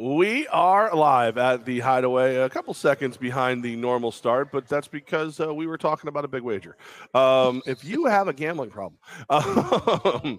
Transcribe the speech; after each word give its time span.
We 0.00 0.48
are 0.48 0.94
live 0.96 1.36
at 1.36 1.66
the 1.66 1.80
Hideaway, 1.80 2.36
a 2.36 2.48
couple 2.48 2.72
seconds 2.72 3.18
behind 3.18 3.62
the 3.62 3.76
normal 3.76 4.10
start, 4.12 4.50
but 4.50 4.66
that's 4.66 4.88
because 4.88 5.38
uh, 5.38 5.52
we 5.52 5.66
were 5.66 5.76
talking 5.76 6.08
about 6.08 6.24
a 6.24 6.28
big 6.28 6.40
wager. 6.40 6.78
Um, 7.12 7.60
if 7.66 7.84
you 7.84 8.06
have 8.06 8.26
a 8.26 8.32
gambling 8.32 8.70
problem, 8.70 8.98
um, 9.28 10.38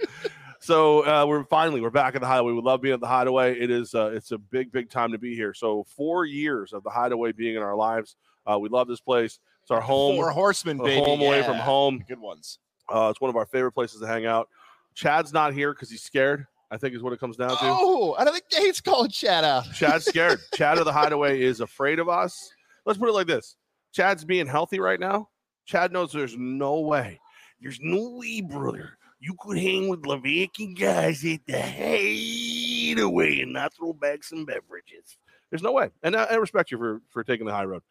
so 0.60 1.06
uh, 1.06 1.28
we're 1.28 1.44
finally 1.44 1.80
we're 1.80 1.92
back 1.92 2.16
at 2.16 2.22
the 2.22 2.28
Hideaway. 2.28 2.54
We 2.54 2.62
love 2.64 2.82
being 2.82 2.96
at 2.96 3.02
the 3.02 3.08
Hideaway. 3.08 3.56
It 3.60 3.70
is 3.70 3.94
uh, 3.94 4.10
it's 4.16 4.32
a 4.32 4.40
big 4.40 4.72
big 4.72 4.90
time 4.90 5.12
to 5.12 5.20
be 5.20 5.36
here. 5.36 5.54
So 5.54 5.84
four 5.96 6.26
years 6.26 6.74
of 6.74 6.82
the 6.84 6.90
Hideaway 6.90 7.32
being 7.32 7.56
in 7.56 7.62
our 7.62 7.76
lives. 7.76 8.16
Uh, 8.48 8.58
we 8.58 8.68
love 8.68 8.88
this 8.88 9.00
place. 9.00 9.38
It's 9.62 9.70
our 9.70 9.80
home, 9.80 10.16
Four 10.16 10.32
horsemen, 10.32 10.80
baby. 10.80 11.06
home 11.06 11.22
away 11.22 11.44
from 11.44 11.58
home. 11.58 12.04
Good 12.08 12.20
ones. 12.20 12.58
Uh, 12.92 13.10
it's 13.12 13.22
one 13.22 13.30
of 13.30 13.36
our 13.36 13.46
favorite 13.46 13.74
places 13.74 14.02
to 14.02 14.08
hang 14.08 14.26
out. 14.26 14.50
Chad's 14.96 15.32
not 15.32 15.54
here 15.54 15.72
because 15.72 15.92
he's 15.92 16.02
scared. 16.02 16.48
I 16.72 16.78
think 16.78 16.96
is 16.96 17.04
what 17.04 17.12
it 17.12 17.20
comes 17.20 17.36
down 17.36 17.50
to. 17.50 17.58
Oh, 17.62 18.16
I 18.18 18.24
don't 18.24 18.34
think 18.34 18.50
Gates 18.50 18.80
called 18.80 19.12
Chad 19.12 19.44
out. 19.44 19.66
Chad's 19.74 20.06
scared. 20.06 20.40
Chad 20.56 20.78
of 20.78 20.86
the 20.86 20.94
Hideaway 20.94 21.42
is 21.42 21.60
afraid 21.60 22.00
of 22.00 22.08
us. 22.08 22.54
Let's 22.86 22.98
put 22.98 23.10
it 23.10 23.14
like 23.14 23.28
this: 23.28 23.58
Chad's 23.94 24.24
being 24.24 24.48
healthy 24.48 24.80
right 24.80 25.00
now. 25.00 25.28
Chad 25.66 25.92
knows 25.92 26.14
there's 26.14 26.36
no 26.38 26.80
way, 26.80 27.20
there's 27.62 27.80
no 27.82 28.18
way, 28.18 28.42
brother. 28.42 28.98
You 29.20 29.36
could 29.40 29.58
hang 29.58 29.90
with 29.90 30.02
Levack 30.02 30.58
and 30.60 30.80
Goz 30.80 31.24
at 31.26 31.46
the 31.46 31.62
Hideaway 31.62 33.42
and 33.42 33.54
not 33.54 33.74
throw 33.76 33.94
back 33.94 34.24
some 34.24 34.46
beverages. 34.46 35.18
There's 35.52 35.62
no 35.62 35.74
way, 35.74 35.92
and 36.02 36.16
I, 36.16 36.24
I 36.24 36.36
respect 36.36 36.72
you 36.72 36.78
for 36.78 37.02
for 37.10 37.24
taking 37.24 37.46
the 37.46 37.52
high 37.52 37.66
road. 37.66 37.84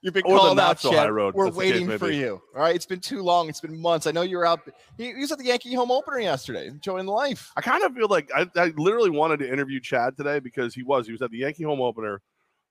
You've 0.00 0.14
been 0.14 0.22
Or 0.26 0.38
called 0.38 0.60
out, 0.60 0.78
so 0.78 0.92
Chad. 0.92 1.12
We're 1.12 1.32
case 1.32 1.54
waiting 1.54 1.98
for 1.98 2.10
you. 2.10 2.40
All 2.54 2.62
right, 2.62 2.74
it's 2.74 2.86
been 2.86 3.00
too 3.00 3.20
long. 3.20 3.48
It's 3.48 3.60
been 3.60 3.80
months. 3.80 4.06
I 4.06 4.12
know 4.12 4.22
you're 4.22 4.46
out. 4.46 4.60
He, 4.96 5.12
he 5.12 5.14
was 5.14 5.32
at 5.32 5.38
the 5.38 5.46
Yankee 5.46 5.74
home 5.74 5.90
opener 5.90 6.20
yesterday, 6.20 6.68
enjoying 6.68 7.06
life. 7.06 7.50
I 7.56 7.62
kind 7.62 7.82
of 7.82 7.94
feel 7.94 8.06
like 8.06 8.30
I, 8.32 8.48
I 8.54 8.72
literally 8.76 9.10
wanted 9.10 9.40
to 9.40 9.52
interview 9.52 9.80
Chad 9.80 10.16
today 10.16 10.38
because 10.38 10.72
he 10.72 10.84
was 10.84 11.06
he 11.06 11.12
was 11.12 11.20
at 11.20 11.32
the 11.32 11.38
Yankee 11.38 11.64
home 11.64 11.80
opener. 11.80 12.22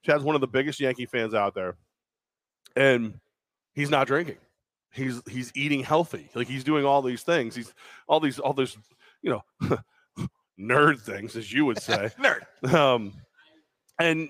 Chad's 0.06 0.24
one 0.24 0.36
of 0.36 0.42
the 0.42 0.48
biggest 0.48 0.80
Yankee 0.80 1.06
fans 1.06 1.34
out 1.34 1.54
there, 1.54 1.76
and 2.78 3.20
he's 3.74 3.90
not 3.90 4.08
drinking. 4.08 4.38
He's 4.94 5.22
he's 5.30 5.52
eating 5.54 5.84
healthy. 5.84 6.30
Like 6.34 6.48
he's 6.48 6.64
doing 6.64 6.86
all 6.86 7.02
these 7.02 7.24
things. 7.24 7.56
He's 7.56 7.74
all 8.08 8.22
these 8.22 8.40
all 8.40 8.54
these 8.54 8.78
you 9.22 9.32
know 9.32 9.78
nerd 10.58 11.02
things, 11.02 11.36
as 11.36 11.52
you 11.52 11.66
would 11.66 11.82
say. 11.82 12.10
Nerd. 12.20 12.74
um, 12.74 13.12
and 14.00 14.30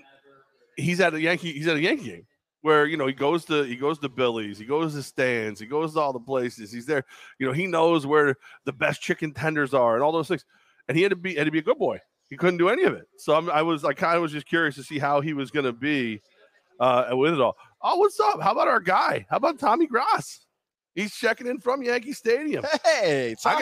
he's 0.76 0.98
at 1.00 1.14
a 1.14 1.20
Yankee. 1.20 1.52
He's 1.52 1.68
at 1.68 1.76
a 1.76 1.80
Yankee 1.80 2.04
game 2.04 2.26
where 2.62 2.86
you 2.86 2.96
know 2.96 3.06
he 3.06 3.12
goes 3.12 3.44
to 3.46 3.62
he 3.62 3.76
goes 3.76 3.98
to 4.00 4.08
Billy's, 4.08 4.58
he 4.58 4.64
goes 4.64 4.94
to 4.94 5.02
stands, 5.02 5.60
he 5.60 5.66
goes 5.66 5.94
to 5.94 6.00
all 6.00 6.12
the 6.12 6.20
places. 6.20 6.72
He's 6.72 6.86
there. 6.86 7.04
You 7.38 7.46
know 7.46 7.52
he 7.52 7.66
knows 7.66 8.06
where 8.06 8.36
the 8.64 8.72
best 8.72 9.00
chicken 9.00 9.32
tenders 9.32 9.74
are 9.74 9.94
and 9.94 10.02
all 10.02 10.12
those 10.12 10.28
things. 10.28 10.44
And 10.88 10.96
he 10.96 11.02
had 11.02 11.10
to 11.10 11.16
be 11.16 11.34
had 11.34 11.44
to 11.44 11.50
be 11.50 11.58
a 11.58 11.62
good 11.62 11.78
boy. 11.78 12.00
He 12.30 12.36
couldn't 12.36 12.58
do 12.58 12.68
any 12.68 12.82
of 12.84 12.94
it. 12.94 13.06
So 13.16 13.34
I'm, 13.34 13.48
I 13.50 13.62
was 13.62 13.84
I 13.84 13.92
kind 13.92 14.16
of 14.16 14.22
was 14.22 14.32
just 14.32 14.46
curious 14.46 14.74
to 14.76 14.82
see 14.82 14.98
how 14.98 15.20
he 15.20 15.32
was 15.32 15.50
going 15.50 15.66
to 15.66 15.72
be 15.72 16.20
uh, 16.80 17.08
with 17.12 17.34
it 17.34 17.40
all. 17.40 17.56
Oh, 17.82 17.96
what's 17.96 18.18
up? 18.20 18.40
How 18.42 18.52
about 18.52 18.68
our 18.68 18.80
guy? 18.80 19.26
How 19.30 19.36
about 19.36 19.58
Tommy 19.58 19.86
Gross? 19.86 20.44
He's 20.94 21.14
checking 21.14 21.46
in 21.46 21.60
from 21.60 21.82
Yankee 21.82 22.12
Stadium. 22.12 22.64
Hey, 22.84 23.36
Tom. 23.40 23.60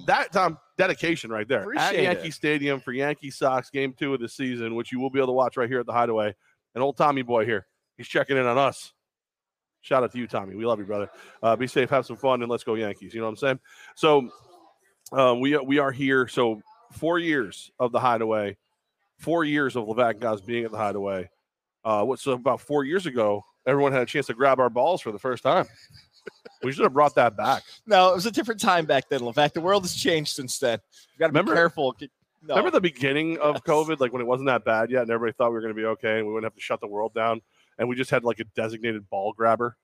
You, 0.00 0.06
that 0.06 0.32
Tom 0.32 0.56
dedication 0.78 1.30
right 1.30 1.46
there 1.46 1.60
at 1.60 1.64
Appreciate 1.64 2.02
Yankee 2.02 2.28
it. 2.28 2.32
Stadium 2.32 2.80
for 2.80 2.92
Yankee 2.92 3.30
Sox 3.30 3.68
game 3.68 3.92
two 3.92 4.14
of 4.14 4.20
the 4.20 4.28
season, 4.28 4.74
which 4.74 4.90
you 4.90 4.98
will 4.98 5.10
be 5.10 5.18
able 5.18 5.26
to 5.26 5.32
watch 5.34 5.58
right 5.58 5.68
here 5.68 5.80
at 5.80 5.86
the 5.86 5.92
Hideaway. 5.92 6.34
And 6.74 6.82
old 6.82 6.96
Tommy 6.96 7.22
boy 7.22 7.44
here, 7.44 7.66
he's 7.98 8.08
checking 8.08 8.38
in 8.38 8.46
on 8.46 8.56
us. 8.56 8.92
Shout 9.82 10.02
out 10.02 10.12
to 10.12 10.18
you, 10.18 10.26
Tommy. 10.26 10.54
We 10.56 10.64
love 10.64 10.78
you, 10.78 10.86
brother. 10.86 11.10
Uh, 11.42 11.54
be 11.56 11.66
safe, 11.66 11.90
have 11.90 12.06
some 12.06 12.16
fun, 12.16 12.40
and 12.42 12.50
let's 12.50 12.64
go 12.64 12.74
Yankees. 12.74 13.12
You 13.14 13.20
know 13.20 13.26
what 13.26 13.32
I'm 13.32 13.36
saying? 13.36 13.60
So 13.94 14.30
uh, 15.12 15.34
we 15.38 15.56
we 15.58 15.78
are 15.78 15.92
here. 15.92 16.26
So 16.28 16.62
four 16.92 17.18
years 17.18 17.70
of 17.78 17.92
the 17.92 18.00
Hideaway, 18.00 18.56
four 19.18 19.44
years 19.44 19.76
of 19.76 19.84
Levack 19.84 20.12
and 20.12 20.20
Goz 20.20 20.40
being 20.40 20.64
at 20.64 20.70
the 20.72 20.78
Hideaway. 20.78 21.28
Uh, 21.84 22.04
what 22.04 22.18
so 22.18 22.32
about 22.32 22.60
four 22.60 22.84
years 22.84 23.06
ago, 23.06 23.44
everyone 23.66 23.92
had 23.92 24.02
a 24.02 24.06
chance 24.06 24.26
to 24.26 24.34
grab 24.34 24.58
our 24.58 24.70
balls 24.70 25.00
for 25.00 25.12
the 25.12 25.18
first 25.18 25.42
time. 25.42 25.66
we 26.62 26.72
should 26.72 26.82
have 26.82 26.92
brought 26.92 27.14
that 27.14 27.36
back. 27.36 27.62
no, 27.86 28.10
it 28.10 28.14
was 28.16 28.26
a 28.26 28.30
different 28.32 28.60
time 28.60 28.84
back 28.84 29.08
then. 29.08 29.22
In 29.24 29.32
fact, 29.32 29.54
the 29.54 29.60
world 29.60 29.84
has 29.84 29.94
changed 29.94 30.34
since 30.34 30.58
then. 30.58 30.78
You 31.14 31.18
got 31.20 31.28
to 31.28 31.32
be 31.32 31.38
Remember- 31.38 31.54
careful. 31.54 31.96
No. 32.40 32.54
Remember 32.54 32.70
the 32.70 32.80
beginning 32.80 33.38
of 33.38 33.56
Yes. 33.56 33.62
COVID, 33.62 33.98
like 34.00 34.12
when 34.12 34.22
it 34.22 34.26
wasn't 34.26 34.46
that 34.46 34.64
bad 34.64 34.90
yet, 34.92 35.02
and 35.02 35.10
everybody 35.10 35.34
thought 35.36 35.48
we 35.48 35.54
were 35.54 35.60
going 35.60 35.74
to 35.74 35.80
be 35.80 35.86
okay, 35.86 36.18
and 36.18 36.26
we 36.26 36.32
wouldn't 36.32 36.44
have 36.50 36.54
to 36.54 36.60
shut 36.60 36.80
the 36.80 36.86
world 36.86 37.12
down, 37.12 37.40
and 37.78 37.88
we 37.88 37.96
just 37.96 38.10
had 38.10 38.24
like 38.24 38.40
a 38.40 38.44
designated 38.44 39.08
ball 39.08 39.32
grabber. 39.32 39.76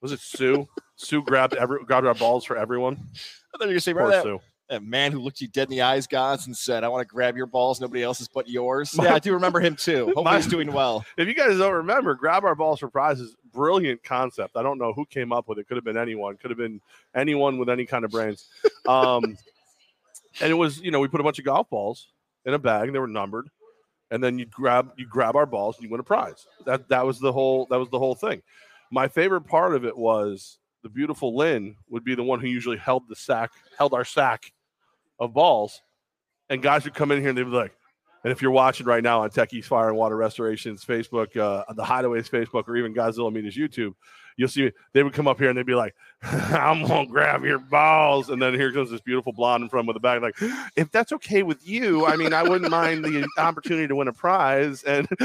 Was 0.00 0.12
it 0.12 0.20
Sue? 0.20 0.68
Sue 0.96 1.22
grabbed 1.22 1.54
every 1.54 1.84
grabbed 1.84 2.06
our 2.06 2.14
balls 2.14 2.44
for 2.44 2.56
everyone. 2.56 3.08
I 3.54 3.58
thought 3.58 3.68
you 3.68 3.74
were 3.74 3.80
say, 3.80 3.92
remember 3.92 4.16
that, 4.16 4.22
Sue. 4.22 4.40
that 4.68 4.82
man 4.82 5.12
who 5.12 5.20
looked 5.20 5.40
you 5.40 5.48
dead 5.48 5.64
in 5.64 5.70
the 5.70 5.82
eyes, 5.82 6.06
Goz, 6.06 6.46
and 6.46 6.56
said, 6.56 6.84
"I 6.84 6.88
want 6.88 7.06
to 7.06 7.12
grab 7.12 7.36
your 7.36 7.46
balls, 7.46 7.80
nobody 7.80 8.02
else's 8.02 8.28
but 8.28 8.48
yours." 8.48 8.96
yeah, 9.00 9.14
I 9.14 9.18
do 9.18 9.32
remember 9.34 9.60
him 9.60 9.76
too. 9.76 10.06
Hopefully, 10.06 10.24
My- 10.24 10.36
he's 10.36 10.46
doing 10.46 10.72
well. 10.72 11.04
If 11.16 11.28
you 11.28 11.34
guys 11.34 11.58
don't 11.58 11.72
remember, 11.74 12.14
grab 12.14 12.44
our 12.44 12.54
balls 12.54 12.80
for 12.80 12.88
prizes. 12.88 13.34
Brilliant 13.52 14.02
concept. 14.02 14.56
I 14.56 14.62
don't 14.62 14.78
know 14.78 14.92
who 14.92 15.04
came 15.06 15.32
up 15.32 15.48
with 15.48 15.58
it. 15.58 15.68
Could 15.68 15.76
have 15.76 15.84
been 15.84 15.98
anyone. 15.98 16.36
Could 16.36 16.50
have 16.50 16.58
been 16.58 16.80
anyone 17.14 17.58
with 17.58 17.68
any 17.68 17.84
kind 17.84 18.04
of 18.04 18.10
brains. 18.10 18.48
Um, 18.88 19.36
and 20.40 20.50
it 20.50 20.54
was, 20.54 20.80
you 20.80 20.90
know, 20.90 21.00
we 21.00 21.08
put 21.08 21.20
a 21.20 21.24
bunch 21.24 21.38
of 21.38 21.44
golf 21.44 21.68
balls 21.68 22.08
in 22.46 22.54
a 22.54 22.58
bag. 22.58 22.88
And 22.88 22.94
they 22.94 22.98
were 22.98 23.06
numbered, 23.06 23.48
and 24.12 24.22
then 24.22 24.38
you 24.38 24.44
grab 24.44 24.92
you 24.96 25.06
grab 25.06 25.34
our 25.34 25.46
balls 25.46 25.76
and 25.76 25.84
you 25.84 25.90
win 25.90 25.98
a 25.98 26.04
prize. 26.04 26.46
That 26.66 26.88
that 26.90 27.04
was 27.04 27.18
the 27.18 27.32
whole 27.32 27.66
that 27.70 27.78
was 27.78 27.88
the 27.88 27.98
whole 27.98 28.14
thing. 28.14 28.42
My 28.92 29.08
favorite 29.08 29.42
part 29.42 29.74
of 29.74 29.84
it 29.86 29.96
was 29.96 30.58
the 30.82 30.90
beautiful 30.90 31.34
Lynn 31.34 31.76
would 31.88 32.04
be 32.04 32.14
the 32.14 32.22
one 32.22 32.38
who 32.38 32.46
usually 32.46 32.76
held 32.76 33.08
the 33.08 33.16
sack, 33.16 33.50
held 33.78 33.94
our 33.94 34.04
sack 34.04 34.52
of 35.18 35.32
balls, 35.32 35.80
and 36.50 36.62
guys 36.62 36.84
would 36.84 36.94
come 36.94 37.10
in 37.10 37.20
here 37.20 37.30
and 37.30 37.38
they'd 37.38 37.44
be 37.44 37.50
like, 37.50 37.74
and 38.22 38.30
if 38.30 38.42
you're 38.42 38.50
watching 38.50 38.86
right 38.86 39.02
now 39.02 39.22
on 39.22 39.30
Techies 39.30 39.64
Fire 39.64 39.88
and 39.88 39.96
Water 39.96 40.16
Restoration's 40.16 40.84
Facebook, 40.84 41.36
uh, 41.36 41.64
the 41.72 41.82
Hideaways 41.82 42.28
Facebook, 42.30 42.68
or 42.68 42.76
even 42.76 42.94
Godzilla 42.94 43.32
Media's 43.32 43.56
YouTube, 43.56 43.94
you'll 44.36 44.48
see 44.48 44.70
they 44.92 45.02
would 45.02 45.12
come 45.12 45.28
up 45.28 45.38
here 45.38 45.48
and 45.48 45.58
they'd 45.58 45.66
be 45.66 45.74
like, 45.74 45.94
"I'm 46.22 46.86
gonna 46.86 47.06
grab 47.06 47.44
your 47.44 47.58
balls," 47.58 48.30
and 48.30 48.40
then 48.40 48.54
here 48.54 48.72
comes 48.72 48.90
this 48.90 49.00
beautiful 49.00 49.32
blonde 49.32 49.64
in 49.64 49.68
front 49.68 49.88
with 49.88 49.96
a 49.96 50.00
bag, 50.00 50.22
like, 50.22 50.36
"If 50.76 50.90
that's 50.90 51.12
okay 51.12 51.42
with 51.42 51.66
you, 51.66 52.06
I 52.06 52.16
mean, 52.16 52.32
I 52.32 52.42
wouldn't 52.42 52.70
mind 52.70 53.04
the 53.04 53.26
opportunity 53.38 53.88
to 53.88 53.96
win 53.96 54.08
a 54.08 54.12
prize," 54.12 54.82
and 54.84 55.08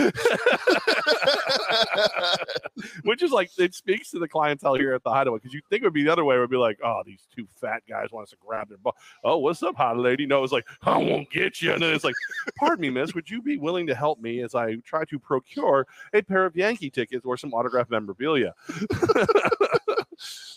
which 3.03 3.23
is 3.23 3.31
like 3.31 3.50
it 3.57 3.75
speaks 3.75 4.12
to 4.12 4.19
the 4.19 4.28
clientele 4.28 4.75
here 4.75 4.94
at 4.94 5.03
the 5.03 5.12
Hideaway 5.12 5.38
because 5.38 5.53
you 5.53 5.62
think 5.69 5.81
it 5.81 5.85
would 5.85 5.94
be 5.94 6.03
the 6.03 6.12
other 6.12 6.25
way, 6.25 6.35
it 6.35 6.39
would 6.39 6.50
be 6.50 6.57
like, 6.57 6.79
"Oh, 6.84 7.01
these 7.06 7.28
two 7.35 7.47
fat 7.59 7.84
guys 7.88 8.12
want 8.12 8.24
us 8.24 8.29
to 8.31 8.38
grab 8.45 8.69
their 8.69 8.78
ball." 8.78 8.95
Oh, 9.24 9.38
what's 9.38 9.62
up, 9.63 9.75
hot 9.75 9.97
lady? 9.97 10.25
No, 10.25 10.44
it's 10.44 10.53
like, 10.53 10.68
"I 10.84 10.97
won't 10.97 11.29
get 11.29 11.62
you," 11.62 11.74
and 11.74 11.81
then 11.81 11.94
it's 11.94 12.03
like, 12.03 12.16
"Pardon 12.57 12.81
me, 12.81 12.89
miss, 12.89 13.13
would 13.13 13.29
you 13.29 13.41
be 13.41 13.57
willing 13.57 13.88
to 13.88 13.95
help 13.95 14.19
me 14.19 14.41
as 14.41 14.56
I 14.56 14.75
try 14.78 15.06
to 15.06 15.19
procure 15.19 15.88
a 16.13 16.22
pair 16.22 16.45
of 16.45 16.56
Yankee 16.56 16.89
tickets 16.89 17.25
or 17.25 17.38
some 17.38 17.53
autographed 17.53 17.91
memorabilia?" 17.91 18.53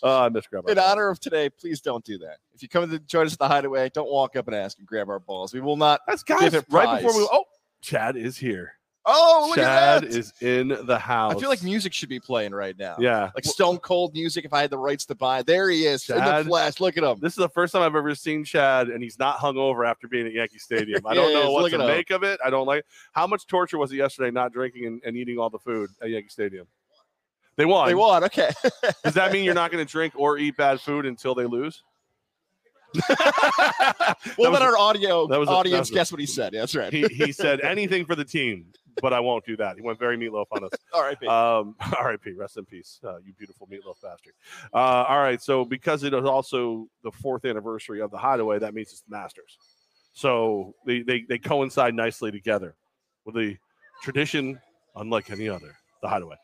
Uh, 0.03 0.31
miss 0.33 0.47
grab. 0.47 0.69
In 0.69 0.79
honor 0.79 1.09
of 1.09 1.21
today, 1.21 1.51
please 1.51 1.81
don't 1.81 2.05
do 2.05 2.19
that. 2.19 2.39
If 2.55 2.63
you 2.63 2.69
come 2.69 2.89
to 2.91 2.99
join 2.99 3.27
us 3.27 3.33
at 3.35 3.39
the 3.39 3.49
Hideaway, 3.49 3.91
don't 3.91 4.11
walk 4.11 4.37
up 4.37 4.47
and 4.47 4.57
ask 4.57 4.79
and 4.79 4.87
grab 4.87 5.09
our 5.09 5.21
balls. 5.21 5.53
We 5.53 5.61
will 5.61 5.77
not. 5.77 6.01
That's 6.07 6.23
guys 6.23 6.55
right 6.71 7.03
before 7.03 7.17
we. 7.17 7.29
Oh, 7.31 7.45
Chad 7.81 8.17
is 8.17 8.37
here. 8.37 8.75
Oh, 9.07 9.47
look 9.49 9.57
Chad 9.57 10.05
at 10.05 10.11
that! 10.11 10.17
is 10.17 10.33
in 10.43 10.69
the 10.85 10.99
house. 10.99 11.35
I 11.35 11.41
feel 11.41 11.49
like 11.49 11.63
music 11.63 11.95
should 11.95 12.11
be 12.11 12.21
playing 12.21 12.53
right 12.53 12.79
now. 12.79 12.97
yeah. 12.99 13.31
Like 13.35 13.45
Stone 13.45 13.79
Cold 13.79 14.13
music. 14.13 14.45
If 14.45 14.53
I 14.53 14.61
had 14.61 14.71
the 14.71 14.79
rights 14.79 15.07
to 15.07 15.15
buy, 15.15 15.43
there 15.43 15.71
he 15.71 15.87
is 15.87 16.09
in 16.11 16.19
the 16.19 16.45
flesh. 16.47 16.81
Look 16.81 16.99
at 16.99 17.05
him. 17.05 17.19
This 17.19 17.33
is 17.33 17.39
the 17.39 17.49
first 17.49 17.73
time 17.73 17.83
I've 17.83 17.97
ever 17.97 18.15
seen 18.15 18.45
Chad, 18.45 18.89
and 18.89 19.03
he's 19.03 19.19
not 19.19 19.39
hungover 19.39 19.89
after 19.89 20.07
being 20.07 20.27
at 20.27 20.33
Yankee 20.33 20.59
Stadium. 20.59 21.07
I 21.07 21.15
don't 21.15 21.33
know 21.33 21.51
what 21.51 21.63
look 21.63 21.73
to 21.73 21.79
make 21.79 22.11
of 22.11 22.23
it. 22.23 22.41
I 22.45 22.51
don't 22.51 22.67
like 22.67 22.85
how 23.13 23.27
much 23.27 23.47
torture 23.47 23.79
was 23.79 23.91
it 23.91 23.97
yesterday 23.97 24.31
not 24.31 24.53
drinking 24.53 24.87
and, 24.87 25.01
and 25.05 25.17
eating 25.17 25.39
all 25.39 25.49
the 25.49 25.59
food 25.59 25.89
at 26.03 26.11
Yankee 26.11 26.29
Stadium. 26.29 26.67
They 27.57 27.65
won. 27.67 27.89
They 27.89 27.95
won. 27.95 28.25
Okay. 28.25 28.51
Does 29.05 29.15
that 29.15 29.33
mean 29.33 29.45
you're 29.45 29.55
not 29.55 29.71
going 29.71 29.85
to 29.85 29.91
drink 29.91 30.15
or 30.17 30.39
eat 30.39 30.57
bad 30.57 30.81
food 30.81 31.05
until 31.07 31.35
they 31.35 31.45
lose? 31.47 31.83
That 33.09 34.17
We'll 34.39 34.51
let 34.51 34.63
our 34.63 34.77
audio 34.77 35.27
that 35.29 35.39
was 35.39 35.49
a- 35.49 35.53
that 35.53 35.57
audience 35.57 35.79
was 35.81 35.91
a- 35.91 35.95
guess 35.95 36.13
what 36.13 36.21
he 36.21 36.27
said. 36.27 36.53
Yeah, 36.53 36.61
that's 36.61 36.75
right. 36.75 36.93
he, 36.93 37.07
he 37.07 37.33
said 37.33 37.61
anything 37.61 38.05
for 38.05 38.15
the 38.17 38.25
team, 38.25 38.67
but 39.01 39.13
I 39.13 39.21
won't 39.21 39.45
do 39.45 39.57
that. 39.59 39.77
He 39.77 39.83
went 39.83 39.99
very 39.99 40.17
meatloaf 40.17 40.47
on 40.51 40.65
us. 40.65 40.71
All 40.93 41.03
right. 41.03 41.23
Um, 41.25 41.77
R.I.P. 41.99 42.33
Rest 42.33 42.57
in 42.57 42.65
peace, 42.65 42.99
uh, 43.05 43.19
you 43.25 43.33
beautiful 43.35 43.69
meatloaf 43.69 44.01
bastard. 44.03 44.33
Uh, 44.75 45.05
all 45.09 45.21
right, 45.21 45.41
so 45.41 45.65
because 45.65 46.03
it 46.03 46.13
is 46.15 46.25
also 46.25 46.89
the 47.05 47.13
fourth 47.13 47.45
anniversary 47.45 48.01
of 48.01 48.11
the 48.11 48.19
Hideaway, 48.19 48.59
that 48.59 48.75
means 48.75 48.89
it's 48.91 49.03
the 49.03 49.11
Masters. 49.17 49.57
So 50.13 50.75
they, 50.85 51.03
they 51.03 51.23
they 51.29 51.39
coincide 51.39 51.95
nicely 51.95 52.33
together 52.33 52.75
with 53.25 53.37
the 53.37 53.57
tradition, 54.03 54.61
unlike 54.97 55.31
any 55.31 55.49
other, 55.49 55.77
the 56.03 56.09
Hideaway, 56.09 56.37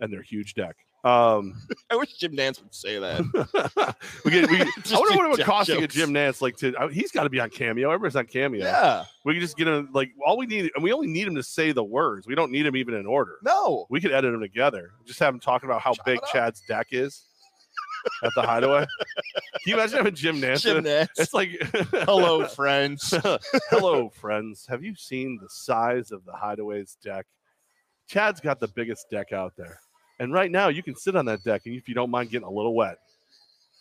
and 0.00 0.12
their 0.12 0.22
huge 0.22 0.54
deck. 0.54 0.76
Um, 1.02 1.54
I 1.90 1.96
wish 1.96 2.14
Jim 2.14 2.36
Nantz 2.36 2.62
would 2.62 2.74
say 2.74 2.98
that. 2.98 3.96
we 4.24 4.30
get, 4.30 4.50
we, 4.50 4.60
I 4.60 4.98
wonder 4.98 5.16
what 5.16 5.26
it 5.26 5.30
would 5.30 5.46
cost 5.46 5.70
to 5.70 5.78
get. 5.78 5.90
Jim 5.90 6.10
Nantz 6.10 6.42
like 6.42 6.56
to. 6.58 6.88
He's 6.92 7.10
got 7.10 7.24
to 7.24 7.30
be 7.30 7.40
on 7.40 7.50
Cameo. 7.50 7.90
Everybody's 7.90 8.16
on 8.16 8.26
Cameo. 8.26 8.64
Yeah. 8.64 9.04
We 9.24 9.34
can 9.34 9.40
just 9.40 9.56
get 9.56 9.68
him 9.68 9.88
like 9.92 10.10
all 10.26 10.36
we 10.36 10.46
need, 10.46 10.70
and 10.74 10.84
we 10.84 10.92
only 10.92 11.06
need 11.06 11.26
him 11.26 11.36
to 11.36 11.42
say 11.42 11.72
the 11.72 11.84
words. 11.84 12.26
We 12.26 12.34
don't 12.34 12.50
need 12.50 12.66
him 12.66 12.76
even 12.76 12.94
in 12.94 13.06
order. 13.06 13.38
No. 13.42 13.86
We 13.88 14.00
could 14.00 14.12
edit 14.12 14.32
them 14.32 14.40
together. 14.40 14.90
Just 15.06 15.18
have 15.20 15.32
him 15.32 15.40
talking 15.40 15.68
about 15.68 15.80
how 15.80 15.94
Chop 15.94 16.04
big 16.04 16.18
up. 16.18 16.28
Chad's 16.32 16.62
deck 16.68 16.88
is. 16.90 17.26
at 18.22 18.32
the 18.34 18.42
Hideaway. 18.42 18.86
Can 18.86 19.42
you 19.66 19.74
imagine 19.74 19.98
having 19.98 20.14
Jim 20.14 20.40
Nantz? 20.40 20.62
Jim? 20.62 20.84
Nantz. 20.84 21.08
It's 21.18 21.34
like, 21.34 21.50
Hello, 21.92 22.46
friends. 22.46 23.14
hello, 23.68 24.08
friends. 24.08 24.66
Have 24.68 24.82
you 24.82 24.94
seen 24.94 25.38
the 25.40 25.48
size 25.50 26.10
of 26.10 26.24
the 26.24 26.32
Hideaway's 26.32 26.96
deck? 27.02 27.26
Chad's 28.08 28.40
got 28.40 28.58
the 28.58 28.68
biggest 28.68 29.08
deck 29.10 29.32
out 29.32 29.52
there, 29.56 29.78
and 30.20 30.32
right 30.32 30.50
now 30.50 30.68
you 30.68 30.82
can 30.84 30.94
sit 30.94 31.16
on 31.16 31.24
that 31.24 31.42
deck, 31.42 31.62
and 31.66 31.74
if 31.74 31.88
you 31.88 31.94
don't 31.94 32.10
mind 32.10 32.30
getting 32.30 32.46
a 32.46 32.50
little 32.50 32.74
wet. 32.74 32.98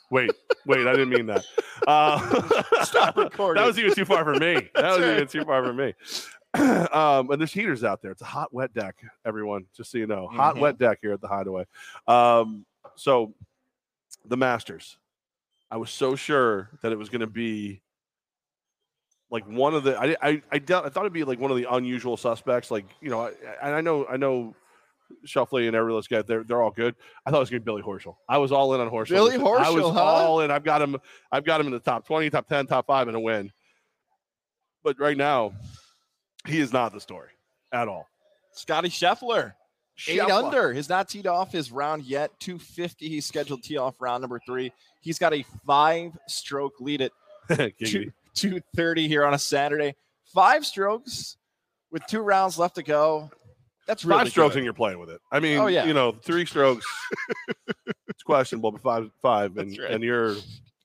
Wait, 0.10 0.32
wait, 0.66 0.88
I 0.88 0.94
didn't 0.94 1.10
mean 1.10 1.28
that. 1.28 1.46
Uh, 1.86 2.64
Stop 2.84 3.16
recording. 3.16 3.62
that 3.62 3.68
was 3.68 3.78
even 3.78 3.94
too 3.94 4.06
far 4.06 4.24
for 4.24 4.34
me. 4.34 4.68
That 4.74 4.98
was 4.98 5.02
right. 5.02 5.16
even 5.18 5.28
too 5.28 5.44
far 5.44 5.64
for 5.64 5.72
me. 5.74 5.94
um, 6.92 7.30
and 7.30 7.40
there's 7.40 7.54
heaters 7.54 7.84
out 7.84 8.02
there. 8.02 8.10
It's 8.10 8.24
a 8.24 8.26
hot, 8.26 8.52
wet 8.52 8.74
deck, 8.74 8.96
everyone. 9.24 9.66
Just 9.78 9.92
so 9.92 10.00
you 10.00 10.08
know, 10.08 10.28
hot, 10.28 10.56
Mhm. 10.56 10.62
wet 10.62 10.78
deck 10.80 10.98
here 11.04 11.14
at 11.14 11.22
the 11.22 11.28
Hideaway. 11.28 11.66
Um, 12.08 12.66
so 12.96 13.36
the 14.26 14.36
Masters. 14.36 14.98
I 15.70 15.78
was 15.78 15.92
so 15.92 16.16
sure 16.16 16.72
that 16.82 16.92
it 16.92 16.98
was 16.98 17.10
going 17.10 17.22
to 17.22 17.28
be 17.28 17.82
like 19.30 19.46
one 19.46 19.76
of 19.76 19.84
the. 19.84 19.96
I 19.96 20.16
I 20.28 20.42
I, 20.52 20.58
doubt, 20.58 20.88
I 20.88 20.90
thought 20.90 21.02
it'd 21.02 21.14
be 21.14 21.24
like 21.24 21.40
one 21.40 21.52
of 21.52 21.58
the 21.58 21.68
unusual 21.72 22.18
suspects. 22.18 22.72
Like 22.72 22.86
you 23.00 23.12
know, 23.12 23.28
I, 23.28 23.32
and 23.62 23.76
I 23.76 23.82
know 23.82 24.08
I 24.08 24.18
know. 24.18 24.56
Shuffley 25.26 25.68
and 25.68 25.76
every 25.76 25.92
those 25.92 26.08
guys, 26.08 26.24
they're 26.26 26.44
they're 26.44 26.62
all 26.62 26.72
good. 26.72 26.96
I 27.26 27.32
thought 27.32 27.38
it 27.38 27.42
was 27.42 27.50
gonna 27.50 27.60
be 27.60 27.66
Billy 27.66 27.82
Horschel. 27.82 28.16
I 28.28 28.38
was 28.38 28.52
all 28.52 28.74
in 28.74 28.82
on 28.82 28.90
Horschel. 28.90 29.10
Billy 29.10 29.38
Horschel, 29.38 29.60
I 29.60 29.70
was 29.70 29.94
huh? 29.94 30.04
all 30.04 30.42
in. 30.42 30.52
I've 30.52 30.64
got 30.64 30.82
him. 30.82 30.98
I've 31.32 31.44
got 31.44 31.60
him 31.60 31.68
in 31.68 31.74
the 31.74 31.80
top 31.80 32.06
twenty, 32.06 32.30
top 32.30 32.48
ten, 32.48 32.68
top 32.68 32.88
five 32.88 33.08
in 33.08 33.16
a 33.16 33.20
win. 33.20 33.52
But 34.84 35.00
right 35.00 35.18
now, 35.18 35.54
he 36.48 36.60
is 36.60 36.72
not 36.72 36.94
the 36.94 37.02
story 37.02 37.30
at 37.72 37.88
all. 37.88 38.08
Scotty 38.54 38.90
Scheffler. 38.90 39.54
Eight 40.08 40.22
under. 40.22 40.74
Has 40.74 40.88
not 40.88 41.10
teed 41.10 41.28
off 41.28 41.52
his 41.52 41.72
round 41.74 42.04
yet. 42.04 42.32
250. 42.40 43.10
He's 43.10 43.26
scheduled 43.26 43.64
tee 43.64 43.76
off 43.76 43.96
round 44.00 44.22
number 44.22 44.40
three. 44.46 44.72
He's 45.02 45.20
got 45.20 45.34
a 45.34 45.44
five 45.68 46.18
stroke 46.28 46.80
lead 46.80 47.02
at 47.02 47.12
Giggity. 47.50 48.14
230 48.36 49.08
here 49.08 49.26
on 49.26 49.34
a 49.34 49.40
Saturday. 49.40 49.96
Five 50.34 50.66
strokes 50.66 51.38
with 51.92 52.06
two 52.08 52.22
rounds 52.22 52.58
left 52.58 52.76
to 52.76 52.84
go. 52.84 53.30
That's 53.90 54.06
really 54.06 54.20
five 54.20 54.30
strokes 54.30 54.54
good. 54.54 54.60
and 54.60 54.66
you're 54.66 54.74
playing 54.76 55.00
with 55.00 55.10
it. 55.10 55.20
I 55.32 55.40
mean, 55.40 55.58
Oh, 55.58 55.66
yeah. 55.66 55.86
you 55.86 55.94
know, 55.96 56.12
three 56.12 56.46
strokes. 56.46 56.86
it's 58.08 58.22
questionable, 58.24 58.72
but 58.72 58.82
five, 58.82 59.10
five, 59.20 59.58
and 59.58 59.76
right. 59.80 59.90
and 59.92 60.04
you're 60.04 60.36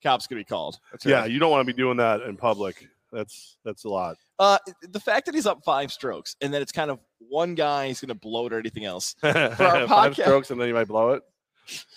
Cop's 0.02 0.26
gonna 0.26 0.40
be 0.40 0.44
called. 0.44 0.78
Yeah, 1.04 1.26
you 1.26 1.38
don't 1.38 1.50
want 1.50 1.66
to 1.66 1.70
be 1.72 1.76
doing 1.76 1.98
that 1.98 2.22
in 2.22 2.36
public. 2.38 2.88
That's 3.12 3.58
that's 3.62 3.84
a 3.84 3.88
lot. 3.90 4.16
Uh, 4.38 4.58
the 4.90 5.00
fact 5.00 5.26
that 5.26 5.34
he's 5.34 5.46
up 5.46 5.62
five 5.64 5.92
strokes 5.92 6.34
and 6.40 6.52
that 6.54 6.62
it's 6.62 6.72
kind 6.72 6.90
of 6.90 6.98
one 7.28 7.54
guy 7.54 7.86
is 7.86 8.00
gonna 8.00 8.14
blow 8.14 8.46
it 8.46 8.52
or 8.52 8.58
anything 8.58 8.86
else. 8.86 9.14
five 9.20 9.52
podcast- 9.58 10.22
strokes 10.22 10.50
and 10.50 10.58
then 10.60 10.68
you 10.68 10.74
might 10.74 10.88
blow 10.88 11.10
it. 11.10 11.22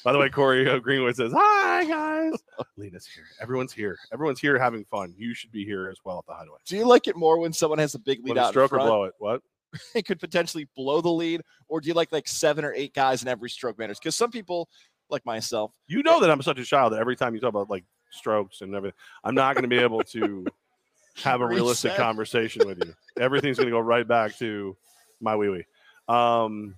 By 0.03 0.13
the 0.13 0.19
way, 0.19 0.29
Corey 0.29 0.69
uh, 0.69 0.79
Greenwood 0.79 1.15
says, 1.17 1.31
"Hi 1.35 1.83
guys, 1.85 2.33
Lena's 2.77 3.05
here. 3.05 3.25
Everyone's 3.41 3.73
here. 3.73 3.97
Everyone's 4.13 4.39
here 4.39 4.57
having 4.57 4.85
fun. 4.85 5.13
You 5.17 5.33
should 5.33 5.51
be 5.51 5.65
here 5.65 5.89
as 5.89 5.97
well 6.05 6.19
at 6.19 6.25
the 6.25 6.33
Hideaway. 6.33 6.59
Do 6.65 6.77
you 6.77 6.85
like 6.87 7.07
it 7.07 7.15
more 7.17 7.37
when 7.39 7.51
someone 7.51 7.79
has 7.79 7.93
a 7.95 7.99
big 7.99 8.19
lead 8.23 8.35
Let 8.35 8.43
out 8.45 8.49
a 8.49 8.51
stroke 8.51 8.71
or 8.73 8.77
blow 8.79 9.03
it. 9.05 9.13
What? 9.19 9.41
It 9.95 10.05
could 10.05 10.19
potentially 10.19 10.67
blow 10.75 11.01
the 11.01 11.09
lead, 11.09 11.41
or 11.67 11.81
do 11.81 11.87
you 11.87 11.93
like 11.93 12.11
like 12.11 12.27
seven 12.27 12.63
or 12.65 12.73
eight 12.73 12.93
guys 12.93 13.21
in 13.21 13.27
every 13.27 13.49
stroke 13.49 13.77
matters? 13.77 13.99
Because 13.99 14.15
some 14.15 14.31
people, 14.31 14.69
like 15.09 15.25
myself, 15.25 15.73
You 15.87 16.03
know 16.03 16.19
that 16.21 16.29
I'm 16.31 16.41
such 16.41 16.59
a 16.59 16.65
child 16.65 16.93
that 16.93 16.99
every 16.99 17.15
time 17.15 17.33
you 17.35 17.41
talk 17.41 17.49
about 17.49 17.69
like 17.69 17.83
strokes 18.11 18.61
and 18.61 18.73
everything, 18.75 18.95
I'm 19.23 19.35
not 19.35 19.55
going 19.55 19.63
to 19.63 19.69
be 19.69 19.77
able 19.77 20.01
to 20.03 20.45
have 21.23 21.41
a 21.41 21.45
realistic 21.47 21.91
Reset. 21.91 22.01
conversation 22.03 22.67
with 22.67 22.83
you. 22.83 22.93
Everything's 23.19 23.57
going 23.57 23.67
to 23.67 23.71
go 23.71 23.79
right 23.79 24.07
back 24.07 24.37
to 24.37 24.75
my 25.19 25.35
wee 25.35 25.49
wee. 25.49 25.65
Um, 26.07 26.75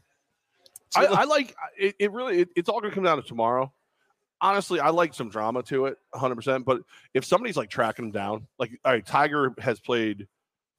I, 0.96 1.06
I 1.06 1.24
like 1.26 1.56
it. 1.78 1.96
It 2.00 2.12
really, 2.12 2.42
it, 2.42 2.50
it's 2.56 2.70
all 2.70 2.80
going 2.80 2.92
to 2.92 2.96
come 2.96 3.04
down 3.04 3.22
to 3.22 3.28
tomorrow. 3.28 3.72
Honestly, 4.42 4.80
I 4.80 4.90
like 4.90 5.14
some 5.14 5.30
drama 5.30 5.62
to 5.64 5.86
it, 5.88 5.98
100. 6.12 6.36
percent 6.36 6.66
But 6.66 6.82
if 7.14 7.26
somebody's 7.26 7.58
like 7.58 7.70
tracking 7.70 8.06
him 8.06 8.12
down, 8.12 8.48
like 8.58 8.72
all 8.86 8.94
right, 8.94 9.06
Tiger 9.06 9.54
has 9.60 9.80
played 9.80 10.28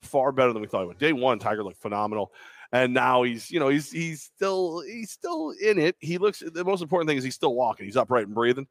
far 0.02 0.32
better 0.32 0.52
than 0.52 0.62
we 0.62 0.68
thought 0.68 0.82
he 0.82 0.86
would. 0.86 0.98
Day 0.98 1.12
one, 1.12 1.38
Tiger 1.38 1.62
looked 1.64 1.80
phenomenal, 1.80 2.32
and 2.72 2.94
now 2.94 3.22
he's, 3.22 3.50
you 3.50 3.60
know, 3.60 3.68
he's 3.68 3.90
he's 3.90 4.22
still 4.22 4.80
he's 4.80 5.10
still 5.10 5.54
in 5.62 5.78
it. 5.78 5.96
He 6.00 6.18
looks. 6.18 6.40
The 6.40 6.64
most 6.64 6.82
important 6.82 7.08
thing 7.08 7.18
is 7.18 7.24
he's 7.24 7.34
still 7.34 7.54
walking. 7.54 7.86
He's 7.86 7.96
upright 7.96 8.26
and 8.26 8.34
breathing. 8.34 8.66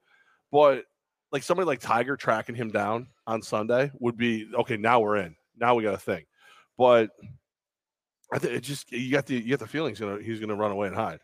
But 0.52 0.86
like 1.32 1.44
somebody 1.44 1.68
like 1.68 1.80
Tiger 1.80 2.18
tracking 2.18 2.56
him 2.56 2.70
down 2.70 3.08
on 3.28 3.42
Sunday 3.42 3.92
would 4.00 4.18
be 4.18 4.50
okay. 4.54 4.78
Now 4.78 5.00
we're 5.00 5.18
in. 5.18 5.36
Now 5.58 5.76
we 5.76 5.84
got 5.84 5.94
a 5.94 6.00
thing. 6.00 6.26
But 6.78 7.12
I 8.32 8.40
think 8.40 8.54
it 8.54 8.62
just 8.62 8.92
you 8.92 9.12
got 9.12 9.26
the 9.26 9.36
you 9.36 9.50
got 9.50 9.60
the 9.60 9.68
feeling 9.68 9.92
he's 9.92 10.00
gonna 10.00 10.22
he's 10.22 10.40
gonna 10.40 10.56
run 10.56 10.72
away 10.72 10.88
and 10.88 10.96
hide. 10.96 11.20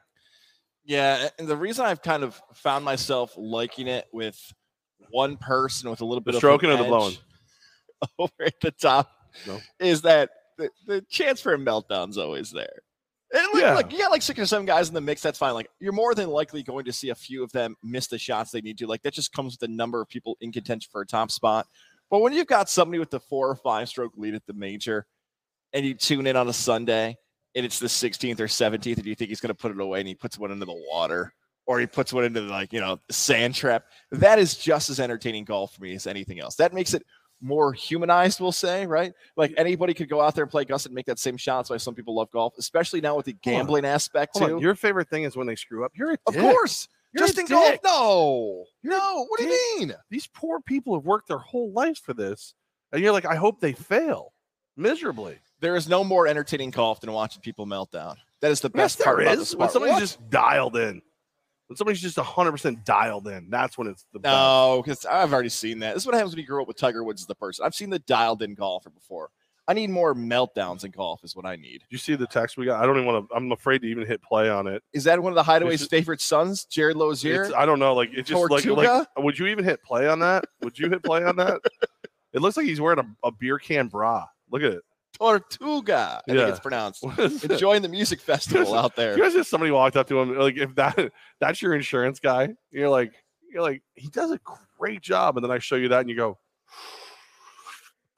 Yeah, 0.84 1.30
and 1.40 1.48
the 1.48 1.58
reason 1.58 1.86
I've 1.86 2.02
kind 2.02 2.24
of 2.24 2.40
found 2.54 2.86
myself 2.86 3.34
liking 3.38 3.88
it 3.88 4.06
with 4.14 4.40
one 5.10 5.38
person 5.38 5.90
with 5.90 6.02
a 6.02 6.06
little 6.06 6.22
bit 6.22 6.34
The 6.34 6.38
of 6.38 6.42
stroking 6.42 6.70
or 6.70 6.78
the 6.78 6.84
blowing? 6.84 7.16
over 8.20 8.32
at 8.46 8.60
the 8.62 8.72
top 8.72 9.10
No. 9.48 9.60
is 9.80 10.02
that 10.04 10.30
the, 10.58 10.70
the 10.88 11.02
chance 11.10 11.42
for 11.42 11.54
a 11.54 11.58
meltdown's 11.58 12.18
always 12.18 12.52
there. 12.52 12.82
And 13.34 13.46
like, 13.54 13.62
Yeah. 13.62 13.74
like 13.74 13.92
you 13.92 13.98
got 14.00 14.12
like 14.12 14.22
six 14.22 14.40
or 14.40 14.46
seven 14.46 14.66
guys 14.66 14.88
in 14.88 14.94
the 14.94 15.02
mix, 15.02 15.22
that's 15.22 15.38
fine. 15.40 15.54
Like 15.54 15.70
you're 15.80 15.92
more 15.94 16.14
than 16.16 16.30
likely 16.30 16.64
going 16.64 16.86
to 16.86 16.94
see 16.94 17.10
a 17.10 17.16
few 17.16 17.44
of 17.44 17.52
them 17.52 17.76
miss 17.84 18.08
the 18.08 18.18
shots 18.18 18.52
they 18.52 18.62
need 18.62 18.78
to. 18.78 18.88
Like 18.88 19.02
that 19.04 19.14
just 19.14 19.34
comes 19.34 19.54
with 19.54 19.60
the 19.60 19.68
number 19.68 20.02
of 20.02 20.08
people 20.08 20.38
in 20.42 20.52
contention 20.52 20.90
for 20.92 21.02
a 21.02 21.06
top 21.06 21.32
spot. 21.32 21.68
But 22.10 22.20
when 22.22 22.34
you've 22.34 22.48
got 22.48 22.70
somebody 22.70 23.00
with 23.00 23.10
the 23.10 23.20
four 23.20 23.50
or 23.50 23.56
five 23.56 23.90
stroke 23.90 24.14
lead 24.16 24.36
at 24.36 24.46
the 24.46 24.54
major, 24.54 25.06
and 25.74 25.86
you 25.86 25.94
tune 25.96 26.28
in 26.28 26.36
on 26.38 26.48
a 26.48 26.54
Sunday 26.54 27.18
and 27.56 27.66
it's 27.66 27.80
the 27.80 27.88
16th 27.88 28.40
or 28.40 28.48
17th, 28.48 28.98
and 28.98 29.06
you 29.06 29.16
think 29.16 29.30
he's 29.30 29.40
going 29.42 29.48
to 29.50 29.54
put 29.56 29.72
it 29.72 29.80
away, 29.80 30.00
and 30.00 30.08
he 30.08 30.14
puts 30.16 30.38
one 30.38 30.52
into 30.52 30.66
the 30.66 30.84
water, 30.90 31.34
or 31.66 31.80
he 31.80 31.88
puts 31.88 32.14
one 32.14 32.24
into 32.26 32.42
the, 32.42 32.48
like 32.50 32.72
you 32.72 32.80
know 32.80 33.00
the 33.08 33.14
sand 33.14 33.56
trap. 33.56 33.86
That 34.12 34.40
is 34.40 34.56
just 34.56 34.90
as 34.90 35.00
entertaining 35.00 35.46
golf 35.46 35.74
for 35.74 35.82
me 35.84 35.96
as 35.96 36.06
anything 36.06 36.40
else. 36.40 36.56
That 36.56 36.74
makes 36.74 36.94
it 36.94 37.04
more 37.46 37.72
humanized, 37.74 38.40
we'll 38.40 38.52
say, 38.52 38.86
right? 38.88 39.14
Like 39.38 39.54
anybody 39.58 39.94
could 39.94 40.10
go 40.10 40.20
out 40.22 40.34
there 40.36 40.44
and 40.44 40.52
play 40.52 40.66
Gus 40.66 40.86
and 40.86 40.96
make 40.96 41.06
that 41.06 41.20
same 41.20 41.38
shot. 41.38 41.60
That's 41.60 41.70
why 41.70 41.78
some 41.78 41.94
people 41.96 42.16
love 42.16 42.32
golf, 42.32 42.54
especially 42.58 43.02
now 43.02 43.16
with 43.16 43.26
the 43.28 43.34
gambling 43.34 43.86
aspect 43.86 44.36
too. 44.36 44.58
Your 44.62 44.76
favorite 44.76 45.10
thing 45.10 45.24
is 45.24 45.36
when 45.36 45.48
they 45.48 45.56
screw 45.56 45.86
up. 45.86 45.92
You're 45.96 46.14
a 46.14 46.18
of 46.28 46.36
course, 46.36 46.88
You're 47.14 47.28
just 47.28 47.38
a 47.38 47.42
in 47.42 47.48
golf. 47.48 47.72
dick. 47.72 47.82
No, 47.84 48.66
You're 48.82 48.94
no. 48.94 49.26
What 49.30 49.40
do 49.40 49.46
you 49.46 49.78
mean? 49.80 49.94
These 50.10 50.28
poor 50.28 50.60
people 50.60 50.96
have 50.96 51.06
worked 51.06 51.28
their 51.28 51.38
whole 51.38 51.72
lives 51.72 52.00
for 52.00 52.14
this, 52.14 52.56
and 52.92 53.02
you're 53.02 53.12
like, 53.14 53.26
I 53.26 53.36
hope 53.36 53.60
they 53.62 53.74
fail 53.74 54.34
miserably. 54.76 55.38
There 55.62 55.76
is 55.76 55.88
no 55.88 56.04
more 56.04 56.28
entertaining 56.28 56.72
golf 56.72 57.00
than 57.00 57.12
watching 57.12 57.42
people 57.42 57.66
melt 57.66 57.92
down. 57.92 58.18
That 58.42 58.52
is 58.52 58.60
the 58.62 58.70
Yes, 58.76 58.96
best 58.96 59.00
part 59.06 59.18
there 59.20 59.34
is. 59.40 59.56
When 59.56 59.70
somebody's 59.70 60.00
just 60.00 60.30
dialed 60.30 60.76
in, 60.76 61.02
when 61.68 61.78
somebody's 61.78 62.02
just 62.02 62.18
100 62.18 62.52
percent 62.52 62.86
dialed 62.86 63.28
in, 63.28 63.50
that's 63.50 63.78
when 63.78 63.88
it's 63.88 64.06
the 64.14 64.20
best. 64.20 64.32
No, 64.34 64.82
because 64.84 65.06
I've 65.06 65.34
already 65.34 65.50
seen 65.50 65.80
that. 65.80 65.94
This 65.94 66.04
is 66.04 66.08
what 66.08 66.16
happens 66.16 66.34
when 66.34 66.42
you 66.42 66.48
grow 66.48 66.62
up 66.62 66.68
with 66.68 66.78
Tiger 66.78 67.04
Woods 67.04 67.22
as 67.22 67.28
the 67.28 67.36
person. 67.36 67.66
I've 67.66 67.76
seen 67.76 67.90
the 67.90 68.00
dialed 68.00 68.42
in 68.42 68.54
golfer 68.56 68.90
before. 68.90 69.30
I 69.68 69.74
need 69.74 69.90
more 69.90 70.14
meltdowns 70.14 70.84
in 70.84 70.92
golf, 70.92 71.24
is 71.24 71.36
what 71.36 71.48
I 71.48 71.56
need. 71.56 71.80
Did 71.80 71.88
you 71.90 71.98
see 71.98 72.14
the 72.14 72.28
text 72.28 72.56
we 72.56 72.66
got? 72.66 72.84
I 72.84 72.86
don't 72.86 72.98
even 72.98 73.08
want 73.08 73.28
to. 73.28 73.36
I'm 73.36 73.52
afraid 73.52 73.82
to 73.82 73.88
even 73.88 74.06
hit 74.06 74.22
play 74.22 74.48
on 74.48 74.68
it. 74.68 74.84
Is 74.94 75.06
that 75.06 75.20
one 75.20 75.32
of 75.32 75.36
the 75.36 75.42
Hideaway's 75.44 75.82
It's- 75.82 75.90
favorite 75.90 76.22
sons, 76.22 76.66
Jared 76.66 76.98
Lozier? 76.98 77.46
It's, 77.46 77.54
I 77.54 77.66
don't 77.66 77.80
know. 77.80 77.96
Like 77.96 78.12
it 78.14 78.28
just 78.28 78.52
like, 78.52 78.66
like 78.66 79.08
would 79.18 79.40
you 79.40 79.48
even 79.48 79.66
hit 79.66 79.82
play 79.82 80.08
on 80.08 80.20
that? 80.20 80.46
Would 80.62 80.78
you 80.78 80.90
hit 80.90 81.04
play 81.04 81.24
on 81.24 81.36
that? 81.38 81.62
It 82.34 82.42
looks 82.42 82.58
like 82.58 82.66
he's 82.66 82.82
wearing 82.82 83.00
a, 83.00 83.28
a 83.28 83.32
beer 83.32 83.58
can 83.58 83.88
bra. 83.88 84.26
Look 84.52 84.62
at 84.62 84.74
it. 84.74 84.82
Tortuga, 85.20 86.22
I 86.28 86.32
Yeah. 86.34 86.40
think 86.42 86.50
it's 86.50 86.60
pronounced. 86.60 87.04
Enjoying 87.44 87.82
the 87.82 87.90
music 87.90 88.20
festival 88.32 88.74
out 88.76 88.96
there. 88.96 89.16
You 89.18 89.24
guys 89.24 89.36
if 89.36 89.48
somebody 89.48 89.72
walked 89.72 89.96
up 89.96 90.08
to 90.10 90.20
him 90.20 90.38
like 90.38 90.58
if 90.58 90.76
that 90.76 91.12
that's 91.40 91.62
your 91.62 91.74
insurance 91.76 92.20
guy, 92.20 92.50
you're 92.72 92.90
like 92.90 93.14
you're 93.52 93.62
like 93.64 93.82
he 93.96 94.08
does 94.10 94.32
a 94.32 94.40
great 94.78 95.02
job, 95.02 95.38
and 95.38 95.44
then 95.44 95.52
I 95.52 95.60
show 95.60 95.76
you 95.76 95.90
that 95.90 96.02
and 96.02 96.10
you 96.10 96.16
go, 96.16 96.38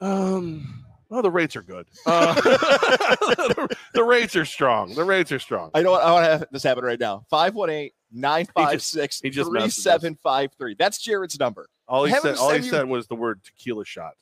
um, 0.00 0.84
oh 1.10 1.22
the 1.22 1.30
rates 1.30 1.56
are 1.56 1.62
good. 1.62 1.86
Uh, 2.06 2.34
the, 2.34 3.76
the 3.94 4.04
rates 4.04 4.36
are 4.36 4.44
strong. 4.44 4.94
The 4.94 5.04
rates 5.04 5.32
are 5.32 5.38
strong. 5.38 5.70
I 5.74 5.82
know 5.82 5.90
what 5.92 6.02
I 6.02 6.12
want 6.12 6.24
to 6.26 6.30
have 6.30 6.44
this 6.50 6.62
happen 6.62 6.84
right 6.84 7.00
now. 7.00 7.24
518 7.30 7.90
956 8.10 9.20
he 9.20 9.28
just 9.30 9.50
messaged 9.50 9.64
us. 9.66 9.74
3753. 9.82 10.76
That's 10.78 10.98
Jared's 10.98 11.38
number. 11.38 11.68
All 11.86 12.04
he 12.04 12.12
have 12.12 12.22
said, 12.22 12.36
all 12.36 12.50
he 12.50 12.56
you- 12.64 12.70
said 12.70 12.86
was 12.86 13.06
the 13.06 13.14
word 13.14 13.42
tequila 13.44 13.84
shot. 13.84 14.12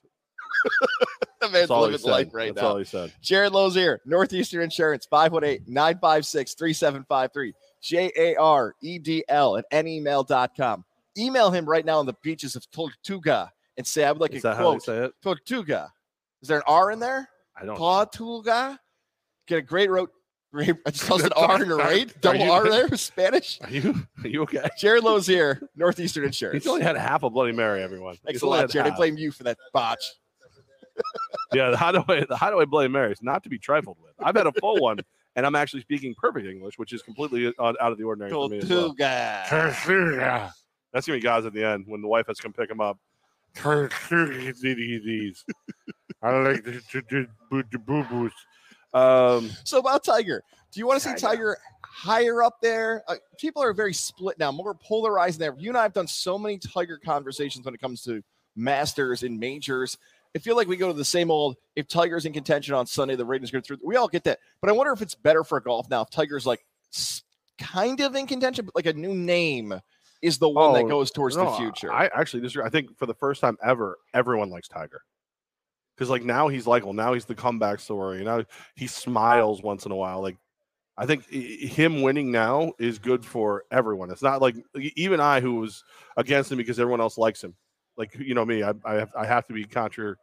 The 1.40 1.49
man's 1.49 1.69
That's 1.69 1.71
all 1.71 1.85
he 1.87 1.93
living 1.93 2.05
said. 2.05 2.11
life 2.11 2.28
right 2.33 2.55
That's 2.55 2.62
now. 2.62 2.69
all 2.71 2.78
he 2.78 2.85
said. 2.85 3.12
Jared 3.21 3.52
Lozier, 3.52 4.00
Northeastern 4.07 4.62
Insurance, 4.62 5.07
518-956-3753. 5.12 7.52
J-A-R-E-D-L 7.83 9.57
at 9.59 9.71
anymail.com. 9.71 10.85
Email 11.19 11.50
him 11.50 11.64
right 11.66 11.85
now 11.85 11.99
on 11.99 12.07
the 12.07 12.14
beaches 12.23 12.57
of 12.57 12.69
Tortuga 12.71 13.50
and 13.76 13.87
say, 13.87 14.05
I 14.05 14.12
would 14.12 14.21
like 14.21 14.33
Is 14.35 14.45
a 14.45 14.49
that 14.49 14.57
how 14.57 14.62
they 14.64 14.71
quote. 14.76 14.83
say 14.83 14.99
it? 15.05 15.12
Tortuga. 15.23 15.93
Is 16.43 16.49
there 16.49 16.59
an 16.59 16.64
R 16.66 16.90
in 16.90 16.99
there? 16.99 17.28
I 17.57 17.64
don't. 17.64 17.76
Tortuga. 17.76 18.78
Get 19.47 19.59
a 19.59 19.62
great 19.62 19.90
road. 19.90 20.11
Great, 20.52 20.75
I 20.87 20.90
just 20.90 21.07
tossed 21.07 21.25
an 21.25 21.33
R 21.37 21.62
in 21.62 21.71
a. 21.71 21.76
Are 21.76 22.05
Double 22.21 22.38
you- 22.40 22.50
R 22.50 22.69
there, 22.71 22.97
Spanish. 22.97 23.59
Are 23.62 23.71
you 23.71 23.95
are 24.23 24.28
you 24.28 24.43
okay? 24.43 24.66
Jared 24.78 25.05
Lozier, 25.05 25.61
Northeastern 25.75 26.25
Insurance. 26.25 26.64
He's 26.64 26.71
only 26.71 26.83
had 26.83 26.97
half 26.97 27.23
a 27.25 27.31
Bloody 27.31 27.52
Mary. 27.52 27.83
Everyone. 27.83 28.16
Thanks 28.25 28.37
He's 28.37 28.43
a 28.43 28.47
only 28.47 28.57
lot, 28.59 28.62
had 28.62 28.71
Jared. 28.71 28.87
I 28.87 28.90
half. 28.90 28.99
blame 28.99 29.16
you 29.19 29.33
for 29.33 29.43
that 29.45 29.59
botch. 29.73 30.02
Yeah, 31.53 31.76
how 31.76 31.93
the 31.93 32.00
hideaway, 32.00 32.26
the 32.29 32.37
hideaway 32.37 32.65
Bloody 32.65 32.88
Mary 32.88 33.12
is 33.12 33.23
not 33.23 33.43
to 33.45 33.49
be 33.49 33.59
trifled 33.59 33.99
with. 34.03 34.12
I've 34.19 34.37
had 34.37 34.47
a 34.47 34.53
full 34.53 34.81
one, 34.81 34.99
and 35.37 35.47
I'm 35.47 35.55
actually 35.55 35.81
speaking 35.83 36.15
perfect 36.15 36.47
English, 36.47 36.79
which 36.79 36.93
is 36.93 37.03
completely 37.03 37.47
out 37.61 37.76
out 37.81 37.93
of 37.93 37.99
the 37.99 38.05
ordinary 38.05 38.31
for 38.31 38.49
me. 38.49 38.59
As 38.59 38.69
well. 38.69 38.88
Tortuga. 38.88 39.45
Tortuga. 39.49 40.53
That's 40.93 41.07
gonna 41.07 41.19
be 41.19 41.23
guys 41.23 41.47
at 41.47 41.53
the 41.53 41.65
end 41.65 41.85
when 41.87 42.03
the 42.03 42.09
wife 42.09 42.26
has 42.26 42.38
to 42.38 42.43
come 42.43 42.53
pick 42.53 42.71
him 42.71 42.81
up. 42.81 42.99
DVDs. 43.57 45.45
I 46.23 46.31
like 46.38 46.65
the, 46.65 46.83
the, 46.93 47.26
the, 47.50 47.65
the 47.73 47.79
boo 47.79 48.05
boos. 48.05 48.33
Um, 48.93 49.50
So 49.65 49.79
about 49.79 50.05
Tiger, 50.05 50.43
do 50.73 50.81
you 50.81 50.87
want 50.87 51.00
to 51.00 51.09
see 51.09 51.15
Tiger. 51.15 51.21
Tiger 51.21 51.59
higher 51.83 52.43
up 52.43 52.61
there? 52.61 53.03
Uh, 53.09 53.17
people 53.38 53.62
are 53.62 53.73
very 53.73 53.95
split 53.95 54.38
now, 54.38 54.53
more 54.53 54.75
polarized 54.75 55.38
there. 55.38 55.55
You 55.59 55.71
and 55.71 55.79
I 55.79 55.83
have 55.83 55.93
done 55.93 56.07
so 56.07 56.38
many 56.38 56.59
Tiger 56.59 56.99
conversations 57.03 57.65
when 57.65 57.75
it 57.75 57.81
comes 57.81 58.03
to 58.03 58.23
Masters 58.55 59.23
and 59.23 59.38
majors. 59.38 59.99
I 60.37 60.38
feel 60.38 60.55
like 60.55 60.69
we 60.69 60.76
go 60.76 60.88
to 60.88 60.93
the 60.93 61.05
same 61.05 61.31
old. 61.31 61.57
If 61.75 61.88
Tiger's 61.88 62.26
in 62.26 62.35
contention 62.35 62.75
on 62.75 62.87
Sunday, 62.87 63.16
the 63.16 63.25
ratings 63.25 63.50
go 63.50 63.61
through. 63.61 63.78
We 63.83 63.97
all 63.97 64.07
get 64.07 64.25
that, 64.25 64.38
but 64.61 64.69
I 64.69 64.75
wonder 64.75 64.93
if 64.93 65.00
it's 65.00 65.14
better 65.14 65.43
for 65.43 65.59
golf 65.61 65.88
now 65.88 66.02
if 66.02 66.11
Tiger's 66.11 66.45
like 66.45 66.64
kind 67.59 68.00
of 68.00 68.14
in 68.14 68.26
contention, 68.26 68.66
but 68.66 68.76
like 68.76 68.87
a 68.87 68.93
new 68.93 69.14
name 69.14 69.81
is 70.21 70.38
the 70.38 70.49
one 70.49 70.75
that 70.75 70.85
Oh, 70.85 70.88
goes 70.88 71.11
towards 71.11 71.37
the 71.37 71.50
future. 71.52 71.90
I 71.90 72.07
actually 72.14 72.43
disagree. 72.43 72.66
I 72.66 72.69
think 72.69 72.97
for 72.99 73.07
the 73.07 73.14
first 73.14 73.40
time 73.40 73.57
ever, 73.64 73.97
everyone 74.12 74.50
likes 74.50 74.69
Tiger. 74.69 75.00
Because 75.95 76.11
like 76.11 76.23
now 76.23 76.49
he's 76.49 76.66
likable. 76.66 76.93
Now 76.93 77.14
he's 77.14 77.25
the 77.25 77.35
comeback 77.35 77.81
story. 77.81 78.23
Now 78.23 78.45
he 78.75 78.87
smiles 78.87 79.62
once 79.62 79.87
in 79.87 79.93
a 79.93 79.97
while. 79.97 80.21
Like 80.21 80.37
I 80.99 81.07
think 81.07 81.26
him 81.31 82.02
winning 82.02 82.31
now 82.31 82.73
is 82.78 82.99
good 82.99 83.25
for 83.25 83.64
everyone. 83.71 84.11
It's 84.11 84.23
not 84.23 84.43
like 84.43 84.57
even 84.75 85.21
I 85.21 85.40
who 85.40 85.57
was 85.57 85.83
against 86.19 86.52
him 86.52 86.59
because 86.59 86.78
everyone 86.78 87.00
else 87.00 87.16
likes 87.16 87.43
him. 87.43 87.55
Like 87.97 88.14
you 88.19 88.35
know 88.35 88.45
me, 88.45 88.62
I 88.62 88.75
I 88.85 88.95
have, 88.95 89.11
I 89.16 89.25
have 89.25 89.47
to 89.47 89.55
be 89.55 89.64
contra 89.64 90.16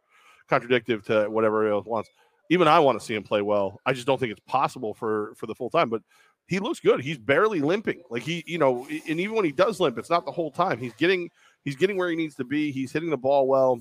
contradictive 0.48 1.04
to 1.06 1.24
whatever 1.24 1.68
else 1.68 1.86
wants. 1.86 2.10
Even 2.50 2.68
I 2.68 2.78
want 2.78 2.98
to 2.98 3.04
see 3.04 3.14
him 3.14 3.22
play 3.22 3.42
well. 3.42 3.80
I 3.86 3.92
just 3.92 4.06
don't 4.06 4.18
think 4.18 4.32
it's 4.32 4.40
possible 4.46 4.94
for 4.94 5.34
for 5.36 5.46
the 5.46 5.54
full 5.54 5.70
time. 5.70 5.88
But 5.88 6.02
he 6.46 6.58
looks 6.58 6.80
good. 6.80 7.00
He's 7.00 7.18
barely 7.18 7.60
limping. 7.60 8.02
Like 8.10 8.22
he, 8.22 8.44
you 8.46 8.58
know, 8.58 8.86
and 9.08 9.20
even 9.20 9.34
when 9.34 9.44
he 9.44 9.52
does 9.52 9.80
limp, 9.80 9.98
it's 9.98 10.10
not 10.10 10.26
the 10.26 10.32
whole 10.32 10.50
time. 10.50 10.78
He's 10.78 10.92
getting 10.94 11.30
he's 11.64 11.76
getting 11.76 11.96
where 11.96 12.10
he 12.10 12.16
needs 12.16 12.34
to 12.36 12.44
be. 12.44 12.70
He's 12.70 12.92
hitting 12.92 13.10
the 13.10 13.16
ball 13.16 13.46
well. 13.46 13.80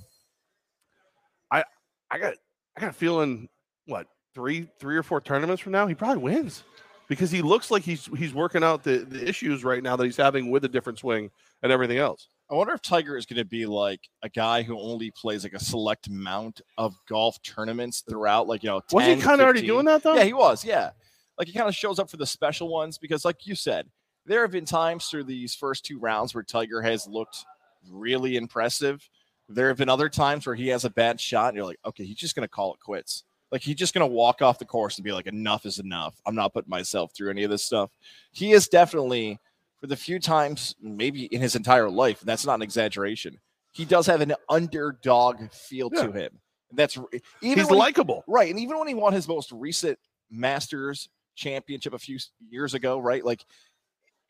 I 1.51 1.63
I 2.09 2.19
got 2.19 2.35
I 2.77 2.81
got 2.81 2.89
a 2.91 2.93
feeling 2.93 3.49
what 3.85 4.07
three 4.33 4.67
three 4.79 4.95
or 4.95 5.03
four 5.03 5.19
tournaments 5.19 5.61
from 5.61 5.73
now 5.73 5.87
he 5.87 5.93
probably 5.93 6.23
wins 6.23 6.63
because 7.07 7.31
he 7.31 7.41
looks 7.41 7.69
like 7.69 7.83
he's 7.83 8.09
he's 8.17 8.33
working 8.33 8.63
out 8.63 8.83
the, 8.83 8.99
the 8.99 9.27
issues 9.27 9.63
right 9.63 9.83
now 9.83 9.95
that 9.95 10.05
he's 10.05 10.17
having 10.17 10.49
with 10.49 10.63
a 10.65 10.69
different 10.69 10.99
swing 10.99 11.29
and 11.61 11.71
everything 11.71 11.97
else. 11.97 12.27
I 12.51 12.55
wonder 12.55 12.73
if 12.73 12.81
Tiger 12.81 13.17
is 13.17 13.25
going 13.25 13.37
to 13.37 13.45
be 13.45 13.65
like 13.65 14.01
a 14.21 14.29
guy 14.29 14.63
who 14.63 14.79
only 14.79 15.11
plays 15.11 15.43
like 15.43 15.53
a 15.53 15.59
select 15.59 16.07
amount 16.07 16.61
of 16.77 16.95
golf 17.07 17.41
tournaments 17.41 18.03
throughout, 18.07 18.47
like 18.47 18.63
you 18.63 18.69
know, 18.69 18.81
Was 18.91 19.05
he 19.05 19.15
10, 19.15 19.21
kind 19.21 19.41
of 19.41 19.45
already 19.45 19.65
doing 19.65 19.85
that 19.85 20.03
though? 20.03 20.15
Yeah, 20.15 20.23
he 20.23 20.33
was. 20.33 20.63
Yeah, 20.63 20.91
like 21.37 21.47
he 21.47 21.53
kind 21.53 21.69
of 21.69 21.75
shows 21.75 21.99
up 21.99 22.09
for 22.09 22.17
the 22.17 22.25
special 22.25 22.67
ones 22.69 22.97
because, 22.97 23.25
like 23.25 23.47
you 23.47 23.55
said, 23.55 23.87
there 24.25 24.41
have 24.41 24.51
been 24.51 24.65
times 24.65 25.07
through 25.07 25.23
these 25.23 25.55
first 25.55 25.85
two 25.85 25.99
rounds 25.99 26.33
where 26.35 26.43
Tiger 26.43 26.81
has 26.81 27.07
looked 27.07 27.45
really 27.89 28.35
impressive. 28.35 29.07
There 29.49 29.67
have 29.67 29.77
been 29.77 29.89
other 29.89 30.09
times 30.09 30.45
where 30.45 30.55
he 30.55 30.67
has 30.69 30.85
a 30.85 30.89
bad 30.89 31.19
shot, 31.19 31.49
and 31.49 31.57
you're 31.57 31.65
like, 31.65 31.79
okay, 31.85 32.05
he's 32.05 32.17
just 32.17 32.35
going 32.35 32.47
to 32.47 32.51
call 32.51 32.73
it 32.73 32.79
quits. 32.79 33.23
Like 33.51 33.61
he's 33.61 33.75
just 33.75 33.93
going 33.93 34.07
to 34.07 34.13
walk 34.13 34.41
off 34.41 34.57
the 34.57 34.65
course 34.65 34.97
and 34.97 35.05
be 35.05 35.11
like, 35.11 35.27
enough 35.27 35.65
is 35.65 35.79
enough. 35.79 36.19
I'm 36.25 36.33
not 36.33 36.53
putting 36.53 36.69
myself 36.69 37.11
through 37.15 37.29
any 37.29 37.43
of 37.43 37.51
this 37.51 37.63
stuff. 37.63 37.91
He 38.31 38.51
is 38.51 38.67
definitely, 38.67 39.39
for 39.83 39.87
the 39.87 39.97
few 39.97 40.17
times, 40.17 40.75
maybe 40.81 41.25
in 41.25 41.41
his 41.41 41.57
entire 41.57 41.89
life, 41.89 42.21
and 42.21 42.29
that's 42.29 42.45
not 42.45 42.55
an 42.55 42.61
exaggeration. 42.61 43.37
He 43.73 43.83
does 43.83 44.07
have 44.07 44.21
an 44.21 44.33
underdog 44.47 45.51
feel 45.51 45.89
Yeah. 45.93 46.03
to 46.03 46.11
him. 46.13 46.39
That's 46.71 46.97
even 47.41 47.59
he's 47.59 47.69
likable. 47.69 48.23
Right. 48.25 48.49
And 48.49 48.57
even 48.61 48.79
when 48.79 48.87
he 48.87 48.93
won 48.93 49.11
his 49.11 49.27
most 49.27 49.51
recent 49.51 49.99
Masters 50.31 51.09
championship 51.35 51.93
a 51.93 51.99
few 51.99 52.17
years 52.49 52.75
ago, 52.75 52.97
right? 52.97 53.25
Like, 53.25 53.45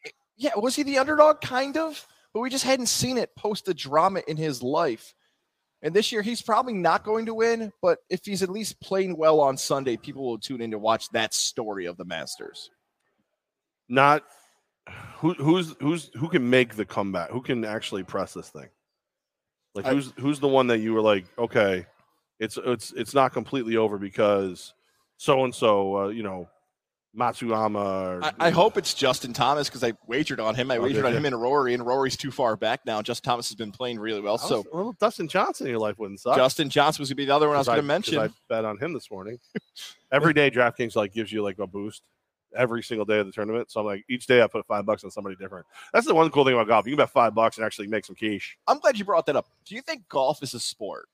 eh, 0.03 0.10
yeah, 0.38 0.57
was 0.57 0.75
he 0.75 0.81
the 0.81 0.98
underdog? 0.98 1.39
Kind 1.41 1.77
of. 1.77 2.03
But 2.33 2.39
we 2.39 2.50
just 2.50 2.65
hadn't 2.65 2.88
seen 2.88 3.19
it 3.19 3.36
post 3.36 3.65
the 3.65 3.75
drama 3.75 4.24
in 4.27 4.38
his 4.38 4.63
life. 4.63 5.13
And 5.83 5.93
this 5.93 6.12
year, 6.12 6.24
he's 6.24 6.41
probably 6.41 6.74
not 6.74 7.03
going 7.03 7.27
to 7.27 7.36
win. 7.36 7.72
But 7.79 8.00
if 8.10 8.25
he's 8.25 8.41
at 8.41 8.50
least 8.50 8.81
playing 8.81 9.17
well 9.17 9.39
on 9.39 9.57
Sunday, 9.57 9.98
people 9.98 10.24
will 10.25 10.39
tune 10.39 10.62
in 10.62 10.72
to 10.72 10.79
watch 10.79 11.10
that 11.10 11.31
story 11.31 11.86
of 11.86 11.95
the 11.95 12.05
Masters. 12.05 12.72
Not 13.88 14.24
who 15.17 15.33
who's 15.35 15.75
who's 15.79 16.09
who 16.15 16.27
can 16.29 16.49
make 16.49 16.75
the 16.75 16.85
comeback? 16.85 17.29
Who 17.29 17.41
can 17.41 17.63
actually 17.65 18.03
press 18.03 18.33
this 18.33 18.49
thing? 18.49 18.67
Like 19.75 19.85
I- 19.85 19.93
who's 19.93 20.13
who's 20.19 20.39
the 20.39 20.47
one 20.47 20.67
that 20.67 20.79
you 20.79 20.93
were 20.93 21.01
like, 21.01 21.25
okay, 21.37 21.85
it's 22.39 22.57
it's 22.65 22.91
it's 22.93 23.13
not 23.13 23.33
completely 23.33 23.77
over 23.77 23.97
because 23.97 24.73
so 25.17 25.43
and 25.45 25.55
so, 25.55 26.09
you 26.09 26.23
know, 26.23 26.49
Matsuyama. 27.17 27.75
Or, 27.75 28.23
I, 28.23 28.47
I 28.47 28.49
hope 28.49 28.77
it's 28.77 28.93
Justin 28.93 29.31
Thomas 29.33 29.69
because 29.69 29.83
I 29.83 29.93
wagered 30.07 30.39
on 30.39 30.55
him. 30.55 30.69
I 30.71 30.79
wagered 30.79 31.05
on 31.05 31.13
him 31.13 31.25
and 31.25 31.39
Rory, 31.39 31.73
and 31.73 31.85
Rory's 31.85 32.17
too 32.17 32.31
far 32.31 32.55
back 32.57 32.85
now. 32.85 33.01
Justin 33.01 33.29
Thomas 33.29 33.47
has 33.49 33.55
been 33.55 33.71
playing 33.71 33.99
really 33.99 34.19
well. 34.21 34.33
Was- 34.33 34.41
So 34.49 34.65
little 34.73 34.93
Dustin 34.93 35.27
Johnson 35.27 35.67
in 35.67 35.71
your 35.71 35.79
life 35.79 35.97
wouldn't 35.99 36.19
suck. 36.19 36.35
Justin 36.35 36.69
Johnson 36.69 37.01
was 37.03 37.09
going 37.09 37.15
to 37.15 37.21
be 37.21 37.25
the 37.25 37.35
other 37.35 37.47
one 37.47 37.55
I 37.55 37.59
was 37.59 37.67
going 37.67 37.77
to 37.77 37.81
'cause 37.83 37.87
mention. 37.87 38.19
I 38.19 38.29
bet 38.49 38.65
on 38.65 38.77
him 38.79 38.93
this 38.93 39.09
morning. 39.09 39.37
Every 40.11 40.33
day, 40.33 40.51
DraftKings 40.51 40.95
like 40.95 41.13
gives 41.13 41.31
you 41.31 41.41
like 41.43 41.59
a 41.59 41.67
boost 41.67 42.01
every 42.55 42.83
single 42.83 43.05
day 43.05 43.19
of 43.19 43.25
the 43.25 43.31
tournament. 43.31 43.72
So 43.72 43.79
I'm 43.79 43.86
like, 43.86 44.03
each 44.10 44.27
day 44.27 44.41
I 44.41 44.48
put 44.48 44.65
five 44.65 44.86
bucks 44.86 45.03
on 45.03 45.12
somebody 45.12 45.36
different. 45.36 45.65
That's 45.93 46.05
the 46.05 46.15
one 46.15 46.29
cool 46.31 46.45
thing 46.45 46.53
about 46.53 46.67
golf. 46.67 46.86
You 46.86 46.91
can 46.93 46.98
bet 46.98 47.10
five 47.10 47.33
bucks 47.36 47.57
and 47.57 47.65
actually 47.65 47.88
make 47.88 48.05
some 48.05 48.15
quiche. 48.15 48.57
I'm 48.67 48.79
glad 48.79 48.98
you 48.98 49.05
brought 49.05 49.25
that 49.27 49.36
up. 49.36 49.48
Do 49.65 49.75
you 49.75 49.81
think 49.81 50.07
golf 50.10 50.41
is 50.43 50.53
a 50.53 50.60
sport? 50.60 51.07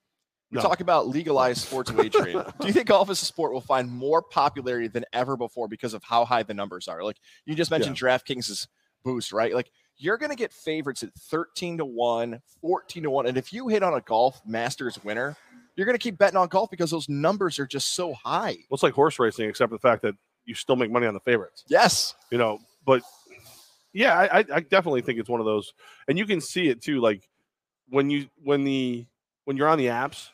We 0.51 0.55
No. 0.55 0.62
talk 0.63 0.79
about 0.81 1.08
legalized 1.08 1.62
sports 1.67 1.91
wagering. 1.91 2.41
Do 2.60 2.67
you 2.67 2.74
think 2.74 2.88
golf 2.88 3.10
as 3.10 3.22
a 3.22 3.25
sport 3.25 3.53
will 3.53 3.62
find 3.62 3.89
more 3.91 4.22
popularity 4.24 4.88
than 4.88 5.05
ever 5.13 5.38
before 5.38 5.67
because 5.67 5.93
of 5.93 6.03
how 6.03 6.25
high 6.25 6.41
the 6.43 6.53
numbers 6.55 6.88
are? 6.88 7.03
Like 7.03 7.17
you 7.46 7.53
just 7.55 7.69
mentioned 7.69 7.96
DraftKings' 7.96 8.67
boost, 9.03 9.31
right? 9.31 9.53
Like 9.53 9.69
you're 9.98 10.17
going 10.17 10.31
to 10.31 10.36
get 10.36 10.51
favorites 10.53 11.03
at 11.03 11.13
13 11.13 11.77
to 11.79 11.86
1, 11.86 12.39
14 12.62 13.03
to 13.03 13.10
1. 13.12 13.25
And 13.27 13.38
if 13.38 13.53
you 13.53 13.67
hit 13.67 13.84
on 13.84 13.93
a 13.93 14.01
golf 14.01 14.41
masters 14.46 14.98
winner, 15.03 15.36
you're 15.75 15.86
going 15.86 15.98
to 15.98 16.01
keep 16.01 16.17
betting 16.17 16.38
on 16.38 16.48
golf 16.48 16.69
because 16.72 16.89
those 16.89 17.08
numbers 17.08 17.60
are 17.60 17.67
just 17.67 17.93
so 17.93 18.13
high. 18.13 18.51
Well, 18.69 18.75
it's 18.75 18.84
like 18.84 18.93
horse 18.93 19.19
racing, 19.19 19.48
except 19.50 19.69
for 19.69 19.75
the 19.75 19.81
fact 19.81 20.01
that 20.01 20.15
you 20.50 20.56
still 20.56 20.75
make 20.75 20.91
money 20.91 21.08
on 21.08 21.13
the 21.13 21.20
favorites. 21.22 21.63
Yes. 21.68 22.15
You 22.32 22.38
know, 22.38 22.60
but 22.86 23.03
yeah, 23.94 24.18
I, 24.18 24.39
I, 24.39 24.60
definitely 24.60 25.01
think 25.01 25.20
it's 25.20 25.29
one 25.29 25.39
of 25.39 25.46
those, 25.46 25.74
and 26.08 26.18
you 26.18 26.25
can 26.25 26.41
see 26.41 26.68
it 26.70 26.82
too. 26.82 27.00
Like 27.00 27.27
when 27.89 28.10
you 28.10 28.27
when 28.44 28.63
the 28.63 29.06
when 29.46 29.58
you're 29.58 29.68
on 29.68 29.77
the 29.77 29.88
apps, 29.88 30.29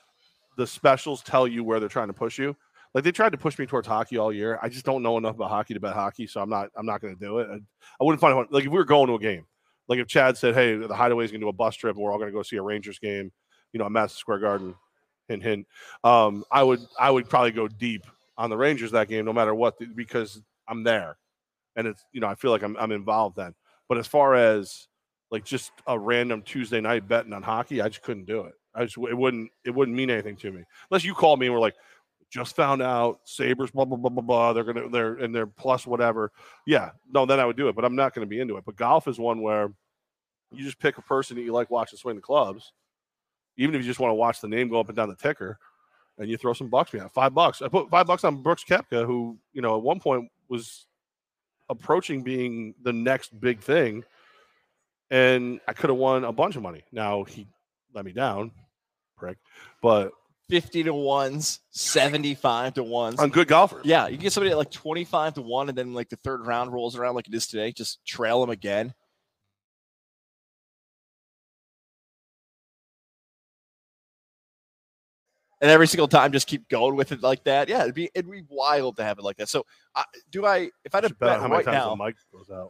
the 0.57 0.67
specials 0.67 1.21
tell 1.21 1.47
you 1.47 1.63
where 1.63 1.79
they're 1.79 1.89
trying 1.89 2.07
to 2.07 2.13
push 2.13 2.37
you. 2.37 2.55
Like 2.93 3.03
they 3.03 3.11
tried 3.11 3.31
to 3.31 3.37
push 3.37 3.59
me 3.59 3.65
towards 3.65 3.87
hockey 3.87 4.17
all 4.17 4.31
year. 4.31 4.57
I 4.61 4.69
just 4.69 4.85
don't 4.85 5.03
know 5.03 5.17
enough 5.17 5.35
about 5.35 5.49
hockey 5.49 5.73
to 5.73 5.79
bet 5.79 5.93
hockey, 5.93 6.27
so 6.27 6.41
I'm 6.41 6.49
not 6.49 6.69
I'm 6.75 6.85
not 6.85 7.01
going 7.01 7.15
to 7.15 7.19
do 7.19 7.39
it. 7.39 7.47
I, 7.49 7.55
I 7.55 8.03
wouldn't 8.03 8.21
find 8.21 8.37
it 8.37 8.51
like 8.51 8.65
if 8.65 8.71
we 8.71 8.77
were 8.77 8.85
going 8.85 9.07
to 9.07 9.15
a 9.15 9.19
game, 9.19 9.45
like 9.87 9.99
if 9.99 10.07
Chad 10.07 10.37
said, 10.37 10.53
"Hey, 10.53 10.75
the 10.75 10.95
Hideaway's 10.95 11.31
going 11.31 11.41
to 11.41 11.45
do 11.45 11.49
a 11.49 11.53
bus 11.53 11.75
trip, 11.75 11.95
and 11.95 12.03
we're 12.03 12.11
all 12.11 12.17
going 12.17 12.29
to 12.29 12.35
go 12.35 12.43
see 12.43 12.57
a 12.57 12.61
Rangers 12.61 12.99
game," 12.99 13.31
you 13.71 13.79
know, 13.79 13.85
at 13.85 13.91
Madison 13.91 14.17
Square 14.17 14.39
Garden, 14.39 14.75
hint 15.27 15.43
hint. 15.43 15.67
Um, 16.03 16.43
I 16.51 16.63
would 16.63 16.81
I 16.99 17.11
would 17.11 17.29
probably 17.29 17.51
go 17.51 17.67
deep 17.67 18.05
on 18.37 18.49
the 18.49 18.57
Rangers 18.57 18.91
that 18.91 19.07
game, 19.07 19.25
no 19.25 19.33
matter 19.33 19.55
what, 19.55 19.75
because 19.95 20.41
I'm 20.67 20.83
there, 20.83 21.17
and 21.75 21.87
it's 21.87 22.03
you 22.11 22.21
know 22.21 22.27
I 22.27 22.35
feel 22.35 22.51
like 22.51 22.63
I'm 22.63 22.75
I'm 22.77 22.91
involved 22.91 23.37
then. 23.37 23.53
But 23.87 23.97
as 23.97 24.07
far 24.07 24.35
as 24.35 24.87
like 25.31 25.45
just 25.45 25.71
a 25.87 25.97
random 25.97 26.41
Tuesday 26.41 26.81
night 26.81 27.07
betting 27.07 27.33
on 27.33 27.43
hockey, 27.43 27.81
I 27.81 27.89
just 27.89 28.03
couldn't 28.03 28.25
do 28.25 28.41
it. 28.41 28.53
I 28.73 28.85
just 28.85 28.97
it 28.97 29.17
wouldn't 29.17 29.51
it 29.63 29.71
wouldn't 29.71 29.95
mean 29.95 30.09
anything 30.09 30.35
to 30.37 30.51
me 30.51 30.63
unless 30.89 31.03
you 31.03 31.13
called 31.13 31.39
me 31.39 31.47
and 31.47 31.53
were 31.53 31.61
like, 31.61 31.75
just 32.29 32.55
found 32.55 32.81
out 32.81 33.19
Sabres 33.23 33.71
blah 33.71 33.85
blah 33.85 33.97
blah 33.97 34.09
blah 34.09 34.23
blah. 34.23 34.53
They're 34.53 34.63
gonna 34.63 34.89
they're 34.89 35.15
and 35.15 35.33
they're 35.33 35.47
plus 35.47 35.87
whatever. 35.87 36.31
Yeah, 36.65 36.91
no, 37.11 37.25
then 37.25 37.39
I 37.39 37.45
would 37.45 37.57
do 37.57 37.69
it. 37.69 37.75
But 37.75 37.85
I'm 37.85 37.95
not 37.95 38.13
gonna 38.13 38.27
be 38.27 38.39
into 38.39 38.57
it. 38.57 38.65
But 38.65 38.75
golf 38.75 39.07
is 39.07 39.17
one 39.17 39.41
where 39.41 39.71
you 40.51 40.63
just 40.63 40.79
pick 40.79 40.97
a 40.97 41.01
person 41.01 41.37
that 41.37 41.43
you 41.43 41.53
like 41.53 41.69
watching 41.69 41.97
swing 41.97 42.15
the 42.15 42.21
clubs, 42.21 42.73
even 43.57 43.75
if 43.75 43.81
you 43.81 43.87
just 43.87 43.99
want 43.99 44.11
to 44.11 44.15
watch 44.15 44.41
the 44.41 44.47
name 44.47 44.69
go 44.69 44.79
up 44.79 44.89
and 44.89 44.95
down 44.95 45.09
the 45.09 45.15
ticker, 45.15 45.57
and 46.17 46.29
you 46.29 46.37
throw 46.37 46.53
some 46.53 46.69
bucks 46.69 46.91
behind 46.91 47.11
five 47.11 47.33
bucks. 47.33 47.61
I 47.61 47.67
put 47.67 47.89
five 47.89 48.07
bucks 48.07 48.23
on 48.23 48.41
Brooks 48.41 48.63
Koepka, 48.63 49.05
who 49.05 49.37
you 49.53 49.61
know 49.61 49.75
at 49.75 49.83
one 49.83 49.99
point 49.99 50.29
was 50.47 50.87
approaching 51.69 52.23
being 52.23 52.75
the 52.83 52.93
next 52.93 53.39
big 53.39 53.61
thing, 53.61 54.03
and 55.09 55.59
I 55.67 55.73
could 55.73 55.89
have 55.89 55.97
won 55.97 56.23
a 56.23 56.31
bunch 56.31 56.55
of 56.55 56.61
money. 56.61 56.83
Now 56.91 57.23
he 57.23 57.47
let 57.93 58.05
me 58.05 58.11
down, 58.11 58.51
prick. 59.17 59.37
But 59.81 60.11
50 60.49 60.83
to 60.83 60.93
1s, 60.93 61.59
75 61.71 62.75
to 62.75 62.83
1s. 62.83 63.19
on 63.19 63.29
good 63.29 63.47
golfers, 63.47 63.83
Yeah, 63.83 64.07
you 64.07 64.17
can 64.17 64.23
get 64.23 64.33
somebody 64.33 64.51
at 64.51 64.57
like 64.57 64.69
25 64.71 65.35
to 65.35 65.41
1, 65.41 65.69
and 65.69 65.77
then 65.77 65.93
like 65.93 66.09
the 66.09 66.17
third 66.17 66.45
round 66.45 66.71
rolls 66.71 66.95
around 66.95 67.15
like 67.15 67.27
it 67.27 67.33
is 67.33 67.47
today. 67.47 67.71
Just 67.71 68.05
trail 68.05 68.41
them 68.41 68.49
again. 68.51 68.93
And 75.65 75.71
every 75.71 75.87
single 75.87 76.07
time, 76.07 76.31
just 76.31 76.45
keep 76.45 76.69
going 76.69 76.95
with 76.95 77.11
it 77.11 77.23
like 77.23 77.43
that. 77.45 77.69
Yeah, 77.69 77.81
it'd 77.81 77.95
be 77.95 78.11
it'd 78.13 78.29
be 78.29 78.43
wild 78.49 78.97
to 78.97 79.03
have 79.03 79.17
it 79.17 79.23
like 79.23 79.37
that. 79.37 79.49
So, 79.49 79.65
uh, 79.95 80.03
do 80.29 80.45
I? 80.45 80.69
If 80.83 80.93
I 80.93 80.97
had 80.97 81.05
to 81.09 81.15
bet 81.15 81.39
how 81.39 81.47
right 81.47 81.65
now, 81.65 81.95
mic 81.95 82.15
goes 82.31 82.51
out. 82.51 82.69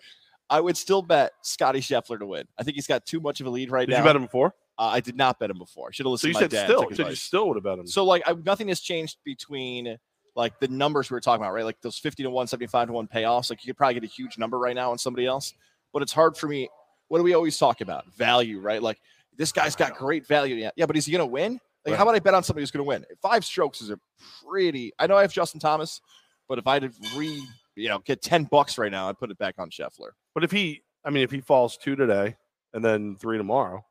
I 0.49 0.61
would 0.61 0.77
still 0.77 1.01
bet 1.01 1.33
Scotty 1.41 1.81
Scheffler 1.81 2.17
to 2.19 2.25
win. 2.25 2.45
I 2.57 2.63
think 2.63 2.75
he's 2.75 2.87
got 2.87 3.05
too 3.05 3.19
much 3.19 3.41
of 3.41 3.47
a 3.47 3.49
lead 3.49 3.69
right 3.69 3.85
Did 3.85 3.95
now. 3.95 3.97
you 3.99 4.05
bet 4.05 4.15
him 4.15 4.21
before? 4.21 4.53
Uh, 4.77 4.83
I 4.93 5.01
did 5.01 5.17
not 5.17 5.39
bet 5.39 5.49
him 5.49 5.57
before. 5.57 5.91
Should 5.91 6.05
have 6.05 6.17
So 6.17 6.27
listened 6.27 6.29
you 6.29 6.33
to 6.35 6.37
my 6.37 6.41
said 6.43 6.51
dad. 6.51 6.65
still. 6.67 6.89
took 6.89 7.09
You 7.09 7.15
still 7.15 7.47
would 7.49 7.57
have 7.57 7.63
bet 7.65 7.79
him. 7.79 7.87
So 7.87 8.05
like 8.05 8.23
I, 8.25 8.31
nothing 8.45 8.69
has 8.69 8.79
changed 8.79 9.17
between 9.25 9.97
like 10.37 10.57
the 10.61 10.69
numbers 10.69 11.09
we 11.09 11.15
were 11.15 11.19
talking 11.21 11.43
about, 11.43 11.51
right? 11.53 11.65
Like 11.65 11.81
those 11.81 11.97
50 11.97 12.23
to 12.23 12.29
1, 12.29 12.47
75 12.47 12.87
to 12.87 12.93
1 12.93 13.07
payoffs. 13.09 13.49
Like 13.49 13.65
you 13.65 13.73
could 13.73 13.77
probably 13.77 13.95
get 13.95 14.03
a 14.05 14.07
huge 14.07 14.37
number 14.37 14.57
right 14.57 14.75
now 14.75 14.91
on 14.91 14.97
somebody 14.97 15.25
else, 15.25 15.53
but 15.91 16.01
it's 16.01 16.13
hard 16.13 16.37
for 16.37 16.47
me. 16.47 16.69
what 17.09 17.17
do 17.17 17.23
we 17.25 17.33
always 17.33 17.57
talk 17.57 17.81
about? 17.81 18.05
Value, 18.13 18.61
right? 18.61 18.81
Like 18.81 18.99
this 19.37 19.51
guy's 19.51 19.75
got 19.75 19.95
great 19.97 20.25
value. 20.25 20.55
Yeah, 20.55 20.69
yeah, 20.77 20.85
but 20.85 20.95
is 20.95 21.05
he 21.05 21.11
going 21.11 21.27
to 21.27 21.31
win? 21.31 21.59
Like, 21.85 21.91
Right. 21.91 21.97
how 21.97 22.03
about 22.03 22.15
I 22.15 22.19
bet 22.19 22.33
on 22.33 22.43
somebody 22.43 22.63
who's 22.63 22.71
going 22.71 22.83
to 22.83 22.87
win? 22.87 23.05
Five 23.21 23.45
strokes 23.45 23.81
is 23.81 23.91
a 23.91 23.99
pretty. 24.43 24.91
I 24.97 25.05
know 25.07 25.17
I 25.17 25.21
have 25.21 25.31
Justin 25.31 25.59
Thomas, 25.59 26.01
but 26.49 26.57
if 26.57 26.65
I 26.67 26.73
had 26.79 26.91
to 26.91 27.17
re, 27.17 27.41
you 27.75 27.89
know, 27.89 27.99
get 27.99 28.21
ten 28.21 28.45
bucks 28.45 28.77
right 28.77 28.91
now, 28.91 29.07
I'd 29.09 29.19
put 29.19 29.29
it 29.31 29.37
back 29.37 29.55
on 29.59 29.69
Scheffler. 29.69 30.09
But 30.33 30.43
if 30.43 30.51
he, 30.51 30.81
I 31.05 31.09
mean, 31.11 31.23
if 31.23 31.31
he 31.31 31.41
falls 31.41 31.77
two 31.77 31.95
today 31.95 32.37
and 32.73 32.83
then 32.83 33.17
three 33.17 33.37
tomorrow, 33.37 33.85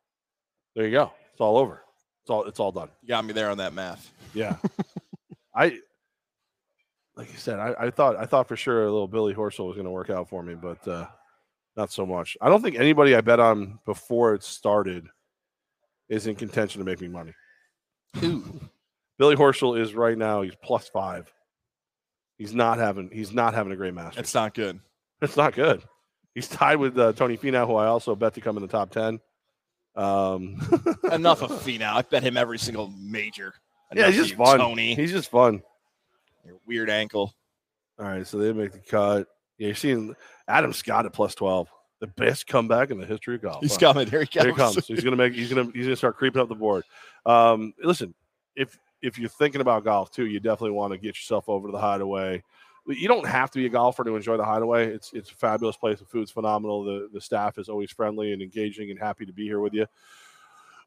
there 0.74 0.84
you 0.86 0.90
go. 0.92 1.12
It's 1.32 1.40
all 1.40 1.56
over. 1.56 1.82
It's 2.22 2.30
all 2.30 2.44
it's 2.44 2.58
all 2.58 2.72
done. 2.72 2.88
You 3.02 3.08
got 3.08 3.24
me 3.24 3.32
there 3.32 3.48
on 3.50 3.58
that 3.58 3.72
math. 3.74 4.10
Yeah. 4.34 4.56
I 5.54 5.78
like 7.16 7.30
you 7.30 7.38
said, 7.38 7.60
I, 7.60 7.74
I 7.78 7.90
thought 7.90 8.16
I 8.16 8.26
thought 8.26 8.48
for 8.48 8.56
sure 8.56 8.82
a 8.82 8.90
little 8.90 9.06
Billy 9.06 9.34
Horschel 9.34 9.66
was 9.68 9.76
going 9.76 9.84
to 9.84 9.90
work 9.90 10.10
out 10.10 10.28
for 10.28 10.42
me, 10.42 10.54
but 10.54 10.86
uh, 10.88 11.06
not 11.76 11.92
so 11.92 12.04
much. 12.04 12.36
I 12.40 12.48
don't 12.48 12.60
think 12.62 12.76
anybody 12.76 13.14
I 13.14 13.20
bet 13.20 13.38
on 13.38 13.78
before 13.86 14.34
it 14.34 14.42
started 14.42 15.06
is 16.08 16.26
in 16.26 16.34
contention 16.34 16.80
to 16.80 16.84
make 16.84 17.00
me 17.00 17.06
money. 17.08 17.32
Billy 18.20 19.36
Horschel 19.36 19.78
is 19.80 19.94
right 19.94 20.16
now. 20.16 20.42
He's 20.42 20.54
plus 20.62 20.88
five. 20.88 21.32
He's 22.38 22.54
not 22.54 22.78
having. 22.78 23.10
He's 23.12 23.32
not 23.32 23.54
having 23.54 23.72
a 23.72 23.76
great 23.76 23.94
match. 23.94 24.16
It's 24.18 24.34
not 24.34 24.54
good. 24.54 24.80
It's 25.22 25.36
not 25.36 25.54
good. 25.54 25.82
He's 26.34 26.48
tied 26.48 26.76
with 26.76 26.98
uh, 26.98 27.12
Tony 27.12 27.36
Finau, 27.36 27.66
who 27.66 27.76
I 27.76 27.86
also 27.86 28.16
bet 28.16 28.34
to 28.34 28.40
come 28.40 28.56
in 28.56 28.62
the 28.62 28.68
top 28.68 28.90
ten. 28.90 29.20
Um, 29.94 30.56
Enough 31.12 31.42
of 31.42 31.50
Finau. 31.62 31.94
I 31.94 32.02
bet 32.02 32.24
him 32.24 32.36
every 32.36 32.58
single 32.58 32.88
major. 32.98 33.54
yeah, 33.94 34.08
he's 34.08 34.16
just 34.16 34.34
fun. 34.34 34.58
Tony, 34.58 34.94
He's 34.96 35.12
just 35.12 35.30
fun. 35.30 35.62
your 36.44 36.56
weird 36.66 36.90
ankle. 36.90 37.32
All 38.00 38.06
right, 38.06 38.26
so 38.26 38.38
they 38.38 38.52
make 38.52 38.72
the 38.72 38.80
cut. 38.80 39.28
Yeah, 39.58 39.66
you're 39.68 39.76
seeing 39.76 40.16
Adam 40.48 40.72
Scott 40.72 41.06
at 41.06 41.12
plus 41.12 41.36
twelve, 41.36 41.68
the 42.06 42.22
best 42.22 42.46
comeback 42.46 42.90
in 42.90 42.98
the 42.98 43.06
history 43.06 43.36
of 43.36 43.42
golf. 43.42 43.60
He's 43.60 43.74
Huh? 43.74 43.92
coming. 43.92 44.08
Here 44.10 44.20
he 44.20 44.26
comes. 44.26 44.44
Here 44.44 44.52
he 44.52 44.56
comes. 44.56 44.86
He's 44.86 45.04
gonna 45.04 45.16
make. 45.16 45.34
He's 45.34 45.52
gonna. 45.52 45.70
He's 45.72 45.86
gonna 45.86 45.96
start 45.96 46.16
creeping 46.16 46.40
up 46.42 46.48
the 46.48 46.54
board. 46.54 46.84
Um, 47.26 47.74
listen, 47.82 48.14
if 48.56 48.78
if 49.02 49.18
you're 49.18 49.28
thinking 49.28 49.60
about 49.60 49.84
golf 49.84 50.10
too, 50.10 50.26
you 50.26 50.40
definitely 50.40 50.72
want 50.72 50.92
to 50.92 50.98
get 50.98 51.16
yourself 51.16 51.48
over 51.48 51.68
to 51.68 51.72
the 51.72 51.78
Hideaway. 51.78 52.42
You 52.86 53.08
don't 53.08 53.26
have 53.26 53.50
to 53.52 53.58
be 53.58 53.66
a 53.66 53.70
golfer 53.70 54.04
to 54.04 54.14
enjoy 54.16 54.36
the 54.36 54.44
Hideaway. 54.44 54.88
It's 54.92 55.12
it's 55.12 55.30
a 55.30 55.34
fabulous 55.34 55.76
place. 55.76 55.98
The 55.98 56.04
food's 56.04 56.30
phenomenal. 56.30 56.84
The 56.84 57.08
the 57.12 57.20
staff 57.20 57.58
is 57.58 57.68
always 57.68 57.90
friendly 57.90 58.32
and 58.32 58.42
engaging 58.42 58.90
and 58.90 58.98
happy 58.98 59.24
to 59.26 59.32
be 59.32 59.44
here 59.44 59.60
with 59.60 59.72
you. 59.72 59.86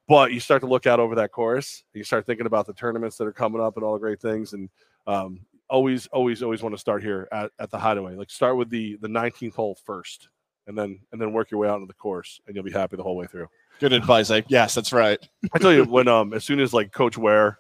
But 0.08 0.32
you 0.32 0.40
start 0.40 0.62
to 0.62 0.68
look 0.68 0.88
out 0.88 1.00
over 1.00 1.16
that 1.16 1.32
course. 1.32 1.84
You 1.94 2.04
start 2.04 2.26
thinking 2.26 2.46
about 2.46 2.66
the 2.66 2.74
tournaments 2.74 3.18
that 3.18 3.26
are 3.28 3.34
coming 3.34 3.62
up 3.62 3.76
and 3.76 3.84
all 3.84 3.94
the 3.94 4.00
great 4.00 4.22
things. 4.22 4.54
And 4.54 4.70
um, 5.06 5.42
always, 5.70 6.08
always, 6.08 6.42
always 6.42 6.64
want 6.64 6.74
to 6.74 6.80
start 6.80 7.04
here 7.04 7.28
at, 7.32 7.52
at 7.60 7.72
the 7.72 7.78
Hideaway. 7.78 8.16
Like 8.16 8.30
start 8.30 8.56
with 8.58 8.70
the 8.70 8.96
the 9.02 9.10
19th 9.10 9.56
hole 9.56 9.78
first, 9.86 10.30
and 10.68 10.78
then 10.78 11.00
and 11.12 11.20
then 11.20 11.34
work 11.34 11.50
your 11.50 11.60
way 11.60 11.68
out 11.68 11.76
into 11.76 11.88
the 11.88 11.94
course, 11.94 12.40
and 12.46 12.56
you'll 12.56 12.64
be 12.64 12.72
happy 12.72 12.96
the 12.98 13.04
whole 13.04 13.16
way 13.16 13.26
through. 13.26 13.48
Good 13.80 13.94
advice. 13.94 14.32
I, 14.32 14.44
yes, 14.48 14.76
that's 14.76 14.94
right. 14.94 15.20
I 15.54 15.60
tell 15.60 15.74
you, 15.74 15.84
when 15.84 16.08
um, 16.08 16.34
as 16.34 16.44
soon 16.44 16.60
as 16.60 16.74
like 16.74 16.92
Coach 16.92 17.18
Ware 17.18 17.58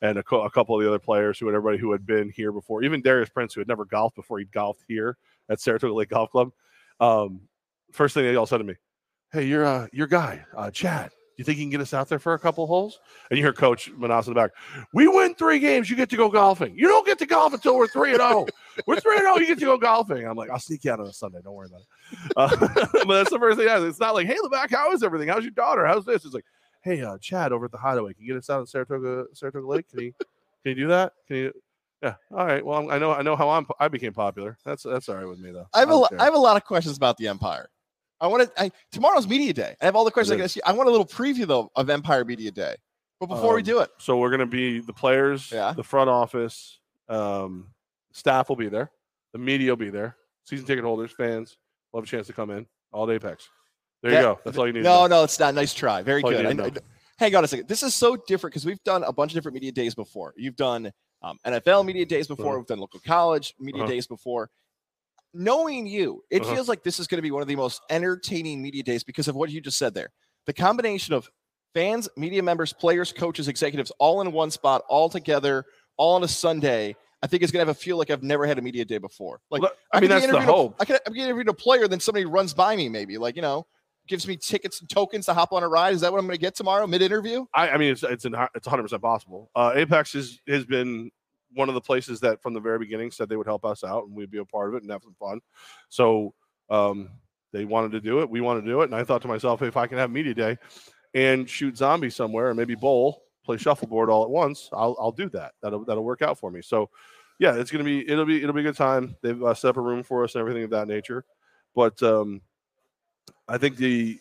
and 0.00 0.18
a, 0.18 0.22
co- 0.22 0.42
a 0.42 0.50
couple 0.50 0.76
of 0.76 0.82
the 0.82 0.88
other 0.88 0.98
players 0.98 1.38
who 1.38 1.46
had 1.46 1.54
everybody 1.54 1.78
who 1.78 1.92
had 1.92 2.06
been 2.06 2.30
here 2.30 2.52
before, 2.52 2.82
even 2.82 3.02
Darius 3.02 3.28
Prince, 3.28 3.54
who 3.54 3.60
had 3.60 3.68
never 3.68 3.84
golfed 3.84 4.16
before, 4.16 4.38
he 4.38 4.44
golfed 4.46 4.84
here 4.88 5.16
at 5.48 5.60
Saratoga 5.60 5.94
Lake 5.94 6.10
Golf 6.10 6.30
Club. 6.30 6.50
Um, 7.00 7.42
first 7.92 8.14
thing 8.14 8.24
they 8.24 8.36
all 8.36 8.46
said 8.46 8.58
to 8.58 8.64
me, 8.64 8.74
"Hey, 9.32 9.44
you're 9.44 9.64
uh, 9.64 9.86
your 9.92 10.06
guy, 10.06 10.44
uh, 10.56 10.70
Chad. 10.70 11.10
You 11.38 11.44
think 11.44 11.56
you 11.58 11.64
can 11.64 11.70
get 11.70 11.80
us 11.80 11.94
out 11.94 12.08
there 12.10 12.18
for 12.18 12.34
a 12.34 12.38
couple 12.38 12.66
holes?" 12.66 12.98
And 13.30 13.38
you 13.38 13.44
hear 13.44 13.52
Coach 13.54 13.90
Menas 13.96 14.26
in 14.26 14.34
the 14.34 14.40
back, 14.40 14.50
"We 14.92 15.08
win 15.08 15.34
three 15.34 15.58
games, 15.60 15.88
you 15.88 15.96
get 15.96 16.10
to 16.10 16.16
go 16.16 16.28
golfing. 16.28 16.76
You 16.76 16.88
don't 16.88 17.06
get 17.06 17.18
to 17.20 17.26
golf 17.26 17.54
until 17.54 17.76
we're 17.78 17.86
three 17.86 18.10
and 18.10 18.18
zero. 18.20 18.46
We're 18.86 19.00
three 19.00 19.14
and 19.16 19.22
zero. 19.22 19.36
You 19.38 19.46
get 19.46 19.58
to 19.60 19.64
go 19.64 19.78
golfing." 19.78 20.26
I'm 20.26 20.36
like, 20.36 20.50
"I'll 20.50 20.58
sneak 20.58 20.84
you 20.84 20.92
out 20.92 21.00
on 21.00 21.06
a 21.06 21.12
Sunday. 21.12 21.38
Don't 21.42 21.54
worry 21.54 21.68
about 21.68 21.80
it." 21.80 22.32
Uh, 22.36 22.86
but 23.06 23.14
that's 23.14 23.30
the 23.30 23.38
first 23.38 23.58
thing. 23.58 23.68
I. 23.68 23.78
It's 23.86 24.00
not 24.00 24.14
like, 24.14 24.26
"Hey, 24.26 24.36
Levack, 24.44 24.70
how 24.70 24.92
is 24.92 25.02
everything? 25.02 25.28
How's 25.28 25.44
your 25.44 25.52
daughter? 25.52 25.86
How's 25.86 26.04
this?" 26.04 26.24
It's 26.24 26.34
like, 26.34 26.44
"Hey, 26.82 27.00
uh, 27.02 27.16
Chad 27.18 27.52
over 27.52 27.66
at 27.66 27.70
the 27.72 27.78
Hideaway, 27.78 28.12
can 28.14 28.24
you 28.24 28.32
get 28.34 28.38
us 28.38 28.50
out 28.50 28.60
in 28.60 28.66
Saratoga 28.66 29.26
Saratoga 29.32 29.66
Lake? 29.66 29.88
Can 29.88 30.00
you 30.00 30.12
can 30.18 30.28
you 30.64 30.74
do 30.74 30.88
that? 30.88 31.12
Can 31.28 31.36
you?" 31.36 31.52
Yeah. 32.02 32.14
All 32.32 32.46
right. 32.46 32.64
Well, 32.64 32.78
I'm- 32.78 32.90
I 32.90 32.98
know 32.98 33.12
I 33.12 33.22
know 33.22 33.36
how 33.36 33.48
I'm 33.50 33.66
I 33.80 33.88
became 33.88 34.12
popular. 34.12 34.56
That's 34.64 34.82
that's 34.82 35.08
all 35.08 35.16
right 35.16 35.26
with 35.28 35.38
me 35.38 35.50
though. 35.52 35.66
I 35.74 35.80
have 35.80 35.90
a 35.90 35.94
lo- 35.96 36.06
care. 36.08 36.20
I 36.20 36.24
have 36.24 36.34
a 36.34 36.38
lot 36.38 36.56
of 36.56 36.64
questions 36.64 36.96
about 36.96 37.16
the 37.16 37.26
Empire. 37.28 37.68
I 38.20 38.26
want 38.26 38.42
to. 38.54 38.62
I 38.62 38.70
tomorrow's 38.92 39.28
media 39.28 39.52
day. 39.52 39.76
I 39.80 39.84
have 39.84 39.96
all 39.96 40.04
the 40.04 40.10
questions 40.10 40.32
I 40.32 40.34
It 40.34 40.38
can 40.38 40.44
ask 40.44 40.56
you. 40.56 40.62
I 40.66 40.72
want 40.72 40.88
a 40.88 40.90
little 40.92 41.06
preview 41.06 41.46
though 41.46 41.70
of 41.76 41.88
Empire 41.90 42.24
Media 42.24 42.50
Day. 42.50 42.74
But 43.20 43.26
before 43.26 43.54
we 43.54 43.60
Um, 43.60 43.64
do 43.66 43.78
it, 43.80 43.90
So 43.98 44.16
we're 44.18 44.30
gonna 44.30 44.46
be 44.46 44.80
the 44.80 44.92
players, 44.92 45.50
Yeah. 45.52 45.72
the 45.72 45.82
front 45.84 46.08
office, 46.10 46.78
um, 47.08 47.68
staff 48.12 48.48
will 48.48 48.56
be 48.56 48.68
there, 48.68 48.90
the 49.32 49.38
media 49.38 49.70
will 49.72 49.76
be 49.76 49.90
there, 49.90 50.16
season 50.44 50.66
ticket 50.66 50.84
holders, 50.84 51.10
fans 51.12 51.56
will 51.92 52.00
have 52.00 52.06
a 52.06 52.10
chance 52.10 52.26
to 52.28 52.32
come 52.32 52.50
in. 52.50 52.66
All 52.92 53.06
day 53.06 53.14
Apex. 53.14 53.48
There 54.02 54.12
That- 54.12 54.16
you 54.18 54.22
go. 54.22 54.40
That's 54.44 54.56
all 54.56 54.66
you 54.66 54.72
need. 54.72 54.80
to 54.80 54.84
no, 54.84 55.06
no, 55.08 55.24
it's 55.24 55.38
not. 55.40 55.54
Nice 55.54 55.74
try. 55.74 56.02
Very 56.02 56.22
good. 56.22 56.46
I, 56.46 56.64
I- 56.66 56.70
hang 57.18 57.34
on 57.34 57.42
a 57.44 57.48
second. 57.48 57.68
This 57.68 57.82
is 57.82 57.94
so 57.94 58.16
different 58.16 58.52
because 58.52 58.64
we've 58.64 58.82
done 58.84 59.02
a 59.02 59.12
bunch 59.12 59.32
of 59.32 59.34
different 59.34 59.54
media 59.54 59.72
days 59.72 59.94
before. 59.94 60.32
You've 60.36 60.56
done 60.56 60.92
um, 61.20 61.38
NFL 61.44 61.84
media 61.84 62.06
days 62.06 62.28
before. 62.28 62.46
Uh-huh. 62.50 62.58
We've 62.58 62.66
done 62.66 62.78
local 62.78 63.00
college 63.00 63.54
media 63.58 63.82
Uh-huh. 63.82 63.90
days 63.90 64.06
before. 64.06 64.50
Knowing 65.34 65.86
you, 65.86 66.24
it 66.30 66.42
Uh-huh. 66.42 66.54
feels 66.54 66.68
like 66.68 66.82
this 66.82 66.98
is 66.98 67.06
going 67.06 67.18
to 67.18 67.22
be 67.22 67.30
one 67.30 67.42
of 67.42 67.48
the 67.48 67.56
most 67.56 67.82
entertaining 67.90 68.62
media 68.62 68.82
days 68.82 69.04
because 69.04 69.28
of 69.28 69.36
what 69.36 69.50
you 69.50 69.60
just 69.60 69.78
said 69.78 69.94
there. 69.94 70.10
The 70.46 70.52
combination 70.52 71.14
of 71.14 71.28
fans, 71.74 72.08
media 72.16 72.42
members, 72.42 72.72
players, 72.72 73.12
coaches, 73.12 73.46
executives, 73.48 73.92
all 73.98 74.20
in 74.22 74.32
one 74.32 74.50
spot, 74.50 74.82
all 74.88 75.08
together, 75.08 75.64
all 75.96 76.14
on 76.14 76.24
a 76.24 76.28
Sunday. 76.28 76.96
I 77.22 77.26
think 77.26 77.42
it's 77.42 77.52
going 77.52 77.64
to 77.64 77.68
have 77.68 77.76
a 77.76 77.78
feel 77.78 77.98
like 77.98 78.10
I've 78.10 78.22
never 78.22 78.46
had 78.46 78.58
a 78.58 78.62
media 78.62 78.84
day 78.84 78.98
before. 78.98 79.40
Like, 79.50 79.62
Well, 79.62 79.72
I 79.92 80.00
mean, 80.00 80.08
could 80.08 80.22
that's 80.22 80.32
the 80.32 80.40
hope. 80.40 80.76
I 80.80 80.84
could 80.84 80.98
I'm 81.06 81.14
interviewed 81.14 81.48
a 81.48 81.52
player, 81.54 81.88
then 81.88 82.00
somebody 82.00 82.24
runs 82.24 82.54
by 82.54 82.74
me, 82.76 82.88
maybe 82.88 83.18
like 83.18 83.36
you 83.36 83.42
know, 83.42 83.66
gives 84.06 84.26
me 84.26 84.36
tickets 84.36 84.80
and 84.80 84.88
tokens 84.88 85.26
to 85.26 85.34
hop 85.34 85.52
on 85.52 85.62
a 85.62 85.68
ride. 85.68 85.92
Is 85.94 86.00
that 86.00 86.10
what 86.12 86.18
I'm 86.18 86.26
going 86.26 86.38
to 86.38 86.40
get 86.40 86.54
tomorrow, 86.54 86.86
mid 86.86 87.02
interview? 87.02 87.44
I, 87.54 87.70
I 87.70 87.76
mean, 87.76 87.90
it's 87.92 88.02
it's 88.04 88.24
an, 88.24 88.34
it's 88.54 88.66
100 88.66 88.82
percent 88.84 89.02
possible. 89.02 89.50
Uh, 89.54 89.72
Apex 89.74 90.14
is, 90.14 90.40
has 90.48 90.64
been 90.64 91.10
one 91.54 91.68
of 91.68 91.74
the 91.74 91.80
places 91.80 92.20
that 92.20 92.42
from 92.42 92.54
the 92.54 92.60
very 92.60 92.78
beginning 92.78 93.10
said 93.10 93.28
they 93.28 93.36
would 93.36 93.46
help 93.46 93.64
us 93.64 93.84
out 93.84 94.04
and 94.04 94.14
we'd 94.14 94.30
be 94.30 94.38
a 94.38 94.44
part 94.44 94.68
of 94.68 94.74
it 94.74 94.82
and 94.82 94.90
have 94.90 95.02
some 95.02 95.14
fun. 95.18 95.40
So 95.88 96.34
um, 96.70 97.10
they 97.52 97.64
wanted 97.64 97.92
to 97.92 98.00
do 98.00 98.20
it. 98.20 98.30
We 98.30 98.40
wanted 98.40 98.62
to 98.62 98.66
do 98.66 98.82
it, 98.82 98.84
and 98.84 98.94
I 98.94 99.04
thought 99.04 99.22
to 99.22 99.28
myself, 99.28 99.62
if 99.62 99.76
I 99.76 99.86
can 99.86 99.98
have 99.98 100.10
media 100.10 100.34
day 100.34 100.58
and 101.14 101.48
shoot 101.48 101.76
zombie 101.76 102.10
somewhere 102.10 102.48
and 102.48 102.58
maybe 102.58 102.74
bowl, 102.74 103.24
play 103.44 103.56
shuffleboard 103.56 104.10
all 104.10 104.24
at 104.24 104.30
once, 104.30 104.68
I'll 104.72 104.96
I'll 105.00 105.12
do 105.12 105.28
that. 105.30 105.52
That'll 105.62 105.84
that'll 105.84 106.04
work 106.04 106.22
out 106.22 106.38
for 106.38 106.50
me. 106.50 106.60
So 106.62 106.90
yeah, 107.38 107.54
it's 107.54 107.70
gonna 107.70 107.84
be 107.84 108.08
it'll 108.08 108.26
be 108.26 108.42
it'll 108.42 108.54
be 108.54 108.60
a 108.60 108.64
good 108.64 108.76
time. 108.76 109.16
They've 109.22 109.42
uh, 109.42 109.54
set 109.54 109.70
up 109.70 109.76
a 109.78 109.80
room 109.80 110.02
for 110.02 110.24
us 110.24 110.34
and 110.34 110.40
everything 110.40 110.64
of 110.64 110.70
that 110.70 110.88
nature. 110.88 111.24
But 111.74 112.02
um, 112.02 112.42
I 113.48 113.56
think 113.56 113.76
the 113.76 114.20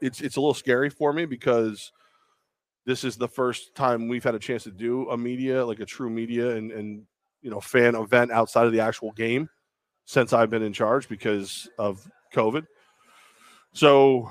it's 0.00 0.20
it's 0.20 0.36
a 0.36 0.40
little 0.40 0.54
scary 0.54 0.90
for 0.90 1.12
me 1.12 1.24
because 1.24 1.92
this 2.88 3.04
is 3.04 3.18
the 3.18 3.28
first 3.28 3.74
time 3.74 4.08
we've 4.08 4.24
had 4.24 4.34
a 4.34 4.38
chance 4.38 4.62
to 4.62 4.70
do 4.70 5.10
a 5.10 5.16
media 5.16 5.62
like 5.64 5.78
a 5.80 5.84
true 5.84 6.08
media 6.08 6.56
and 6.56 6.72
and 6.72 7.02
you 7.42 7.50
know 7.50 7.60
fan 7.60 7.94
event 7.94 8.32
outside 8.32 8.64
of 8.64 8.72
the 8.72 8.80
actual 8.80 9.12
game 9.12 9.46
since 10.06 10.32
I've 10.32 10.48
been 10.48 10.62
in 10.62 10.72
charge 10.72 11.06
because 11.06 11.68
of 11.78 12.10
COVID. 12.32 12.66
So 13.74 14.30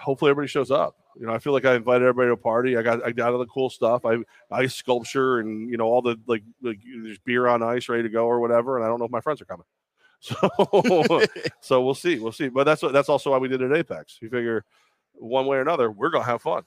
hopefully 0.00 0.30
everybody 0.30 0.48
shows 0.48 0.70
up. 0.70 0.94
You 1.18 1.26
know, 1.26 1.32
I 1.32 1.38
feel 1.38 1.52
like 1.52 1.64
I 1.64 1.74
invited 1.74 2.06
everybody 2.06 2.28
to 2.28 2.34
a 2.34 2.36
party. 2.36 2.76
I 2.76 2.82
got 2.82 3.04
I 3.04 3.10
got 3.10 3.32
all 3.32 3.40
the 3.40 3.46
cool 3.46 3.70
stuff. 3.70 4.04
I 4.04 4.18
ice 4.52 4.76
sculpture 4.76 5.40
and 5.40 5.68
you 5.68 5.76
know 5.76 5.86
all 5.86 6.00
the 6.00 6.16
like 6.28 6.44
like 6.62 6.78
there's 7.02 7.18
beer 7.18 7.48
on 7.48 7.60
ice 7.60 7.88
ready 7.88 8.04
to 8.04 8.08
go 8.08 8.26
or 8.26 8.38
whatever. 8.38 8.76
And 8.76 8.84
I 8.84 8.88
don't 8.88 9.00
know 9.00 9.06
if 9.06 9.10
my 9.10 9.20
friends 9.20 9.42
are 9.42 9.46
coming. 9.46 9.66
So 10.20 11.20
so 11.60 11.84
we'll 11.84 11.94
see. 11.94 12.18
We'll 12.18 12.32
see. 12.32 12.48
But 12.48 12.64
that's 12.64 12.82
what 12.82 12.92
that's 12.92 13.08
also 13.08 13.32
why 13.32 13.38
we 13.38 13.48
did 13.48 13.60
it 13.60 13.70
at 13.70 13.76
Apex. 13.76 14.18
We 14.22 14.28
figure 14.28 14.64
one 15.12 15.46
way 15.46 15.58
or 15.58 15.60
another, 15.60 15.90
we're 15.90 16.10
gonna 16.10 16.24
have 16.24 16.42
fun. 16.42 16.62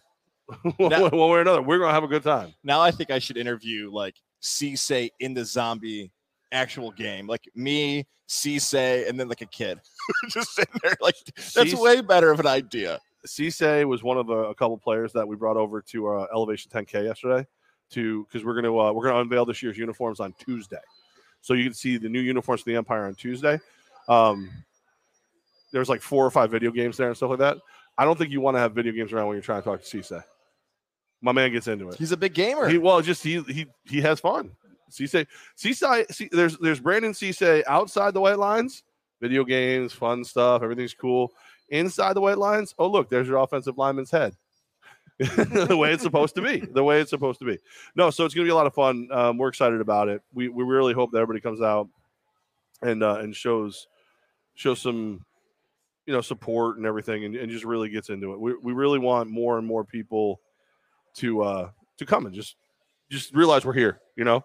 one, 0.78 0.90
Now- 0.90 1.04
way, 1.04 1.10
one 1.10 1.30
way 1.32 1.38
or 1.38 1.42
another, 1.42 1.62
we're 1.62 1.80
gonna 1.80 1.94
have 1.94 2.04
a 2.04 2.08
good 2.08 2.24
time. 2.24 2.54
Now 2.64 2.82
I 2.82 2.92
think 2.92 3.12
I 3.12 3.20
should 3.20 3.38
interview 3.38 3.92
like 3.92 4.16
Cisse 4.42 5.10
in 5.20 5.34
the 5.34 5.46
zombie 5.46 6.12
actual 6.52 6.92
game, 6.92 7.28
like 7.28 7.44
me, 7.56 8.08
Cisse, 8.28 9.08
and 9.08 9.20
then 9.20 9.28
like 9.28 9.42
a 9.42 9.46
kid 9.46 9.80
just 10.30 10.56
sitting 10.56 10.80
there. 10.84 10.96
Like 11.02 11.16
that's 11.36 11.56
Cisse- 11.74 11.82
way 11.82 12.02
better 12.02 12.32
of 12.32 12.40
an 12.40 12.48
idea. 12.48 13.00
Cisse 13.28 13.86
was 13.86 14.02
one 14.02 14.18
of 14.18 14.28
the, 14.28 14.34
a 14.34 14.56
couple 14.56 14.78
players 14.78 15.12
that 15.14 15.28
we 15.28 15.36
brought 15.36 15.58
over 15.58 15.82
to 15.82 16.08
uh, 16.08 16.28
Elevation 16.34 16.72
10K 16.72 17.04
yesterday, 17.04 17.46
to 17.92 18.24
because 18.26 18.46
we're 18.46 18.56
gonna 18.56 18.76
uh, 18.76 18.92
we're 18.94 19.04
gonna 19.08 19.20
unveil 19.20 19.46
this 19.46 19.62
year's 19.62 19.78
uniforms 19.78 20.20
on 20.20 20.34
Tuesday, 20.40 20.78
so 21.42 21.54
you 21.54 21.64
can 21.66 21.74
see 21.74 21.98
the 21.98 22.08
new 22.10 22.22
uniforms 22.22 22.62
for 22.62 22.70
the 22.70 22.76
Empire 22.78 23.06
on 23.06 23.16
Tuesday. 23.16 23.60
Um, 24.08 24.50
there's 25.72 25.90
like 25.90 26.02
four 26.02 26.26
or 26.26 26.32
five 26.32 26.50
video 26.50 26.72
games 26.72 26.98
there 26.98 27.08
and 27.10 27.18
stuff 27.18 27.30
like 27.30 27.40
that. 27.40 27.58
I 27.98 28.06
don't 28.06 28.18
think 28.18 28.32
you 28.32 28.42
want 28.42 28.56
to 28.56 28.60
have 28.60 28.74
video 28.74 28.94
games 28.94 29.12
around 29.12 29.28
when 29.28 29.36
you're 29.36 29.44
trying 29.44 29.62
to 29.62 29.66
talk 29.68 29.84
to 29.84 29.98
Cisse. 29.98 30.24
My 31.22 31.32
man 31.32 31.52
gets 31.52 31.68
into 31.68 31.90
it. 31.90 31.96
He's 31.96 32.12
a 32.12 32.18
big 32.18 32.34
gamer. 32.34 32.68
He 32.70 32.78
well, 32.78 33.02
just 33.02 33.24
he 33.24 33.42
he 33.42 33.68
he 33.86 34.02
has 34.02 34.20
fun. 34.20 34.52
Cisse, 34.90 35.28
Cisse, 35.58 36.12
see, 36.12 36.30
there's 36.32 36.58
there's 36.58 36.80
Brandon 36.80 37.12
Cisse 37.12 37.64
outside 37.68 38.14
the 38.14 38.22
white 38.22 38.40
lines, 38.40 38.84
video 39.22 39.44
games, 39.44 39.94
fun 39.94 40.24
stuff, 40.24 40.64
everything's 40.64 40.94
cool. 40.94 41.32
Inside 41.70 42.14
the 42.14 42.22
white 42.22 42.38
lines, 42.38 42.74
oh 42.80 42.88
look, 42.88 43.10
there's 43.10 43.28
your 43.28 43.38
offensive 43.38 43.78
lineman's 43.78 44.12
head. 44.12 44.36
the 45.20 45.76
way 45.78 45.92
it's 45.92 46.02
supposed 46.02 46.34
to 46.36 46.42
be. 46.42 46.60
The 46.60 46.84
way 46.84 47.02
it's 47.02 47.10
supposed 47.10 47.40
to 47.40 47.46
be. 47.46 47.60
No, 47.94 48.10
so 48.10 48.24
it's 48.24 48.34
gonna 48.34 48.46
be 48.46 48.52
a 48.52 48.56
lot 48.56 48.68
of 48.68 48.74
fun. 48.74 49.10
Um, 49.12 49.38
we're 49.38 49.50
excited 49.50 49.82
about 49.82 50.08
it. 50.08 50.22
We 50.34 50.48
we 50.48 50.64
really 50.64 50.94
hope 50.94 51.12
that 51.12 51.18
everybody 51.18 51.42
comes 51.42 51.62
out 51.62 51.90
and 52.82 53.04
uh, 53.04 53.16
and 53.16 53.36
shows 53.36 53.88
shows 54.56 54.80
some 54.82 55.26
you 56.06 56.14
know 56.14 56.22
support 56.22 56.78
and 56.78 56.86
everything, 56.86 57.26
and, 57.26 57.36
and 57.36 57.52
just 57.52 57.66
really 57.66 57.90
gets 57.90 58.10
into 58.10 58.32
it. 58.32 58.40
We 58.40 58.56
we 58.64 58.72
really 58.72 58.98
want 58.98 59.30
more 59.30 59.58
and 59.58 59.68
more 59.68 59.84
people 59.84 60.40
to 61.20 61.42
uh 61.42 61.70
to 61.98 62.06
come 62.06 62.26
and 62.26 62.36
just 62.36 62.56
just 63.10 63.34
realize 63.34 63.66
we're 63.66 63.74
here, 63.74 64.00
you 64.16 64.24
know, 64.24 64.44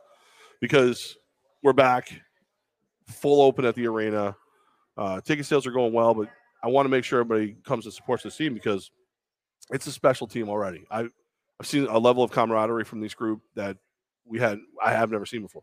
because 0.60 1.16
we're 1.62 1.72
back, 1.72 2.12
full 3.06 3.42
open 3.42 3.64
at 3.64 3.74
the 3.74 3.86
arena. 3.86 4.36
Uh, 4.96 5.20
ticket 5.20 5.44
sales 5.44 5.66
are 5.66 5.72
going 5.72 5.92
well, 5.92 6.14
but 6.14 6.28
I 6.62 6.68
want 6.68 6.86
to 6.86 6.90
make 6.90 7.04
sure 7.04 7.20
everybody 7.20 7.56
comes 7.64 7.84
and 7.84 7.92
supports 7.92 8.22
the 8.22 8.30
team 8.30 8.54
because 8.54 8.90
it's 9.70 9.86
a 9.86 9.92
special 9.92 10.26
team 10.26 10.48
already. 10.48 10.86
I, 10.90 11.08
I've 11.60 11.66
seen 11.66 11.86
a 11.86 11.98
level 11.98 12.22
of 12.22 12.30
camaraderie 12.30 12.84
from 12.84 13.00
this 13.00 13.14
group 13.14 13.42
that 13.54 13.76
we 14.26 14.38
had 14.38 14.58
I 14.82 14.92
have 14.92 15.10
never 15.10 15.26
seen 15.26 15.42
before. 15.42 15.62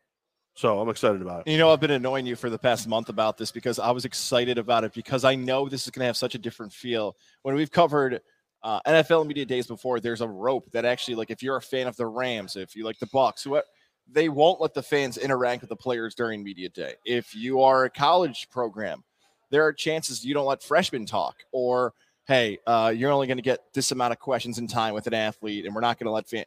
So 0.53 0.79
I'm 0.79 0.89
excited 0.89 1.21
about 1.21 1.47
it. 1.47 1.51
You 1.51 1.57
know, 1.57 1.71
I've 1.71 1.79
been 1.79 1.91
annoying 1.91 2.25
you 2.25 2.35
for 2.35 2.49
the 2.49 2.59
past 2.59 2.87
month 2.87 3.09
about 3.09 3.37
this 3.37 3.51
because 3.51 3.79
I 3.79 3.91
was 3.91 4.03
excited 4.03 4.57
about 4.57 4.83
it 4.83 4.93
because 4.93 5.23
I 5.23 5.33
know 5.35 5.69
this 5.69 5.85
is 5.85 5.91
going 5.91 6.01
to 6.01 6.07
have 6.07 6.17
such 6.17 6.35
a 6.35 6.37
different 6.37 6.73
feel. 6.73 7.15
When 7.43 7.55
we've 7.55 7.71
covered 7.71 8.21
uh, 8.63 8.81
NFL 8.87 9.27
media 9.27 9.45
days 9.45 9.67
before, 9.67 9.99
there's 9.99 10.21
a 10.21 10.27
rope 10.27 10.71
that 10.71 10.85
actually, 10.85 11.15
like, 11.15 11.31
if 11.31 11.41
you're 11.41 11.57
a 11.57 11.61
fan 11.61 11.87
of 11.87 11.95
the 11.97 12.05
Rams, 12.05 12.55
if 12.55 12.75
you 12.75 12.85
like 12.85 12.99
the 12.99 13.07
Bucks, 13.07 13.43
whoever, 13.43 13.65
they 14.11 14.29
won't 14.29 14.61
let 14.61 14.73
the 14.73 14.83
fans 14.83 15.17
interact 15.17 15.61
with 15.61 15.69
the 15.69 15.75
players 15.75 16.15
during 16.15 16.43
media 16.43 16.69
day. 16.69 16.93
If 17.05 17.33
you 17.33 17.61
are 17.61 17.85
a 17.85 17.89
college 17.89 18.49
program, 18.51 19.03
there 19.49 19.65
are 19.65 19.73
chances 19.73 20.23
you 20.23 20.33
don't 20.33 20.45
let 20.45 20.63
freshmen 20.63 21.05
talk 21.05 21.37
or 21.51 21.93
hey, 22.27 22.57
uh, 22.67 22.93
you're 22.95 23.11
only 23.11 23.27
going 23.27 23.37
to 23.37 23.43
get 23.43 23.73
this 23.73 23.91
amount 23.91 24.13
of 24.13 24.19
questions 24.19 24.57
in 24.57 24.67
time 24.67 24.93
with 24.93 25.07
an 25.07 25.13
athlete, 25.13 25.65
and 25.65 25.75
we're 25.75 25.81
not 25.81 25.99
going 25.99 26.05
to 26.05 26.11
let 26.11 26.27
fan. 26.27 26.45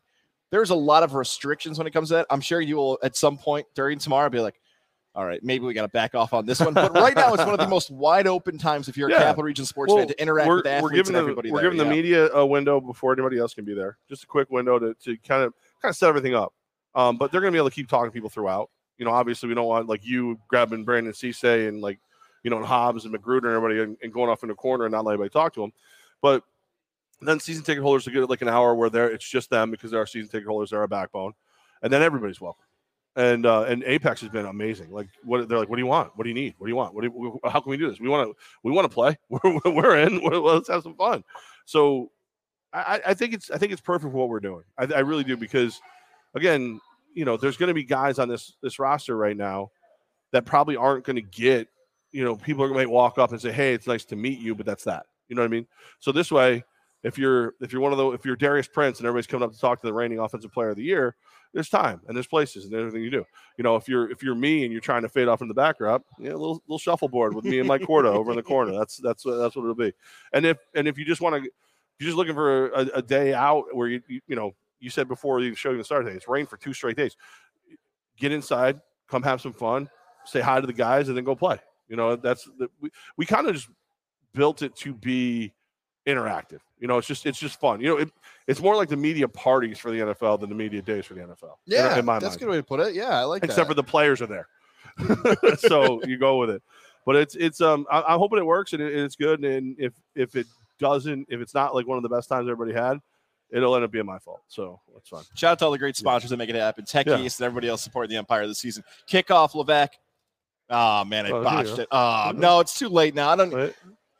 There's 0.50 0.70
a 0.70 0.74
lot 0.74 1.03
of 1.03 1.14
restrictions 1.14 1.79
when 1.79 1.87
it 1.87 1.90
comes 1.90 2.09
to 2.09 2.14
that. 2.14 2.27
I'm 2.31 2.40
sure 2.40 2.61
you 2.61 2.77
will 2.77 2.98
at 3.03 3.16
some 3.16 3.37
point 3.37 3.66
during 3.74 3.98
tomorrow 3.98 4.31
be 4.31 4.40
like, 4.40 4.61
all 5.16 5.24
right, 5.24 5.42
maybe 5.44 5.64
we 5.64 5.74
got 5.74 5.83
to 5.83 5.88
back 5.88 6.14
off 6.14 6.33
on 6.33 6.44
this 6.44 6.59
one. 6.59 6.74
But 6.74 6.92
right 6.94 7.14
now, 7.14 7.33
it's 7.35 7.44
one 7.44 7.55
of 7.55 7.61
the 7.61 7.68
most 7.68 7.90
wide 7.90 8.27
open 8.27 8.59
times 8.59 8.88
if 8.88 8.96
you're 8.96 9.09
Yeah. 9.11 9.16
a 9.16 9.20
Capital 9.20 9.44
Region 9.44 9.64
sports 9.64 9.90
Well, 9.90 9.98
fan 9.98 10.09
to 10.09 10.20
interact 10.20 10.50
with 10.50 10.66
athletes 10.66 10.83
we're 10.83 10.90
giving 10.90 11.09
and 11.09 11.14
the, 11.14 11.18
everybody. 11.20 11.50
we're 11.53 11.61
there, 11.61 11.70
giving 11.70 11.79
the 11.79 11.85
yeah. 11.85 12.03
media 12.03 12.31
a 12.33 12.44
window 12.44 12.81
before 12.81 13.12
anybody 13.12 13.38
else 13.38 13.55
can 13.55 13.64
be 13.64 13.74
there. 13.74 13.96
Just 14.09 14.24
a 14.24 14.27
quick 14.27 14.50
window 14.50 14.79
to, 14.79 14.94
to 15.05 15.16
kind 15.18 15.44
of 15.44 15.53
kind 15.81 15.90
of 15.90 15.96
set 15.96 16.09
everything 16.09 16.35
up. 16.35 16.53
Um, 16.96 17.16
but 17.16 17.31
they're 17.31 17.40
going 17.40 17.53
to 17.53 17.57
be 17.57 17.59
able 17.61 17.70
to 17.70 17.74
keep 17.74 17.88
talking 17.88 18.11
to 18.11 18.12
people 18.12 18.31
throughout. 18.31 18.70
You 18.98 19.05
know, 19.05 19.12
obviously 19.12 19.48
we 19.48 19.55
don't 19.55 19.66
want 19.66 19.88
like 19.88 20.05
you 20.05 20.38
grabbing 20.48 20.85
Brandon 20.85 21.12
Cisse 21.12 21.68
and 21.68 21.81
like 21.81 21.98
you 22.42 22.50
know 22.50 22.57
and 22.57 22.66
Hobbs 22.66 23.05
and 23.05 23.12
Magruder 23.12 23.48
and 23.48 23.57
everybody 23.57 23.83
and, 23.83 23.96
and 24.03 24.12
going 24.12 24.31
off 24.31 24.42
in 24.42 24.48
the 24.48 24.55
corner 24.55 24.85
and 24.85 24.92
not 24.92 25.05
letting 25.05 25.20
anybody 25.20 25.31
talk 25.33 25.55
to 25.55 25.61
them. 25.61 25.72
But 26.22 26.42
then 27.20 27.38
season 27.40 27.62
ticket 27.64 27.83
holders 27.83 28.05
to 28.05 28.11
get 28.11 28.29
like 28.29 28.42
an 28.42 28.48
hour 28.48 28.74
where 28.74 28.90
they're 28.90 29.11
it's 29.11 29.29
just 29.29 29.48
them 29.50 29.70
because 29.70 29.90
they're 29.90 30.00
our 30.00 30.07
season 30.07 30.29
ticket 30.29 30.48
holders, 30.48 30.70
they're 30.70 30.81
our 30.81 30.88
backbone, 30.88 31.33
and 31.83 31.92
then 31.92 32.03
everybody's 32.03 32.40
welcome. 32.40 32.64
And 33.16 33.46
uh, 33.46 33.62
and 33.62 33.85
Apex 33.85 34.20
has 34.22 34.31
been 34.31 34.46
amazing. 34.46 34.90
Like 34.90 35.09
what 35.22 35.48
they're 35.48 35.59
like, 35.59 35.68
what 35.68 35.77
do 35.77 35.83
you 35.83 35.87
want? 35.87 36.11
What 36.16 36.24
do 36.24 36.31
you 36.31 36.35
need? 36.35 36.55
What 36.59 36.66
do 36.66 36.70
you 36.70 36.77
want? 36.77 36.94
What 36.94 37.03
do 37.03 37.07
you, 37.07 37.40
how 37.44 37.61
can 37.61 37.70
we 37.70 37.77
do 37.77 37.88
this? 37.88 38.00
We 38.00 38.09
want 38.09 38.29
to 38.29 38.37
we 38.64 38.72
want 38.72 38.90
to 38.90 38.94
play. 38.94 39.16
We're, 39.29 39.61
we're 39.66 39.98
in. 39.98 40.20
Well, 40.22 40.42
let's 40.42 40.68
have 40.68 40.83
some 40.83 40.96
fun. 40.96 41.22
So 41.64 42.11
I, 42.72 43.00
I 43.07 43.14
think 43.14 43.33
it's 43.33 43.50
I 43.53 43.59
think 43.59 43.72
it's 43.72 43.81
perfect 43.81 44.11
for 44.11 44.18
what 44.18 44.29
we're 44.29 44.40
doing. 44.40 44.64
I, 44.77 44.87
I 44.92 45.00
really 45.00 45.22
do 45.22 45.37
because 45.37 45.81
again, 46.35 46.81
you 47.14 47.24
know, 47.24 47.37
there's 47.37 47.57
going 47.57 47.68
to 47.68 47.74
be 47.74 47.85
guys 47.85 48.18
on 48.18 48.29
this 48.29 48.57
this 48.62 48.81
roster 48.81 49.16
right 49.16 49.37
now 49.37 49.70
that 50.33 50.44
probably 50.44 50.77
aren't 50.77 51.05
going 51.05 51.16
to 51.16 51.22
get. 51.22 51.68
You 52.11 52.24
know, 52.24 52.37
people 52.37 52.64
are 52.64 52.88
walk 52.88 53.18
up 53.18 53.31
and 53.31 53.40
say, 53.40 53.53
"Hey, 53.53 53.74
it's 53.74 53.87
nice 53.87 54.05
to 54.07 54.16
meet 54.16 54.40
you," 54.40 54.55
but 54.55 54.66
that's 54.66 54.85
that. 54.85 55.07
You 55.29 55.37
know 55.37 55.42
what 55.42 55.46
I 55.46 55.50
mean? 55.50 55.66
So 56.00 56.12
this 56.12 56.31
way, 56.31 56.64
if 57.04 57.18
you're 57.18 57.54
if 57.60 57.72
you're 57.72 57.82
one 57.82 57.92
of 57.92 57.98
the 57.98 58.10
if 58.10 58.24
you're 58.24 58.34
Darius 58.34 58.66
Prince 58.66 58.98
and 58.98 59.06
everybody's 59.06 59.26
coming 59.26 59.44
up 59.44 59.52
to 59.52 59.60
talk 59.60 59.80
to 59.80 59.86
the 59.86 59.92
reigning 59.92 60.18
offensive 60.18 60.52
player 60.52 60.70
of 60.70 60.76
the 60.76 60.82
year, 60.82 61.14
there's 61.52 61.68
time 61.68 62.00
and 62.08 62.16
there's 62.16 62.26
places 62.26 62.64
and 62.64 62.74
everything 62.74 63.02
you 63.02 63.10
do. 63.10 63.24
You 63.58 63.62
know, 63.62 63.76
if 63.76 63.86
you're 63.86 64.10
if 64.10 64.22
you're 64.22 64.34
me 64.34 64.64
and 64.64 64.72
you're 64.72 64.80
trying 64.80 65.02
to 65.02 65.08
fade 65.08 65.28
off 65.28 65.42
in 65.42 65.48
the 65.48 65.54
backdrop, 65.54 66.02
yeah, 66.18 66.30
a 66.30 66.32
little 66.32 66.62
little 66.66 66.78
shuffleboard 66.78 67.34
with 67.34 67.44
me 67.44 67.58
and 67.58 67.68
Mike 67.68 67.82
Corda 67.82 68.08
over 68.08 68.30
in 68.30 68.36
the 68.36 68.42
corner. 68.42 68.72
That's 68.72 68.96
that's 68.96 69.24
what 69.24 69.36
that's 69.36 69.54
what 69.54 69.62
it'll 69.62 69.74
be. 69.74 69.92
And 70.32 70.46
if 70.46 70.56
and 70.74 70.88
if 70.88 70.98
you 70.98 71.04
just 71.04 71.20
want 71.20 71.36
to, 71.36 71.42
you're 71.98 72.08
just 72.08 72.16
looking 72.16 72.34
for 72.34 72.70
a, 72.70 72.86
a 72.94 73.02
day 73.02 73.34
out 73.34 73.66
where 73.72 73.88
you, 73.88 74.02
you 74.08 74.20
you 74.26 74.36
know 74.36 74.54
you 74.80 74.88
said 74.88 75.06
before 75.06 75.42
the 75.42 75.54
show 75.54 75.72
even 75.72 75.84
started, 75.84 76.14
it's 76.16 76.26
rained 76.26 76.48
for 76.48 76.56
two 76.56 76.72
straight 76.72 76.96
days. 76.96 77.16
Get 78.18 78.32
inside, 78.32 78.80
come 79.08 79.22
have 79.22 79.42
some 79.42 79.52
fun, 79.52 79.90
say 80.24 80.40
hi 80.40 80.60
to 80.60 80.66
the 80.66 80.72
guys, 80.72 81.08
and 81.08 81.16
then 81.16 81.24
go 81.24 81.36
play. 81.36 81.58
You 81.88 81.96
know, 81.96 82.16
that's 82.16 82.48
the, 82.58 82.68
we, 82.80 82.90
we 83.18 83.26
kind 83.26 83.46
of 83.46 83.54
just 83.54 83.68
built 84.32 84.62
it 84.62 84.74
to 84.76 84.94
be 84.94 85.52
interactive. 86.06 86.60
You 86.78 86.88
know, 86.88 86.98
it's 86.98 87.06
just 87.06 87.26
it's 87.26 87.38
just 87.38 87.58
fun. 87.60 87.80
You 87.80 87.88
know, 87.88 87.96
it, 87.98 88.10
it's 88.46 88.60
more 88.60 88.76
like 88.76 88.88
the 88.88 88.96
media 88.96 89.26
parties 89.28 89.78
for 89.78 89.90
the 89.90 89.98
NFL 90.00 90.40
than 90.40 90.48
the 90.50 90.54
media 90.54 90.82
days 90.82 91.06
for 91.06 91.14
the 91.14 91.20
NFL. 91.20 91.54
Yeah, 91.66 91.98
in, 91.98 92.04
my 92.04 92.18
that's 92.18 92.36
a 92.36 92.38
good 92.38 92.48
way 92.48 92.56
to 92.56 92.62
put 92.62 92.80
it. 92.80 92.94
Yeah, 92.94 93.18
I 93.18 93.24
like 93.24 93.42
Except 93.42 93.56
that. 93.56 93.66
for 93.68 93.74
the 93.74 93.82
players 93.82 94.20
are 94.22 94.26
there, 94.26 94.48
so 95.58 96.02
you 96.04 96.18
go 96.18 96.38
with 96.38 96.50
it. 96.50 96.62
But 97.06 97.16
it's 97.16 97.34
it's 97.36 97.60
um 97.60 97.86
I, 97.90 98.02
I'm 98.02 98.18
hoping 98.18 98.38
it 98.38 98.46
works 98.46 98.72
and 98.72 98.82
it, 98.82 98.94
it's 98.94 99.16
good. 99.16 99.44
And 99.44 99.76
if 99.78 99.92
if 100.14 100.36
it 100.36 100.46
doesn't, 100.78 101.26
if 101.30 101.40
it's 101.40 101.54
not 101.54 101.74
like 101.74 101.86
one 101.86 101.96
of 101.96 102.02
the 102.02 102.08
best 102.08 102.28
times 102.28 102.48
everybody 102.48 102.72
had, 102.78 102.98
it'll 103.50 103.74
end 103.76 103.84
up 103.84 103.90
being 103.90 104.06
my 104.06 104.18
fault. 104.18 104.40
So 104.48 104.80
that's 104.92 105.08
fine. 105.08 105.22
Shout 105.34 105.52
out 105.52 105.58
to 105.60 105.64
all 105.66 105.70
the 105.70 105.78
great 105.78 105.96
sponsors 105.96 106.30
that 106.30 106.36
make 106.36 106.48
it 106.50 106.54
happen. 106.54 106.84
Tech 106.84 107.06
Yeah. 107.06 107.18
East 107.20 107.40
and 107.40 107.46
everybody 107.46 107.68
else 107.68 107.82
supporting 107.82 108.10
the 108.10 108.16
Empire 108.16 108.46
this 108.46 108.58
season. 108.58 108.84
Kickoff, 109.08 109.52
Levack. 109.52 109.88
Oh 110.70 111.04
man, 111.04 111.26
I 111.26 111.30
Oh, 111.30 111.42
botched 111.42 111.76
go. 111.76 111.82
it. 111.82 111.88
Oh 111.90 112.32
no, 112.34 112.60
it's 112.60 112.78
too 112.78 112.88
late 112.88 113.14
now. 113.14 113.28
I 113.30 113.36
don't. 113.36 113.52
Right? 113.52 113.74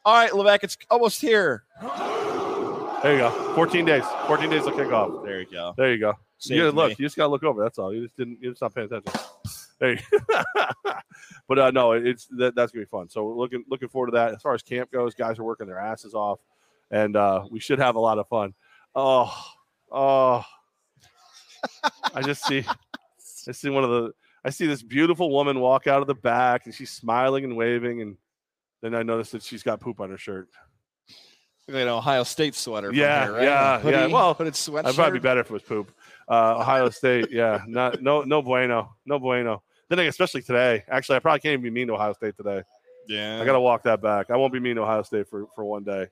All 0.05 0.15
right, 0.15 0.31
Levack, 0.33 0.61
it's 0.63 0.77
almost 0.91 1.21
here. 1.21 1.65
There 3.03 3.13
you 3.13 3.19
go. 3.19 3.53
14 3.55 3.85
days. 3.85 4.05
14 4.27 4.51
days 4.51 4.65
to 4.65 4.73
kick 4.73 4.93
off. 4.93 5.25
There 5.25 5.41
you 5.41 5.47
go. 5.51 5.75
There 5.77 5.93
you 5.93 5.99
go. 5.99 6.15
Saved 6.39 6.59
You 6.59 6.73
look, 6.73 6.91
me. 6.91 6.97
you 6.99 7.07
just 7.07 7.17
gotta 7.17 7.29
look 7.31 7.43
over. 7.43 7.63
That's 7.63 7.79
all. 7.79 7.93
You 7.93 8.03
just 8.03 8.17
didn't. 8.17 8.39
You 8.43 8.51
just 8.51 8.63
not 8.63 8.75
paying 8.75 8.87
attention. 8.87 9.13
Hey, 9.81 10.01
but 11.49 11.59
uh, 11.59 11.71
no, 11.71 11.93
it's 11.93 12.27
that, 12.39 12.55
that's 12.55 12.73
gonna 12.73 12.85
be 12.85 12.89
fun. 12.89 13.09
So 13.09 13.27
looking 13.27 13.65
looking 13.69 13.89
forward 13.89 14.09
to 14.09 14.13
that. 14.13 14.35
As 14.35 14.43
far 14.43 14.55
as 14.55 14.63
camp 14.63 14.91
goes, 14.93 15.15
guys 15.15 15.39
are 15.39 15.45
working 15.45 15.67
their 15.67 15.79
asses 15.79 16.15
off, 16.15 16.39
and 16.91 17.17
uh, 17.17 17.45
we 17.51 17.61
should 17.61 17.79
have 17.79 17.97
a 17.97 18.01
lot 18.01 18.19
of 18.19 18.29
fun. 18.29 18.55
Oh, 18.95 19.35
oh, 19.91 20.45
I 22.15 22.23
just 22.23 22.45
see, 22.47 22.65
I 23.49 23.53
see 23.53 23.69
one 23.71 23.85
of 23.85 23.91
the, 23.91 24.13
I 24.45 24.51
see 24.51 24.67
this 24.67 24.83
beautiful 24.83 25.31
woman 25.31 25.61
walk 25.61 25.87
out 25.87 26.01
of 26.01 26.07
the 26.07 26.15
back, 26.15 26.67
and 26.67 26.75
she's 26.75 26.91
smiling 26.91 27.45
and 27.45 27.57
waving, 27.57 28.01
and 28.01 28.17
then 28.85 28.95
I 28.95 29.03
noticed 29.03 29.33
that 29.33 29.43
she's 29.43 29.63
got 29.63 29.81
poop 29.81 30.01
on 30.01 30.11
her 30.11 30.19
shirt. 30.19 30.49
At 31.69 31.75
an 31.75 31.89
Ohio 31.89 32.25
State 32.25 32.55
sweater. 32.55 32.93
Yeah, 32.93 33.25
here, 33.25 33.33
right? 33.33 33.43
yeah, 33.45 33.81
Hoodie, 33.81 33.97
yeah. 33.97 34.07
Well, 34.07 34.35
hooded 34.35 34.53
sweatshirt. 34.53 34.85
I'd 34.85 34.95
probably 34.95 35.19
be 35.19 35.23
better 35.23 35.41
if 35.41 35.47
it 35.47 35.53
was 35.53 35.63
poop. 35.63 35.91
Uh, 36.29 36.59
Ohio 36.59 36.91
State, 36.91 37.29
yeah, 37.31 37.63
not 37.69 38.03
no 38.03 38.23
no 38.23 38.43
bueno, 38.43 38.95
no 39.07 39.19
bueno. 39.19 39.63
Then 39.89 40.01
especially 40.01 40.43
today. 40.43 40.83
Actually, 40.89 41.17
I 41.17 41.19
probably 41.21 41.41
can't 41.41 41.53
even 41.55 41.63
be 41.63 41.71
mean 41.71 41.87
to 41.87 41.95
Ohio 41.95 42.13
State 42.13 42.37
today. 42.37 42.63
Yeah. 43.09 43.41
I 43.41 43.45
got 43.45 43.53
to 43.53 43.61
walk 43.61 43.85
that 43.85 44.03
back. 44.03 44.31
I 44.31 44.37
won't 44.37 44.53
be 44.53 44.61
mean 44.61 44.77
to 44.77 44.83
Ohio 44.83 45.03
State 45.03 45.29
for 45.29 45.47
for 45.55 45.65
one 45.65 45.85
day. 45.85 46.09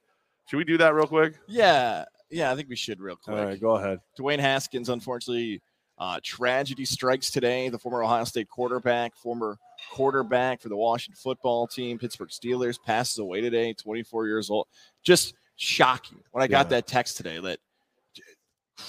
Should 0.48 0.56
we 0.56 0.64
do 0.64 0.78
that 0.78 0.94
real 0.94 1.06
quick? 1.06 1.35
Yeah, 1.46 2.04
yeah. 2.30 2.50
I 2.50 2.56
think 2.56 2.70
we 2.70 2.76
should 2.76 3.00
real 3.00 3.16
quick. 3.16 3.37
All 3.37 3.44
right, 3.44 3.61
go 3.61 3.76
ahead. 3.76 3.98
Dwayne 4.18 4.38
Haskins, 4.38 4.88
unfortunately, 4.88 5.61
uh, 5.98 6.18
tragedy 6.22 6.87
strikes 6.87 7.30
today. 7.30 7.68
The 7.68 7.78
former 7.78 8.02
Ohio 8.02 8.24
State 8.24 8.48
quarterback, 8.48 9.14
former 9.16 9.58
quarterback 9.90 10.61
for 10.61 10.68
the 10.68 10.77
Washington 10.77 11.18
football 11.21 11.66
team, 11.66 11.99
Pittsburgh 11.99 12.31
Steelers, 12.31 12.81
passes 12.83 13.18
away 13.18 13.40
today, 13.40 13.73
24 13.75 14.27
years 14.27 14.51
old. 14.51 14.66
Just 15.03 15.35
shocking. 15.57 16.18
When 16.31 16.42
I 16.42 16.47
got 16.47 16.66
Yeah. 16.66 16.71
that 16.71 16.87
text 16.87 17.16
today, 17.16 17.38
that 17.40 17.59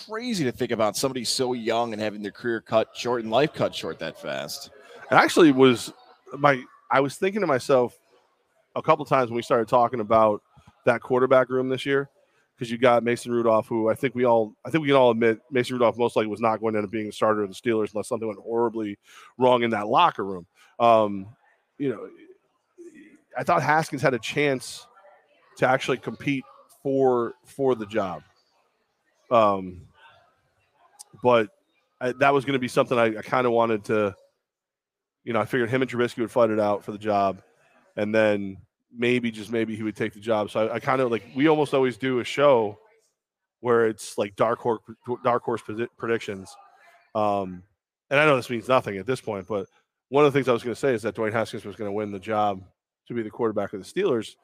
crazy 0.07 0.43
to 0.43 0.51
think 0.51 0.71
about 0.71 0.95
somebody 0.95 1.23
so 1.23 1.53
young 1.53 1.93
and 1.93 2.01
having 2.01 2.21
their 2.21 2.31
career 2.31 2.61
cut 2.61 2.89
short 2.95 3.21
and 3.21 3.31
life 3.31 3.53
cut 3.53 3.75
short 3.75 3.99
that 3.99 4.19
fast. 4.19 4.71
It 5.11 5.15
actually 5.15 5.51
was 5.51 5.91
my. 6.37 6.63
I 6.89 6.99
was 6.99 7.15
thinking 7.17 7.41
to 7.41 7.47
myself 7.47 7.97
a 8.75 8.81
couple 8.81 9.05
times 9.05 9.29
when 9.29 9.35
we 9.35 9.41
started 9.41 9.67
talking 9.67 9.99
about 9.99 10.41
that 10.85 11.01
quarterback 11.01 11.49
room 11.49 11.69
this 11.69 11.85
year 11.85 12.09
because 12.55 12.71
you 12.71 12.77
got 12.77 13.03
Mason 13.03 13.31
Rudolph, 13.31 13.67
who 13.67 13.89
I 13.89 13.95
think 13.95 14.15
we 14.15 14.25
all, 14.25 14.53
I 14.65 14.69
think 14.69 14.83
we 14.83 14.87
can 14.87 14.95
all 14.95 15.11
admit, 15.11 15.39
Mason 15.51 15.75
Rudolph 15.75 15.97
most 15.97 16.15
likely 16.15 16.27
was 16.29 16.39
not 16.41 16.59
going 16.59 16.73
to 16.73 16.79
end 16.79 16.85
up 16.85 16.91
being 16.91 17.07
a 17.07 17.11
starter 17.11 17.43
of 17.43 17.49
the 17.49 17.55
Steelers 17.55 17.93
unless 17.93 18.07
something 18.07 18.27
went 18.27 18.39
horribly 18.39 18.97
wrong 19.37 19.63
in 19.63 19.71
that 19.71 19.87
locker 19.87 20.23
room. 20.23 20.45
Um, 20.79 21.27
you 21.77 21.89
know, 21.89 22.07
I 23.37 23.43
thought 23.43 23.61
Haskins 23.61 24.01
had 24.01 24.13
a 24.13 24.19
chance 24.19 24.85
to 25.57 25.67
actually 25.67 25.97
compete 25.97 26.43
for 26.81 27.33
for 27.45 27.75
the 27.75 27.85
job. 27.85 28.23
Um, 29.31 29.87
but 31.21 31.49
I, 32.01 32.11
that 32.19 32.33
was 32.33 32.45
going 32.45 32.53
to 32.53 32.59
be 32.59 32.67
something 32.67 32.97
I, 32.97 33.17
I 33.17 33.21
kind 33.21 33.47
of 33.47 33.53
wanted 33.53 33.85
to. 33.85 34.15
You 35.23 35.31
know, 35.31 35.39
I 35.39 35.45
figured 35.45 35.69
him 35.69 35.81
and 35.81 35.89
Trubisky 35.89 36.19
would 36.19 36.31
fight 36.31 36.49
it 36.49 36.59
out 36.59 36.83
for 36.83 36.91
the 36.91 36.97
job, 36.97 37.41
and 37.95 38.13
then 38.13 38.57
maybe 38.95 39.31
just 39.31 39.51
maybe 39.51 39.75
he 39.75 39.83
would 39.83 39.95
take 39.95 40.13
the 40.13 40.19
job. 40.19 40.51
So 40.51 40.67
I, 40.67 40.75
I 40.75 40.79
kind 40.79 41.01
of 41.01 41.11
like 41.11 41.23
we 41.35 41.47
almost 41.47 41.73
always 41.73 41.97
do 41.97 42.19
a 42.19 42.23
show 42.23 42.77
where 43.61 43.87
it's 43.87 44.17
like 44.17 44.35
dark 44.35 44.59
horse 44.59 44.81
dark 45.23 45.43
horse 45.43 45.61
predictions. 45.97 46.53
Um, 47.15 47.63
and 48.09 48.19
I 48.19 48.25
know 48.25 48.35
this 48.35 48.49
means 48.49 48.67
nothing 48.67 48.97
at 48.97 49.05
this 49.05 49.21
point, 49.21 49.47
but 49.47 49.67
one 50.09 50.25
of 50.25 50.31
the 50.31 50.37
things 50.37 50.47
I 50.47 50.53
was 50.53 50.63
going 50.63 50.75
to 50.75 50.79
say 50.79 50.93
is 50.93 51.01
that 51.03 51.15
Dwayne 51.15 51.33
Haskins 51.33 51.65
was 51.65 51.75
going 51.75 51.87
to 51.87 51.93
win 51.93 52.11
the 52.11 52.19
job 52.19 52.63
to 53.07 53.13
be 53.13 53.23
the 53.23 53.29
quarterback 53.29 53.73
of 53.73 53.83
the 53.83 54.01
Steelers 54.01 54.35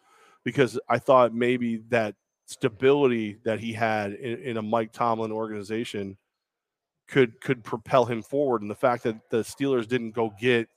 because 0.43 0.79
I 0.89 0.99
thought 0.99 1.33
maybe 1.33 1.83
that 1.89 2.15
stability 2.45 3.37
that 3.43 3.59
he 3.59 3.73
had 3.73 4.13
in, 4.13 4.39
in 4.39 4.57
a 4.57 4.61
Mike 4.61 4.91
Tomlin 4.91 5.31
organization 5.31 6.17
could 7.07 7.39
could 7.41 7.63
propel 7.63 8.05
him 8.05 8.21
forward. 8.21 8.61
And 8.61 8.69
the 8.69 8.75
fact 8.75 9.03
that 9.03 9.29
the 9.29 9.37
Steelers 9.37 9.87
didn't 9.87 10.11
go 10.11 10.33
get 10.39 10.67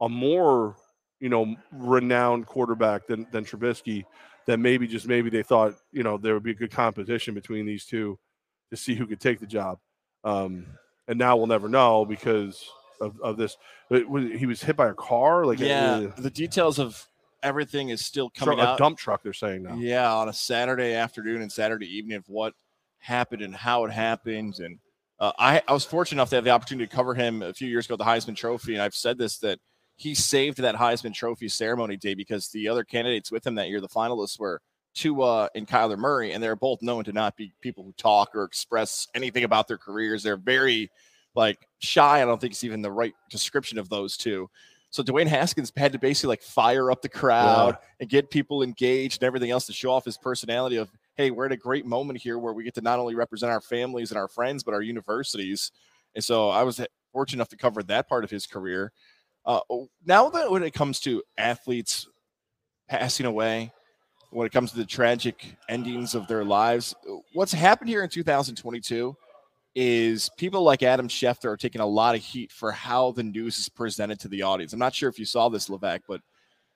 a 0.00 0.08
more 0.08 0.76
you 1.20 1.28
know 1.28 1.54
renowned 1.72 2.46
quarterback 2.46 3.06
than 3.06 3.26
than 3.30 3.44
Trubisky 3.44 4.04
that 4.46 4.58
maybe 4.58 4.86
just 4.86 5.06
maybe 5.06 5.30
they 5.30 5.42
thought 5.42 5.74
you 5.92 6.02
know 6.02 6.18
there 6.18 6.34
would 6.34 6.42
be 6.42 6.50
a 6.50 6.54
good 6.54 6.70
competition 6.70 7.34
between 7.34 7.66
these 7.66 7.84
two 7.84 8.18
to 8.70 8.76
see 8.76 8.94
who 8.94 9.06
could 9.06 9.20
take 9.20 9.38
the 9.38 9.46
job. 9.46 9.78
Um, 10.24 10.66
and 11.08 11.18
now 11.18 11.36
we'll 11.36 11.46
never 11.46 11.68
know 11.68 12.04
because 12.04 12.64
of, 13.00 13.20
of 13.20 13.36
this. 13.36 13.56
Was- 13.90 14.32
he 14.38 14.46
was 14.46 14.62
hit 14.62 14.76
by 14.76 14.88
a 14.88 14.94
car, 14.94 15.44
like 15.44 15.58
yeah, 15.58 15.98
a, 15.98 16.20
the 16.20 16.30
details 16.30 16.78
of 16.78 17.06
everything 17.42 17.88
is 17.88 18.04
still 18.04 18.30
coming 18.30 18.58
a 18.58 18.62
out. 18.62 18.78
dump 18.78 18.98
truck. 18.98 19.22
They're 19.22 19.32
saying 19.32 19.62
now. 19.64 19.74
Yeah, 19.76 20.12
on 20.14 20.28
a 20.28 20.32
Saturday 20.32 20.94
afternoon 20.94 21.42
and 21.42 21.50
Saturday 21.50 21.86
evening 21.86 22.16
of 22.18 22.28
what 22.28 22.54
happened 22.98 23.42
and 23.42 23.54
how 23.54 23.84
it 23.84 23.90
happened. 23.90 24.58
And 24.60 24.78
uh, 25.18 25.32
I, 25.38 25.62
I 25.66 25.72
was 25.72 25.84
fortunate 25.84 26.20
enough 26.20 26.30
to 26.30 26.36
have 26.36 26.44
the 26.44 26.50
opportunity 26.50 26.86
to 26.86 26.94
cover 26.94 27.14
him 27.14 27.42
a 27.42 27.52
few 27.52 27.68
years 27.68 27.86
ago, 27.86 27.94
at 27.94 27.98
the 27.98 28.04
Heisman 28.04 28.36
Trophy. 28.36 28.74
And 28.74 28.82
I've 28.82 28.94
said 28.94 29.18
this 29.18 29.38
that 29.38 29.58
he 29.96 30.14
saved 30.14 30.58
that 30.58 30.74
Heisman 30.76 31.14
Trophy 31.14 31.48
ceremony 31.48 31.96
day 31.96 32.14
because 32.14 32.48
the 32.48 32.68
other 32.68 32.84
candidates 32.84 33.30
with 33.30 33.46
him 33.46 33.56
that 33.56 33.68
year, 33.68 33.80
the 33.80 33.88
finalists 33.88 34.38
were 34.38 34.60
Tua 34.94 35.48
and 35.54 35.66
Kyler 35.66 35.96
Murray, 35.96 36.32
and 36.32 36.42
they're 36.42 36.56
both 36.56 36.82
known 36.82 37.04
to 37.04 37.12
not 37.12 37.36
be 37.36 37.52
people 37.60 37.84
who 37.84 37.92
talk 37.92 38.34
or 38.34 38.44
express 38.44 39.08
anything 39.14 39.44
about 39.44 39.68
their 39.68 39.78
careers. 39.78 40.22
They're 40.22 40.36
very 40.36 40.90
like 41.34 41.66
shy. 41.82 42.22
I 42.22 42.24
don't 42.24 42.40
think 42.40 42.52
it's 42.52 42.64
even 42.64 42.80
the 42.80 42.92
right 42.92 43.14
description 43.28 43.78
of 43.78 43.88
those 43.88 44.16
two. 44.16 44.48
So 44.90 45.02
Dwayne 45.02 45.26
Haskins 45.26 45.72
had 45.74 45.92
to 45.92 45.98
basically 45.98 46.28
like 46.28 46.42
fire 46.42 46.90
up 46.90 47.00
the 47.00 47.08
crowd 47.08 47.78
and 47.98 48.10
get 48.10 48.30
people 48.30 48.62
engaged 48.62 49.22
and 49.22 49.26
everything 49.26 49.50
else 49.50 49.66
to 49.66 49.72
show 49.72 49.90
off 49.90 50.04
his 50.04 50.18
personality 50.18 50.76
of, 50.76 50.90
hey, 51.16 51.30
we're 51.30 51.46
at 51.46 51.52
a 51.52 51.56
great 51.56 51.86
moment 51.86 52.20
here 52.20 52.38
where 52.38 52.52
we 52.52 52.62
get 52.62 52.74
to 52.74 52.82
not 52.82 52.98
only 52.98 53.14
represent 53.14 53.50
our 53.50 53.62
families 53.62 54.10
and 54.10 54.18
our 54.18 54.28
friends, 54.28 54.62
but 54.62 54.74
our 54.74 54.82
universities. 54.82 55.72
And 56.14 56.22
so 56.22 56.50
I 56.50 56.62
was 56.62 56.78
fortunate 57.10 57.38
enough 57.38 57.48
to 57.48 57.56
cover 57.56 57.82
that 57.84 58.06
part 58.06 58.22
of 58.22 58.30
his 58.30 58.46
career. 58.46 58.92
Uh, 59.46 59.60
now 60.04 60.28
that 60.28 60.50
when 60.50 60.62
it 60.62 60.74
comes 60.74 61.00
to 61.00 61.22
athletes 61.38 62.06
passing 62.86 63.24
away, 63.24 63.72
when 64.30 64.46
it 64.46 64.52
comes 64.52 64.72
to 64.72 64.76
the 64.76 64.84
tragic 64.84 65.56
endings 65.70 66.14
of 66.14 66.26
their 66.26 66.44
lives, 66.44 66.94
what's 67.32 67.52
happened 67.52 67.88
here 67.88 68.02
in 68.02 68.10
2022 68.10 69.16
is 69.74 70.30
people 70.36 70.62
like 70.62 70.82
Adam 70.82 71.08
Schefter 71.08 71.46
are 71.46 71.56
taking 71.56 71.80
a 71.80 71.86
lot 71.86 72.14
of 72.14 72.20
heat 72.20 72.52
for 72.52 72.72
how 72.72 73.12
the 73.12 73.22
news 73.22 73.58
is 73.58 73.68
presented 73.68 74.20
to 74.20 74.28
the 74.28 74.42
audience. 74.42 74.72
I'm 74.72 74.78
not 74.78 74.94
sure 74.94 75.08
if 75.08 75.18
you 75.18 75.24
saw 75.24 75.48
this, 75.48 75.68
Levack, 75.68 76.00
but 76.06 76.20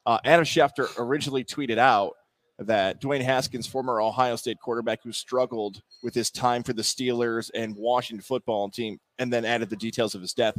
uh, 0.06 0.18
Adam 0.24 0.44
Schefter 0.44 0.88
originally 0.98 1.44
tweeted 1.44 1.78
out 1.78 2.12
that 2.58 3.02
Dwayne 3.02 3.22
Haskins, 3.22 3.66
former 3.66 4.00
Ohio 4.00 4.36
State 4.36 4.58
quarterback 4.62 5.00
who 5.02 5.12
struggled 5.12 5.82
with 6.02 6.14
his 6.14 6.30
time 6.30 6.62
for 6.62 6.72
the 6.72 6.82
Steelers 6.82 7.50
and 7.54 7.76
Washington 7.76 8.22
football 8.22 8.70
team, 8.70 8.98
and 9.18 9.30
then 9.30 9.44
added 9.44 9.68
the 9.68 9.76
details 9.76 10.14
of 10.14 10.22
his 10.22 10.32
death. 10.32 10.56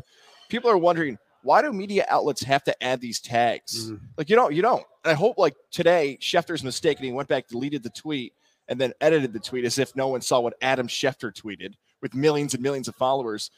People 0.49 0.69
are 0.69 0.77
wondering 0.77 1.17
why 1.43 1.61
do 1.61 1.71
media 1.71 2.05
outlets 2.09 2.43
have 2.43 2.63
to 2.65 2.83
add 2.83 2.99
these 2.99 3.19
tags? 3.21 3.89
Mhm. 3.89 4.01
Like 4.17 4.29
you 4.29 4.35
don't, 4.35 4.53
you 4.53 4.61
don't. 4.61 4.83
And 5.05 5.11
I 5.11 5.13
hope 5.13 5.37
like 5.37 5.55
today 5.71 6.17
Schefter's 6.19 6.63
mistaken. 6.63 7.05
He 7.05 7.11
went 7.11 7.29
back, 7.29 7.47
deleted 7.47 7.83
the 7.83 7.89
tweet, 7.91 8.33
and 8.67 8.79
then 8.79 8.91
edited 9.01 9.33
the 9.33 9.39
tweet 9.39 9.63
as 9.63 9.79
if 9.79 9.95
no 9.95 10.09
one 10.09 10.21
saw 10.21 10.39
what 10.39 10.55
Adam 10.61 10.87
Schefter 10.87 11.31
tweeted 11.33 11.73
with 12.07 12.15
millions 12.15 12.53
and 12.53 12.63
millions 12.63 12.87
of 12.87 12.95
followers. 12.95 13.51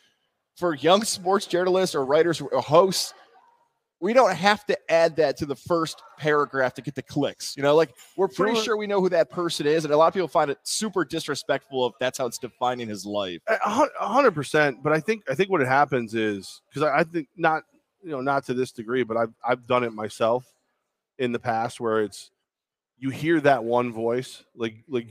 For 0.56 0.74
young 0.76 1.04
sports 1.04 1.46
journalists 1.46 1.96
or 1.96 2.04
writers 2.04 2.42
or 2.42 2.62
hosts, 2.62 3.14
we 4.02 4.14
don't 4.14 4.34
have 4.34 4.66
to 4.66 4.92
add 4.92 5.16
that 5.18 5.38
to 5.38 5.46
the 5.46 5.56
first 5.56 6.02
paragraph 6.18 6.74
to 6.76 6.82
get 6.82 6.96
the 6.96 7.02
clicks. 7.02 7.56
You 7.56 7.64
know, 7.64 7.76
like 7.76 7.94
we're 8.18 8.28
pretty 8.28 8.54
what? 8.54 8.64
sure 8.64 8.78
we 8.78 8.88
know 8.88 9.02
who 9.02 9.10
that 9.10 9.30
person 9.30 9.68
is, 9.68 9.86
and 9.86 9.94
a 9.94 9.98
lot 9.98 10.08
of 10.08 10.14
people 10.14 10.28
find 10.28 10.50
it 10.50 10.58
super 10.64 11.06
disrespectful 11.06 11.88
if 11.88 11.94
that's 12.00 12.18
how 12.18 12.26
it's 12.26 12.38
defining 12.38 12.88
his 12.88 13.06
life. 13.06 13.42
A 13.48 13.88
hundred 14.00 14.32
percent. 14.32 14.82
But 14.82 14.94
I 14.94 15.00
think 15.00 15.24
I 15.30 15.36
think 15.36 15.50
what 15.50 15.62
it 15.62 15.68
happens 15.68 16.16
is 16.16 16.62
because 16.70 16.84
I, 16.84 17.00
I 17.00 17.04
think 17.04 17.28
not 17.38 17.64
you 18.04 18.12
know 18.12 18.22
not 18.22 18.46
to 18.46 18.54
this 18.54 18.72
degree, 18.72 19.04
but 19.04 19.18
I've 19.18 19.34
I've 19.48 19.68
done 19.68 19.84
it 19.84 19.94
myself 19.94 20.46
in 21.18 21.32
the 21.32 21.40
past 21.40 21.80
where 21.80 22.02
it's 22.02 22.32
you 22.98 23.10
hear 23.10 23.40
that 23.42 23.64
one 23.64 23.92
voice 23.92 24.44
like 24.56 24.76
like 24.88 25.08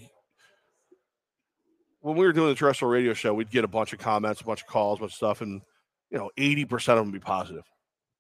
when 2.09 2.16
we 2.16 2.25
were 2.25 2.33
doing 2.33 2.49
the 2.49 2.55
terrestrial 2.55 2.90
radio 2.90 3.12
show, 3.12 3.35
we'd 3.35 3.51
get 3.51 3.64
a 3.64 3.68
bunch 3.68 3.92
of 3.92 3.99
comments, 3.99 4.40
a 4.40 4.44
bunch 4.44 4.62
of 4.62 4.66
calls, 4.66 4.99
a 4.99 5.01
bunch 5.01 5.12
of 5.12 5.16
stuff, 5.16 5.42
and 5.42 5.61
you 6.11 6.16
know 6.16 6.31
eighty 6.38 6.64
percent 6.64 6.99
of 6.99 7.05
them 7.05 7.12
would 7.12 7.21
be 7.21 7.25
positive, 7.25 7.64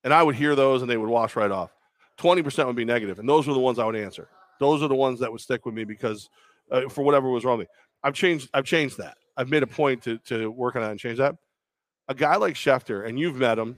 and 0.04 0.12
I 0.12 0.22
would 0.22 0.34
hear 0.34 0.54
those 0.54 0.82
and 0.82 0.90
they 0.90 0.98
would 0.98 1.08
wash 1.08 1.36
right 1.36 1.50
off. 1.50 1.70
Twenty 2.18 2.42
percent 2.42 2.68
would 2.68 2.76
be 2.76 2.84
negative, 2.84 3.18
and 3.18 3.26
those 3.26 3.46
were 3.46 3.54
the 3.54 3.60
ones 3.60 3.78
I 3.78 3.86
would 3.86 3.96
answer. 3.96 4.28
Those 4.60 4.82
are 4.82 4.88
the 4.88 4.94
ones 4.94 5.20
that 5.20 5.32
would 5.32 5.40
stick 5.40 5.64
with 5.64 5.74
me 5.74 5.84
because 5.84 6.28
uh, 6.70 6.88
for 6.90 7.02
whatever 7.02 7.30
was 7.30 7.46
wrong 7.46 7.58
with 7.58 7.68
me. 7.68 7.72
I've 8.04 8.14
changed. 8.14 8.50
I've 8.52 8.66
changed 8.66 8.98
that. 8.98 9.16
I've 9.38 9.48
made 9.48 9.62
a 9.62 9.66
point 9.66 10.02
to 10.02 10.18
to 10.26 10.50
work 10.50 10.76
on 10.76 10.82
that 10.82 10.90
and 10.90 11.00
change 11.00 11.16
that. 11.18 11.36
A 12.08 12.14
guy 12.14 12.36
like 12.36 12.54
Schefter, 12.54 13.06
and 13.06 13.18
you've 13.18 13.36
met 13.36 13.58
him. 13.58 13.76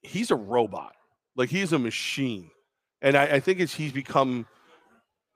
He's 0.00 0.30
a 0.30 0.36
robot. 0.36 0.94
Like 1.36 1.50
he's 1.50 1.74
a 1.74 1.78
machine, 1.78 2.50
and 3.02 3.16
I, 3.16 3.24
I 3.24 3.40
think 3.40 3.60
it's 3.60 3.74
he's 3.74 3.92
become. 3.92 4.46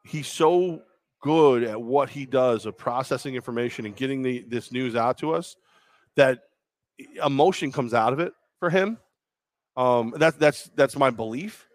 He's 0.04 0.26
so 0.26 0.80
good 1.20 1.62
at 1.62 1.80
what 1.80 2.10
he 2.10 2.26
does 2.26 2.66
of 2.66 2.76
processing 2.76 3.34
information 3.34 3.86
and 3.86 3.94
getting 3.94 4.22
the 4.22 4.44
this 4.48 4.72
news 4.72 4.96
out 4.96 5.18
to 5.18 5.34
us 5.34 5.56
that 6.16 6.40
emotion 7.24 7.72
comes 7.72 7.94
out 7.94 8.12
of 8.12 8.20
it 8.20 8.32
for 8.58 8.70
him. 8.70 8.98
Um, 9.76 10.14
that's 10.16 10.36
that's 10.36 10.70
that's 10.74 10.96
my 10.96 11.10
belief. 11.10 11.66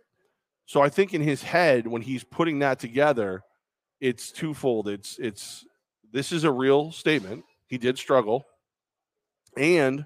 So 0.66 0.82
I 0.82 0.90
think 0.90 1.14
in 1.14 1.22
his 1.22 1.44
head 1.44 1.88
when 1.88 2.02
he's 2.02 2.24
putting 2.24 2.60
that 2.60 2.80
together, 2.80 3.44
it's 4.00 4.32
twofold. 4.32 4.88
It's 4.88 5.18
it's 5.20 5.66
this 6.12 6.32
is 6.32 6.44
a 6.44 6.52
real 6.52 6.92
statement. 6.92 7.46
He 7.68 7.78
did 7.78 7.98
struggle, 7.98 8.46
and 9.58 10.06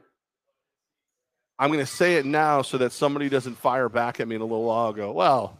I'm 1.57 1.69
going 1.69 1.79
to 1.81 1.85
say 1.85 2.15
it 2.15 2.25
now 2.25 2.61
so 2.61 2.77
that 2.77 2.93
somebody 2.93 3.27
doesn't 3.27 3.55
fire 3.55 3.89
back 3.89 4.19
at 4.19 4.27
me 4.27 4.35
in 4.35 4.41
a 4.41 4.45
little 4.45 4.63
while. 4.63 4.93
Go 4.93 5.11
well. 5.11 5.59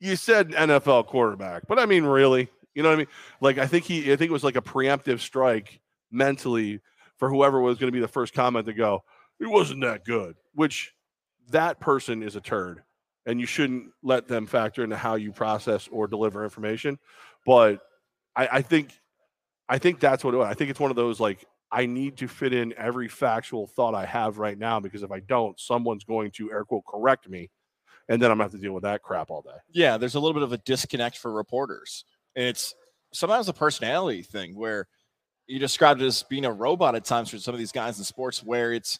You 0.00 0.16
said 0.16 0.50
NFL 0.50 1.06
quarterback, 1.06 1.66
but 1.66 1.78
I 1.78 1.86
mean, 1.86 2.04
really, 2.04 2.48
you 2.74 2.82
know 2.82 2.90
what 2.90 2.96
I 2.96 2.98
mean? 2.98 3.08
Like, 3.40 3.58
I 3.58 3.66
think 3.66 3.84
he, 3.84 4.12
I 4.12 4.16
think 4.16 4.30
it 4.30 4.32
was 4.32 4.44
like 4.44 4.56
a 4.56 4.62
preemptive 4.62 5.20
strike 5.20 5.80
mentally 6.10 6.80
for 7.16 7.28
whoever 7.28 7.60
was 7.60 7.78
going 7.78 7.88
to 7.88 7.96
be 7.96 8.00
the 8.00 8.08
first 8.08 8.32
comment 8.32 8.66
to 8.66 8.72
go. 8.72 9.02
It 9.40 9.48
wasn't 9.48 9.82
that 9.82 10.04
good, 10.04 10.36
which 10.54 10.94
that 11.50 11.80
person 11.80 12.22
is 12.22 12.36
a 12.36 12.40
turd 12.40 12.82
and 13.28 13.38
you 13.38 13.46
shouldn't 13.46 13.90
let 14.02 14.26
them 14.26 14.46
factor 14.46 14.82
into 14.82 14.96
how 14.96 15.14
you 15.14 15.32
process 15.32 15.86
or 15.92 16.06
deliver 16.06 16.44
information. 16.44 16.98
But 17.44 17.80
I, 18.34 18.48
I 18.52 18.62
think 18.62 18.98
I 19.68 19.78
think 19.78 20.00
that's 20.00 20.24
what 20.24 20.32
it 20.32 20.38
was. 20.38 20.48
I 20.48 20.54
think 20.54 20.70
it's 20.70 20.80
one 20.80 20.90
of 20.90 20.96
those 20.96 21.20
like 21.20 21.44
I 21.70 21.84
need 21.84 22.16
to 22.18 22.26
fit 22.26 22.54
in 22.54 22.72
every 22.78 23.06
factual 23.06 23.66
thought 23.66 23.94
I 23.94 24.06
have 24.06 24.38
right 24.38 24.58
now 24.58 24.80
because 24.80 25.02
if 25.02 25.10
I 25.10 25.20
don't, 25.20 25.60
someone's 25.60 26.04
going 26.04 26.30
to 26.32 26.50
air 26.50 26.64
quote 26.64 26.84
correct 26.86 27.28
me, 27.28 27.50
and 28.08 28.20
then 28.20 28.30
I'm 28.30 28.38
gonna 28.38 28.44
have 28.44 28.52
to 28.52 28.58
deal 28.58 28.72
with 28.72 28.84
that 28.84 29.02
crap 29.02 29.30
all 29.30 29.42
day. 29.42 29.56
Yeah, 29.70 29.98
there's 29.98 30.14
a 30.14 30.20
little 30.20 30.34
bit 30.34 30.42
of 30.42 30.52
a 30.52 30.58
disconnect 30.58 31.18
for 31.18 31.32
reporters. 31.32 32.04
And 32.36 32.46
it's 32.46 32.74
sometimes 33.12 33.48
a 33.48 33.52
personality 33.52 34.22
thing 34.22 34.56
where 34.56 34.88
you 35.46 35.58
described 35.58 36.02
it 36.02 36.06
as 36.06 36.22
being 36.22 36.44
a 36.44 36.52
robot 36.52 36.94
at 36.94 37.04
times 37.04 37.30
for 37.30 37.38
some 37.38 37.54
of 37.54 37.58
these 37.58 37.72
guys 37.72 37.98
in 37.98 38.04
sports 38.04 38.42
where 38.42 38.72
it's 38.72 38.98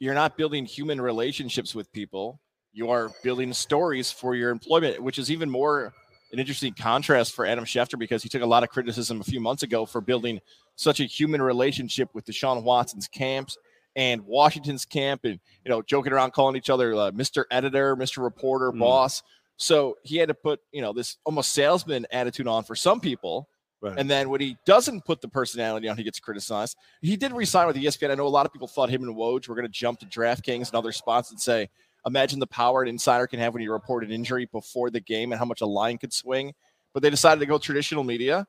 you're 0.00 0.14
not 0.14 0.36
building 0.36 0.64
human 0.64 1.00
relationships 1.00 1.74
with 1.74 1.92
people. 1.92 2.40
You 2.72 2.90
are 2.90 3.10
building 3.22 3.52
stories 3.52 4.10
for 4.10 4.34
your 4.34 4.50
employment, 4.50 5.02
which 5.02 5.18
is 5.18 5.30
even 5.30 5.48
more 5.48 5.94
an 6.32 6.40
interesting 6.40 6.74
contrast 6.74 7.32
for 7.32 7.46
Adam 7.46 7.64
Schefter 7.64 7.96
because 7.96 8.22
he 8.22 8.28
took 8.28 8.42
a 8.42 8.46
lot 8.46 8.64
of 8.64 8.68
criticism 8.68 9.20
a 9.20 9.24
few 9.24 9.40
months 9.40 9.62
ago 9.62 9.86
for 9.86 10.00
building 10.00 10.40
such 10.74 10.98
a 10.98 11.04
human 11.04 11.40
relationship 11.40 12.08
with 12.12 12.26
Deshaun 12.26 12.64
Watson's 12.64 13.06
camps 13.06 13.56
and 13.96 14.22
Washington's 14.22 14.84
camp 14.84 15.20
and 15.24 15.38
you 15.64 15.70
know 15.70 15.82
joking 15.82 16.12
around 16.12 16.32
calling 16.32 16.56
each 16.56 16.70
other 16.70 16.94
uh, 16.94 17.10
Mr. 17.12 17.44
Editor, 17.50 17.96
Mr. 17.96 18.22
Reporter, 18.22 18.72
Mm. 18.72 18.78
boss. 18.80 19.22
So 19.56 19.96
he 20.02 20.16
had 20.16 20.28
to 20.28 20.34
put, 20.34 20.58
you 20.72 20.82
know, 20.82 20.92
this 20.92 21.16
almost 21.24 21.52
salesman 21.52 22.06
attitude 22.10 22.48
on 22.48 22.64
for 22.64 22.74
some 22.74 22.98
people. 23.00 23.48
Right. 23.80 23.96
And 23.96 24.10
then 24.10 24.28
when 24.30 24.40
he 24.40 24.56
doesn't 24.66 25.04
put 25.04 25.20
the 25.20 25.28
personality 25.28 25.86
on, 25.88 25.96
he 25.96 26.02
gets 26.02 26.18
criticized. 26.18 26.76
He 27.02 27.16
did 27.16 27.32
resign 27.32 27.68
with 27.68 27.76
ESPN. 27.76 28.10
I 28.10 28.14
know 28.16 28.26
a 28.26 28.28
lot 28.28 28.46
of 28.46 28.52
people 28.52 28.66
thought 28.66 28.90
him 28.90 29.04
and 29.04 29.14
Woj 29.14 29.46
were 29.46 29.54
going 29.54 29.66
to 29.66 29.72
jump 29.72 30.00
to 30.00 30.06
DraftKings 30.06 30.68
and 30.68 30.74
other 30.74 30.90
spots 30.90 31.30
and 31.30 31.40
say, 31.40 31.68
imagine 32.04 32.40
the 32.40 32.46
power 32.48 32.82
an 32.82 32.88
insider 32.88 33.26
can 33.28 33.38
have 33.38 33.54
when 33.54 33.62
you 33.62 33.70
report 33.72 34.02
an 34.02 34.10
injury 34.10 34.46
before 34.46 34.90
the 34.90 35.00
game 35.00 35.30
and 35.30 35.38
how 35.38 35.44
much 35.44 35.60
a 35.60 35.66
line 35.66 35.98
could 35.98 36.12
swing. 36.12 36.52
But 36.92 37.02
they 37.04 37.10
decided 37.10 37.38
to 37.40 37.46
go 37.46 37.58
traditional 37.58 38.02
media. 38.02 38.46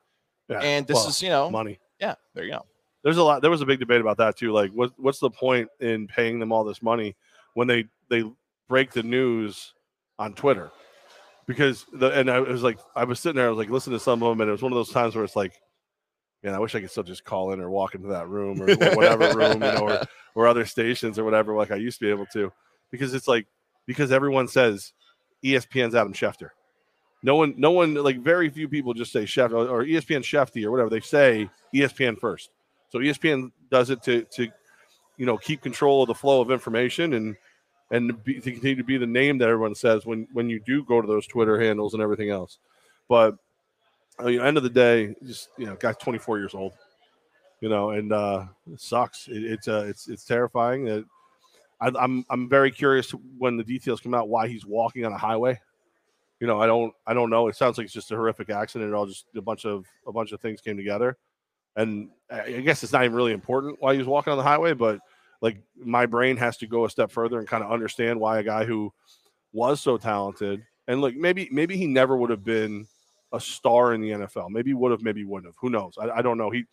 Yeah. 0.48 0.58
And 0.60 0.86
this 0.88 0.96
Well, 0.96 1.08
is, 1.08 1.22
you 1.22 1.28
know, 1.28 1.50
money. 1.50 1.78
yeah, 2.00 2.14
there 2.34 2.42
you 2.44 2.50
go. 2.52 2.64
There's 3.06 3.18
a 3.18 3.22
lot. 3.22 3.40
There 3.40 3.52
was 3.52 3.62
a 3.62 3.66
big 3.66 3.78
debate 3.78 4.00
about 4.00 4.16
that 4.16 4.36
too. 4.36 4.50
Like, 4.50 4.72
what 4.72 4.90
what's 4.96 5.20
the 5.20 5.30
point 5.30 5.68
in 5.78 6.08
paying 6.08 6.40
them 6.40 6.50
all 6.50 6.64
this 6.64 6.82
money 6.82 7.14
when 7.54 7.68
they 7.68 7.84
they 8.10 8.24
break 8.68 8.90
the 8.90 9.04
news 9.04 9.74
on 10.18 10.34
Twitter? 10.34 10.72
Because 11.46 11.86
the 11.92 12.10
and 12.10 12.28
I 12.28 12.40
was 12.40 12.64
like, 12.64 12.80
I 12.96 13.04
was 13.04 13.20
sitting 13.20 13.36
there, 13.36 13.46
I 13.46 13.50
was 13.50 13.58
like, 13.58 13.70
listening 13.70 13.96
to 13.96 14.02
some 14.02 14.24
of 14.24 14.28
them, 14.28 14.40
and 14.40 14.48
it 14.48 14.52
was 14.52 14.62
one 14.62 14.72
of 14.72 14.76
those 14.76 14.90
times 14.90 15.14
where 15.14 15.22
it's 15.22 15.36
like, 15.36 15.52
man, 16.42 16.52
I 16.52 16.58
wish 16.58 16.74
I 16.74 16.80
could 16.80 16.90
still 16.90 17.04
just 17.04 17.24
call 17.24 17.52
in 17.52 17.60
or 17.60 17.70
walk 17.70 17.94
into 17.94 18.08
that 18.08 18.28
room 18.28 18.60
or 18.60 18.66
whatever 18.96 19.32
room, 19.38 19.52
you 19.52 19.58
know, 19.60 19.88
or, 19.88 20.00
or 20.34 20.48
other 20.48 20.66
stations 20.66 21.16
or 21.16 21.22
whatever, 21.22 21.54
like 21.54 21.70
I 21.70 21.76
used 21.76 22.00
to 22.00 22.06
be 22.06 22.10
able 22.10 22.26
to. 22.32 22.52
Because 22.90 23.14
it's 23.14 23.28
like, 23.28 23.46
because 23.86 24.10
everyone 24.10 24.48
says 24.48 24.92
ESPN's 25.44 25.94
Adam 25.94 26.12
Schefter. 26.12 26.50
No 27.22 27.36
one, 27.36 27.54
no 27.56 27.70
one, 27.70 27.94
like 27.94 28.18
very 28.18 28.50
few 28.50 28.68
people 28.68 28.94
just 28.94 29.12
say 29.12 29.26
Chef 29.26 29.52
or 29.52 29.84
ESPN 29.84 30.24
Shefty 30.24 30.64
or 30.64 30.72
whatever. 30.72 30.90
They 30.90 30.98
say 30.98 31.48
ESPN 31.72 32.18
first. 32.18 32.50
So 32.96 33.02
ESPN 33.02 33.52
does 33.70 33.90
it 33.90 34.02
to 34.04 34.22
to 34.22 34.48
you 35.18 35.26
know 35.26 35.36
keep 35.36 35.60
control 35.60 36.02
of 36.02 36.08
the 36.08 36.14
flow 36.14 36.40
of 36.40 36.50
information 36.50 37.12
and 37.12 37.36
and 37.90 38.24
be, 38.24 38.40
to 38.40 38.52
continue 38.52 38.76
to 38.76 38.84
be 38.84 38.96
the 38.96 39.06
name 39.06 39.36
that 39.38 39.50
everyone 39.50 39.74
says 39.74 40.06
when 40.06 40.26
when 40.32 40.48
you 40.48 40.60
do 40.60 40.82
go 40.82 41.02
to 41.02 41.06
those 41.06 41.26
Twitter 41.26 41.60
handles 41.60 41.92
and 41.92 42.02
everything 42.02 42.30
else. 42.30 42.58
But 43.06 43.36
at 44.18 44.24
the 44.24 44.40
end 44.40 44.56
of 44.56 44.62
the 44.62 44.70
day, 44.70 45.14
just 45.26 45.50
you 45.58 45.66
know, 45.66 45.76
guy's 45.76 45.98
24 45.98 46.38
years 46.38 46.54
old, 46.54 46.72
you 47.60 47.68
know, 47.68 47.90
and 47.90 48.12
uh, 48.14 48.46
it 48.72 48.80
sucks. 48.80 49.28
It, 49.28 49.44
it's 49.44 49.68
uh, 49.68 49.84
it's 49.86 50.08
it's 50.08 50.24
terrifying. 50.24 50.86
That 50.86 51.04
I'm 51.78 52.24
I'm 52.30 52.48
very 52.48 52.70
curious 52.70 53.10
when 53.36 53.58
the 53.58 53.64
details 53.64 54.00
come 54.00 54.14
out 54.14 54.30
why 54.30 54.48
he's 54.48 54.64
walking 54.64 55.04
on 55.04 55.12
a 55.12 55.18
highway. 55.18 55.60
You 56.40 56.46
know, 56.46 56.62
I 56.62 56.66
don't 56.66 56.94
I 57.06 57.12
don't 57.12 57.28
know. 57.28 57.48
It 57.48 57.56
sounds 57.56 57.76
like 57.76 57.84
it's 57.84 57.94
just 57.94 58.10
a 58.10 58.16
horrific 58.16 58.48
accident. 58.48 58.90
It 58.90 58.94
all 58.94 59.04
just 59.04 59.26
a 59.36 59.42
bunch 59.42 59.66
of 59.66 59.84
a 60.06 60.12
bunch 60.12 60.32
of 60.32 60.40
things 60.40 60.62
came 60.62 60.78
together, 60.78 61.18
and 61.76 62.08
I 62.30 62.60
guess 62.60 62.82
it's 62.82 62.92
not 62.92 63.04
even 63.04 63.16
really 63.16 63.32
important 63.32 63.76
why 63.80 63.92
he 63.92 63.98
was 63.98 64.08
walking 64.08 64.32
on 64.32 64.38
the 64.38 64.42
highway, 64.44 64.72
but 64.72 65.00
like 65.40 65.58
my 65.76 66.06
brain 66.06 66.36
has 66.38 66.56
to 66.58 66.66
go 66.66 66.84
a 66.84 66.90
step 66.90 67.10
further 67.10 67.38
and 67.38 67.46
kind 67.46 67.62
of 67.62 67.70
understand 67.70 68.18
why 68.18 68.38
a 68.38 68.42
guy 68.42 68.64
who 68.64 68.92
was 69.52 69.80
so 69.80 69.96
talented 69.96 70.62
and 70.88 71.00
like 71.00 71.16
maybe 71.16 71.48
maybe 71.50 71.76
he 71.76 71.86
never 71.86 72.16
would 72.16 72.30
have 72.30 72.44
been 72.44 72.86
a 73.32 73.40
star 73.40 73.92
in 73.92 74.00
the 74.00 74.10
NFL. 74.10 74.50
Maybe 74.50 74.72
would 74.72 74.92
have, 74.92 75.02
maybe 75.02 75.24
wouldn't 75.24 75.48
have. 75.52 75.56
Who 75.60 75.70
knows? 75.70 75.98
I, 76.00 76.08
I, 76.10 76.22
don't 76.22 76.38
know. 76.38 76.50
He 76.50 76.64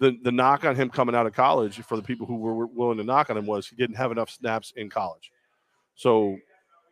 the 0.00 0.18
the 0.22 0.32
knock 0.32 0.64
on 0.64 0.74
him 0.74 0.90
coming 0.90 1.14
out 1.14 1.26
of 1.26 1.34
college 1.34 1.80
for 1.82 1.96
the 1.96 2.02
people 2.02 2.26
who 2.26 2.36
were 2.36 2.66
willing 2.66 2.98
to 2.98 3.04
knock 3.04 3.30
on 3.30 3.36
him 3.36 3.46
was 3.46 3.68
he 3.68 3.76
didn't 3.76 3.96
have 3.96 4.10
enough 4.10 4.30
snaps 4.30 4.72
in 4.76 4.88
college. 4.88 5.30
So, 5.94 6.38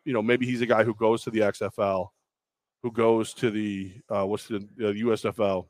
you 0.05 0.13
know, 0.13 0.23
maybe 0.23 0.47
he's 0.47 0.61
a 0.61 0.67
guy 0.67 0.85
who 0.85 0.95
goes 0.95 1.23
to 1.25 1.31
the 1.31 1.41
XFL, 1.41 2.09
who 2.83 2.93
goes 2.93 3.33
to 3.35 3.51
the 3.51 3.93
uh, 4.11 4.27
what's 4.27 4.47
the 4.47 4.67
USFL, 4.79 5.67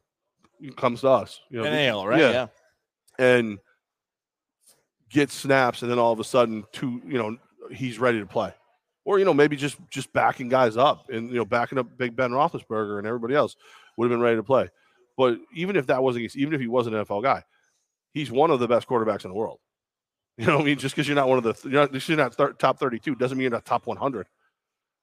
comes 0.71 1.01
to 1.01 1.09
us. 1.09 1.41
You 1.51 1.63
know, 1.63 1.65
NAL, 1.65 2.07
right? 2.07 2.21
Yeah. 2.21 2.31
yeah. 2.31 2.47
And 3.19 3.59
get 5.11 5.31
snaps, 5.31 5.83
and 5.83 5.91
then 5.91 5.99
all 5.99 6.13
of 6.13 6.21
a 6.21 6.25
sudden, 6.25 6.65
two, 6.73 7.03
you 7.07 7.19
know, 7.19 7.37
he's 7.71 7.99
ready 7.99 8.21
to 8.21 8.27
play 8.27 8.55
or 9.05 9.19
you 9.19 9.25
know 9.25 9.35
maybe 9.35 9.57
just 9.57 9.77
just 9.91 10.13
backing 10.13 10.49
guys 10.49 10.77
up 10.77 11.09
and 11.11 11.29
you 11.31 11.37
know 11.37 11.45
backing 11.45 11.79
up 11.79 11.97
Big 11.97 12.15
Ben 12.15 12.31
Roethlisberger 12.31 12.99
and 12.99 13.07
everybody 13.07 13.35
else 13.35 13.57
would 13.97 14.07
have 14.07 14.17
been 14.17 14.23
ready 14.23 14.37
to 14.37 14.43
play. 14.43 14.71
But 15.17 15.39
even 15.55 15.77
if 15.77 15.87
that 15.89 16.03
wasn't, 16.03 16.35
even 16.37 16.55
if 16.55 16.61
he 16.61 16.67
wasn't 16.67 16.97
an 16.97 17.05
NFL 17.05 17.23
guy, 17.23 17.45
he's 18.13 18.31
one 18.31 18.51
of 18.51 18.61
the 18.61 18.69
best 18.69 18.89
quarterbacks 18.89 19.25
in 19.25 19.31
the 19.31 19.37
world. 19.37 19.59
You 20.39 20.47
know, 20.47 20.61
I 20.61 20.63
mean, 20.63 20.79
just 20.79 20.95
because 20.95 21.07
you're 21.07 21.15
not 21.15 21.29
one 21.29 21.37
of 21.37 21.45
the, 21.45 21.69
you're 21.69 21.87
not, 21.87 22.09
you're 22.09 22.17
not 22.17 22.35
th- 22.35 22.57
top 22.59 22.79
32 22.79 23.17
doesn't 23.17 23.37
mean 23.37 23.43
you're 23.43 23.51
not 23.51 23.67
top 23.67 23.87
100. 23.87 24.27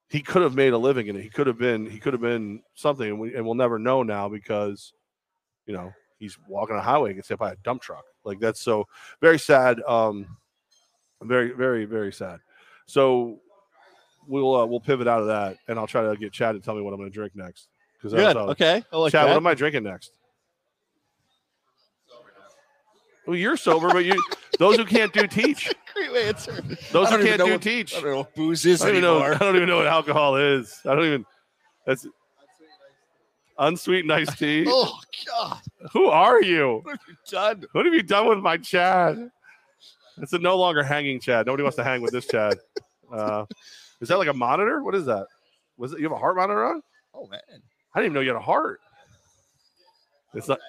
He 0.09 0.21
could 0.21 0.41
have 0.41 0.55
made 0.55 0.73
a 0.73 0.77
living 0.77 1.05
in 1.05 1.15
it. 1.15 1.21
He 1.21 1.29
could 1.29 1.45
have 1.45 1.59
been, 1.59 1.87
he 1.87 1.99
could 1.99 2.13
have 2.13 2.21
been 2.21 2.63
something, 2.73 3.07
and, 3.07 3.19
we, 3.19 3.35
and 3.35 3.45
we'll 3.45 3.53
never 3.53 3.77
know 3.77 4.01
now 4.01 4.27
because, 4.27 4.91
you 5.69 5.75
know, 5.75 5.93
he's 6.17 6.35
walking 6.47 6.75
a 6.75 6.81
highway 6.81 7.11
and 7.11 7.17
gets 7.17 7.29
hit 7.29 7.37
by 7.37 7.51
a 7.51 7.55
dump 7.57 7.79
truck. 7.79 8.03
Like 8.25 8.39
that's 8.39 8.59
so 8.59 8.87
very 9.21 9.37
sad. 9.37 9.79
Um, 9.83 10.25
very, 11.21 11.51
very, 11.51 11.85
very 11.85 12.11
sad. 12.11 12.39
So 12.87 13.39
we'll 14.27 14.55
uh, 14.55 14.65
we'll 14.65 14.79
pivot 14.79 15.07
out 15.07 15.21
of 15.21 15.27
that, 15.27 15.57
and 15.67 15.77
I'll 15.77 15.85
try 15.85 16.01
to 16.01 16.17
get 16.17 16.33
Chad 16.33 16.55
to 16.55 16.59
tell 16.59 16.73
me 16.73 16.81
what 16.81 16.91
I'm 16.91 16.99
going 16.99 17.11
to 17.11 17.13
drink 17.13 17.35
next. 17.35 17.67
Because 17.93 18.13
good, 18.13 18.35
okay. 18.35 18.83
I 18.91 18.97
like 18.97 19.11
Chad, 19.11 19.27
that. 19.27 19.29
what 19.29 19.37
am 19.37 19.45
I 19.45 19.53
drinking 19.53 19.83
next? 19.83 20.11
Well, 23.27 23.35
you're 23.35 23.57
sober, 23.57 23.89
but 23.89 24.05
you 24.05 24.19
those 24.57 24.77
who 24.77 24.85
can't 24.85 25.13
do 25.13 25.27
teach. 25.27 25.71
Great 25.93 26.29
answer. 26.29 26.63
Those 26.91 27.11
who 27.11 27.23
can't 27.23 27.39
do 27.39 27.51
what, 27.51 27.61
teach. 27.61 27.95
I 27.95 28.01
don't 28.01 28.09
know 28.09 28.17
what 28.17 28.33
booze 28.33 28.65
is 28.65 28.81
I 28.81 28.89
anymore. 28.89 29.19
Know, 29.19 29.35
I 29.35 29.37
don't 29.37 29.55
even 29.55 29.69
know 29.69 29.77
what 29.77 29.87
alcohol 29.87 30.35
is. 30.35 30.79
I 30.83 30.95
don't 30.95 31.05
even. 31.05 31.25
That's 31.85 32.07
unsweetened 33.59 34.11
iced 34.11 34.39
tea. 34.39 34.65
oh 34.67 34.99
God! 35.27 35.59
Who 35.91 36.07
are 36.07 36.41
you? 36.41 36.81
What 36.83 36.91
have 36.91 37.07
you 37.07 37.15
done? 37.29 37.65
What 37.73 37.85
have 37.85 37.93
you 37.93 38.03
done 38.03 38.27
with 38.27 38.39
my 38.39 38.57
Chad? 38.57 39.29
It's 40.21 40.33
a 40.33 40.39
no 40.39 40.57
longer 40.57 40.83
hanging 40.83 41.19
Chad. 41.19 41.45
Nobody 41.45 41.63
wants 41.63 41.75
to 41.77 41.83
hang 41.83 42.01
with 42.01 42.11
this 42.11 42.27
Chad. 42.27 42.57
Uh, 43.11 43.43
is 44.01 44.07
that 44.07 44.19
like 44.19 44.27
a 44.27 44.33
monitor? 44.33 44.83
What 44.83 44.93
is 44.93 45.07
that? 45.07 45.25
Was 45.77 45.93
it 45.93 45.99
you 45.99 46.03
have 46.03 46.11
a 46.11 46.19
heart 46.19 46.35
monitor 46.35 46.63
on? 46.63 46.83
Oh 47.15 47.25
man, 47.25 47.41
I 47.49 47.99
didn't 47.99 48.11
even 48.11 48.13
know 48.13 48.19
you 48.19 48.27
had 48.27 48.35
a 48.35 48.39
heart. 48.39 48.81
It's 50.35 50.47
not. 50.47 50.59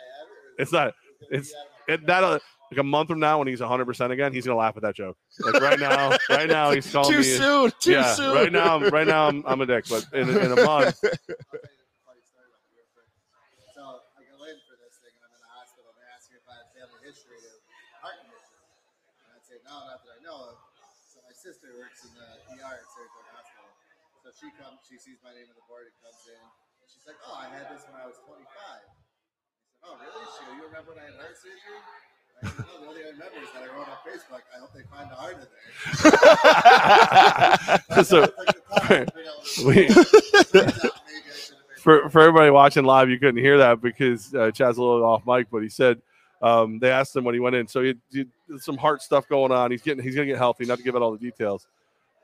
It's 0.58 0.72
not. 0.72 0.94
It's 1.30 1.52
it, 1.86 2.06
that. 2.06 2.24
Uh, 2.24 2.38
like 2.70 2.78
a 2.78 2.82
month 2.82 3.08
from 3.08 3.20
now, 3.20 3.36
when 3.38 3.46
he's 3.46 3.60
100 3.60 3.84
percent 3.84 4.10
again, 4.10 4.32
he's 4.32 4.46
gonna 4.46 4.56
laugh 4.56 4.74
at 4.76 4.82
that 4.84 4.94
joke. 4.94 5.18
Like 5.40 5.60
right 5.60 5.78
now, 5.78 6.16
right 6.30 6.48
now 6.48 6.70
he's 6.70 6.86
calling 6.92 7.10
me. 7.10 7.22
too 7.24 7.30
me. 7.30 7.36
soon. 7.36 7.72
Too 7.78 7.92
yeah, 7.92 8.14
soon. 8.14 8.34
right 8.34 8.50
now, 8.50 8.78
right 8.88 9.06
now 9.06 9.28
I'm, 9.28 9.44
I'm 9.46 9.60
a 9.60 9.66
dick, 9.66 9.84
but 9.90 10.06
in, 10.14 10.30
in 10.30 10.52
a 10.52 10.64
month. 10.64 10.98
No, 19.70 19.86
not 19.86 20.02
that 20.02 20.18
I 20.18 20.22
know 20.26 20.50
of 20.50 21.36
sister 21.38 21.70
works 21.78 22.02
in 22.02 22.10
the 22.18 22.26
ER 22.58 22.74
at 22.74 22.90
Surgeon 22.90 23.22
Hospital. 23.30 23.70
So 24.26 24.29
she 24.40 24.48
comes, 24.56 24.80
she 24.88 24.96
sees 24.96 25.20
my 25.20 25.36
name 25.36 25.52
on 25.52 25.56
the 25.60 25.66
board 25.68 25.84
and 25.84 25.92
comes 26.00 26.24
in. 26.24 26.40
She's 26.88 27.04
like, 27.04 27.20
"Oh, 27.28 27.36
I 27.36 27.52
had 27.52 27.68
this 27.68 27.84
when 27.84 28.00
I 28.00 28.08
was 28.08 28.16
25." 28.24 28.40
I 28.48 28.80
said, 28.80 28.88
"Oh, 29.84 30.00
really? 30.00 30.24
She, 30.32 30.48
you 30.56 30.64
remember 30.64 30.96
when 30.96 31.04
I 31.04 31.12
had 31.12 31.20
heart 31.20 31.36
surgery?" 31.36 31.76
I 32.40 32.48
said, 32.48 32.64
"No, 32.64 32.80
the 32.80 32.88
only 32.88 33.04
I 33.04 33.12
remember 33.12 33.36
is 33.44 33.52
that 33.52 33.68
I 33.68 33.68
wrote 33.68 33.84
on 33.84 34.00
Facebook. 34.00 34.40
I 34.48 34.56
hope 34.64 34.72
they 34.72 34.88
find 34.88 35.12
the 35.12 35.20
heart 35.20 35.36
in 35.36 35.44
there." 35.44 35.60
so, 38.08 38.32
we, 39.68 39.92
for 41.84 42.08
for 42.08 42.20
everybody 42.24 42.48
watching 42.48 42.84
live, 42.84 43.12
you 43.12 43.20
couldn't 43.20 43.44
hear 43.44 43.58
that 43.58 43.82
because 43.84 44.34
uh, 44.34 44.50
Chad's 44.56 44.78
a 44.78 44.82
little 44.82 45.04
off 45.04 45.26
mic, 45.26 45.50
but 45.52 45.60
he 45.62 45.68
said 45.68 46.00
um, 46.40 46.78
they 46.78 46.90
asked 46.90 47.14
him 47.14 47.24
when 47.24 47.34
he 47.34 47.40
went 47.40 47.56
in. 47.56 47.68
So 47.68 47.82
he, 47.82 47.94
he 48.10 48.24
some 48.58 48.78
heart 48.78 49.02
stuff 49.02 49.28
going 49.28 49.52
on. 49.52 49.70
He's 49.70 49.82
getting 49.82 50.02
he's 50.02 50.14
gonna 50.14 50.26
get 50.26 50.38
healthy. 50.38 50.64
Not 50.64 50.78
to 50.78 50.84
give 50.84 50.96
out 50.96 51.02
all 51.02 51.12
the 51.12 51.18
details, 51.18 51.66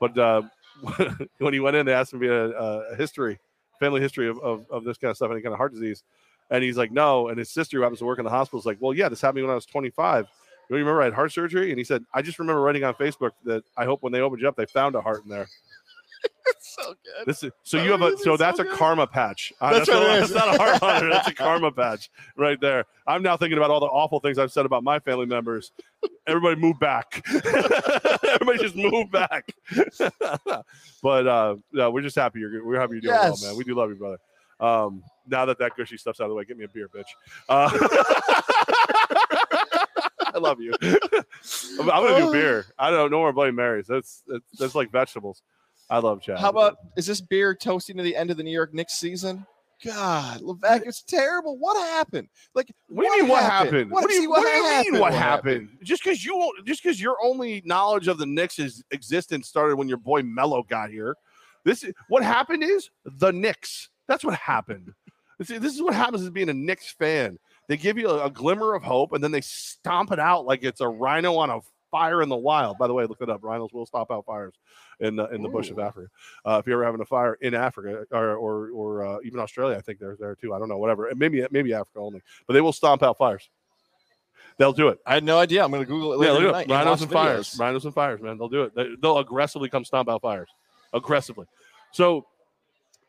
but 0.00 0.16
uh, 0.16 0.42
when 1.38 1.52
he 1.52 1.60
went 1.60 1.76
in, 1.76 1.86
they 1.86 1.92
asked 1.92 2.12
him 2.12 2.20
to 2.20 2.26
be 2.26 2.32
a, 2.32 2.50
a 2.50 2.96
history, 2.96 3.38
family 3.80 4.00
history 4.00 4.28
of, 4.28 4.38
of, 4.40 4.66
of, 4.70 4.84
this 4.84 4.98
kind 4.98 5.10
of 5.10 5.16
stuff, 5.16 5.30
any 5.30 5.40
kind 5.40 5.52
of 5.52 5.58
heart 5.58 5.72
disease. 5.72 6.02
And 6.50 6.62
he's 6.62 6.76
like, 6.76 6.92
no. 6.92 7.28
And 7.28 7.38
his 7.38 7.50
sister, 7.50 7.78
who 7.78 7.82
happens 7.82 7.98
to 8.00 8.04
work 8.04 8.18
in 8.18 8.24
the 8.24 8.30
hospital, 8.30 8.58
is 8.58 8.66
like, 8.66 8.78
well, 8.80 8.94
yeah, 8.94 9.08
this 9.08 9.20
happened 9.20 9.44
when 9.44 9.50
I 9.50 9.54
was 9.54 9.66
25. 9.66 10.26
You 10.68 10.76
remember 10.76 11.00
I 11.00 11.04
had 11.04 11.14
heart 11.14 11.32
surgery? 11.32 11.70
And 11.70 11.78
he 11.78 11.84
said, 11.84 12.04
I 12.12 12.22
just 12.22 12.38
remember 12.38 12.60
writing 12.60 12.84
on 12.84 12.94
Facebook 12.94 13.32
that 13.44 13.64
I 13.76 13.84
hope 13.84 14.02
when 14.02 14.12
they 14.12 14.20
opened 14.20 14.42
you 14.42 14.48
up, 14.48 14.56
they 14.56 14.66
found 14.66 14.94
a 14.94 15.00
heart 15.00 15.22
in 15.24 15.30
there. 15.30 15.48
so 16.60 16.94
good. 17.04 17.26
This 17.26 17.42
is 17.42 17.52
so 17.62 17.82
you 17.82 17.90
have 17.92 18.02
a 18.02 18.16
so 18.18 18.36
that's 18.36 18.58
so 18.58 18.64
a 18.64 18.76
karma 18.76 19.06
patch. 19.06 19.52
Uh, 19.60 19.72
that's, 19.72 19.88
that's, 19.88 19.98
a, 19.98 20.20
that's 20.20 20.32
not 20.32 20.54
a 20.54 20.58
heart 20.58 20.82
monitor. 20.82 21.08
That's 21.10 21.28
a 21.28 21.34
karma 21.34 21.72
patch 21.72 22.10
right 22.36 22.60
there. 22.60 22.84
I'm 23.06 23.22
now 23.22 23.36
thinking 23.36 23.58
about 23.58 23.70
all 23.70 23.80
the 23.80 23.86
awful 23.86 24.20
things 24.20 24.38
I've 24.38 24.52
said 24.52 24.66
about 24.66 24.84
my 24.84 24.98
family 24.98 25.26
members. 25.26 25.72
Everybody 26.26 26.60
move 26.60 26.78
back. 26.78 27.22
Everybody 27.34 28.58
just 28.58 28.76
move 28.76 29.10
back. 29.10 29.48
but 31.02 31.26
uh, 31.26 31.56
no, 31.72 31.90
we're 31.90 32.02
just 32.02 32.16
happy 32.16 32.40
you're 32.40 32.64
we're 32.64 32.80
happy 32.80 32.94
you're 32.94 33.02
doing 33.02 33.14
yes. 33.14 33.42
well, 33.42 33.50
man. 33.50 33.58
We 33.58 33.64
do 33.64 33.74
love 33.74 33.90
you, 33.90 33.96
brother. 33.96 34.18
Um, 34.58 35.02
now 35.26 35.44
that 35.46 35.58
that 35.58 35.76
gushy 35.76 35.96
stuff's 35.96 36.20
out 36.20 36.24
of 36.24 36.30
the 36.30 36.34
way, 36.34 36.44
get 36.44 36.56
me 36.56 36.64
a 36.64 36.68
beer, 36.68 36.88
bitch. 36.88 37.04
Uh, 37.48 37.70
I 40.36 40.38
love 40.38 40.60
you. 40.60 40.74
I'm 40.82 41.86
gonna 41.86 42.18
do 42.18 42.32
beer. 42.32 42.66
I 42.78 42.90
don't 42.90 43.10
know 43.10 43.18
more 43.18 43.32
Bloody 43.32 43.52
Marys. 43.52 43.86
That's, 43.86 44.22
that's 44.26 44.44
that's 44.58 44.74
like 44.74 44.90
vegetables. 44.90 45.42
I 45.88 45.98
love 45.98 46.20
Chad. 46.20 46.38
How 46.38 46.50
about 46.50 46.76
is 46.96 47.06
this 47.06 47.20
beer 47.20 47.54
toasting 47.54 47.96
to 47.96 48.02
the 48.02 48.16
end 48.16 48.30
of 48.30 48.36
the 48.36 48.42
New 48.42 48.50
York 48.50 48.74
Knicks 48.74 48.94
season? 48.94 49.46
God, 49.84 50.40
Levack, 50.40 50.86
it's 50.86 51.02
terrible. 51.02 51.58
What 51.58 51.76
happened? 51.76 52.28
Like, 52.54 52.72
what, 52.88 53.02
do 53.02 53.08
you 53.16 53.22
mean? 53.22 53.28
What 53.28 53.42
happened? 53.42 53.90
What, 53.90 54.02
what, 54.02 54.10
do 54.10 54.16
you, 54.16 54.30
what, 54.30 54.42
what 54.42 54.50
do 54.50 54.56
you 54.56 54.64
happened? 54.64 54.92
mean? 54.92 55.00
What, 55.00 55.12
happened? 55.12 55.68
happened? 55.68 55.78
Just 55.82 56.02
because 56.02 56.24
you 56.24 56.52
just 56.64 56.82
because 56.82 57.00
your 57.00 57.16
only 57.22 57.62
knowledge 57.64 58.08
of 58.08 58.18
the 58.18 58.26
Knicks' 58.26 58.82
existence 58.90 59.48
started 59.48 59.76
when 59.76 59.88
your 59.88 59.98
boy 59.98 60.22
Mello 60.22 60.62
got 60.62 60.90
here. 60.90 61.14
This 61.64 61.84
is 61.84 61.92
what 62.08 62.22
happened 62.22 62.62
is 62.62 62.90
the 63.04 63.32
Knicks. 63.32 63.90
That's 64.08 64.24
what 64.24 64.34
happened. 64.34 64.94
this, 65.38 65.48
this 65.48 65.74
is 65.74 65.82
what 65.82 65.94
happens 65.94 66.22
as 66.22 66.30
being 66.30 66.48
a 66.48 66.54
Knicks 66.54 66.90
fan. 66.90 67.38
They 67.68 67.76
give 67.76 67.98
you 67.98 68.08
a, 68.08 68.26
a, 68.26 68.30
glimmer 68.30 68.74
of 68.74 68.82
hope, 68.82 69.12
and 69.12 69.22
then 69.22 69.32
they 69.32 69.40
stomp 69.40 70.12
it 70.12 70.20
out 70.20 70.46
like 70.46 70.62
it's 70.62 70.80
a 70.80 70.88
rhino 70.88 71.36
on 71.36 71.50
a 71.50 71.58
fire 71.90 72.22
in 72.22 72.28
the 72.28 72.36
wild. 72.36 72.78
By 72.78 72.86
the 72.86 72.94
way, 72.94 73.04
look 73.06 73.20
it 73.20 73.30
up. 73.30 73.42
Rhinos 73.42 73.72
will 73.72 73.86
stop 73.86 74.10
out 74.10 74.24
fires 74.26 74.54
in 75.00 75.16
the 75.16 75.26
in 75.28 75.42
the 75.42 75.48
Ooh. 75.48 75.52
bush 75.52 75.70
of 75.70 75.78
Africa. 75.78 76.08
Uh, 76.44 76.58
if 76.60 76.66
you're 76.66 76.82
ever 76.82 76.84
having 76.84 77.00
a 77.00 77.06
fire 77.06 77.34
in 77.40 77.54
Africa 77.54 78.04
or 78.10 78.36
or, 78.36 78.70
or 78.70 79.06
uh, 79.06 79.18
even 79.24 79.40
Australia, 79.40 79.76
I 79.76 79.80
think 79.80 79.98
they're 79.98 80.16
there 80.18 80.34
too. 80.34 80.54
I 80.54 80.58
don't 80.58 80.68
know, 80.68 80.78
whatever. 80.78 81.10
Maybe 81.16 81.46
maybe 81.50 81.72
Africa 81.74 81.98
only, 81.98 82.22
but 82.46 82.54
they 82.54 82.60
will 82.60 82.72
stomp 82.72 83.02
out 83.02 83.18
fires. 83.18 83.48
They'll 84.58 84.72
do 84.72 84.88
it. 84.88 84.98
I 85.06 85.14
had 85.14 85.24
no 85.24 85.38
idea. 85.38 85.62
I'm 85.62 85.70
going 85.70 85.82
to 85.82 85.86
Google 85.86 86.14
it 86.14 86.18
later 86.18 86.34
yeah, 86.34 86.46
tonight. 86.46 86.68
Rhinos 86.70 87.02
and, 87.02 87.10
fires. 87.10 87.56
Rhinos 87.60 87.84
and 87.84 87.92
fires, 87.92 88.22
man. 88.22 88.38
They'll 88.38 88.48
do 88.48 88.62
it. 88.62 88.74
They, 88.74 88.88
they'll 89.02 89.18
aggressively 89.18 89.68
come 89.68 89.84
stomp 89.84 90.08
out 90.08 90.22
fires, 90.22 90.48
aggressively. 90.94 91.46
So 91.92 92.26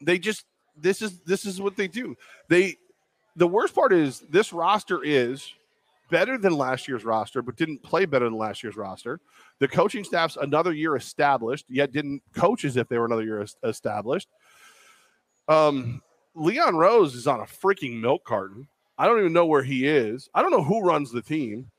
they 0.02 0.20
just 0.20 0.46
this 0.76 1.02
is 1.02 1.20
this 1.20 1.46
is 1.46 1.62
what 1.62 1.76
they 1.76 1.88
do. 1.88 2.16
They 2.50 2.76
the 3.36 3.48
worst 3.48 3.74
part 3.74 3.94
is 3.94 4.20
this 4.30 4.52
roster 4.52 5.04
is 5.04 5.54
better 6.10 6.38
than 6.38 6.58
last 6.58 6.88
year's 6.88 7.06
roster, 7.06 7.42
but 7.42 7.56
didn't 7.56 7.84
play 7.84 8.06
better 8.06 8.26
than 8.26 8.38
last 8.38 8.64
year's 8.64 8.76
roster. 8.76 9.20
The 9.60 9.68
coaching 9.68 10.04
staff's 10.04 10.38
another 10.38 10.74
year 10.74 10.96
established, 10.96 11.66
yet 11.70 11.92
didn't 11.92 12.22
coach 12.34 12.66
as 12.66 12.78
if 12.78 12.88
they 12.88 12.98
were 12.98 13.06
another 13.06 13.24
year 13.24 13.46
established. 13.64 14.30
Um, 15.48 16.02
Leon 16.36 16.76
Rose 16.76 17.16
is 17.16 17.28
on 17.28 17.40
a 17.40 17.46
freaking 17.46 18.00
milk 18.00 18.24
carton. 18.24 18.68
I 18.98 19.08
don't 19.08 19.20
even 19.20 19.34
know 19.34 19.46
where 19.46 19.64
he 19.64 19.88
is. 19.88 20.30
I 20.34 20.42
don't 20.42 20.52
know 20.52 20.64
who 20.64 20.82
runs 20.82 21.12
the 21.12 21.22
team 21.22 21.70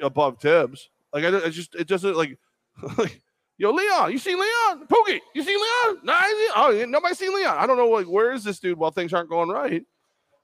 above 0.00 0.38
Thibs. 0.40 0.90
Like 1.12 1.24
I, 1.24 1.46
I 1.46 1.50
just 1.50 1.74
it 1.74 1.88
doesn't 1.88 2.16
like, 2.16 2.38
like 2.98 3.20
yo 3.58 3.72
Leon. 3.72 4.12
You 4.12 4.18
see 4.18 4.34
Leon 4.34 4.86
Pookie? 4.86 5.20
You 5.34 5.42
see 5.42 5.56
Leon? 5.56 5.98
Nah. 6.02 6.20
Oh, 6.56 6.74
yeah, 6.76 6.84
nobody's 6.84 7.18
seen 7.18 7.34
Leon. 7.34 7.56
I 7.58 7.66
don't 7.66 7.76
know 7.76 7.88
like 7.88 8.06
where 8.06 8.32
is 8.32 8.44
this 8.44 8.58
dude 8.58 8.78
while 8.78 8.90
things 8.90 9.12
aren't 9.12 9.30
going 9.30 9.48
right. 9.48 9.84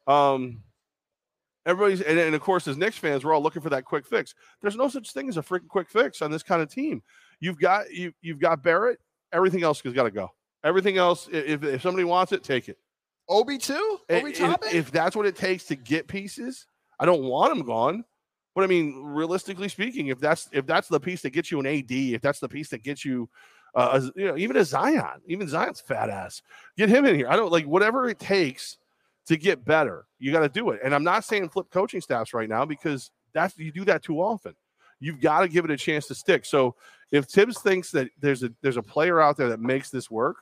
Um, 0.07 0.62
everybody's 1.67 2.01
and, 2.01 2.19
and 2.19 2.35
of 2.35 2.41
course 2.41 2.67
as 2.67 2.79
Knicks 2.79 2.97
fans, 2.97 3.25
we're 3.25 3.35
all 3.35 3.43
looking 3.43 3.61
for 3.61 3.71
that 3.71 3.85
quick 3.85 4.07
fix. 4.07 4.35
There's 4.62 4.77
no 4.77 4.89
such 4.89 5.12
thing 5.12 5.29
as 5.29 5.37
a 5.37 5.43
freaking 5.43 5.69
quick 5.69 5.91
fix 5.91 6.23
on 6.23 6.31
this 6.31 6.43
kind 6.43 6.62
of 6.62 6.71
team. 6.71 7.03
You've 7.41 7.59
got 7.59 7.93
you 7.93 8.12
you've 8.23 8.39
got 8.39 8.62
Barrett. 8.62 8.99
Everything 9.33 9.62
else 9.62 9.81
has 9.81 9.93
got 9.93 10.05
to 10.05 10.11
go. 10.11 10.31
Everything 10.64 10.97
else, 10.97 11.29
if 11.31 11.62
if 11.62 11.83
somebody 11.83 12.05
wants 12.05 12.33
it, 12.33 12.43
take 12.43 12.69
it. 12.69 12.79
Obi 13.29 13.59
too. 13.59 13.99
Obi 14.09 14.31
if, 14.31 14.41
if 14.73 14.91
that's 14.91 15.17
what 15.17 15.27
it 15.27 15.37
takes 15.37 15.64
to 15.64 15.77
get 15.77 16.07
pieces, 16.07 16.67
I 16.99 17.07
don't 17.07 17.25
want 17.25 17.55
them 17.55 17.67
gone. 17.67 18.05
But 18.55 18.64
I 18.64 18.69
mean, 18.69 19.03
realistically 19.03 19.69
speaking, 19.69 20.09
if 20.09 20.19
that's 20.19 20.49
if 20.53 20.67
that's 20.67 20.89
the 20.89 21.01
piece 21.01 21.23
that 21.23 21.31
gets 21.31 21.51
you 21.51 21.61
an 21.61 21.67
AD, 21.67 21.91
if 21.91 22.23
that's 22.23 22.41
the 22.41 22.49
piece 22.49 22.71
that 22.71 22.83
gets 22.83 23.05
you, 23.05 23.29
uh, 23.75 24.01
a- 24.01 24.19
you 24.19 24.27
know, 24.27 24.37
even 24.37 24.57
a 24.57 24.64
Zion, 24.64 25.21
even 25.27 25.47
Zion's 25.47 25.81
fat 25.81 26.09
ass, 26.09 26.41
get 26.77 26.89
him 26.89 27.05
in 27.05 27.14
here. 27.14 27.29
I 27.29 27.37
don't 27.37 27.53
like 27.53 27.67
whatever 27.67 28.09
it 28.09 28.19
takes 28.19 28.79
to 29.27 29.37
get 29.37 29.64
better. 29.64 30.07
You 30.18 30.33
got 30.33 30.41
to 30.41 30.49
do 30.49 30.70
it. 30.70 30.81
And 30.85 30.95
I'm 30.95 31.05
not 31.05 31.24
saying 31.24 31.49
flip 31.51 31.66
coaching 31.70 32.01
staffs 32.01 32.33
right 32.35 32.49
now 32.49 32.64
because 32.64 33.11
that's 33.35 33.57
you 33.59 33.72
do 33.72 33.85
that 33.87 34.03
too 34.03 34.20
often. 34.20 34.55
You've 35.01 35.20
got 35.20 35.41
to 35.41 35.49
give 35.49 35.64
it 35.64 35.70
a 35.70 35.77
chance 35.77 36.07
to 36.07 36.14
stick. 36.14 36.45
So 36.47 36.74
if 37.12 37.27
Thibs 37.27 37.61
thinks 37.61 37.91
that 37.91 38.09
there's 38.20 38.43
a 38.43 38.51
there's 38.62 38.77
a 38.79 38.83
player 38.83 39.20
out 39.20 39.37
there 39.37 39.49
that 39.51 39.61
makes 39.61 39.91
this 39.91 40.11
work, 40.11 40.37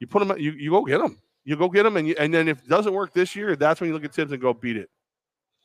you 0.00 0.06
put 0.06 0.22
him. 0.22 0.36
You 0.38 0.52
you 0.52 0.70
go 0.70 0.84
get 0.84 1.00
him. 1.00 1.20
You 1.44 1.56
go 1.56 1.68
get 1.68 1.84
him, 1.86 1.96
and 1.98 2.08
you, 2.08 2.14
and 2.18 2.32
then 2.32 2.48
if 2.48 2.58
it 2.58 2.68
doesn't 2.68 2.92
work 2.94 3.12
this 3.12 3.36
year, 3.36 3.54
that's 3.54 3.80
when 3.80 3.88
you 3.88 3.94
look 3.94 4.04
at 4.04 4.14
Thibs 4.14 4.32
and 4.32 4.40
go 4.40 4.54
beat 4.54 4.76
it. 4.78 4.88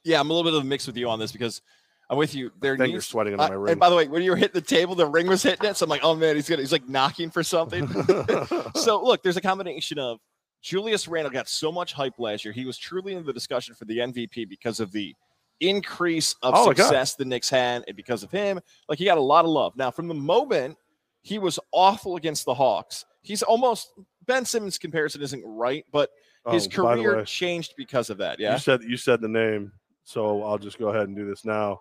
yeah, 0.03 0.19
I'm 0.19 0.29
a 0.29 0.33
little 0.33 0.43
bit 0.49 0.57
of 0.57 0.63
a 0.63 0.67
mix 0.67 0.85
with 0.85 0.97
you 0.97 1.09
on 1.09 1.19
this 1.19 1.31
because 1.31 1.61
I'm 2.09 2.17
with 2.17 2.35
you. 2.35 2.51
There 2.59 2.75
Then 2.75 2.89
you're 2.91 2.99
sweating 3.01 3.39
Uh, 3.39 3.43
on 3.43 3.49
my 3.49 3.55
ring. 3.55 3.71
and 3.71 3.79
by 3.79 3.89
the 3.89 3.95
way, 3.95 4.07
when 4.07 4.21
you 4.21 4.31
were 4.31 4.37
hitting 4.37 4.53
the 4.53 4.61
table, 4.61 4.93
the 4.93 5.07
ring 5.07 5.27
was 5.27 5.41
hitting 5.41 5.69
it. 5.69 5.77
So 5.77 5.85
I'm 5.85 5.89
like, 5.89 6.03
oh 6.03 6.15
man, 6.15 6.35
he's 6.35 6.49
gonna 6.49 6.61
he's 6.61 6.71
like 6.73 6.87
knocking 6.89 7.31
for 7.31 7.43
something. 7.43 7.87
so 8.75 9.01
look, 9.03 9.23
there's 9.23 9.37
a 9.37 9.41
combination 9.41 9.97
of 9.99 10.19
Julius 10.61 11.07
Randle 11.07 11.31
got 11.31 11.47
so 11.47 11.71
much 11.71 11.93
hype 11.93 12.19
last 12.19 12.43
year. 12.43 12.53
He 12.53 12.65
was 12.65 12.77
truly 12.77 13.13
in 13.13 13.25
the 13.25 13.33
discussion 13.33 13.75
for 13.75 13.85
the 13.85 13.99
MVP 13.99 14.47
because 14.49 14.79
of 14.79 14.91
the 14.91 15.15
increase 15.61 16.35
of 16.41 16.53
Oh, 16.55 16.67
success 16.67 17.15
the 17.15 17.25
Knicks 17.25 17.49
had, 17.49 17.83
and 17.87 17.95
because 17.95 18.23
of 18.23 18.31
him, 18.31 18.59
like 18.87 18.97
he 18.99 19.05
got 19.05 19.17
a 19.17 19.21
lot 19.21 19.45
of 19.45 19.51
love. 19.51 19.75
Now, 19.75 19.91
from 19.91 20.07
the 20.07 20.13
moment 20.13 20.77
he 21.21 21.37
was 21.39 21.59
awful 21.71 22.15
against 22.15 22.45
the 22.45 22.53
Hawks, 22.53 23.05
he's 23.21 23.43
almost 23.43 23.91
Ben 24.25 24.45
Simmons 24.45 24.77
comparison 24.77 25.21
isn't 25.21 25.43
right, 25.45 25.85
but 25.91 26.09
oh, 26.45 26.51
his 26.51 26.67
Oh, 26.67 26.69
career 26.69 27.17
way, 27.17 27.23
changed 27.25 27.73
because 27.77 28.09
of 28.09 28.17
that. 28.19 28.39
Yeah. 28.39 28.53
You 28.53 28.59
said 28.59 28.83
you 28.83 28.97
said 28.97 29.21
the 29.21 29.27
name, 29.27 29.71
so 30.03 30.43
I'll 30.43 30.57
just 30.57 30.79
go 30.79 30.89
ahead 30.89 31.07
and 31.07 31.15
do 31.15 31.27
this 31.27 31.43
now. 31.45 31.79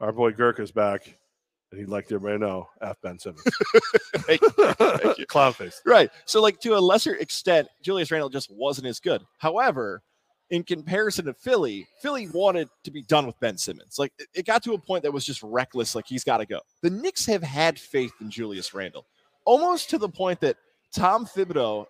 Our 0.00 0.12
boy 0.12 0.32
Gurk 0.32 0.60
is 0.60 0.72
back, 0.72 1.18
and 1.70 1.80
he'd 1.80 1.88
like 1.88 2.04
everybody 2.06 2.34
to 2.34 2.38
know 2.46 2.68
F 2.82 2.96
Ben 3.02 3.18
Simmons. 3.18 3.44
Thank 4.16 4.40
Thank 4.40 5.18
you. 5.18 5.26
Clown 5.26 5.52
face. 5.52 5.80
Right. 5.86 6.10
So, 6.24 6.40
like 6.42 6.60
to 6.60 6.76
a 6.76 6.80
lesser 6.80 7.14
extent, 7.16 7.68
Julius 7.82 8.10
Randle 8.10 8.28
just 8.28 8.50
wasn't 8.50 8.86
as 8.88 9.00
good. 9.00 9.22
However, 9.38 10.02
in 10.50 10.64
comparison 10.64 11.26
to 11.26 11.34
Philly, 11.34 11.86
Philly 12.02 12.28
wanted 12.28 12.68
to 12.84 12.90
be 12.90 13.02
done 13.02 13.24
with 13.26 13.38
Ben 13.40 13.56
Simmons. 13.56 13.96
Like 13.98 14.12
it- 14.18 14.28
it 14.34 14.46
got 14.46 14.62
to 14.64 14.72
a 14.74 14.78
point 14.78 15.04
that 15.04 15.12
was 15.12 15.24
just 15.24 15.42
reckless. 15.42 15.94
Like 15.94 16.06
he's 16.08 16.24
got 16.24 16.38
to 16.38 16.46
go. 16.46 16.60
The 16.82 16.90
Knicks 16.90 17.24
have 17.26 17.42
had 17.42 17.78
faith 17.78 18.12
in 18.20 18.30
Julius 18.30 18.74
Randle, 18.74 19.06
almost 19.44 19.90
to 19.90 19.98
the 19.98 20.08
point 20.08 20.40
that 20.40 20.56
Tom 20.92 21.24
Thibodeau 21.24 21.86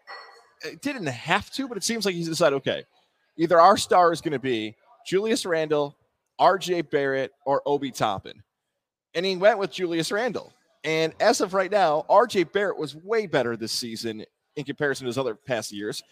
uh, 0.66 0.68
didn't 0.82 1.06
have 1.06 1.50
to, 1.52 1.66
but 1.68 1.78
it 1.78 1.84
seems 1.84 2.04
like 2.04 2.14
he's 2.14 2.28
decided, 2.28 2.56
okay, 2.56 2.84
either 3.38 3.58
our 3.58 3.78
star 3.78 4.12
is 4.12 4.20
going 4.20 4.32
to 4.34 4.38
be 4.38 4.76
Julius 5.06 5.46
Randle, 5.46 5.96
R.J. 6.38 6.82
Barrett, 6.82 7.32
or 7.46 7.62
Obi 7.64 7.90
Toppin, 7.90 8.42
and 9.14 9.24
he 9.26 9.36
went 9.36 9.58
with 9.58 9.70
Julius 9.70 10.10
Randle. 10.12 10.52
And 10.84 11.12
as 11.20 11.40
of 11.40 11.52
right 11.54 11.70
now, 11.70 12.06
RJ 12.08 12.52
Barrett 12.52 12.78
was 12.78 12.94
way 12.96 13.26
better 13.26 13.56
this 13.56 13.72
season 13.72 14.24
in 14.56 14.64
comparison 14.64 15.04
to 15.04 15.08
his 15.08 15.18
other 15.18 15.34
past 15.34 15.72
years. 15.72 16.02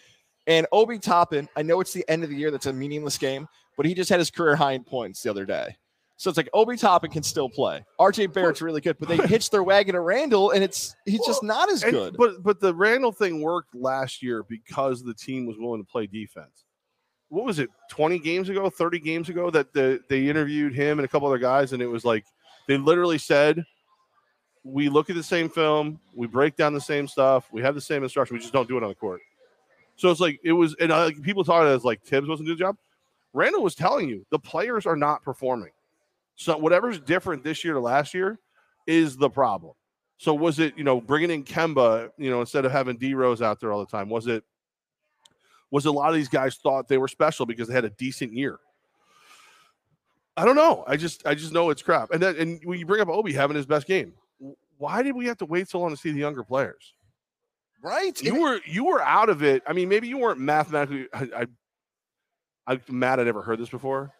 And 0.46 0.66
Obi 0.72 0.98
Toppin, 0.98 1.48
I 1.56 1.62
know 1.62 1.80
it's 1.80 1.92
the 1.92 2.04
end 2.08 2.24
of 2.24 2.30
the 2.30 2.36
year, 2.36 2.50
that's 2.50 2.66
a 2.66 2.72
meaningless 2.72 3.18
game, 3.18 3.48
but 3.76 3.86
he 3.86 3.94
just 3.94 4.10
had 4.10 4.18
his 4.18 4.30
career 4.30 4.56
high 4.56 4.72
in 4.72 4.84
points 4.84 5.22
the 5.22 5.30
other 5.30 5.44
day. 5.44 5.76
So 6.16 6.28
it's 6.28 6.36
like 6.36 6.48
Obi 6.52 6.76
Toppin 6.76 7.10
can 7.12 7.22
still 7.22 7.48
play. 7.48 7.84
RJ 8.00 8.32
Barrett's 8.32 8.60
really 8.60 8.80
good, 8.80 8.98
but 8.98 9.08
they 9.08 9.16
hitched 9.28 9.52
their 9.52 9.62
wagon 9.62 9.94
to 9.94 10.00
Randle, 10.00 10.50
and 10.50 10.64
it's 10.64 10.96
he's 11.06 11.24
just 11.24 11.44
not 11.44 11.70
as 11.70 11.82
And- 11.84 11.92
good. 11.92 12.16
But 12.16 12.42
but 12.42 12.58
the 12.60 12.74
Randle 12.74 13.12
thing 13.12 13.40
worked 13.40 13.72
last 13.74 14.20
year 14.22 14.42
because 14.42 15.04
the 15.04 15.14
team 15.14 15.46
was 15.46 15.56
willing 15.58 15.80
to 15.80 15.88
play 15.88 16.06
defense. 16.08 16.64
What 17.28 17.44
was 17.44 17.58
it, 17.60 17.68
20 17.90 18.18
games 18.18 18.48
ago, 18.48 18.68
30 18.70 18.98
games 19.00 19.28
ago 19.28 19.50
that 19.50 19.72
the, 19.74 20.00
they 20.08 20.28
interviewed 20.28 20.74
him 20.74 20.98
and 20.98 21.04
a 21.04 21.08
couple 21.08 21.28
other 21.28 21.38
guys, 21.38 21.72
and 21.72 21.80
it 21.82 21.86
was 21.86 22.04
like 22.04 22.24
they 22.68 22.76
literally 22.76 23.18
said, 23.18 23.64
We 24.62 24.88
look 24.88 25.10
at 25.10 25.16
the 25.16 25.22
same 25.22 25.48
film, 25.48 25.98
we 26.14 26.28
break 26.28 26.54
down 26.54 26.74
the 26.74 26.80
same 26.80 27.08
stuff, 27.08 27.48
we 27.50 27.62
have 27.62 27.74
the 27.74 27.80
same 27.80 28.04
instruction, 28.04 28.36
we 28.36 28.40
just 28.40 28.52
don't 28.52 28.68
do 28.68 28.76
it 28.76 28.84
on 28.84 28.90
the 28.90 28.94
court. 28.94 29.20
So 29.96 30.10
it's 30.10 30.20
like 30.20 30.38
it 30.44 30.52
was, 30.52 30.76
and 30.78 30.92
uh, 30.92 31.10
people 31.22 31.42
thought 31.42 31.66
it 31.66 31.70
as 31.70 31.84
like 31.84 32.02
Thibs 32.02 32.28
wasn't 32.28 32.46
doing 32.46 32.58
the 32.58 32.64
job. 32.64 32.76
Randle 33.32 33.62
was 33.62 33.74
telling 33.74 34.08
you 34.08 34.24
the 34.30 34.38
players 34.38 34.86
are 34.86 34.96
not 34.96 35.24
performing. 35.24 35.70
So 36.36 36.56
whatever's 36.56 37.00
different 37.00 37.42
this 37.42 37.64
year 37.64 37.74
to 37.74 37.80
last 37.80 38.14
year 38.14 38.38
is 38.86 39.16
the 39.16 39.28
problem. 39.28 39.72
So 40.18 40.34
was 40.34 40.58
it, 40.58 40.76
you 40.76 40.84
know, 40.84 41.00
bringing 41.00 41.30
in 41.30 41.44
Kemba, 41.44 42.10
you 42.16 42.30
know, 42.30 42.40
instead 42.40 42.64
of 42.64 42.70
having 42.70 42.96
D 42.96 43.14
Rose 43.14 43.42
out 43.42 43.60
there 43.60 43.72
all 43.72 43.80
the 43.80 43.90
time? 43.90 44.08
Was 44.08 44.26
it 44.26 44.44
was 45.70 45.86
a 45.86 45.92
lot 45.92 46.10
of 46.10 46.14
these 46.14 46.28
guys 46.28 46.56
thought 46.56 46.88
they 46.88 46.98
were 46.98 47.08
special 47.08 47.46
because 47.46 47.68
they 47.68 47.74
had 47.74 47.84
a 47.84 47.90
decent 47.90 48.32
year? 48.32 48.58
I 50.38 50.44
don't 50.44 50.56
know. 50.56 50.84
I 50.86 50.96
just 50.96 51.26
I 51.26 51.34
just 51.34 51.52
know 51.52 51.70
it's 51.70 51.82
crap. 51.82 52.10
And 52.12 52.22
then 52.22 52.36
and 52.36 52.60
when 52.64 52.78
you 52.78 52.86
bring 52.86 53.00
up 53.00 53.08
Obi 53.08 53.32
having 53.32 53.56
his 53.56 53.66
best 53.66 53.86
game, 53.86 54.14
why 54.78 55.02
did 55.02 55.14
we 55.14 55.26
have 55.26 55.38
to 55.38 55.46
wait 55.46 55.68
so 55.68 55.80
long 55.80 55.90
to 55.90 55.96
see 55.96 56.12
the 56.12 56.20
younger 56.20 56.44
players? 56.44 56.94
right? 57.82 58.20
You 58.22 58.40
were 58.40 58.60
you 58.66 58.84
were 58.84 59.02
out 59.02 59.28
of 59.28 59.42
it. 59.42 59.62
I 59.66 59.72
mean, 59.72 59.88
maybe 59.88 60.08
you 60.08 60.18
weren't 60.18 60.40
mathematically. 60.40 61.08
I, 61.12 61.28
I 61.36 61.46
I'm 62.66 62.80
mad 62.88 63.20
I 63.20 63.24
never 63.24 63.42
heard 63.42 63.58
this 63.58 63.68
before. 63.68 64.12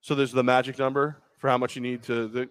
So 0.00 0.14
there's 0.14 0.32
the 0.32 0.44
magic 0.44 0.78
number 0.78 1.18
for 1.38 1.48
how 1.48 1.58
much 1.58 1.76
you 1.76 1.82
need 1.82 2.02
to 2.04 2.28
the 2.28 2.48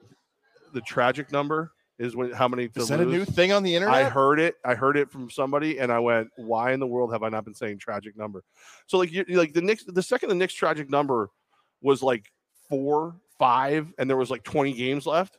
the 0.73 0.81
tragic 0.81 1.31
number 1.31 1.71
is 1.97 2.15
when 2.15 2.31
how 2.31 2.47
many 2.47 2.67
to 2.69 2.79
Is 2.81 2.89
that 2.89 2.99
a 2.99 3.05
new 3.05 3.25
thing 3.25 3.51
on 3.51 3.63
the 3.63 3.75
internet? 3.75 3.95
I 3.95 4.09
heard 4.09 4.39
it. 4.39 4.55
I 4.65 4.75
heard 4.75 4.97
it 4.97 5.09
from 5.09 5.29
somebody, 5.29 5.79
and 5.79 5.91
I 5.91 5.99
went, 5.99 6.29
"Why 6.35 6.73
in 6.73 6.79
the 6.79 6.87
world 6.87 7.13
have 7.13 7.23
I 7.23 7.29
not 7.29 7.45
been 7.45 7.53
saying 7.53 7.79
tragic 7.79 8.17
number?" 8.17 8.43
So 8.87 8.97
like, 8.97 9.11
you 9.11 9.23
like 9.29 9.53
the 9.53 9.61
Knicks, 9.61 9.85
the 9.85 10.03
second 10.03 10.29
the 10.29 10.35
Knicks 10.35 10.53
tragic 10.53 10.89
number 10.89 11.29
was 11.81 12.03
like 12.03 12.31
four, 12.69 13.15
five, 13.37 13.93
and 13.97 14.09
there 14.09 14.17
was 14.17 14.29
like 14.31 14.43
twenty 14.43 14.73
games 14.73 15.05
left. 15.05 15.37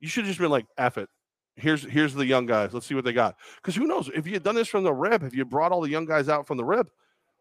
You 0.00 0.08
should 0.08 0.24
have 0.24 0.30
just 0.30 0.40
been 0.40 0.50
like, 0.50 0.66
"F 0.78 0.98
it." 0.98 1.08
Here's 1.56 1.82
here's 1.82 2.14
the 2.14 2.26
young 2.26 2.46
guys. 2.46 2.74
Let's 2.74 2.86
see 2.86 2.94
what 2.94 3.04
they 3.04 3.12
got. 3.12 3.36
Because 3.56 3.74
who 3.74 3.86
knows 3.86 4.10
if 4.14 4.26
you 4.26 4.34
had 4.34 4.42
done 4.42 4.54
this 4.54 4.68
from 4.68 4.84
the 4.84 4.92
rip, 4.92 5.22
if 5.22 5.34
you 5.34 5.44
brought 5.44 5.72
all 5.72 5.80
the 5.80 5.90
young 5.90 6.04
guys 6.04 6.28
out 6.28 6.46
from 6.46 6.58
the 6.58 6.64
rip, 6.64 6.88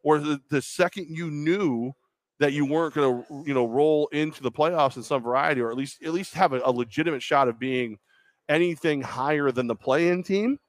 or 0.03 0.19
the, 0.19 0.39
the 0.49 0.61
second 0.61 1.07
you 1.09 1.29
knew 1.29 1.91
that 2.39 2.53
you 2.53 2.65
weren't 2.65 2.93
going 2.93 3.23
to 3.23 3.43
you 3.45 3.53
know 3.53 3.67
roll 3.67 4.07
into 4.07 4.41
the 4.41 4.51
playoffs 4.51 4.95
in 4.95 5.03
some 5.03 5.21
variety, 5.21 5.61
or 5.61 5.69
at 5.69 5.77
least 5.77 6.01
at 6.03 6.13
least 6.13 6.33
have 6.33 6.53
a, 6.53 6.61
a 6.63 6.71
legitimate 6.71 7.21
shot 7.21 7.47
of 7.47 7.59
being 7.59 7.97
anything 8.47 9.01
higher 9.01 9.51
than 9.51 9.67
the 9.67 9.75
play-in 9.75 10.23
team, 10.23 10.59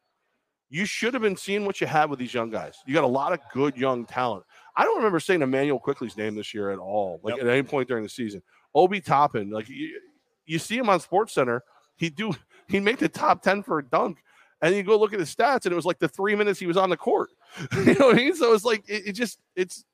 you 0.69 0.87
should 0.87 1.15
have 1.15 1.23
been 1.23 1.37
seeing 1.37 1.65
what 1.65 1.81
you 1.81 1.87
had 1.87 2.11
with 2.11 2.19
these 2.19 2.35
young 2.35 2.51
guys. 2.51 2.77
You 2.87 2.95
got 2.95 3.05
a 3.05 3.09
lot 3.09 3.33
of 3.33 3.39
good 3.53 3.77
young 3.77 4.07
talent. 4.07 4.45
I 4.77 4.85
don't 4.85 4.97
remember 4.97 5.21
saying 5.21 5.43
Immanuel 5.43 5.79
Quickley's 5.79 6.17
name 6.17 6.35
this 6.35 6.53
year 6.53 6.71
at 6.71 6.79
all, 6.79 7.21
like 7.23 7.41
at 7.41 7.47
any 7.47 7.63
point 7.63 7.89
during 7.89 8.03
the 8.03 8.09
season. 8.09 8.43
Obi 8.75 9.01
Toppin, 9.01 9.51
like 9.51 9.69
you, 9.69 10.01
you 10.45 10.59
see 10.59 10.77
him 10.77 10.91
on 10.91 11.01
Sports 11.01 11.33
Center, 11.33 11.63
he 11.97 12.11
do 12.11 12.35
he 12.69 12.81
make 12.81 12.99
the 12.99 13.09
top 13.09 13.43
ten 13.43 13.63
for 13.63 13.79
a 13.79 13.85
dunk, 13.85 14.19
and 14.61 14.75
you 14.75 14.83
go 14.83 14.99
look 14.99 15.13
at 15.13 15.21
his 15.21 15.35
stats, 15.35 15.65
and 15.65 15.73
it 15.73 15.77
was 15.77 15.87
like 15.87 15.99
the 15.99 16.09
three 16.09 16.35
minutes 16.35 16.61
he 16.61 16.67
was 16.67 16.77
on 16.77 16.91
the 16.91 16.97
court. 16.97 17.31
you 17.73 17.95
know 17.95 18.07
what 18.07 18.17
I 18.17 18.19
mean? 18.19 18.35
So 18.35 18.53
it's 18.53 18.65
like 18.65 18.89
it, 18.89 19.09
it 19.09 19.13
just 19.13 19.39
it's. 19.55 19.85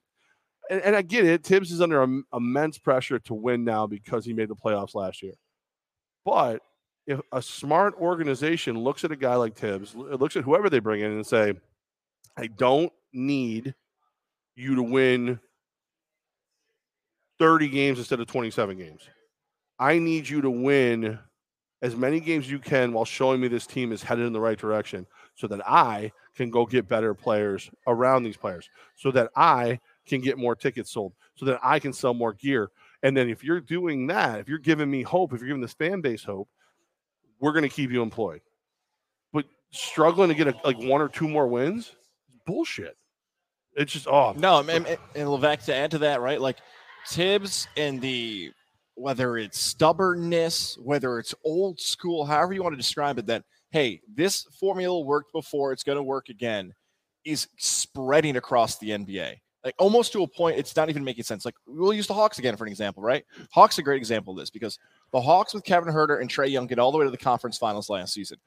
And, 0.71 0.81
and 0.83 0.97
I 0.97 1.03
get 1.03 1.25
it. 1.25 1.43
Thibs 1.43 1.73
is 1.73 1.81
under 1.81 2.01
im- 2.03 2.25
immense 2.33 2.79
pressure 2.79 3.19
to 3.19 3.35
win 3.35 3.65
now 3.65 3.89
because 3.89 4.25
he 4.25 4.33
made 4.33 4.49
the 4.49 4.55
playoffs 4.55 4.95
last 4.95 5.21
year. 5.21 5.35
But 6.25 6.63
if 7.07 7.21
a 7.33 7.43
smart 7.43 7.95
organization 8.01 8.79
looks 8.79 9.05
at 9.05 9.11
a 9.11 9.17
guy 9.17 9.35
like 9.35 9.57
Thibs, 9.57 9.95
looks 9.95 10.37
at 10.37 10.45
whoever 10.45 10.71
they 10.71 10.79
bring 10.79 11.01
in 11.01 11.11
and 11.11 11.27
say, 11.27 11.55
I 12.37 12.47
don't 12.47 12.93
need 13.13 13.75
you 14.55 14.77
to 14.77 14.83
win 14.83 15.41
30 17.39 17.69
games 17.69 17.99
instead 17.99 18.21
of 18.21 18.27
27 18.27 18.77
games. 18.77 19.03
I 19.79 19.99
need 19.99 20.29
you 20.29 20.43
to 20.43 20.51
win 20.51 21.19
as 21.83 21.97
many 21.97 22.21
games 22.21 22.49
you 22.49 22.61
can 22.61 22.93
while 22.93 23.05
showing 23.05 23.41
me 23.41 23.49
this 23.49 23.67
team 23.67 23.91
is 23.91 24.03
headed 24.03 24.27
in 24.27 24.33
the 24.33 24.41
right 24.41 24.59
direction 24.59 25.07
so 25.35 25.49
that 25.49 25.61
I 25.69 26.13
can 26.37 26.51
go 26.51 26.65
get 26.65 26.89
better 26.89 27.15
players 27.15 27.69
around 27.87 28.23
these 28.23 28.37
players, 28.37 28.71
so 28.95 29.11
that 29.11 29.31
I 29.35 29.81
can 30.07 30.21
get 30.21 30.39
more 30.39 30.55
tickets 30.55 30.93
sold, 30.93 31.15
so 31.35 31.45
that 31.47 31.59
I 31.63 31.79
can 31.79 31.93
sell 31.93 32.15
more 32.15 32.33
gear. 32.33 32.71
And 33.03 33.17
then 33.17 33.29
if 33.29 33.43
you're 33.43 33.61
doing 33.61 34.07
that, 34.07 34.39
if 34.39 34.49
you're 34.49 34.59
giving 34.59 34.91
me 34.91 35.03
hope, 35.03 35.33
if 35.33 35.41
you're 35.41 35.49
giving 35.49 35.63
this 35.63 35.73
fan 35.73 36.01
base 36.01 36.23
hope, 36.23 36.49
we're 37.41 37.53
going 37.53 37.65
to 37.65 37.69
keep 37.69 37.91
you 37.91 38.03
employed. 38.03 38.41
But 39.33 39.47
struggling 39.73 40.29
to 40.29 40.35
get 40.35 40.47
a, 40.47 40.55
like 40.65 40.79
one 40.79 41.03
or 41.03 41.09
two 41.09 41.29
more 41.29 41.49
wins, 41.49 41.93
bullshit. 42.47 42.97
It's 43.75 43.93
just 43.93 44.07
off. 44.07 44.37
No, 44.37 44.59
and, 44.61 44.69
and, 44.87 44.99
Levack 45.15 45.65
to 45.65 45.75
add 45.75 45.91
to 45.93 45.99
that, 45.99 46.21
right? 46.21 46.41
Like 46.41 46.59
Thibs 47.09 47.67
and 47.77 48.01
the 48.01 48.53
whether 48.95 49.39
it's 49.39 49.59
stubbornness, 49.59 50.77
whether 50.79 51.19
it's 51.19 51.35
old 51.45 51.81
school, 51.81 52.27
however 52.27 52.53
you 52.53 52.63
want 52.63 52.75
to 52.75 52.79
describe 52.79 53.19
it, 53.19 53.27
that 53.27 53.45
hey, 53.71 54.03
this 54.15 54.47
formula 54.61 55.01
worked 55.01 55.33
before, 55.33 55.73
it's 55.73 55.83
going 55.83 55.97
to 55.97 56.03
work 56.03 56.29
again. 56.29 56.75
is 57.25 57.49
spreading 57.57 58.37
across 58.37 58.79
the 58.79 58.91
NBA. 58.91 59.37
Like 59.65 59.75
almost 59.79 60.13
to 60.13 60.23
a 60.25 60.29
point, 60.29 60.59
it's 60.59 60.75
not 60.77 60.91
even 60.91 61.05
making 61.05 61.25
sense. 61.25 61.45
Like 61.45 61.55
we'll 61.67 61.93
use 61.93 62.07
the 62.07 62.15
Hawks 62.15 62.39
again 62.39 62.57
for 62.57 62.65
an 62.65 62.71
example, 62.71 63.03
right? 63.03 63.25
Hawks 63.53 63.79
are 63.79 63.83
a 63.83 63.85
great 63.85 63.99
example 63.99 64.33
of 64.33 64.39
this 64.39 64.51
because 64.51 64.79
the 65.13 65.21
Hawks 65.21 65.55
with 65.55 65.65
Kevin 65.65 65.93
Huerter 65.93 66.21
and 66.21 66.29
Trae 66.29 66.51
Young 66.51 66.67
get 66.67 66.79
all 66.79 66.93
the 66.93 66.99
way 66.99 67.05
to 67.05 67.11
the 67.11 67.17
conference 67.17 67.59
finals 67.59 67.89
last 67.89 68.13
season. 68.13 68.39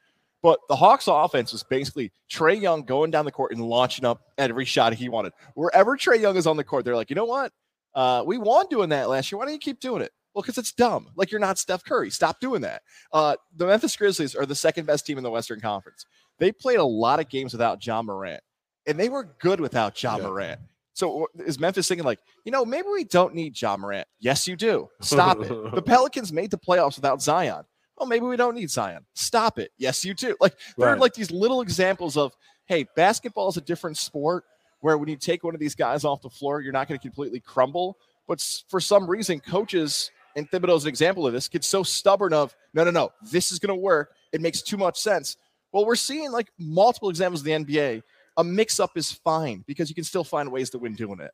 But 0.46 0.60
the 0.70 0.76
Hawks 0.76 1.08
offense 1.08 1.52
was 1.52 1.64
basically 1.64 2.12
Trae 2.32 2.62
Young 2.62 2.84
going 2.84 3.10
down 3.10 3.26
the 3.26 3.32
court 3.32 3.52
and 3.52 3.68
launching 3.68 4.06
up 4.06 4.22
every 4.38 4.64
shot 4.64 4.94
he 4.94 5.10
wanted. 5.10 5.34
Wherever 5.56 5.98
Trae 5.98 6.22
Young 6.22 6.38
is 6.38 6.46
on 6.46 6.56
the 6.56 6.64
court, 6.64 6.86
they're 6.86 6.96
like, 6.96 7.10
you 7.10 7.16
know 7.16 7.26
what? 7.26 7.52
Uh, 7.96 8.24
we 8.24 8.38
won 8.38 8.68
doing 8.70 8.90
that 8.90 9.10
last 9.10 9.32
year. 9.32 9.40
Why 9.40 9.46
don't 9.46 9.56
you 9.56 9.60
keep 9.60 9.80
doing 9.80 10.04
it? 10.04 10.12
Well, 10.36 10.44
because 10.44 10.60
it's 10.60 10.72
dumb. 10.72 11.08
Like 11.16 11.32
you're 11.32 11.40
not 11.40 11.58
Steph 11.58 11.84
Curry. 11.84 12.12
Stop 12.12 12.40
doing 12.40 12.62
that. 12.62 12.84
Uh, 13.12 13.38
the 13.56 13.66
Memphis 13.66 13.96
Grizzlies 13.96 14.36
are 14.36 14.46
the 14.46 14.54
second 14.54 14.86
best 14.86 15.08
team 15.08 15.18
in 15.18 15.24
the 15.24 15.32
Western 15.32 15.60
Conference. 15.60 16.06
They 16.38 16.52
played 16.52 16.78
a 16.78 16.86
lot 16.86 17.20
of 17.20 17.28
games 17.28 17.52
without 17.52 17.84
Ja 17.84 18.04
Morant, 18.04 18.44
and 18.86 19.00
they 19.00 19.10
were 19.10 19.34
good 19.40 19.60
without 19.60 20.00
Ja 20.04 20.18
Yeah. 20.18 20.28
Morant. 20.28 20.60
So 20.94 21.26
is 21.44 21.60
Memphis 21.60 21.88
thinking 21.88 22.06
like, 22.06 22.20
you 22.44 22.52
know, 22.52 22.64
maybe 22.66 22.88
we 22.94 23.04
don't 23.04 23.34
need 23.34 23.60
Ja 23.60 23.78
Morant? 23.78 24.08
Yes, 24.20 24.48
you 24.48 24.56
do. 24.56 24.90
Stop 25.02 25.40
it. 25.42 25.50
The 25.74 25.82
Pelicans 25.82 26.32
made 26.32 26.52
the 26.52 26.60
playoffs 26.60 26.98
without 26.98 27.20
Zion. 27.20 27.66
Oh, 27.98 28.06
maybe 28.06 28.26
we 28.26 28.36
don't 28.36 28.56
need 28.56 28.70
Zion. 28.70 29.06
Stop 29.14 29.58
it. 29.58 29.72
Yes, 29.78 30.04
you 30.04 30.14
do. 30.14 30.36
Like 30.42 30.56
there 30.78 30.90
are 30.90 30.98
like 30.98 31.14
these 31.14 31.32
little 31.32 31.62
examples 31.62 32.18
of, 32.18 32.34
hey, 32.66 32.86
basketball 32.96 33.48
is 33.50 33.58
a 33.58 33.62
different 33.62 33.98
sport 33.98 34.44
where 34.82 34.98
when 34.98 35.10
you 35.10 35.16
take 35.16 35.44
one 35.44 35.54
of 35.54 35.60
these 35.60 35.76
guys 35.76 36.04
off 36.04 36.22
the 36.22 36.30
floor, 36.30 36.62
you're 36.62 36.74
not 36.74 36.88
going 36.88 37.00
to 37.00 37.02
completely 37.02 37.40
crumble. 37.40 37.98
But 38.28 38.46
for 38.70 38.80
some 38.80 39.10
reason, 39.10 39.40
coaches 39.40 40.12
and 40.36 40.50
Thibodeau's 40.52 40.84
an 40.84 40.90
example 40.90 41.26
of 41.26 41.34
this 41.34 41.48
get 41.48 41.64
so 41.64 41.84
stubborn 41.84 42.34
of 42.34 42.56
no, 42.74 42.84
no, 42.84 42.92
no, 42.92 43.12
this 43.32 43.52
is 43.52 43.60
going 43.60 43.76
to 43.76 43.82
work. 43.82 44.12
It 44.32 44.42
makes 44.42 44.62
too 44.62 44.78
much 44.78 45.00
sense. 45.00 45.38
Well, 45.72 45.86
we're 45.86 45.96
seeing 45.96 46.32
like 46.32 46.50
multiple 46.60 47.10
examples 47.10 47.42
of 47.42 47.46
the 47.46 47.52
NBA. 47.52 48.04
A 48.38 48.44
mix-up 48.44 48.92
is 48.98 49.12
fine 49.12 49.64
because 49.66 49.90
you 49.90 49.96
can 49.96 50.04
still 50.04 50.24
find 50.24 50.52
ways 50.52 50.70
to 50.72 50.78
win 50.78 50.94
doing 50.94 51.20
it. 51.20 51.32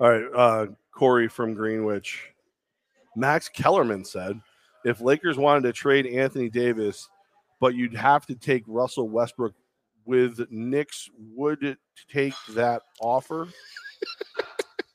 All 0.00 0.10
right, 0.10 0.24
uh, 0.34 0.66
Corey 0.92 1.28
from 1.28 1.54
Greenwich. 1.54 2.32
Max 3.14 3.48
Kellerman 3.48 4.04
said, 4.04 4.40
if 4.84 5.00
Lakers 5.00 5.36
wanted 5.36 5.62
to 5.64 5.72
trade 5.72 6.06
Anthony 6.06 6.48
Davis, 6.48 7.08
but 7.60 7.74
you'd 7.74 7.94
have 7.94 8.26
to 8.26 8.34
take 8.34 8.64
Russell 8.66 9.08
Westbrook 9.08 9.54
with 10.04 10.40
Knicks, 10.50 11.08
would 11.34 11.62
it 11.62 11.78
take 12.10 12.34
that 12.54 12.82
offer? 13.00 13.48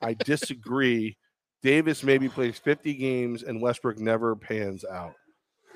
I 0.01 0.13
disagree. 0.13 1.17
Davis 1.63 2.03
maybe 2.03 2.29
plays 2.29 2.57
50 2.59 2.93
games 2.93 3.43
and 3.43 3.61
Westbrook 3.61 3.99
never 3.99 4.35
pans 4.35 4.85
out. 4.85 5.15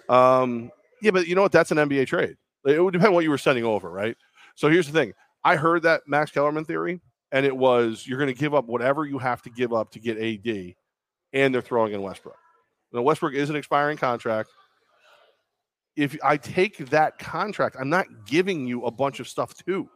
Um, 0.10 0.72
yeah, 1.02 1.12
but 1.12 1.28
you 1.28 1.36
know 1.36 1.42
what? 1.42 1.52
That's 1.52 1.72
an 1.72 1.78
NBA 1.78 2.08
trade. 2.08 2.36
It 2.66 2.84
would 2.84 2.94
depend 2.94 3.14
what 3.14 3.24
you 3.24 3.30
were 3.30 3.38
sending 3.38 3.66
over, 3.66 3.90
right? 3.90 4.16
So 4.56 4.70
here's 4.70 4.86
the 4.86 4.94
thing. 4.94 5.14
I 5.44 5.56
heard 5.56 5.84
that 5.84 6.02
Max 6.08 6.30
Kellerman 6.30 6.66
theory, 6.66 7.02
and 7.32 7.46
it 7.46 7.56
was 7.56 8.06
you're 8.06 8.20
going 8.20 8.34
to 8.34 8.40
give 8.40 8.54
up 8.54 8.66
whatever 8.66 9.06
you 9.06 9.18
have 9.18 9.42
to 9.44 9.50
give 9.50 9.74
up 9.74 9.92
to 9.92 10.00
get 10.00 10.18
AD, 10.18 10.76
and 11.34 11.54
they're 11.54 11.62
throwing 11.62 11.94
in 11.94 12.02
Westbrook. 12.02 12.38
Westbrook 12.94 13.34
is 13.34 13.50
an 13.50 13.56
expiring 13.56 13.98
contract. 13.98 14.50
If 15.96 16.18
I 16.24 16.38
take 16.38 16.78
that 16.90 17.20
contract, 17.20 17.76
I'm 17.80 17.90
not 17.90 18.08
giving 18.26 18.66
you 18.66 18.86
a 18.86 18.92
bunch 18.92 19.20
of 19.20 19.28
stuff 19.28 19.54
too. 19.54 19.90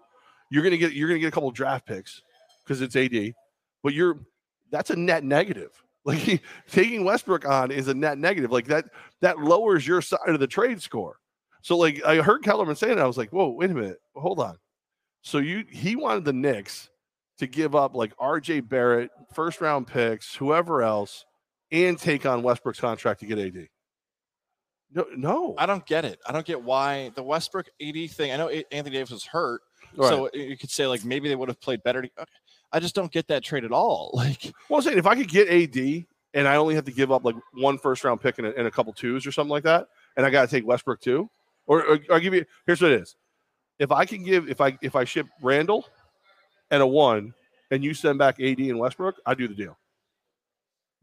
You're 0.52 0.64
gonna 0.64 0.78
get 0.78 0.94
you're 0.94 1.08
gonna 1.08 1.20
get 1.20 1.28
a 1.28 1.32
couple 1.32 1.50
draft 1.52 1.86
picks 1.86 2.22
because 2.64 2.82
it's 2.82 2.96
AD, 2.96 3.34
but 3.82 3.94
you're 3.94 4.20
that's 4.72 4.90
a 4.90 4.96
net 4.96 5.24
negative. 5.24 5.72
Like 6.08 6.44
taking 6.70 7.04
Westbrook 7.04 7.46
on 7.46 7.72
is 7.72 7.88
a 7.88 7.94
net 7.96 8.20
negative. 8.20 8.52
Like 8.52 8.68
that 8.68 8.86
that 9.22 9.40
lowers 9.40 9.88
your 9.88 10.04
side 10.04 10.20
of 10.28 10.40
the 10.40 10.46
trade 10.46 10.80
score. 10.80 11.18
So 11.64 11.76
like 11.78 12.06
I 12.06 12.18
heard 12.18 12.44
Kellerman 12.44 12.76
saying, 12.76 13.00
it, 13.00 13.02
I 13.02 13.08
was 13.08 13.18
like, 13.18 13.32
whoa, 13.32 13.50
wait 13.50 13.72
a 13.72 13.74
minute, 13.74 13.98
hold 14.16 14.40
on. 14.40 14.56
So 15.24 15.40
you 15.40 15.66
he 15.68 15.96
wanted 15.96 16.24
the 16.24 16.32
Knicks 16.32 16.92
to 17.40 17.48
give 17.48 17.74
up 17.74 17.96
like 17.96 18.16
RJ 18.18 18.70
Barrett, 18.70 19.10
first 19.34 19.62
round 19.62 19.88
picks, 19.88 20.36
whoever 20.36 20.84
else, 20.84 21.26
and 21.72 21.98
take 21.98 22.26
on 22.26 22.44
Westbrook's 22.44 22.80
contract 22.80 23.20
to 23.22 23.26
get 23.26 23.40
AD. 23.40 23.68
No, 24.94 25.06
no. 25.16 25.56
I 25.58 25.66
don't 25.66 25.86
get 25.86 26.06
it. 26.06 26.20
I 26.28 26.32
don't 26.32 26.46
get 26.46 26.62
why 26.62 27.12
the 27.16 27.24
Westbrook 27.24 27.68
AD 27.82 28.10
thing. 28.12 28.32
I 28.32 28.38
know 28.38 28.50
Anthony 28.50 28.96
Davis 28.96 29.12
was 29.12 29.26
hurt, 29.26 29.62
Right. 29.98 30.10
so 30.10 30.30
you 30.34 30.58
could 30.58 30.70
say 30.70 30.88
like 30.88 31.04
maybe 31.04 31.28
they 31.28 31.36
would 31.36 31.50
have 31.50 31.60
played 31.60 31.84
better. 31.84 32.02
to- 32.04 32.10
uh, 32.18 32.26
I 32.72 32.80
just 32.80 32.96
don't 32.96 33.12
get 33.12 33.28
that 33.28 33.44
trade 33.44 33.64
at 33.66 33.72
all. 33.72 34.12
Like 34.16 34.54
Well, 34.70 34.78
I'm 34.80 34.84
saying 34.84 34.98
if 34.98 35.06
I 35.08 35.16
could 35.16 35.28
get 35.30 35.50
AD 35.50 36.06
and 36.34 36.48
I 36.48 36.56
only 36.58 36.76
have 36.76 36.86
to 36.86 36.92
give 36.92 37.12
up 37.12 37.26
like 37.26 37.36
one 37.54 37.78
first 37.78 38.04
round 38.04 38.22
pick 38.22 38.38
and 38.38 38.48
a, 38.48 38.56
and 38.58 38.68
a 38.68 38.72
couple 38.72 38.94
twos 38.94 39.26
or 39.26 39.32
something 39.32 39.52
like 39.52 39.64
that, 39.64 39.88
and 40.18 40.26
I 40.26 40.30
got 40.30 40.42
to 40.42 40.48
take 40.56 40.66
Westbrook 40.68 41.02
too, 41.02 41.30
or, 41.68 41.84
or 41.86 42.00
I'll 42.12 42.20
give 42.20 42.34
you. 42.34 42.46
Here's 42.66 42.82
what 42.82 42.92
it 42.92 43.02
is: 43.02 43.16
if 43.80 43.92
I 43.92 44.06
can 44.06 44.24
give, 44.24 44.50
if 44.50 44.62
I 44.62 44.78
if 44.82 44.96
I 44.96 45.04
ship 45.04 45.28
Randle 45.42 45.88
and 46.72 46.82
a 46.82 46.88
one, 46.88 47.34
and 47.72 47.84
you 47.84 47.94
send 47.94 48.18
back 48.20 48.40
AD 48.42 48.60
and 48.60 48.80
Westbrook, 48.80 49.16
I 49.26 49.34
do 49.34 49.48
the 49.48 49.56
deal. 49.56 49.78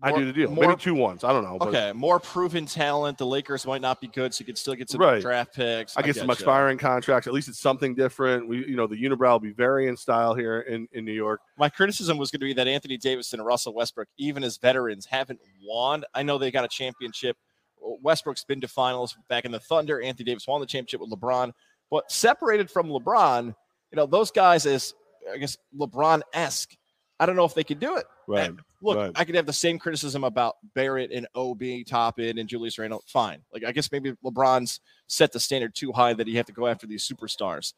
I 0.02 0.12
do 0.12 0.24
the 0.24 0.32
deal. 0.32 0.50
more- 0.50 0.66
Maybe 0.68 0.80
two 0.80 0.94
ones. 0.94 1.22
I 1.24 1.32
don't 1.32 1.44
know. 1.44 1.58
But 1.58 1.68
okay, 1.68 1.92
more 1.94 2.18
proven 2.18 2.66
talent. 2.66 3.18
The 3.18 3.26
Lakers 3.26 3.66
might 3.66 3.80
not 3.80 4.00
be 4.00 4.08
good, 4.08 4.34
so 4.34 4.40
you 4.42 4.46
could 4.46 4.58
still 4.58 4.74
get 4.74 4.90
some 4.90 5.00
Right. 5.00 5.22
draft 5.22 5.54
picks. 5.54 5.96
I 5.96 6.02
get 6.02 6.16
some 6.16 6.28
expiring 6.30 6.76
contracts. 6.78 7.26
At 7.26 7.32
least 7.32 7.48
it's 7.48 7.60
something 7.60 7.94
different. 7.94 8.48
We, 8.48 8.66
you 8.66 8.76
know, 8.76 8.86
the 8.86 8.96
unibrow 8.96 9.32
will 9.32 9.38
be 9.40 9.52
very 9.52 9.86
in 9.88 9.96
style 9.96 10.34
here 10.34 10.60
in, 10.62 10.88
in 10.92 11.04
New 11.04 11.12
York. 11.12 11.40
My 11.56 11.68
criticism 11.68 12.18
was 12.18 12.30
going 12.30 12.40
to 12.40 12.46
be 12.46 12.52
that 12.54 12.66
Anthony 12.66 12.96
Davis 12.96 13.32
and 13.32 13.44
Russell 13.44 13.74
Westbrook, 13.74 14.08
even 14.18 14.42
as 14.42 14.56
veterans, 14.58 15.06
haven't 15.06 15.38
won. 15.64 16.02
I 16.14 16.22
know 16.22 16.36
they 16.38 16.50
got 16.50 16.64
a 16.64 16.68
championship. 16.68 17.36
Westbrook's 17.80 18.44
been 18.44 18.60
to 18.60 18.68
finals 18.68 19.16
back 19.28 19.44
in 19.44 19.52
the 19.52 19.60
Thunder. 19.60 20.00
Anthony 20.00 20.24
Davis 20.24 20.46
won 20.46 20.60
the 20.60 20.66
championship 20.66 21.00
with 21.00 21.10
LeBron, 21.10 21.52
but 21.90 22.10
separated 22.10 22.70
from 22.70 22.88
LeBron, 22.88 23.46
you 23.46 23.96
know, 23.96 24.06
those 24.06 24.30
guys 24.30 24.66
is 24.66 24.94
I 25.32 25.36
guess 25.38 25.56
LeBron 25.78 26.22
esque. 26.32 26.76
I 27.20 27.26
don't 27.26 27.36
know 27.36 27.44
if 27.44 27.54
they 27.54 27.62
could 27.64 27.78
do 27.78 27.96
it. 27.96 28.06
Right. 28.26 28.52
Look, 28.82 28.96
Right. 28.98 29.12
I 29.14 29.24
could 29.24 29.34
have 29.36 29.46
the 29.46 29.52
same 29.52 29.78
criticism 29.78 30.24
about 30.24 30.56
Barrett 30.74 31.12
and 31.12 31.26
Obi, 31.34 31.84
Toppin, 31.84 32.38
and 32.38 32.48
Julius 32.48 32.78
Randle. 32.78 33.04
Fine. 33.06 33.42
Like 33.52 33.64
I 33.64 33.72
guess 33.72 33.90
maybe 33.92 34.12
LeBron's 34.24 34.80
set 35.06 35.32
the 35.32 35.40
standard 35.40 35.74
too 35.74 35.92
high 35.92 36.14
that 36.14 36.26
you 36.26 36.36
have 36.36 36.46
to 36.46 36.52
go 36.52 36.66
after 36.66 36.86
these 36.86 37.06
superstars. 37.08 37.74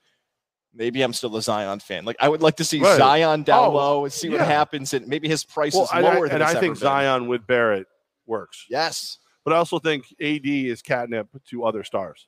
Maybe 0.74 1.02
I'm 1.02 1.12
still 1.12 1.36
a 1.36 1.42
Zion 1.42 1.78
fan. 1.80 2.04
Like 2.04 2.16
I 2.18 2.28
would 2.28 2.42
like 2.42 2.56
to 2.56 2.64
see 2.64 2.80
Right. 2.80 2.96
Zion 2.96 3.42
down 3.44 3.66
Oh, 3.68 3.72
low 3.72 4.04
and 4.04 4.12
see 4.12 4.28
what 4.30 4.40
happens, 4.40 4.94
and 4.94 5.06
maybe 5.06 5.28
his 5.28 5.44
price 5.44 5.74
Well, 5.74 5.84
is 5.84 5.90
and 5.92 6.06
I, 6.06 6.14
lower 6.14 6.26
than 6.26 6.36
and 6.36 6.44
I 6.44 6.58
think. 6.58 6.76
Zion 6.76 7.28
with 7.28 7.46
Barrett 7.46 7.86
works. 8.26 8.64
Yes. 8.68 9.18
But 9.44 9.52
I 9.52 9.56
also 9.58 9.78
think 9.78 10.06
AD 10.20 10.46
is 10.46 10.80
catnip 10.80 11.28
to 11.50 11.64
other 11.64 11.84
stars. 11.84 12.26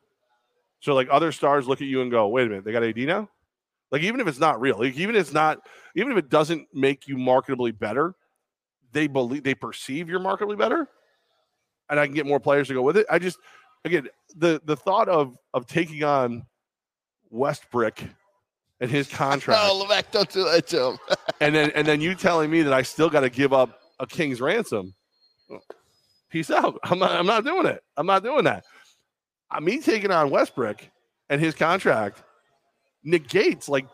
So 0.81 0.95
like 0.95 1.09
other 1.11 1.33
stars 1.33 1.67
look 1.67 1.81
at 1.81 1.89
you 1.89 2.03
and 2.03 2.11
go, 2.11 2.29
wait 2.29 2.47
a 2.47 2.51
minute, 2.51 2.65
they 2.65 2.73
got 2.73 2.85
AD 2.85 2.99
now? 2.99 3.29
Like 3.91 4.03
even 4.03 4.21
if 4.21 4.27
it's 4.29 4.39
not 4.39 4.61
real, 4.61 4.79
like 4.79 4.97
even 4.97 5.17
if 5.17 5.23
it's 5.23 5.33
not, 5.33 5.59
even 5.95 6.13
if 6.13 6.19
it 6.19 6.29
doesn't 6.29 6.69
make 6.75 7.09
you 7.09 7.17
marketably 7.17 7.77
better, 7.77 8.15
they 8.97 9.07
believe 9.07 9.43
they 9.43 9.55
perceive 9.55 10.09
you're 10.09 10.19
marketably 10.19 10.57
better, 10.57 10.89
and 11.91 12.01
I 12.01 12.07
can 12.07 12.15
get 12.15 12.25
more 12.25 12.41
players 12.41 12.69
to 12.69 12.75
go 12.75 12.81
with 12.81 12.97
it. 12.97 13.07
I 13.11 13.19
just 13.19 13.39
again 13.85 14.09
the 14.35 14.61
the 14.65 14.75
thought 14.75 15.09
of 15.11 15.37
of 15.53 15.67
taking 15.67 16.03
on 16.03 16.47
Westbrook 17.29 18.03
and 18.81 18.91
his 18.91 19.07
contract, 19.11 19.61
Oh, 19.63 19.85
Levack, 19.87 20.11
don't 20.13 20.31
do 20.31 20.45
that 20.45 20.67
to 20.69 20.91
him. 20.93 20.99
and 21.41 21.55
then 21.55 21.71
and 21.75 21.87
then 21.87 22.01
you 22.01 22.15
telling 22.15 22.51
me 22.51 22.63
that 22.63 22.73
I 22.73 22.81
still 22.83 23.11
got 23.11 23.21
to 23.21 23.29
give 23.29 23.53
up 23.53 23.79
a 24.01 24.07
king's 24.07 24.41
ransom. 24.41 24.95
Peace 26.31 26.51
out. 26.51 26.79
I'm 26.83 26.99
not. 26.99 27.13
I'm 27.13 27.27
not 27.27 27.45
doing 27.45 27.67
it. 27.67 27.83
I'm 27.99 28.07
not 28.07 28.25
doing 28.25 28.45
that. 28.45 28.65
Uh, 29.51 29.61
me 29.61 29.79
taking 29.79 30.11
on 30.11 30.31
Westbrook 30.31 30.83
and 31.29 31.39
his 31.39 31.55
contract 31.55 32.23
negates 33.05 33.69
like 33.69 33.87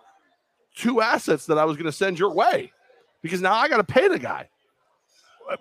two 0.77 1.01
assets 1.01 1.47
that 1.47 1.59
I 1.59 1.65
was 1.65 1.77
going 1.77 1.87
to 1.87 1.93
send 1.93 2.21
your 2.21 2.33
way 2.33 2.73
because 3.21 3.43
now 3.43 3.55
I 3.55 3.69
got 3.69 3.77
to 3.79 3.85
pay 3.85 4.07
the 4.07 4.19
guy 4.19 4.49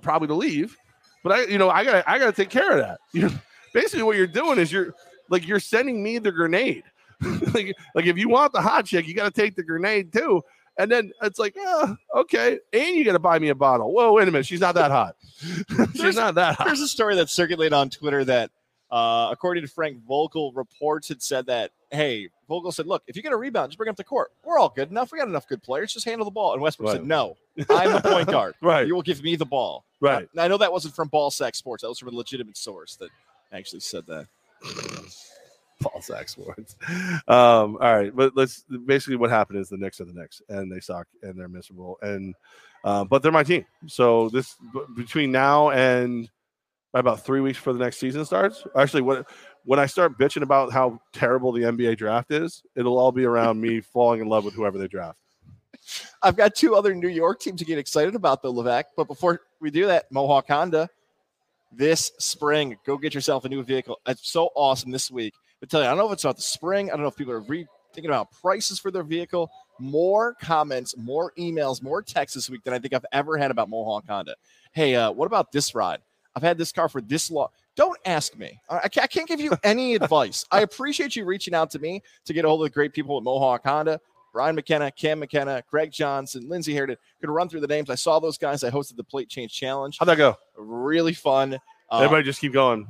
probably 0.02 0.28
to 0.30 0.36
leave, 0.36 0.78
but 1.24 1.32
I, 1.32 1.46
you 1.46 1.58
know, 1.58 1.70
I 1.70 1.84
gotta, 1.84 2.10
I 2.10 2.18
got 2.18 2.28
to 2.28 2.32
take 2.32 2.50
care 2.50 2.72
of 2.72 2.78
that. 2.80 3.00
You 3.14 3.24
know, 3.24 3.32
basically 3.74 4.04
what 4.04 4.18
you're 4.18 4.28
doing 4.28 4.58
is 4.60 4.72
you're 4.72 4.94
like 5.30 5.48
you're 5.48 5.60
sending 5.60 6.02
me 6.02 6.18
the 6.18 6.32
grenade. 6.32 6.84
like, 7.54 7.74
like 7.94 8.06
if 8.06 8.18
you 8.18 8.30
want 8.30 8.54
the 8.54 8.62
hot 8.62 8.86
chick, 8.86 9.08
you 9.08 9.14
got 9.14 9.34
to 9.34 9.42
take 9.42 9.56
the 9.56 9.64
grenade 9.64 10.12
too. 10.12 10.42
And 10.78 10.92
then 10.92 11.12
it's 11.22 11.38
like, 11.38 11.56
oh, 11.58 11.96
okay. 12.16 12.60
And 12.74 12.96
you 12.96 13.04
got 13.04 13.14
to 13.14 13.20
buy 13.20 13.38
me 13.38 13.50
a 13.50 13.56
bottle. 13.56 13.94
Whoa, 13.94 14.14
wait 14.14 14.28
a 14.28 14.32
minute. 14.32 14.46
She's 14.46 14.62
not 14.62 14.76
that 14.76 14.90
hot. 14.90 15.16
She's 15.96 16.16
not 16.16 16.36
that 16.36 16.56
hot. 16.56 16.68
There's 16.68 16.82
a 16.82 16.88
story 16.88 17.16
that 17.16 17.30
circulated 17.30 17.74
on 17.74 17.90
Twitter 17.90 18.24
that, 18.26 18.52
uh, 18.92 19.30
according 19.32 19.64
to 19.64 19.70
Frank 19.70 20.00
Vogel, 20.08 20.52
reports 20.54 21.08
had 21.08 21.22
said 21.22 21.46
that, 21.48 21.72
hey, 21.92 22.30
Vogel 22.50 22.72
said, 22.72 22.88
look, 22.88 23.04
if 23.08 23.16
you 23.16 23.22
get 23.22 23.32
a 23.32 23.38
rebound, 23.38 23.72
just 23.72 23.78
bring 23.78 23.90
up 23.90 23.96
the 23.96 24.04
court. 24.04 24.32
We're 24.44 24.60
all 24.60 24.70
good 24.70 24.90
enough. 24.92 25.12
We 25.12 25.20
got 25.20 25.28
enough 25.28 25.48
good 25.48 25.64
players. 25.64 25.94
Just 25.94 26.06
handle 26.06 26.26
the 26.26 26.32
ball. 26.32 26.54
And 26.54 26.62
Westbrook 26.62 26.88
Right. 26.90 26.98
said, 26.98 27.08
no, 27.08 27.38
I'm 27.70 27.92
the 27.94 28.02
point 28.02 28.28
guard. 28.28 28.56
Right. 28.62 28.86
You 28.86 28.94
will 28.96 29.02
give 29.02 29.24
me 29.24 29.36
the 29.38 29.46
ball. 29.46 29.86
Right. 30.02 30.28
I, 30.38 30.46
I 30.46 30.48
know 30.48 30.58
that 30.58 30.72
wasn't 30.72 30.96
from 30.96 31.08
Ball 31.08 31.32
Sack 31.32 31.56
Sports. 31.56 31.84
That 31.84 31.90
was 31.90 32.00
from 32.00 32.10
a 32.10 32.12
legitimate 32.16 32.58
source 32.58 32.96
that 32.98 33.10
actually 33.54 33.80
said 33.82 34.06
that. 34.08 34.28
Paul 35.82 36.02
Sack 36.02 36.30
Sports. 36.30 36.76
Um, 37.28 37.78
all 37.82 37.96
right, 37.96 38.16
but 38.16 38.36
let's 38.36 38.64
basically 38.86 39.16
what 39.16 39.32
happened 39.32 39.58
is 39.60 39.70
the 39.70 39.78
Knicks 39.78 40.00
are 40.00 40.06
the 40.06 40.14
Knicks, 40.14 40.40
and 40.48 40.72
they 40.72 40.80
suck 40.80 41.08
and 41.24 41.40
they're 41.40 41.48
miserable, 41.48 41.98
and 42.04 42.36
uh, 42.84 43.04
but 43.04 43.24
they're 43.24 43.32
my 43.32 43.44
team. 43.44 43.66
So 43.88 44.30
this 44.30 44.56
b- 44.74 44.82
between 44.96 45.32
now 45.32 45.72
and 45.72 46.30
about 46.94 47.24
three 47.24 47.42
weeks 47.42 47.58
before 47.58 47.74
the 47.74 47.80
next 47.80 47.98
season 47.98 48.26
starts. 48.26 48.64
Actually, 48.76 49.04
when 49.04 49.24
when 49.64 49.80
I 49.80 49.86
start 49.86 50.18
bitching 50.18 50.42
about 50.42 50.72
how 50.72 51.00
terrible 51.14 51.52
the 51.52 51.62
NBA 51.62 51.98
draft 51.98 52.32
is, 52.32 52.64
it'll 52.76 52.98
all 52.98 53.12
be 53.12 53.26
around 53.26 53.62
me 53.62 53.80
falling 53.94 54.22
in 54.22 54.28
love 54.28 54.44
with 54.44 54.54
whoever 54.54 54.78
they 54.78 54.88
draft. 54.88 55.18
I've 56.22 56.36
got 56.36 56.56
two 56.56 56.76
other 56.76 56.94
New 56.94 57.08
York 57.08 57.40
teams 57.40 57.60
to 57.60 57.66
get 57.66 57.78
excited 57.78 58.16
about, 58.16 58.42
though, 58.42 58.54
Levack. 58.54 58.86
But 58.96 59.08
before 59.08 59.42
we 59.60 59.72
do 59.72 59.88
that, 59.88 60.12
Mohawk 60.12 60.48
Honda, 60.48 60.90
this 61.72 62.12
spring, 62.20 62.78
go 62.86 62.98
get 62.98 63.14
yourself 63.14 63.46
a 63.46 63.50
new 63.50 63.64
vehicle. 63.64 64.00
It's 64.06 64.30
so 64.30 64.50
awesome 64.56 64.92
this 64.92 65.10
week. 65.10 65.34
But 65.60 65.70
tell 65.70 65.82
you, 65.82 65.88
I 65.88 65.90
don't 65.90 65.98
know 65.98 66.08
if 66.08 66.14
it's 66.14 66.24
about 66.24 66.36
the 66.36 66.42
spring. 66.44 66.90
I 66.90 66.94
don't 66.94 67.02
know 67.02 67.08
if 67.08 67.16
people 67.16 67.34
are 67.34 67.42
re- 67.42 67.68
thinking 67.94 68.10
about 68.10 68.32
prices 68.32 68.80
for 68.80 68.92
their 68.92 69.04
vehicle. 69.04 69.50
More 69.80 70.36
comments, 70.36 70.96
more 70.98 71.34
emails, 71.38 71.82
more 71.82 72.02
texts 72.02 72.36
this 72.36 72.50
week 72.50 72.64
than 72.64 72.74
I 72.74 72.80
think 72.80 72.94
I've 72.94 73.06
ever 73.12 73.38
had 73.38 73.52
about 73.52 73.70
Mohawk 73.70 74.06
Honda. 74.08 74.36
Hey, 74.74 74.96
uh, 74.96 75.12
what 75.12 75.26
about 75.26 75.52
this 75.52 75.74
ride? 75.74 76.00
I've 76.36 76.44
had 76.44 76.58
this 76.58 76.72
car 76.72 76.88
for 76.90 77.02
this 77.02 77.30
long. 77.32 77.50
Don't 77.76 77.98
ask 78.06 78.38
me. 78.38 78.60
I 78.70 78.88
can't, 78.88 79.04
I 79.04 79.08
can't 79.08 79.28
give 79.28 79.40
you 79.42 79.54
any 79.64 79.96
advice. 80.02 80.46
I 80.52 80.62
appreciate 80.62 81.16
you 81.16 81.26
reaching 81.26 81.54
out 81.54 81.72
to 81.72 81.80
me 81.80 82.02
to 82.26 82.34
get 82.34 82.46
a 82.46 82.48
hold 82.48 82.62
of 82.62 82.66
the 82.66 82.70
great 82.74 82.94
people 82.94 83.18
at 83.18 83.24
Mohawk 83.24 83.64
Honda. 83.66 84.00
Brian 84.34 84.56
McKenna, 84.56 84.90
Cam 84.92 85.20
McKenna, 85.20 85.62
Greg 85.70 85.92
Johnson, 85.92 86.48
Lindsay 86.48 86.74
Harden. 86.76 86.96
Could 87.20 87.30
run 87.30 87.50
through 87.50 87.60
the 87.60 87.68
names. 87.68 87.90
I 87.90 87.96
saw 87.96 88.18
those 88.20 88.38
guys. 88.38 88.64
I 88.64 88.70
hosted 88.72 88.96
the 88.96 89.04
Plate 89.04 89.28
Change 89.28 89.52
Challenge. 89.54 89.98
How'd 90.00 90.08
that 90.08 90.18
go? 90.18 90.38
Really 90.58 91.14
fun. 91.14 91.56
Uh, 91.90 91.98
Everybody 91.98 92.24
just 92.24 92.40
keep 92.40 92.54
going. 92.54 92.88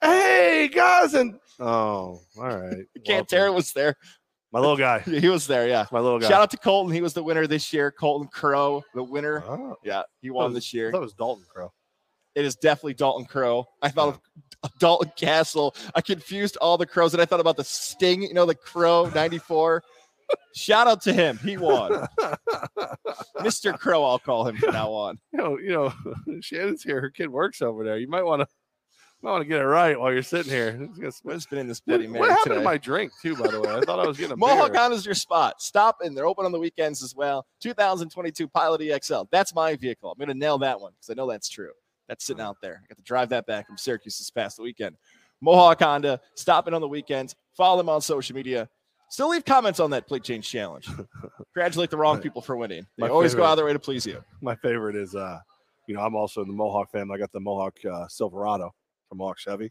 Hey 0.00 0.68
guys, 0.68 1.14
and 1.14 1.38
oh, 1.60 1.64
all 1.66 2.20
right. 2.36 2.84
Can't 3.06 3.28
Cantera 3.28 3.54
was 3.54 3.72
there. 3.72 3.94
My 4.52 4.58
little 4.58 4.76
guy. 4.76 4.98
He 5.06 5.28
was 5.28 5.46
there. 5.46 5.68
Yeah. 5.68 5.86
My 5.92 6.00
little 6.00 6.18
guy. 6.18 6.28
Shout 6.28 6.42
out 6.42 6.50
to 6.50 6.56
Colton. 6.56 6.92
He 6.92 7.00
was 7.00 7.14
the 7.14 7.22
winner 7.22 7.46
this 7.46 7.72
year. 7.72 7.92
Colton 7.92 8.28
Crow, 8.28 8.82
the 8.94 9.02
winner. 9.04 9.42
Oh, 9.46 9.76
Yeah, 9.84 10.02
he 10.20 10.30
won 10.30 10.46
was- 10.46 10.54
this 10.54 10.74
year. 10.74 10.90
it 10.90 11.00
was 11.00 11.14
Dalton 11.14 11.44
Crow. 11.48 11.72
It 12.34 12.44
is 12.44 12.56
definitely 12.56 12.94
Dalton 12.94 13.26
Crow. 13.26 13.66
I 13.82 13.88
thought 13.90 14.20
of 14.62 14.72
Dalton 14.78 15.12
Castle. 15.16 15.74
I 15.94 16.00
confused 16.00 16.56
all 16.58 16.78
the 16.78 16.86
crows, 16.86 17.12
and 17.14 17.22
I 17.22 17.26
thought 17.26 17.40
about 17.40 17.56
the 17.56 17.64
Sting. 17.64 18.22
You 18.22 18.34
know, 18.34 18.46
the 18.46 18.54
Crow 18.54 19.10
'94. 19.14 19.82
Shout 20.54 20.86
out 20.86 21.02
to 21.02 21.12
him. 21.12 21.38
He 21.38 21.56
won. 21.58 22.06
Mr. 23.38 23.78
Crow, 23.78 24.04
I'll 24.04 24.18
call 24.18 24.46
him 24.48 24.56
from 24.56 24.72
now 24.72 24.90
on. 24.90 25.18
You 25.32 25.38
know, 25.38 25.58
you 25.58 25.72
know, 25.72 25.92
Shannon's 26.40 26.82
here. 26.82 27.00
Her 27.00 27.10
kid 27.10 27.28
works 27.28 27.60
over 27.60 27.84
there. 27.84 27.98
You 27.98 28.08
might 28.08 28.22
want 28.22 28.40
to, 28.40 28.46
might 29.22 29.32
want 29.32 29.42
to 29.42 29.48
get 29.48 29.60
it 29.60 29.66
right 29.66 29.98
while 29.98 30.10
you're 30.10 30.22
sitting 30.22 30.50
here. 30.50 30.88
What's 31.22 31.46
been 31.46 31.58
in 31.58 31.68
this 31.68 31.80
Bloody 31.80 32.06
Mary 32.06 32.20
what 32.20 32.30
happened 32.30 32.44
today? 32.52 32.58
to 32.58 32.64
my 32.64 32.78
drink 32.78 33.12
too? 33.20 33.36
By 33.36 33.48
the 33.48 33.60
way, 33.60 33.74
I 33.74 33.80
thought 33.80 33.98
I 33.98 34.06
was 34.06 34.16
getting 34.16 34.32
a 34.32 34.36
Mohawk 34.36 34.72
beer. 34.72 34.92
is 34.92 35.04
your 35.04 35.14
spot. 35.14 35.60
Stop 35.60 35.98
in. 36.02 36.14
They're 36.14 36.26
open 36.26 36.46
on 36.46 36.52
the 36.52 36.60
weekends 36.60 37.02
as 37.02 37.14
well. 37.14 37.46
2022 37.60 38.48
Pilot 38.48 38.80
EXL. 38.80 39.26
That's 39.30 39.54
my 39.54 39.76
vehicle. 39.76 40.10
I'm 40.10 40.18
going 40.18 40.28
to 40.28 40.34
nail 40.34 40.58
that 40.58 40.80
one 40.80 40.92
because 40.92 41.10
I 41.10 41.14
know 41.14 41.28
that's 41.28 41.48
true. 41.50 41.72
That's 42.08 42.24
sitting 42.24 42.42
out 42.42 42.56
there. 42.60 42.82
I 42.82 42.86
got 42.88 42.96
to 42.96 43.04
drive 43.04 43.28
that 43.30 43.46
back 43.46 43.66
from 43.66 43.76
Syracuse 43.76 44.18
this 44.18 44.30
past 44.30 44.58
weekend. 44.58 44.96
Mohawk 45.40 45.80
Honda. 45.80 46.20
Stop 46.36 46.68
in 46.68 46.74
on 46.74 46.80
the 46.80 46.88
weekends. 46.88 47.34
Follow 47.56 47.76
them 47.76 47.88
on 47.88 48.00
social 48.00 48.34
media. 48.34 48.68
Still 49.10 49.28
leave 49.28 49.44
comments 49.44 49.78
on 49.78 49.90
that 49.90 50.08
plate 50.08 50.22
change 50.22 50.48
challenge. 50.48 50.88
Congratulate 51.54 51.90
the 51.90 51.96
wrong 51.98 52.20
people 52.20 52.40
for 52.40 52.56
winning. 52.56 52.86
They 52.96 53.02
My 53.02 53.08
always 53.08 53.34
go 53.34 53.44
out 53.44 53.52
of 53.52 53.56
their 53.56 53.66
way 53.66 53.74
to 53.74 53.78
please 53.78 54.06
you. 54.06 54.24
My 54.40 54.54
favorite 54.56 54.96
is, 54.96 55.14
uh, 55.14 55.38
you 55.86 55.94
know, 55.94 56.00
I'm 56.00 56.14
also 56.14 56.40
in 56.40 56.48
the 56.48 56.54
Mohawk 56.54 56.90
family. 56.90 57.14
I 57.14 57.18
got 57.18 57.30
the 57.32 57.40
Mohawk 57.40 57.76
uh, 57.84 58.08
Silverado 58.08 58.74
from 59.08 59.18
Mohawk 59.18 59.38
Chevy. 59.38 59.70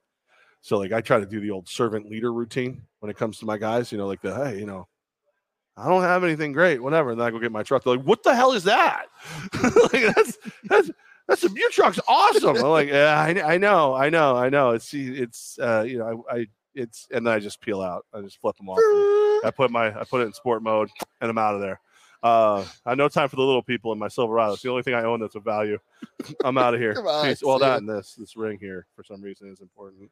So 0.61 0.77
like, 0.77 0.91
I 0.91 1.01
try 1.01 1.19
to 1.19 1.25
do 1.25 1.39
the 1.39 1.49
old 1.49 1.67
servant 1.67 2.07
leader 2.07 2.31
routine 2.31 2.83
when 2.99 3.09
it 3.09 3.17
comes 3.17 3.39
to 3.39 3.45
my 3.45 3.57
guys. 3.57 3.91
You 3.91 3.97
know, 3.97 4.05
like 4.05 4.21
the 4.21 4.35
hey, 4.35 4.59
you 4.59 4.67
know, 4.67 4.87
I 5.75 5.87
don't 5.87 6.03
have 6.03 6.23
anything 6.23 6.51
great, 6.51 6.81
whatever. 6.83 7.11
And 7.11 7.19
then 7.19 7.27
I 7.27 7.31
go 7.31 7.39
get 7.39 7.51
my 7.51 7.63
truck. 7.63 7.83
They're 7.83 7.95
like, 7.97 8.05
what 8.05 8.21
the 8.21 8.35
hell 8.35 8.51
is 8.51 8.65
that? 8.65 9.05
like 9.63 10.15
that's 10.15 10.37
that's 10.65 10.91
that's 11.31 11.43
a 11.45 11.49
your 11.55 11.69
truck's 11.69 11.99
awesome. 12.07 12.57
I'm 12.57 12.63
like, 12.63 12.89
yeah, 12.89 13.17
I, 13.17 13.53
I 13.53 13.57
know, 13.57 13.93
I 13.93 14.09
know, 14.09 14.35
I 14.35 14.49
know. 14.49 14.71
It's 14.71 14.93
it's 14.93 15.57
uh, 15.59 15.85
you 15.87 15.97
know, 15.97 16.25
I, 16.29 16.35
I 16.35 16.47
it's 16.75 17.07
and 17.11 17.25
then 17.25 17.33
I 17.33 17.39
just 17.39 17.61
peel 17.61 17.81
out. 17.81 18.05
I 18.13 18.19
just 18.21 18.39
flip 18.41 18.57
them 18.57 18.67
off. 18.67 18.77
I 19.45 19.51
put 19.51 19.71
my 19.71 19.97
I 19.97 20.03
put 20.03 20.21
it 20.21 20.25
in 20.25 20.33
sport 20.33 20.61
mode 20.61 20.89
and 21.21 21.29
I'm 21.29 21.37
out 21.37 21.55
of 21.55 21.61
there. 21.61 21.79
Uh, 22.21 22.65
I 22.85 22.89
have 22.89 22.97
no 22.97 23.07
time 23.07 23.29
for 23.29 23.37
the 23.37 23.41
little 23.43 23.63
people 23.63 23.93
in 23.93 23.97
my 23.97 24.09
Silverado. 24.09 24.53
It's 24.53 24.61
the 24.61 24.69
only 24.69 24.83
thing 24.83 24.93
I 24.93 25.03
own 25.03 25.21
that's 25.21 25.35
of 25.35 25.43
value. 25.43 25.79
I'm 26.43 26.57
out 26.57 26.73
of 26.73 26.79
here. 26.79 26.93
Come 26.93 27.07
on, 27.07 27.25
Peace. 27.25 27.41
Well, 27.41 27.59
that 27.59 27.79
and 27.79 27.87
this 27.89 28.13
this 28.15 28.35
ring 28.35 28.57
here 28.59 28.85
for 28.95 29.03
some 29.03 29.21
reason 29.21 29.49
is 29.49 29.61
important. 29.61 30.11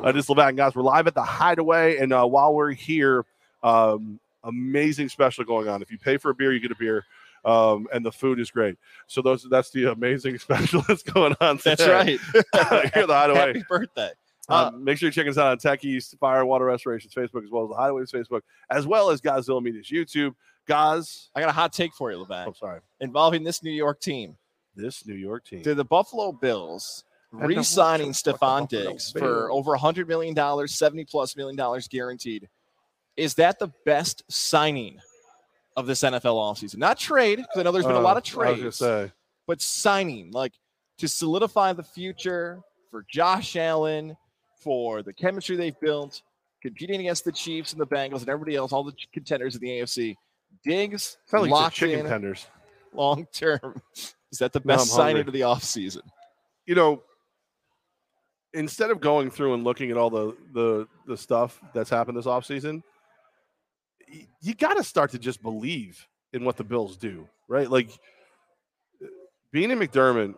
Uh, 0.00 0.12
this 0.12 0.24
is 0.24 0.30
Levack, 0.30 0.56
guys. 0.56 0.76
We're 0.76 0.82
live 0.82 1.08
at 1.08 1.14
the 1.14 1.24
Hideaway, 1.24 1.98
and 1.98 2.12
uh, 2.12 2.24
while 2.24 2.54
we're 2.54 2.70
here, 2.70 3.26
um, 3.64 4.20
amazing 4.44 5.08
special 5.08 5.44
going 5.44 5.68
on. 5.68 5.82
If 5.82 5.90
you 5.90 5.98
pay 5.98 6.16
for 6.16 6.30
a 6.30 6.34
beer, 6.34 6.52
you 6.52 6.60
get 6.60 6.70
a 6.70 6.76
beer, 6.76 7.04
um, 7.44 7.86
and 7.92 8.04
the 8.04 8.12
food 8.12 8.40
is 8.40 8.50
great. 8.50 8.76
So 9.06 9.22
those 9.22 9.46
that's 9.50 9.70
the 9.70 9.90
amazing 9.92 10.38
special 10.38 10.82
that's 10.88 11.02
going 11.02 11.34
on. 11.40 11.58
That's 11.64 11.86
right. 11.86 12.18
here 12.32 13.06
the 13.06 13.14
Hideaway. 13.14 13.38
Happy 13.38 13.64
birthday. 13.68 14.10
Uh, 14.48 14.70
Um, 14.72 14.82
make 14.82 14.96
sure 14.98 15.08
you 15.08 15.12
check 15.12 15.26
us 15.28 15.36
out 15.36 15.48
on 15.48 15.58
Tech 15.58 15.84
East 15.84 16.16
Fire 16.18 16.44
Water 16.46 16.64
Restorations 16.64 17.12
Facebook, 17.12 17.44
as 17.44 17.50
well 17.50 17.64
as 17.64 17.68
the 17.68 17.76
Hideaway's 17.76 18.10
Facebook, 18.10 18.40
as 18.70 18.86
well 18.86 19.10
as 19.10 19.20
Godzilla 19.20 19.62
Media's 19.62 19.88
YouTube. 19.88 20.34
Goz, 20.66 21.28
I 21.34 21.40
got 21.40 21.50
a 21.50 21.52
hot 21.52 21.72
take 21.72 21.92
for 21.94 22.10
you, 22.10 22.18
Levan. 22.18 22.46
I'm 22.46 22.52
Levack, 22.52 22.56
sorry, 22.56 22.80
involving 23.00 23.42
this 23.44 23.62
New 23.62 23.70
York 23.70 24.00
team. 24.00 24.36
this 24.74 25.06
New 25.06 25.14
York 25.14 25.44
team. 25.44 25.62
to 25.64 25.74
the 25.74 25.84
Buffalo 25.84 26.32
Bills 26.32 27.04
re-signing 27.30 28.12
Stefon 28.12 28.66
Diggs 28.68 29.12
for 29.12 29.50
over 29.50 29.76
$100 29.76 30.06
million, 30.08 30.34
70 30.68 31.04
plus 31.04 31.36
million 31.36 31.56
dollars 31.56 31.86
guaranteed. 31.88 32.48
Is 33.18 33.34
that 33.34 33.58
the 33.58 33.68
best 33.84 34.22
signing 34.28 35.00
of 35.76 35.86
this 35.86 36.02
NFL 36.02 36.22
offseason? 36.22 36.76
Not 36.76 36.98
trade, 36.98 37.38
because 37.38 37.58
I 37.58 37.62
know 37.64 37.72
there's 37.72 37.84
been 37.84 37.96
a 37.96 38.00
lot 38.00 38.16
of 38.16 38.36
Uh, 38.36 38.40
I 38.40 38.50
was 38.52 38.60
trades, 38.60 38.76
say, 38.76 39.12
but 39.46 39.60
signing, 39.60 40.30
like 40.30 40.52
to 40.98 41.08
solidify 41.08 41.72
the 41.72 41.82
future 41.82 42.60
for 42.90 43.04
Josh 43.10 43.56
Allen, 43.56 44.16
for 44.60 45.02
the 45.02 45.12
chemistry 45.12 45.56
they've 45.56 45.78
built, 45.80 46.22
competing 46.62 47.00
against 47.00 47.24
the 47.24 47.32
Chiefs 47.32 47.72
and 47.72 47.80
the 47.80 47.86
Bengals 47.86 48.20
and 48.20 48.28
everybody 48.28 48.54
else, 48.56 48.72
all 48.72 48.84
the 48.84 48.94
contenders 49.12 49.56
in 49.56 49.60
the 49.60 49.68
AFC. 49.68 50.16
Diggs 50.64 51.18
sound 51.26 51.42
like 51.42 51.50
locked 51.50 51.76
chicken 51.76 52.00
in 52.00 52.06
tenders. 52.06 52.46
long 52.92 53.26
term. 53.32 53.82
Is 54.30 54.38
that 54.38 54.52
the 54.52 54.60
best 54.60 54.82
I'm 54.82 54.86
signing 54.86 55.26
of 55.26 55.32
the 55.32 55.40
offseason? 55.40 56.02
You 56.66 56.74
know, 56.74 57.02
instead 58.54 58.90
of 58.90 59.00
going 59.00 59.30
through 59.30 59.54
and 59.54 59.64
looking 59.64 59.90
at 59.90 59.96
all 59.96 60.10
the 60.10 60.36
the 60.52 60.88
the 61.06 61.16
stuff 61.16 61.60
that's 61.74 61.90
happened 61.90 62.16
this 62.16 62.26
offseason, 62.26 62.82
you 64.40 64.54
got 64.54 64.74
to 64.74 64.84
start 64.84 65.10
to 65.12 65.18
just 65.18 65.42
believe 65.42 66.06
in 66.32 66.44
what 66.44 66.56
the 66.56 66.64
Bills 66.64 66.96
do, 66.96 67.28
right? 67.48 67.70
Like 67.70 67.90
Beane 69.52 69.70
and 69.70 69.80
McDermott 69.80 70.34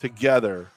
together 0.00 0.68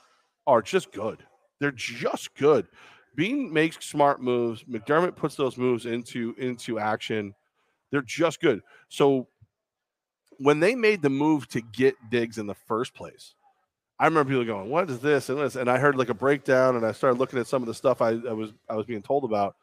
are 0.45 0.61
just 0.61 0.91
good. 0.91 1.23
They're 1.59 1.71
just 1.71 2.35
good. 2.35 2.67
Beane 3.15 3.51
makes 3.51 3.83
smart 3.85 4.21
moves. 4.21 4.63
McDermott 4.63 5.15
puts 5.15 5.35
those 5.35 5.57
moves 5.57 5.85
into 5.85 6.35
into 6.37 6.79
action. 6.79 7.33
They're 7.91 8.01
just 8.01 8.39
good. 8.39 8.61
So 8.89 9.27
when 10.37 10.59
they 10.59 10.75
made 10.75 11.01
the 11.01 11.09
move 11.09 11.47
to 11.49 11.61
get 11.61 11.95
Diggs 12.11 12.37
in 12.37 12.45
the 12.45 12.53
first 12.53 12.93
place, 12.93 13.33
I 13.99 14.05
remember 14.05 14.29
people 14.29 14.45
going, 14.45 14.69
"What 14.69 14.89
is 14.89 14.99
this?" 14.99 15.29
and 15.29 15.39
this, 15.39 15.55
and 15.55 15.69
I 15.69 15.79
heard 15.79 15.95
like 15.95 16.09
a 16.09 16.13
breakdown, 16.13 16.75
and 16.75 16.85
I 16.85 16.91
started 16.91 17.17
looking 17.17 17.39
at 17.39 17.47
some 17.47 17.63
of 17.63 17.67
the 17.67 17.73
stuff 17.73 18.01
I, 18.01 18.09
I 18.09 18.33
was 18.33 18.53
I 18.69 18.75
was 18.75 18.85
being 18.85 19.01
told 19.01 19.23
about, 19.23 19.55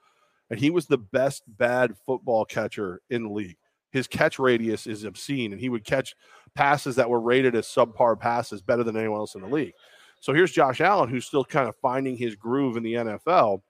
and 0.51 0.59
he 0.59 0.70
was 0.70 0.86
the 0.86 0.99
best 0.99 1.42
bad 1.47 1.95
football 2.07 2.45
catcher 2.45 3.01
in 3.11 3.24
the 3.24 3.30
league. 3.30 3.57
His 3.90 4.07
catch 4.07 4.38
radius 4.38 4.86
is 4.86 5.05
obscene, 5.05 5.53
and 5.53 5.61
he 5.61 5.68
would 5.68 5.84
catch 5.84 6.14
passes 6.55 6.97
that 6.97 7.09
were 7.09 7.20
rated 7.20 7.55
as 7.55 7.66
subpar 7.66 8.18
passes 8.18 8.61
better 8.61 8.82
than 8.82 8.97
anyone 8.97 9.20
else 9.20 9.34
in 9.34 9.42
the 9.42 9.49
league. 9.49 9.72
So 10.20 10.32
here's 10.32 10.53
Josh 10.53 10.80
Allen, 10.80 11.09
who's 11.09 11.26
still 11.26 11.45
kind 11.45 11.68
of 11.68 11.76
finding 11.76 12.16
his 12.16 12.34
groove 12.34 12.76
in 12.76 12.82
the 12.82 12.95
NFL, 12.95 13.61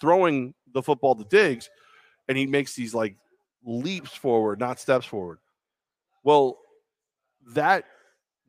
throwing 0.00 0.54
the 0.72 0.82
football 0.82 1.14
to 1.14 1.24
Diggs, 1.24 1.70
and 2.28 2.38
he 2.38 2.46
makes 2.46 2.74
these 2.74 2.94
like 2.94 3.16
leaps 3.64 4.12
forward, 4.14 4.60
not 4.60 4.78
steps 4.78 5.06
forward. 5.06 5.38
Well, 6.22 6.58
that 7.54 7.84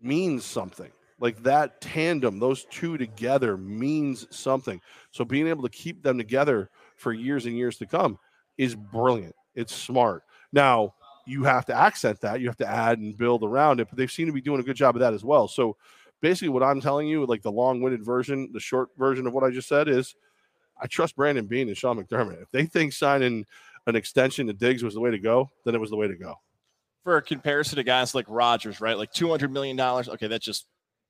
means 0.01 0.45
something. 0.45 0.91
Like 1.19 1.41
that 1.43 1.79
tandem, 1.79 2.39
those 2.39 2.65
two 2.65 2.97
together 2.97 3.57
means 3.57 4.27
something. 4.35 4.81
So 5.11 5.23
being 5.23 5.47
able 5.47 5.63
to 5.63 5.69
keep 5.69 6.03
them 6.03 6.17
together 6.17 6.69
for 6.95 7.13
years 7.13 7.45
and 7.45 7.57
years 7.57 7.77
to 7.77 7.85
come 7.85 8.17
is 8.57 8.75
brilliant. 8.75 9.35
It's 9.55 9.73
smart. 9.73 10.23
Now, 10.51 10.93
you 11.25 11.43
have 11.43 11.65
to 11.65 11.73
accent 11.73 12.21
that. 12.21 12.39
You 12.39 12.47
have 12.47 12.57
to 12.57 12.67
add 12.67 12.99
and 12.99 13.17
build 13.17 13.43
around 13.43 13.79
it, 13.79 13.87
but 13.89 13.97
they 13.97 14.07
seem 14.07 14.27
to 14.27 14.33
be 14.33 14.41
doing 14.41 14.59
a 14.59 14.63
good 14.63 14.75
job 14.75 14.95
of 14.95 14.99
that 14.99 15.13
as 15.13 15.23
well. 15.23 15.47
So 15.47 15.75
basically 16.21 16.49
what 16.49 16.63
I'm 16.63 16.79
telling 16.79 17.07
you, 17.07 17.25
like 17.25 17.41
the 17.41 17.51
long-winded 17.51 18.03
version, 18.05 18.49
the 18.53 18.59
short 18.59 18.89
version 18.97 19.25
of 19.27 19.33
what 19.33 19.43
I 19.43 19.49
just 19.49 19.67
said 19.67 19.87
is 19.87 20.15
I 20.81 20.87
trust 20.87 21.15
Brandon 21.15 21.45
Beane 21.47 21.67
and 21.67 21.75
Sean 21.77 21.97
McDermott. 22.03 22.41
If 22.41 22.51
they 22.51 22.65
think 22.65 22.93
signing 22.93 23.45
an 23.87 23.95
extension 23.95 24.47
to 24.47 24.53
Diggs 24.53 24.83
was 24.83 24.93
the 24.93 24.99
way 24.99 25.11
to 25.11 25.19
go, 25.19 25.49
then 25.63 25.73
it 25.73 25.81
was 25.81 25.89
the 25.89 25.95
way 25.97 26.07
to 26.07 26.15
go. 26.15 26.35
for 27.05 27.17
a 27.17 27.21
comparison 27.21 27.77
to 27.77 27.83
guys 27.83 28.15
like 28.15 28.25
Rodgers, 28.27 28.81
right? 28.81 28.97
Like 28.97 29.13
two 29.13 29.29
hundred 29.29 29.53
million 29.53 29.77
dollars. 29.77 30.09
Okay, 30.09 30.27
that's 30.27 30.43
just 30.43 30.65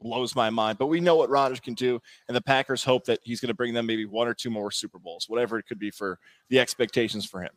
blows 0.06 0.36
my 0.36 0.50
mind. 0.50 0.78
But 0.78 0.88
we 0.88 1.00
know 1.00 1.16
what 1.16 1.30
Rodgers 1.30 1.60
can 1.60 1.74
do, 1.74 2.02
and 2.28 2.36
the 2.36 2.42
Packers 2.42 2.84
hope 2.84 3.06
that 3.06 3.20
he's 3.24 3.42
going 3.42 3.50
to 3.50 3.56
bring 3.56 3.74
them 3.74 3.86
maybe 3.86 4.06
one 4.06 4.28
or 4.28 4.34
two 4.34 4.50
more 4.50 4.72
Super 4.72 5.00
Bowls, 5.00 5.28
whatever 5.28 5.58
it 5.58 5.66
could 5.66 5.80
be 5.80 5.92
for 5.92 6.20
the 6.50 6.60
expectations 6.60 7.26
for 7.26 7.42
him. 7.42 7.52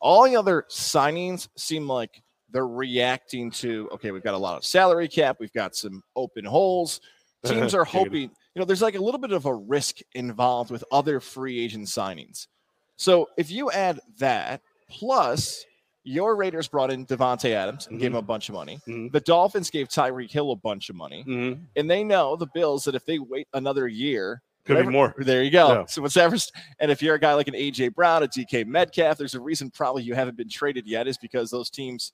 All 0.00 0.24
the 0.24 0.36
other 0.36 0.64
signings 0.70 1.48
seem 1.56 1.88
like 1.88 2.22
they're 2.50 2.68
reacting 2.68 3.50
to 3.50 3.88
okay, 3.92 4.10
we've 4.10 4.22
got 4.22 4.34
a 4.34 4.38
lot 4.38 4.56
of 4.56 4.64
salary 4.64 5.08
cap, 5.08 5.38
we've 5.40 5.52
got 5.52 5.74
some 5.74 6.02
open 6.14 6.44
holes. 6.44 7.00
Teams 7.46 7.74
are 7.74 7.84
hoping, 7.84 8.22
you 8.22 8.30
know, 8.56 8.64
there's 8.64 8.82
like 8.82 8.96
a 8.96 9.00
little 9.00 9.20
bit 9.20 9.30
of 9.30 9.46
a 9.46 9.54
risk 9.54 9.98
involved 10.14 10.70
with 10.70 10.82
other 10.90 11.20
free 11.20 11.60
agent 11.60 11.86
signings. 11.86 12.48
So 12.96 13.28
if 13.36 13.50
you 13.50 13.70
add 13.70 14.00
that 14.18 14.62
Plus, 14.88 15.64
your 16.06 16.36
Raiders 16.36 16.68
brought 16.68 16.92
in 16.92 17.04
Davante 17.06 17.50
Adams 17.50 17.86
and 17.88 17.98
gave 17.98 18.10
Mhm. 18.10 18.14
him 18.14 18.18
a 18.18 18.22
bunch 18.22 18.48
of 18.48 18.54
money. 18.54 18.80
Mhm. 18.86 19.10
The 19.12 19.20
Dolphins 19.20 19.70
gave 19.70 19.88
Tyreek 19.88 20.30
Hill 20.30 20.52
a 20.52 20.56
bunch 20.56 20.88
of 20.88 20.96
money. 20.96 21.24
Mhm. 21.24 21.66
And 21.74 21.90
they 21.90 22.04
know 22.04 22.36
the 22.36 22.46
Bills 22.46 22.84
that 22.84 22.94
if 22.94 23.04
they 23.04 23.18
wait 23.18 23.48
another 23.52 23.88
year, 23.88 24.42
Could 24.64 24.74
whatever- 24.74 24.90
be 24.90 24.96
more. 24.96 25.14
There 25.18 25.42
you 25.42 25.50
go. 25.50 25.68
Yeah. 25.68 25.86
So 25.86 26.02
whatever, 26.02 26.36
and 26.78 26.90
if 26.90 27.02
you're 27.02 27.14
a 27.16 27.20
guy 27.20 27.34
like 27.34 27.48
an 27.48 27.54
AJ 27.54 27.88
Brown, 27.88 28.22
a 28.22 28.28
DK 28.28 28.64
Metcalf, 28.64 29.18
there's 29.18 29.34
a 29.34 29.40
reason 29.40 29.70
probably 29.70 30.02
you 30.04 30.14
haven't 30.14 30.36
been 30.36 30.48
traded 30.48 30.86
yet 30.86 31.06
is 31.08 31.18
because 31.18 31.50
those 31.50 31.70
teams 31.70 32.12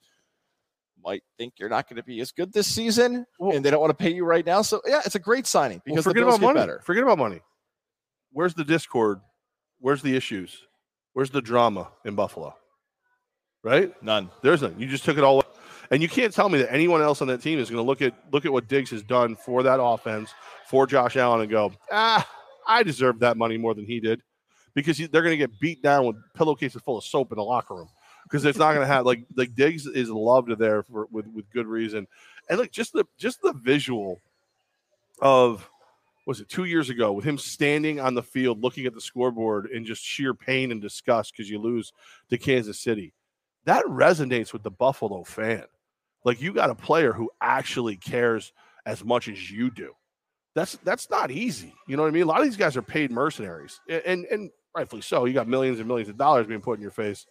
might 1.03 1.23
think 1.37 1.53
you're 1.57 1.69
not 1.69 1.87
going 1.89 1.97
to 1.97 2.03
be 2.03 2.19
as 2.21 2.31
good 2.31 2.53
this 2.53 2.67
season, 2.67 3.25
Well- 3.37 3.55
and 3.55 3.63
they 3.65 3.69
don't 3.71 3.81
want 3.81 3.91
to 3.91 4.01
pay 4.01 4.13
you 4.13 4.23
right 4.25 4.45
now. 4.45 4.61
So 4.61 4.81
yeah, 4.87 5.01
it's 5.05 5.15
a 5.15 5.19
great 5.19 5.45
signing 5.45 5.77
Well, 5.85 5.95
because 5.95 6.03
the 6.05 6.09
forget 6.11 6.23
about 6.23 6.41
money. 6.41 6.59
better. 6.59 6.81
Forget 6.85 7.03
about 7.03 7.17
money. 7.17 7.41
Where's 8.31 8.53
the 8.53 8.63
discord? 8.63 9.21
Where's 9.79 10.01
the 10.01 10.15
issues? 10.15 10.65
Where's 11.13 11.29
the 11.29 11.41
drama 11.41 11.91
in 12.05 12.15
Buffalo? 12.15 12.55
Right? 13.63 13.93
None. 14.03 14.29
There's 14.41 14.61
none. 14.61 14.75
You 14.77 14.87
just 14.87 15.05
took 15.05 15.17
it 15.17 15.23
all, 15.23 15.43
and 15.89 16.01
you 16.01 16.09
can't 16.09 16.33
tell 16.33 16.49
me 16.49 16.59
that 16.59 16.73
anyone 16.73 17.01
else 17.01 17.21
on 17.21 17.29
that 17.29 17.41
team 17.41 17.59
is 17.59 17.69
going 17.69 17.83
to 17.83 17.87
look 17.87 18.01
at 18.01 18.13
look 18.31 18.45
at 18.45 18.51
what 18.51 18.67
Diggs 18.67 18.91
has 18.91 19.01
done 19.01 19.35
for 19.35 19.63
that 19.63 19.81
offense 19.81 20.33
for 20.67 20.85
Josh 20.85 21.15
Allen 21.15 21.41
and 21.41 21.49
go, 21.49 21.71
ah, 21.91 22.27
I 22.67 22.83
deserve 22.83 23.19
that 23.19 23.37
money 23.37 23.57
more 23.57 23.73
than 23.73 23.85
he 23.85 23.99
did, 23.99 24.21
because 24.73 24.97
he, 24.97 25.07
they're 25.07 25.21
going 25.21 25.33
to 25.33 25.37
get 25.37 25.59
beat 25.59 25.81
down 25.81 26.05
with 26.05 26.17
pillowcases 26.33 26.81
full 26.81 26.97
of 26.97 27.05
soap 27.05 27.31
in 27.31 27.37
the 27.37 27.43
locker 27.43 27.75
room 27.75 27.89
because 28.23 28.45
it's 28.45 28.57
not 28.57 28.73
going 28.73 28.85
to 28.85 28.91
have 28.91 29.05
like 29.05 29.25
like 29.35 29.55
Diggs 29.55 29.85
is 29.85 30.09
loved 30.09 30.57
there 30.57 30.83
for 30.83 31.07
with 31.11 31.27
with 31.27 31.49
good 31.51 31.67
reason, 31.67 32.07
and 32.49 32.59
like 32.59 32.71
just 32.71 32.93
the 32.93 33.05
just 33.17 33.41
the 33.41 33.53
visual 33.53 34.21
of 35.21 35.69
was 36.25 36.39
it 36.39 36.49
two 36.49 36.63
years 36.63 36.89
ago 36.89 37.11
with 37.11 37.25
him 37.25 37.37
standing 37.37 37.99
on 37.99 38.13
the 38.13 38.23
field 38.23 38.61
looking 38.61 38.85
at 38.85 38.93
the 38.93 39.01
scoreboard 39.01 39.67
in 39.67 39.85
just 39.85 40.03
sheer 40.03 40.33
pain 40.33 40.71
and 40.71 40.81
disgust 40.81 41.33
because 41.33 41.49
you 41.49 41.59
lose 41.59 41.91
to 42.29 42.37
Kansas 42.37 42.79
City. 42.79 43.13
That 43.65 43.85
resonates 43.85 44.53
with 44.53 44.63
the 44.63 44.71
Buffalo 44.71 45.23
fan. 45.23 45.63
Like 46.25 46.41
you 46.41 46.53
got 46.53 46.69
a 46.69 46.75
player 46.75 47.13
who 47.13 47.29
actually 47.41 47.97
cares 47.97 48.53
as 48.85 49.03
much 49.03 49.27
as 49.27 49.51
you 49.51 49.69
do. 49.69 49.93
That's 50.55 50.77
that's 50.83 51.09
not 51.09 51.31
easy. 51.31 51.73
You 51.87 51.97
know 51.97 52.03
what 52.03 52.09
I 52.09 52.11
mean? 52.11 52.23
A 52.23 52.27
lot 52.27 52.39
of 52.39 52.45
these 52.45 52.57
guys 52.57 52.77
are 52.77 52.81
paid 52.81 53.11
mercenaries, 53.11 53.79
A- 53.89 54.07
and 54.07 54.25
and 54.25 54.51
rightfully 54.75 55.01
so. 55.01 55.25
You 55.25 55.33
got 55.33 55.47
millions 55.47 55.79
and 55.79 55.87
millions 55.87 56.09
of 56.09 56.17
dollars 56.17 56.47
being 56.47 56.61
put 56.61 56.73
in 56.77 56.81
your 56.81 56.91
face. 56.91 57.25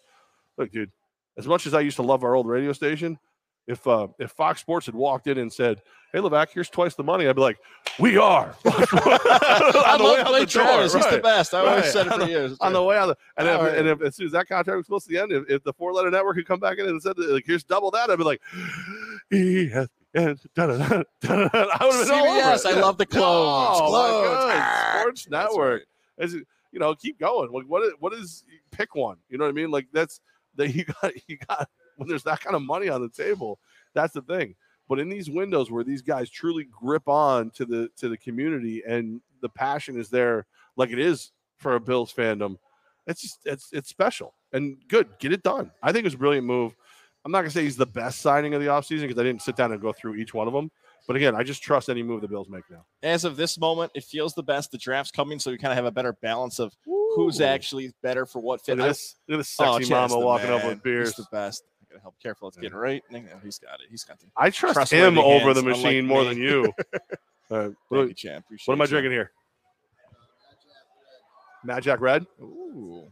Look, 0.58 0.70
dude, 0.72 0.90
as 1.38 1.46
much 1.46 1.66
as 1.66 1.74
I 1.74 1.80
used 1.80 1.96
to 1.96 2.02
love 2.02 2.24
our 2.24 2.34
old 2.34 2.46
radio 2.46 2.72
station, 2.72 3.18
if 3.66 3.86
uh, 3.86 4.08
if 4.18 4.30
Fox 4.32 4.60
Sports 4.60 4.86
had 4.86 4.94
walked 4.94 5.26
in 5.28 5.38
and 5.38 5.52
said, 5.52 5.80
"Hey, 6.12 6.18
Levack, 6.18 6.48
here's 6.52 6.68
twice 6.68 6.94
the 6.96 7.04
money," 7.04 7.26
I'd 7.28 7.36
be 7.36 7.42
like, 7.42 7.58
"We 7.98 8.16
are." 8.18 8.54
I 8.64 9.96
the 9.98 10.02
love 10.02 10.26
Blake 10.26 10.48
the 10.48 10.58
door, 10.58 10.82
He's 10.82 10.92
the 10.92 11.20
best. 11.22 11.54
I 11.54 11.58
always 11.60 11.84
Right. 11.84 11.92
said 11.92 12.06
it 12.06 12.12
On 12.12 12.18
for 12.20 12.24
the- 12.26 12.30
years. 12.30 12.56
on 12.60 12.72
the 12.72 12.82
way 12.82 12.96
out. 12.96 13.06
The, 13.06 13.16
and, 13.36 13.48
if, 13.48 13.60
right. 13.60 13.78
and 13.78 13.88
if 13.88 14.02
as 14.02 14.16
soon 14.16 14.26
as 14.26 14.32
that 14.32 14.48
contract 14.48 14.76
was 14.76 14.86
close 14.86 15.04
to 15.04 15.10
the 15.10 15.18
end, 15.20 15.30
if, 15.32 15.44
if 15.48 15.62
the 15.64 15.72
four 15.72 15.92
letter 15.92 16.10
network 16.10 16.36
had 16.36 16.46
come 16.46 16.58
back 16.60 16.78
in 16.78 16.86
and 16.88 17.00
said 17.00 17.16
like 17.18 17.44
here's 17.46 17.62
double 17.64 17.90
that, 17.92 18.10
I'd 18.10 18.18
be 18.18 18.24
like, 18.24 18.40
da-da-da, 19.30 21.02
da-da-da. 21.20 21.66
I 21.78 21.86
would 21.86 21.94
have 21.94 22.08
been 22.08 22.10
all 22.18 22.26
over 22.26 22.40
CBS, 22.40 22.56
it. 22.60 22.66
I 22.66 22.70
Yeah. 22.76 22.80
love 22.84 22.98
the 22.98 23.06
clones. 23.06 23.22
Oh, 23.82 23.86
Clones. 23.88 24.52
Ah, 24.60 24.96
Sports 25.00 25.28
Network. 25.30 25.82
right. 26.18 26.24
As 26.24 26.34
you 26.34 26.44
you 26.72 26.78
know, 26.80 26.94
keep 26.94 27.18
going. 27.18 27.50
Like 27.52 27.64
what 27.66 27.82
is 27.84 27.92
what 27.98 28.12
is 28.14 28.44
pick 28.70 28.94
one? 28.94 29.18
You 29.28 29.38
know 29.38 29.44
what 29.44 29.50
I 29.50 29.52
mean? 29.52 29.70
Like 29.70 29.86
that's 29.92 30.20
that 30.56 30.74
you 30.74 30.84
got 30.84 31.12
you 31.28 31.38
got 31.48 31.68
when 31.96 32.08
there's 32.08 32.24
that 32.24 32.40
kind 32.40 32.56
of 32.56 32.62
money 32.62 32.88
on 32.88 33.02
the 33.02 33.08
table. 33.08 33.58
That's 33.94 34.14
the 34.14 34.22
thing. 34.22 34.54
But 34.88 34.98
in 34.98 35.08
these 35.08 35.30
windows 35.30 35.70
where 35.70 35.84
these 35.84 36.02
guys 36.02 36.28
truly 36.28 36.64
grip 36.64 37.08
on 37.08 37.50
to 37.52 37.64
the 37.64 37.88
to 37.96 38.08
the 38.08 38.16
community 38.16 38.82
and 38.86 39.20
the 39.40 39.48
passion 39.48 39.98
is 39.98 40.08
there, 40.08 40.46
like 40.76 40.90
it 40.90 40.98
is 40.98 41.32
for 41.58 41.76
a 41.76 41.80
Bills 41.80 42.12
fandom, 42.12 42.56
it's 43.06 43.22
just 43.22 43.38
it's 43.44 43.68
it's 43.72 43.88
special 43.88 44.34
and 44.52 44.76
good. 44.88 45.08
Get 45.18 45.32
it 45.32 45.42
done. 45.42 45.70
I 45.82 45.92
think 45.92 46.04
it 46.04 46.08
was 46.08 46.14
a 46.14 46.18
brilliant 46.18 46.46
move. 46.46 46.74
I'm 47.24 47.30
not 47.32 47.38
gonna 47.38 47.50
say 47.50 47.62
he's 47.62 47.76
the 47.76 47.86
best 47.86 48.20
signing 48.20 48.54
of 48.54 48.60
the 48.60 48.66
offseason 48.66 49.02
because 49.02 49.18
I 49.18 49.22
didn't 49.22 49.42
sit 49.42 49.56
down 49.56 49.72
and 49.72 49.80
go 49.80 49.92
through 49.92 50.16
each 50.16 50.34
one 50.34 50.48
of 50.48 50.52
them. 50.52 50.70
But 51.06 51.16
again, 51.16 51.34
I 51.34 51.42
just 51.42 51.62
trust 51.62 51.88
any 51.88 52.02
move 52.02 52.20
the 52.20 52.28
Bills 52.28 52.48
make 52.48 52.64
now. 52.70 52.84
As 53.02 53.24
of 53.24 53.36
this 53.36 53.58
moment, 53.58 53.92
it 53.94 54.04
feels 54.04 54.34
the 54.34 54.42
best. 54.42 54.70
The 54.70 54.78
draft's 54.78 55.10
coming, 55.10 55.38
so 55.38 55.50
we 55.50 55.58
kind 55.58 55.72
of 55.72 55.76
have 55.76 55.84
a 55.84 55.90
better 55.90 56.12
balance 56.14 56.58
of 56.58 56.76
who's 56.84 57.40
actually 57.40 57.92
better 58.02 58.24
for 58.24 58.40
what 58.40 58.64
fit. 58.64 58.78
Look 58.78 58.86
at 58.86 58.88
this, 58.90 59.16
look 59.28 59.34
at 59.34 59.38
this 59.38 59.56
Oh, 59.58 59.76
sexy 59.78 59.90
Chad's 59.90 60.12
mama 60.12 60.24
walking 60.24 60.50
up 60.50 60.64
with 60.64 60.82
beers. 60.82 61.16
He's 61.16 61.24
the 61.24 61.26
best. 61.32 61.64
I 61.92 61.96
gotta 61.96 62.02
help. 62.02 62.14
Careful, 62.22 62.48
it's 62.48 62.56
getting 62.56 62.76
right. 62.76 63.02
No, 63.10 63.20
he's 63.42 63.58
got 63.58 63.80
it. 63.80 63.86
He's 63.90 64.04
got 64.04 64.18
the. 64.18 64.26
I 64.36 64.50
trust 64.50 64.90
him 64.90 65.18
over 65.18 65.46
hands, 65.46 65.56
the 65.56 65.62
machine 65.62 66.06
more 66.06 66.22
me. 66.22 66.28
than 66.28 66.38
you. 66.38 66.72
Uh, 67.50 67.68
what, 67.88 68.08
you, 68.08 68.14
champ. 68.14 68.46
What 68.64 68.74
am 68.74 68.80
I 68.80 68.86
drinking 68.86 69.12
here? 69.12 69.30
Mad 71.64 71.82
Jack 71.82 72.00
Red. 72.00 72.26
Ooh, 72.40 73.06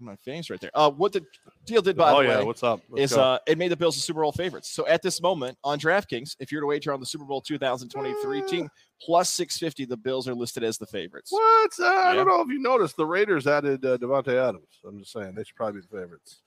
my 0.00 0.16
face 0.16 0.50
right 0.50 0.60
there. 0.60 0.70
Uh, 0.74 0.90
what 0.90 1.12
the 1.12 1.24
deal 1.64 1.82
did 1.82 1.96
by 1.96 2.12
oh 2.12 2.22
the 2.22 2.28
yeah, 2.28 2.38
way 2.38 2.44
what's 2.44 2.62
up? 2.62 2.80
Let's 2.90 3.12
is 3.12 3.16
go. 3.16 3.22
uh, 3.22 3.38
it 3.46 3.58
made 3.58 3.70
the 3.70 3.76
Bills 3.76 3.96
the 3.96 4.02
Super 4.02 4.22
Bowl 4.22 4.32
favorites. 4.32 4.70
So 4.70 4.86
at 4.86 5.02
this 5.02 5.20
moment 5.22 5.56
on 5.62 5.78
DraftKings, 5.78 6.36
if 6.40 6.50
you're 6.50 6.60
to 6.60 6.66
wager 6.66 6.92
on 6.92 7.00
the 7.00 7.06
Super 7.06 7.24
Bowl 7.24 7.40
2023 7.40 8.42
team 8.42 8.68
plus 9.00 9.32
650, 9.32 9.84
the 9.84 9.96
Bills 9.96 10.26
are 10.26 10.34
listed 10.34 10.64
as 10.64 10.78
the 10.78 10.86
favorites. 10.86 11.30
what? 11.30 11.72
Uh, 11.78 11.86
I 11.86 12.14
don't 12.14 12.26
know 12.26 12.40
if 12.40 12.48
you 12.48 12.58
noticed. 12.58 12.96
The 12.96 13.06
Raiders 13.06 13.46
added 13.46 13.84
uh, 13.84 13.98
Davante 13.98 14.34
Adams. 14.34 14.80
I'm 14.86 14.98
just 14.98 15.12
saying 15.12 15.34
they 15.34 15.44
should 15.44 15.56
probably 15.56 15.80
be 15.80 15.86
the 15.90 16.00
favorites. 16.00 16.42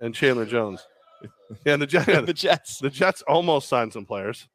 And 0.00 0.14
Chandler 0.14 0.46
Jones. 0.46 0.84
Yeah, 1.66 1.74
and 1.74 1.82
the 1.82 1.86
Jets. 1.86 2.06
the 2.26 2.32
Jets. 2.32 2.78
the 2.78 2.88
Jets 2.90 3.22
almost 3.22 3.68
signed 3.68 3.92
some 3.92 4.06
players. 4.06 4.48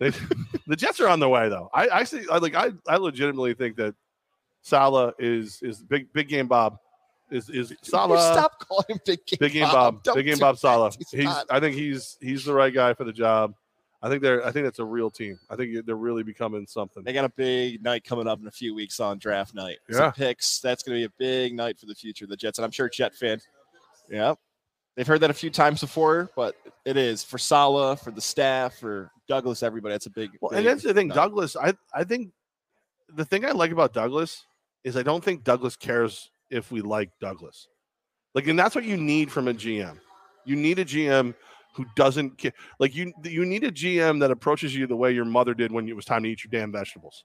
They, 0.00 0.10
the 0.66 0.74
Jets 0.76 1.00
are 1.00 1.08
on 1.08 1.20
their 1.20 1.28
way 1.28 1.48
though. 1.48 1.70
I, 1.72 1.88
I 1.88 2.04
see. 2.04 2.24
I 2.30 2.38
like. 2.38 2.54
I, 2.56 2.72
I 2.88 2.96
legitimately 2.96 3.54
think 3.54 3.76
that 3.76 3.94
Saleh 4.62 5.14
is 5.18 5.60
is 5.62 5.82
big 5.82 6.12
big 6.12 6.28
game 6.28 6.48
Bob 6.48 6.76
is 7.30 7.48
is 7.48 7.70
You 7.70 7.76
Saleh. 7.82 8.18
stop 8.20 8.58
calling 8.58 8.84
him 8.88 8.98
Big 9.06 9.24
Game 9.26 9.38
Big 9.40 9.52
game 9.52 9.62
Bob. 9.68 10.02
Don't 10.02 10.16
Big 10.16 10.26
game 10.26 10.38
Bob 10.38 10.56
that. 10.56 10.60
Saleh. 10.60 10.94
He's 10.98 11.10
He's. 11.10 11.24
not. 11.24 11.46
I 11.48 11.60
think 11.60 11.76
he's 11.76 12.18
he's 12.20 12.44
the 12.44 12.52
right 12.52 12.74
guy 12.74 12.92
for 12.94 13.04
the 13.04 13.12
job. 13.12 13.54
I 14.02 14.08
think 14.10 14.20
they're. 14.20 14.44
I 14.44 14.50
think 14.50 14.66
that's 14.66 14.80
a 14.80 14.84
real 14.84 15.10
team. 15.10 15.38
I 15.48 15.56
think 15.56 15.86
they're 15.86 15.94
really 15.96 16.24
becoming 16.24 16.66
something. 16.66 17.02
They 17.04 17.12
got 17.12 17.24
a 17.24 17.30
big 17.30 17.82
night 17.82 18.04
coming 18.04 18.26
up 18.26 18.40
in 18.40 18.46
a 18.48 18.50
few 18.52 18.74
weeks 18.74 19.00
on 19.00 19.18
draft 19.18 19.54
night. 19.54 19.78
Yeah. 19.88 19.96
Some 19.98 20.12
picks. 20.12 20.58
That's 20.60 20.82
going 20.82 21.00
to 21.00 21.08
be 21.08 21.14
a 21.14 21.18
big 21.18 21.54
night 21.54 21.78
for 21.78 21.86
the 21.86 21.94
future 21.94 22.24
of 22.24 22.28
the 22.28 22.36
Jets. 22.36 22.58
And 22.58 22.64
I'm 22.64 22.72
sure 22.72 22.88
Jet 22.90 23.14
fan. 23.14 23.40
Yeah. 24.10 24.34
They've 24.96 25.06
heard 25.06 25.20
that 25.20 25.30
a 25.30 25.34
few 25.34 25.50
times 25.50 25.80
before, 25.80 26.30
but 26.36 26.54
it 26.84 26.96
is 26.96 27.24
for 27.24 27.38
Saleh, 27.38 27.98
for 28.00 28.12
the 28.12 28.20
staff, 28.20 28.78
for 28.78 29.10
Douglas, 29.28 29.62
everybody. 29.62 29.92
That's 29.92 30.06
a 30.06 30.10
big. 30.10 30.30
Well, 30.40 30.50
big 30.50 30.58
and 30.58 30.66
that's 30.66 30.84
the 30.84 30.94
thing. 30.94 31.08
Douglas. 31.08 31.56
I 31.56 31.74
I 31.92 32.04
think 32.04 32.30
the 33.12 33.24
thing 33.24 33.44
I 33.44 33.50
like 33.50 33.72
about 33.72 33.92
Douglas 33.92 34.44
is 34.84 34.96
I 34.96 35.02
don't 35.02 35.24
think 35.24 35.42
Douglas 35.42 35.76
cares 35.76 36.30
if 36.50 36.70
we 36.70 36.80
like 36.80 37.10
Douglas. 37.20 37.68
Like, 38.34 38.46
and 38.46 38.58
that's 38.58 38.74
what 38.74 38.84
you 38.84 38.96
need 38.96 39.30
from 39.30 39.48
a 39.48 39.54
GM. 39.54 39.98
You 40.44 40.56
need 40.56 40.78
a 40.78 40.84
GM 40.84 41.34
who 41.74 41.84
doesn't 41.96 42.38
care. 42.38 42.52
Like 42.78 42.94
you, 42.94 43.12
you 43.24 43.44
need 43.44 43.64
a 43.64 43.72
GM 43.72 44.20
that 44.20 44.30
approaches 44.30 44.74
you 44.74 44.86
the 44.86 44.96
way 44.96 45.12
your 45.12 45.24
mother 45.24 45.54
did 45.54 45.72
when 45.72 45.88
it 45.88 45.96
was 45.96 46.04
time 46.04 46.22
to 46.24 46.28
eat 46.28 46.44
your 46.44 46.50
damn 46.50 46.72
vegetables. 46.72 47.24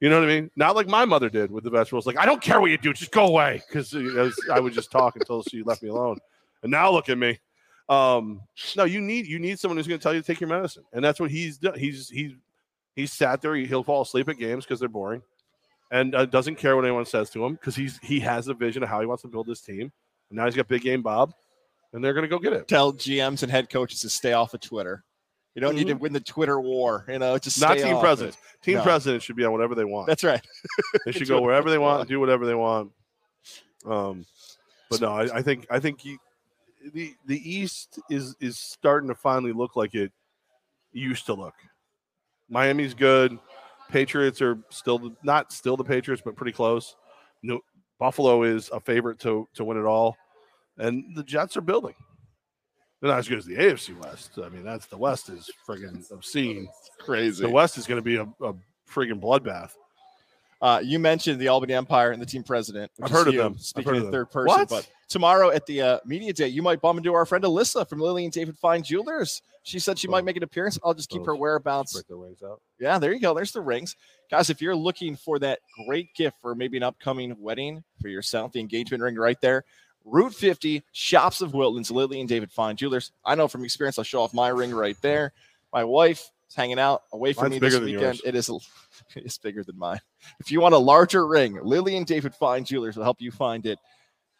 You 0.00 0.10
know 0.10 0.18
what 0.20 0.28
I 0.28 0.40
mean? 0.40 0.50
Not 0.56 0.74
like 0.74 0.88
my 0.88 1.04
mother 1.04 1.28
did 1.30 1.50
with 1.50 1.64
the 1.64 1.70
vegetables. 1.70 2.06
Like, 2.06 2.18
I 2.18 2.26
don't 2.26 2.42
care 2.42 2.60
what 2.60 2.70
you 2.70 2.78
do, 2.78 2.92
just 2.92 3.12
go 3.12 3.26
away. 3.26 3.62
Because 3.66 3.94
I 4.52 4.60
would 4.60 4.72
just 4.72 4.90
talk 4.90 5.16
until 5.16 5.42
she 5.44 5.62
left 5.62 5.82
me 5.82 5.88
alone. 5.88 6.18
And 6.64 6.70
now 6.72 6.90
look 6.90 7.08
at 7.08 7.16
me. 7.18 7.38
Um, 7.88 8.40
no, 8.76 8.84
you 8.84 9.00
need 9.00 9.26
you 9.26 9.38
need 9.38 9.60
someone 9.60 9.76
who's 9.76 9.86
going 9.86 10.00
to 10.00 10.02
tell 10.02 10.14
you 10.14 10.20
to 10.20 10.26
take 10.26 10.40
your 10.40 10.48
medicine, 10.48 10.84
and 10.92 11.04
that's 11.04 11.20
what 11.20 11.30
he's 11.30 11.58
done. 11.58 11.78
He's 11.78 12.08
he's 12.08 12.32
he's 12.96 13.12
sat 13.12 13.40
there. 13.42 13.54
He'll 13.54 13.84
fall 13.84 14.02
asleep 14.02 14.28
at 14.28 14.38
games 14.38 14.64
because 14.64 14.80
they're 14.80 14.88
boring, 14.88 15.22
and 15.92 16.14
uh, 16.14 16.24
doesn't 16.24 16.56
care 16.56 16.74
what 16.74 16.84
anyone 16.86 17.04
says 17.04 17.28
to 17.30 17.44
him 17.44 17.52
because 17.52 17.76
he's 17.76 17.98
he 17.98 18.18
has 18.20 18.48
a 18.48 18.54
vision 18.54 18.82
of 18.82 18.88
how 18.88 19.00
he 19.00 19.06
wants 19.06 19.22
to 19.22 19.28
build 19.28 19.46
this 19.46 19.60
team. 19.60 19.92
And 20.30 20.36
now 20.38 20.46
he's 20.46 20.56
got 20.56 20.66
big 20.66 20.80
game 20.80 21.02
Bob, 21.02 21.34
and 21.92 22.02
they're 22.02 22.14
going 22.14 22.22
to 22.24 22.28
go 22.28 22.38
get 22.38 22.54
it. 22.54 22.66
Tell 22.66 22.92
GMs 22.94 23.42
and 23.42 23.52
head 23.52 23.68
coaches 23.68 24.00
to 24.00 24.08
stay 24.08 24.32
off 24.32 24.54
of 24.54 24.60
Twitter. 24.60 25.04
You 25.54 25.60
don't 25.60 25.76
need 25.76 25.86
to 25.86 25.94
win 25.94 26.12
the 26.12 26.20
Twitter 26.20 26.58
war. 26.60 27.04
You 27.06 27.18
know, 27.18 27.36
just 27.38 27.60
Mm-hmm. 27.60 27.78
Not 27.80 27.86
team 27.86 28.00
presidents. 28.00 28.38
Team 28.62 28.78
No. 28.78 28.82
presidents 28.82 29.24
should 29.24 29.36
be 29.36 29.44
on 29.44 29.52
whatever 29.52 29.74
they 29.76 29.84
want. 29.84 30.08
That's 30.08 30.24
right. 30.24 30.40
They 31.04 31.12
should 31.12 31.28
go 31.28 31.40
wherever 31.42 31.70
they 31.70 31.78
want, 31.78 31.98
want. 31.98 32.08
do 32.08 32.18
whatever 32.18 32.44
they 32.46 32.54
want. 32.56 32.90
Um, 33.86 34.26
but 34.90 35.00
no, 35.00 35.12
I, 35.12 35.36
I 35.36 35.42
think 35.42 35.66
I 35.70 35.78
think 35.78 36.04
you, 36.04 36.18
the 36.92 37.14
the 37.26 37.50
East 37.50 37.98
is 38.10 38.36
is 38.40 38.58
starting 38.58 39.08
to 39.08 39.14
finally 39.14 39.52
look 39.52 39.76
like 39.76 39.94
it 39.94 40.12
used 40.92 41.26
to 41.26 41.34
look. 41.34 41.54
Miami's 42.48 42.94
good. 42.94 43.38
Patriots 43.90 44.40
are 44.40 44.58
still 44.70 44.98
the, 44.98 45.14
not 45.22 45.52
still 45.52 45.76
the 45.76 45.84
Patriots, 45.84 46.22
but 46.24 46.36
pretty 46.36 46.52
close. 46.52 46.96
No, 47.42 47.60
Buffalo 47.98 48.42
is 48.42 48.70
a 48.72 48.80
favorite 48.80 49.18
to 49.20 49.48
to 49.54 49.64
win 49.64 49.78
it 49.78 49.84
all, 49.84 50.16
and 50.78 51.16
the 51.16 51.24
Jets 51.24 51.56
are 51.56 51.62
building. 51.62 51.94
They're 53.00 53.10
not 53.10 53.18
as 53.18 53.28
good 53.28 53.38
as 53.38 53.44
the 53.44 53.56
AFC 53.56 53.98
West. 54.02 54.38
I 54.42 54.48
mean, 54.48 54.64
that's 54.64 54.86
the 54.86 54.96
West 54.96 55.28
is 55.28 55.50
friggin' 55.68 56.10
obscene. 56.10 56.66
Crazy. 56.98 57.44
The 57.44 57.50
West 57.50 57.76
is 57.76 57.86
going 57.86 57.98
to 57.98 58.02
be 58.02 58.16
a, 58.16 58.22
a 58.22 58.54
friggin' 58.90 59.20
bloodbath. 59.20 59.72
Uh, 60.64 60.80
you 60.82 60.98
mentioned 60.98 61.38
the 61.38 61.48
Albany 61.48 61.74
Empire 61.74 62.12
and 62.12 62.22
the 62.22 62.26
team 62.26 62.42
president. 62.42 62.90
I've 63.02 63.10
heard 63.10 63.28
of 63.28 63.34
them. 63.34 63.58
Speaking 63.58 63.96
in 63.96 64.06
of 64.06 64.10
third 64.10 64.30
person, 64.30 64.46
What? 64.46 64.68
but 64.70 64.88
tomorrow 65.08 65.50
at 65.50 65.66
the 65.66 65.82
uh, 65.82 65.98
media 66.06 66.32
day, 66.32 66.48
you 66.48 66.62
might 66.62 66.80
bump 66.80 66.96
into 66.96 67.12
our 67.12 67.26
friend 67.26 67.44
Alyssa 67.44 67.86
from 67.86 68.00
Lily 68.00 68.24
and 68.24 68.32
David 68.32 68.56
Fine 68.56 68.82
Jewelers. 68.82 69.42
She 69.62 69.78
said 69.78 69.98
she 69.98 70.08
Oh. 70.08 70.10
might 70.10 70.24
make 70.24 70.38
an 70.38 70.42
appearance. 70.42 70.78
I'll 70.82 70.94
just 70.94 71.10
keep 71.10 71.26
her 71.26 71.36
whereabouts. 71.36 71.92
Break 71.92 72.06
their 72.06 72.16
wings 72.16 72.42
out. 72.42 72.62
Yeah, 72.80 72.98
there 72.98 73.12
you 73.12 73.20
go. 73.20 73.34
There's 73.34 73.52
the 73.52 73.60
rings, 73.60 73.94
guys. 74.30 74.48
If 74.48 74.62
you're 74.62 74.74
looking 74.74 75.16
for 75.16 75.38
that 75.40 75.58
great 75.86 76.14
gift 76.14 76.38
for 76.40 76.54
maybe 76.54 76.78
an 76.78 76.82
upcoming 76.82 77.36
wedding 77.38 77.84
for 78.00 78.08
yourself, 78.08 78.52
the 78.52 78.60
engagement 78.60 79.02
ring 79.02 79.16
right 79.16 79.40
there. 79.42 79.64
Route 80.06 80.34
50, 80.34 80.82
Shoppes 80.92 81.42
of 81.42 81.52
Wilton's, 81.52 81.90
Lily 81.90 82.20
and 82.20 82.28
David 82.28 82.50
Fine 82.50 82.76
Jewelers. 82.76 83.12
I 83.22 83.34
know 83.34 83.48
from 83.48 83.64
experience, 83.64 83.98
I'll 83.98 84.04
show 84.04 84.22
off 84.22 84.32
my 84.32 84.48
ring 84.48 84.70
right 84.74 84.96
there. 85.02 85.34
My 85.74 85.84
wife 85.84 86.30
is 86.48 86.54
hanging 86.54 86.78
out 86.78 87.02
away 87.12 87.34
from 87.34 87.50
Mine's 87.50 87.60
me 87.60 87.68
this 87.68 87.78
weekend. 87.78 88.20
It 88.24 88.34
is 88.34 88.48
it's 89.16 89.38
bigger 89.38 89.62
than 89.64 89.78
mine. 89.78 90.00
If 90.40 90.50
you 90.50 90.60
want 90.60 90.74
a 90.74 90.78
larger 90.78 91.26
ring, 91.26 91.58
Lily 91.62 91.96
and 91.96 92.06
David 92.06 92.34
Fine 92.34 92.64
Jewelers 92.64 92.96
will 92.96 93.04
help 93.04 93.20
you 93.20 93.30
find 93.30 93.66
it. 93.66 93.78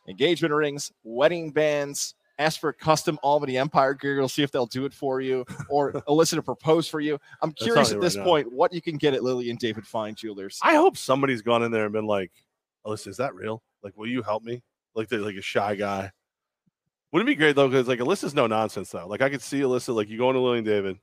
Engagement 0.09 0.53
rings, 0.53 0.93
wedding 1.03 1.51
bands. 1.51 2.15
Ask 2.39 2.61
for 2.61 2.71
a 2.71 2.75
custom 2.75 3.19
Albany 3.23 3.57
Empire 3.57 3.95
gear. 3.95 4.17
You'll 4.17 4.29
see 4.29 4.43
if 4.43 4.51
they'll 4.51 4.67
do 4.67 4.85
it 4.87 4.93
for 4.93 5.21
you, 5.21 5.45
or 5.69 5.93
Alyssa 6.09 6.35
to 6.35 6.43
propose 6.43 6.89
for 6.89 7.01
you. 7.01 7.19
I'm 7.43 7.53
curious 7.53 7.93
at 7.93 8.01
this 8.01 8.17
right 8.17 8.25
now. 8.25 8.29
point 8.29 8.53
what 8.53 8.73
you 8.73 8.83
can 8.83 8.97
get 8.97 9.15
at 9.15 9.23
Lily 9.23 9.51
and 9.51 9.59
David 9.59 9.87
Fine 9.87 10.17
Jewelers. 10.17 10.59
I 10.63 10.75
hope 10.75 10.97
somebody's 10.97 11.43
gone 11.43 11.63
in 11.63 11.71
there 11.71 11.85
and 11.85 11.93
been 11.93 12.07
like, 12.07 12.33
Alyssa, 12.85 13.09
is 13.09 13.17
that 13.19 13.35
real? 13.35 13.63
Like, 13.83 13.97
will 13.97 14.09
you 14.09 14.21
help 14.23 14.43
me? 14.43 14.63
Like, 14.97 15.09
they're 15.09 15.21
like 15.21 15.37
a 15.37 15.43
shy 15.43 15.77
guy. 15.77 16.11
Wouldn't 17.15 17.29
it 17.29 17.33
be 17.33 17.37
great 17.37 17.55
though? 17.55 17.69
Because 17.69 17.87
like 17.87 18.01
Alyssa's 18.01 18.35
no 18.35 18.49
nonsense 18.49 18.91
though. 18.91 19.07
Like 19.07 19.23
I 19.23 19.31
could 19.31 19.41
see 19.41 19.61
Alyssa, 19.61 19.95
like 19.95 20.09
you 20.09 20.19
go 20.19 20.31
into 20.31 20.41
Lily 20.41 20.59
and 20.59 20.67
David, 20.67 20.99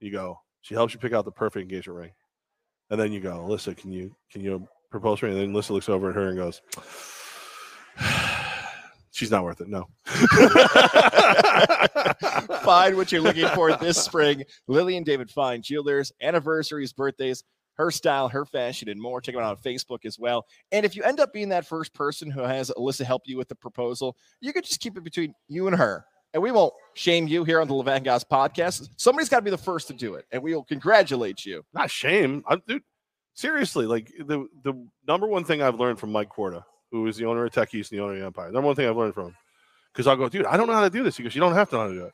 you 0.00 0.10
go, 0.10 0.40
she 0.60 0.74
helps 0.74 0.92
you 0.92 0.98
pick 0.98 1.12
out 1.12 1.24
the 1.24 1.30
perfect 1.30 1.62
engagement 1.62 2.00
ring. 2.00 2.10
And 2.90 3.00
then 3.00 3.12
you 3.12 3.20
go, 3.20 3.32
Alyssa, 3.32 3.76
can 3.76 3.92
you 3.92 4.14
can 4.30 4.42
you 4.42 4.66
propose 4.90 5.18
for 5.20 5.26
me? 5.26 5.32
And 5.32 5.40
then 5.40 5.52
Alyssa 5.52 5.70
looks 5.70 5.88
over 5.88 6.10
at 6.10 6.14
her 6.14 6.28
and 6.28 6.36
goes, 6.36 6.62
She's 9.12 9.30
not 9.30 9.44
worth 9.44 9.62
it. 9.62 9.68
No. 9.68 9.88
Find 12.62 12.96
what 12.96 13.10
you're 13.10 13.22
looking 13.22 13.48
for 13.48 13.74
this 13.76 13.96
spring. 14.04 14.44
Lily 14.68 14.98
and 14.98 15.06
David 15.06 15.30
Fine 15.30 15.62
Jewelers, 15.62 16.12
anniversaries, 16.20 16.92
birthdays, 16.92 17.42
her 17.76 17.90
style, 17.90 18.28
her 18.28 18.44
fashion, 18.44 18.90
and 18.90 19.00
more. 19.00 19.22
Check 19.22 19.34
them 19.34 19.42
out 19.42 19.56
on 19.56 19.62
Facebook 19.62 20.04
as 20.04 20.18
well. 20.18 20.44
And 20.70 20.84
if 20.84 20.94
you 20.96 21.02
end 21.02 21.18
up 21.18 21.32
being 21.32 21.48
that 21.50 21.66
first 21.66 21.94
person 21.94 22.30
who 22.30 22.42
has 22.42 22.70
Alyssa 22.76 23.06
help 23.06 23.22
you 23.24 23.38
with 23.38 23.48
the 23.48 23.54
proposal, 23.54 24.18
you 24.40 24.52
could 24.52 24.64
just 24.64 24.80
keep 24.80 24.98
it 24.98 25.04
between 25.04 25.34
you 25.48 25.66
and 25.66 25.76
her. 25.76 26.04
And 26.36 26.42
we 26.42 26.52
won't 26.52 26.74
shame 26.92 27.26
you 27.26 27.44
here 27.44 27.62
on 27.62 27.66
the 27.66 27.72
Levan 27.72 28.04
Guys 28.04 28.22
podcast. 28.22 28.90
Somebody's 28.98 29.30
got 29.30 29.38
to 29.38 29.42
be 29.42 29.50
the 29.50 29.56
first 29.56 29.86
to 29.88 29.94
do 29.94 30.16
it, 30.16 30.26
and 30.30 30.42
we 30.42 30.54
will 30.54 30.64
congratulate 30.64 31.46
you. 31.46 31.64
not 31.72 31.90
shame. 31.90 32.44
I'm 32.46 32.60
dude. 32.68 32.82
Seriously, 33.32 33.86
like 33.86 34.12
the 34.18 34.46
the 34.62 34.74
number 35.08 35.26
one 35.26 35.44
thing 35.44 35.62
I've 35.62 35.80
learned 35.80 35.98
from 35.98 36.12
Mike 36.12 36.28
Corda, 36.28 36.62
who 36.92 37.06
is 37.06 37.16
the 37.16 37.24
owner 37.24 37.46
of 37.46 37.52
Tech 37.54 37.72
East 37.74 37.90
and 37.90 37.98
the 37.98 38.04
owner 38.04 38.12
of 38.12 38.18
the 38.20 38.26
Empire. 38.26 38.52
Number 38.52 38.66
one 38.66 38.76
thing 38.76 38.86
I've 38.86 38.98
learned 38.98 39.14
from 39.14 39.28
him, 39.28 39.36
because 39.94 40.06
I'll 40.06 40.16
go, 40.16 40.28
dude, 40.28 40.44
I 40.44 40.58
don't 40.58 40.66
know 40.66 40.74
how 40.74 40.84
to 40.84 40.90
do 40.90 41.02
this. 41.02 41.16
He 41.16 41.22
goes, 41.22 41.34
you 41.34 41.40
don't 41.40 41.54
have 41.54 41.70
to 41.70 41.76
know 41.76 41.80
how 41.80 41.88
to 41.88 41.94
do 41.94 42.04
it. 42.04 42.12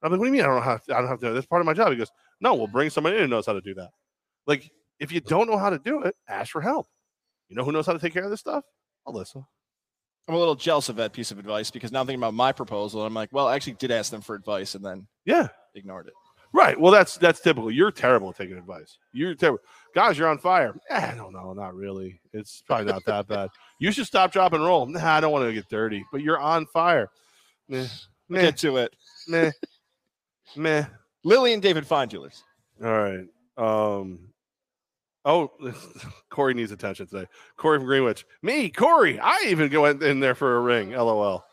I'm 0.00 0.12
like, 0.12 0.20
what 0.20 0.26
do 0.26 0.30
you 0.30 0.34
mean 0.34 0.42
I 0.42 0.46
don't 0.46 0.54
know 0.54 0.62
how? 0.62 0.78
I 0.94 1.00
don't 1.00 1.08
have 1.08 1.18
to. 1.18 1.32
That's 1.32 1.46
part 1.46 1.60
of 1.60 1.66
my 1.66 1.74
job. 1.74 1.90
He 1.90 1.98
goes, 1.98 2.12
no, 2.40 2.54
we'll 2.54 2.68
bring 2.68 2.88
somebody 2.88 3.16
in 3.16 3.22
who 3.22 3.28
knows 3.28 3.46
how 3.46 3.52
to 3.54 3.60
do 3.60 3.74
that. 3.74 3.90
Like, 4.46 4.70
if 5.00 5.10
you 5.10 5.20
don't 5.20 5.50
know 5.50 5.58
how 5.58 5.70
to 5.70 5.80
do 5.80 6.02
it, 6.02 6.14
ask 6.28 6.52
for 6.52 6.60
help. 6.60 6.86
You 7.48 7.56
know 7.56 7.64
who 7.64 7.72
knows 7.72 7.86
how 7.86 7.94
to 7.94 7.98
take 7.98 8.12
care 8.12 8.22
of 8.22 8.30
this 8.30 8.38
stuff? 8.38 8.62
Alyssa. 9.08 9.44
I'm 10.28 10.34
a 10.34 10.38
little 10.38 10.54
jealous 10.56 10.88
of 10.88 10.96
that 10.96 11.12
piece 11.12 11.30
of 11.30 11.38
advice 11.38 11.70
because 11.70 11.92
now 11.92 12.00
I'm 12.00 12.06
thinking 12.06 12.20
about 12.20 12.34
my 12.34 12.50
proposal. 12.52 13.04
I'm 13.04 13.14
like, 13.14 13.28
well, 13.32 13.46
I 13.46 13.54
actually 13.54 13.74
did 13.74 13.90
ask 13.92 14.10
them 14.10 14.20
for 14.22 14.34
advice 14.34 14.74
and 14.74 14.84
then 14.84 15.06
Yeah. 15.24 15.48
ignored 15.74 16.08
it. 16.08 16.14
Right. 16.52 16.78
Well, 16.80 16.90
that's 16.90 17.16
that's 17.18 17.40
typical. 17.40 17.70
You're 17.70 17.90
terrible 17.90 18.30
at 18.30 18.36
taking 18.36 18.56
advice. 18.56 18.98
You're 19.12 19.34
terrible. 19.34 19.60
Guys, 19.94 20.16
you're 20.16 20.28
on 20.28 20.38
fire. 20.38 20.74
Eh, 20.90 21.10
I 21.12 21.14
don't 21.14 21.32
know. 21.32 21.52
Not 21.52 21.74
really. 21.74 22.20
It's 22.32 22.62
probably 22.66 22.86
not 22.92 23.04
that 23.04 23.28
bad. 23.28 23.50
You 23.78 23.92
should 23.92 24.06
stop, 24.06 24.32
drop, 24.32 24.54
and 24.54 24.64
roll. 24.64 24.86
Nah, 24.86 25.04
I 25.16 25.20
don't 25.20 25.32
want 25.32 25.44
to 25.46 25.52
get 25.52 25.68
dirty, 25.68 26.02
but 26.10 26.22
you're 26.22 26.38
on 26.38 26.64
fire. 26.66 27.10
Meh, 27.68 27.86
meh, 28.30 28.40
Get 28.40 28.56
to 28.58 28.78
it. 28.78 28.96
meh, 29.28 29.50
meh. 30.56 30.84
Lily 31.24 31.52
and 31.52 31.60
David 31.62 31.86
Fine 31.86 32.08
All 32.14 32.30
right. 32.80 33.26
Um. 33.58 34.20
Oh, 35.26 35.50
Corey 36.30 36.54
needs 36.54 36.70
attention 36.70 37.08
today. 37.08 37.26
Corey 37.56 37.78
from 37.78 37.86
Greenwich. 37.86 38.24
Me, 38.42 38.70
Corey. 38.70 39.18
I 39.18 39.46
even 39.48 39.68
go 39.68 39.84
in 39.86 40.02
in 40.02 40.20
there 40.20 40.36
for 40.36 40.56
a 40.56 40.60
ring. 40.60 40.92
LOL. 40.92 41.44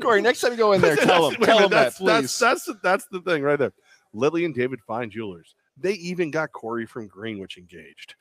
Corey, 0.00 0.22
next 0.22 0.40
time 0.40 0.52
you 0.52 0.56
go 0.58 0.72
in 0.72 0.80
there, 0.80 0.96
tell 0.96 1.30
him, 1.30 1.40
tell 1.42 1.58
him 1.58 1.70
that, 1.70 1.94
please. 1.94 2.06
That's, 2.06 2.38
that's 2.38 2.70
that's 2.82 3.06
the 3.12 3.20
thing 3.20 3.42
right 3.42 3.58
there. 3.58 3.74
Lily 4.14 4.46
and 4.46 4.54
David 4.54 4.80
Fine 4.86 5.10
Jewelers. 5.10 5.54
They 5.76 5.92
even 5.94 6.30
got 6.30 6.52
Corey 6.52 6.86
from 6.86 7.08
Greenwich 7.08 7.58
engaged. 7.58 8.14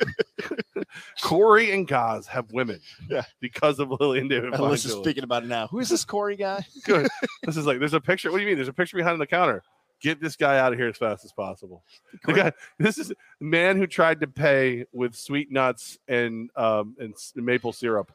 Corey 1.22 1.72
and 1.72 1.88
Goz 1.88 2.26
have 2.26 2.52
women. 2.52 2.80
Yeah. 3.08 3.24
Because 3.40 3.78
of 3.80 3.90
Lily 3.90 4.20
and 4.20 4.28
David 4.28 4.54
Jewelers. 4.54 4.82
speaking 4.82 5.24
about 5.24 5.44
it 5.44 5.46
now. 5.46 5.66
Who 5.68 5.78
is 5.78 5.88
this 5.88 6.04
Corey 6.04 6.36
guy? 6.36 6.64
Good. 6.84 7.08
this 7.42 7.56
is 7.56 7.66
like 7.66 7.78
there's 7.78 7.94
a 7.94 8.00
picture. 8.00 8.30
What 8.30 8.38
do 8.38 8.42
you 8.42 8.48
mean? 8.48 8.56
There's 8.56 8.68
a 8.68 8.72
picture 8.72 8.96
behind 8.96 9.20
the 9.20 9.26
counter. 9.26 9.62
Get 10.02 10.20
this 10.20 10.34
guy 10.36 10.58
out 10.58 10.72
of 10.72 10.78
here 10.78 10.88
as 10.88 10.96
fast 10.96 11.24
as 11.24 11.32
possible. 11.32 11.84
The 12.24 12.32
guy, 12.32 12.52
this 12.78 12.98
is 12.98 13.08
the 13.08 13.16
man 13.40 13.76
who 13.76 13.86
tried 13.86 14.20
to 14.20 14.26
pay 14.26 14.84
with 14.92 15.14
sweet 15.14 15.50
nuts 15.52 15.96
and 16.08 16.50
um 16.56 16.96
and 16.98 17.14
maple 17.36 17.72
syrup. 17.72 18.10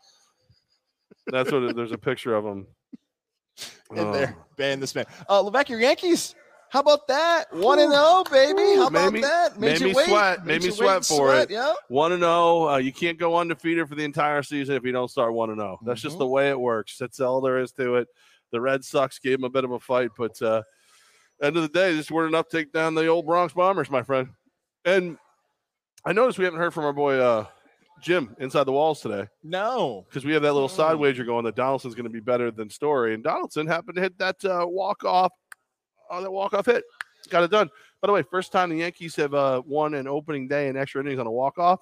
That's 1.27 1.51
what 1.51 1.75
there's 1.75 1.91
a 1.93 1.97
picture 1.97 2.35
of 2.35 2.45
him. 2.45 2.67
In 3.91 3.99
Oh. 3.99 4.11
there, 4.11 4.35
ban 4.57 4.79
this 4.79 4.93
man. 4.93 5.05
Uh, 5.27 5.41
Levack, 5.41 5.69
your 5.69 5.79
Yankees. 5.79 6.35
How 6.69 6.81
about 6.81 7.07
that? 7.07 7.45
One 7.53 7.79
and 7.79 7.91
zero, 7.93 8.25
baby. 8.29 8.61
Ooh, 8.61 8.79
How 8.83 8.89
made 8.89 8.99
about 8.99 9.13
me- 9.13 9.21
that? 9.21 9.57
made 9.57 9.79
you 9.79 9.87
me 9.87 9.93
wait. 9.93 10.07
sweat, 10.07 10.45
made 10.45 10.61
me 10.63 10.69
sweat 10.71 11.05
for 11.05 11.33
it. 11.35 11.49
Yeah. 11.49 11.73
One 11.87 12.11
and 12.11 12.21
zero. 12.21 12.67
Uh, 12.67 12.77
you 12.77 12.91
can't 12.91 13.17
go 13.17 13.37
undefeated 13.37 13.87
for 13.87 13.95
the 13.95 14.03
entire 14.03 14.43
season 14.43 14.75
if 14.75 14.83
you 14.83 14.91
don't 14.91 15.07
start 15.09 15.33
one 15.33 15.49
and 15.49 15.59
zero. 15.59 15.79
That's 15.85 16.01
just 16.01 16.17
Mhm. 16.17 16.19
the 16.19 16.27
way 16.27 16.49
it 16.49 16.59
works. 16.59 16.97
That's 16.97 17.21
all 17.21 17.39
there 17.39 17.59
is 17.59 17.71
to 17.73 17.95
it. 17.95 18.09
The 18.51 18.59
Red 18.59 18.83
Sox 18.83 19.17
gave 19.19 19.35
him 19.39 19.45
a 19.45 19.49
bit 19.49 19.63
of 19.63 19.71
a 19.71 19.79
fight, 19.79 20.11
but 20.17 20.39
uh, 20.41 20.63
end 21.41 21.55
of 21.55 21.61
the 21.63 21.69
day, 21.69 21.95
this 21.95 22.09
weren't 22.11 22.33
enough 22.33 22.47
to 22.49 22.57
take 22.57 22.71
down 22.73 22.95
the 22.95 23.07
old 23.07 23.25
Bronx 23.25 23.53
Bombers, 23.53 23.89
my 23.89 24.03
friend. 24.03 24.29
And 24.85 25.17
I 26.05 26.13
noticed 26.13 26.37
we 26.39 26.45
haven't 26.45 26.59
heard 26.59 26.73
from 26.73 26.85
our 26.85 26.93
boy 26.93 27.17
uh, 27.17 27.45
Jim 28.01 28.35
inside 28.39 28.63
the 28.65 28.71
walls 28.71 29.01
today 29.01 29.27
No. 29.43 30.05
because 30.07 30.23
we 30.23 30.33
have 30.33 30.43
that 30.43 30.53
little 30.53 30.69
side 30.69 30.95
Mm. 30.95 30.99
wager 30.99 31.23
going 31.23 31.45
that 31.45 31.55
Donaldson's 31.55 31.95
going 31.95 32.05
to 32.05 32.09
be 32.11 32.19
better 32.19 32.51
than 32.51 32.69
Story, 32.69 33.13
and 33.13 33.23
Donaldson 33.23 33.67
happened 33.67 33.95
to 33.95 34.01
hit 34.01 34.17
that 34.19 34.43
uh, 34.45 34.65
walk 34.67 35.03
off 35.03 35.31
on 36.09 36.23
that 36.23 36.31
walk 36.31 36.53
off 36.53 36.65
hit. 36.67 36.83
Got 37.29 37.43
it 37.43 37.51
done. 37.51 37.69
By 38.01 38.07
the 38.07 38.13
way, 38.13 38.21
first 38.21 38.51
time 38.51 38.69
the 38.69 38.77
Yankees 38.77 39.15
have 39.17 39.33
uh, 39.33 39.61
won 39.65 39.95
an 39.95 40.07
opening 40.07 40.47
day 40.47 40.67
in 40.69 40.77
extra 40.77 41.01
innings 41.01 41.19
on 41.19 41.27
a 41.27 41.31
walk 41.31 41.57
off 41.57 41.79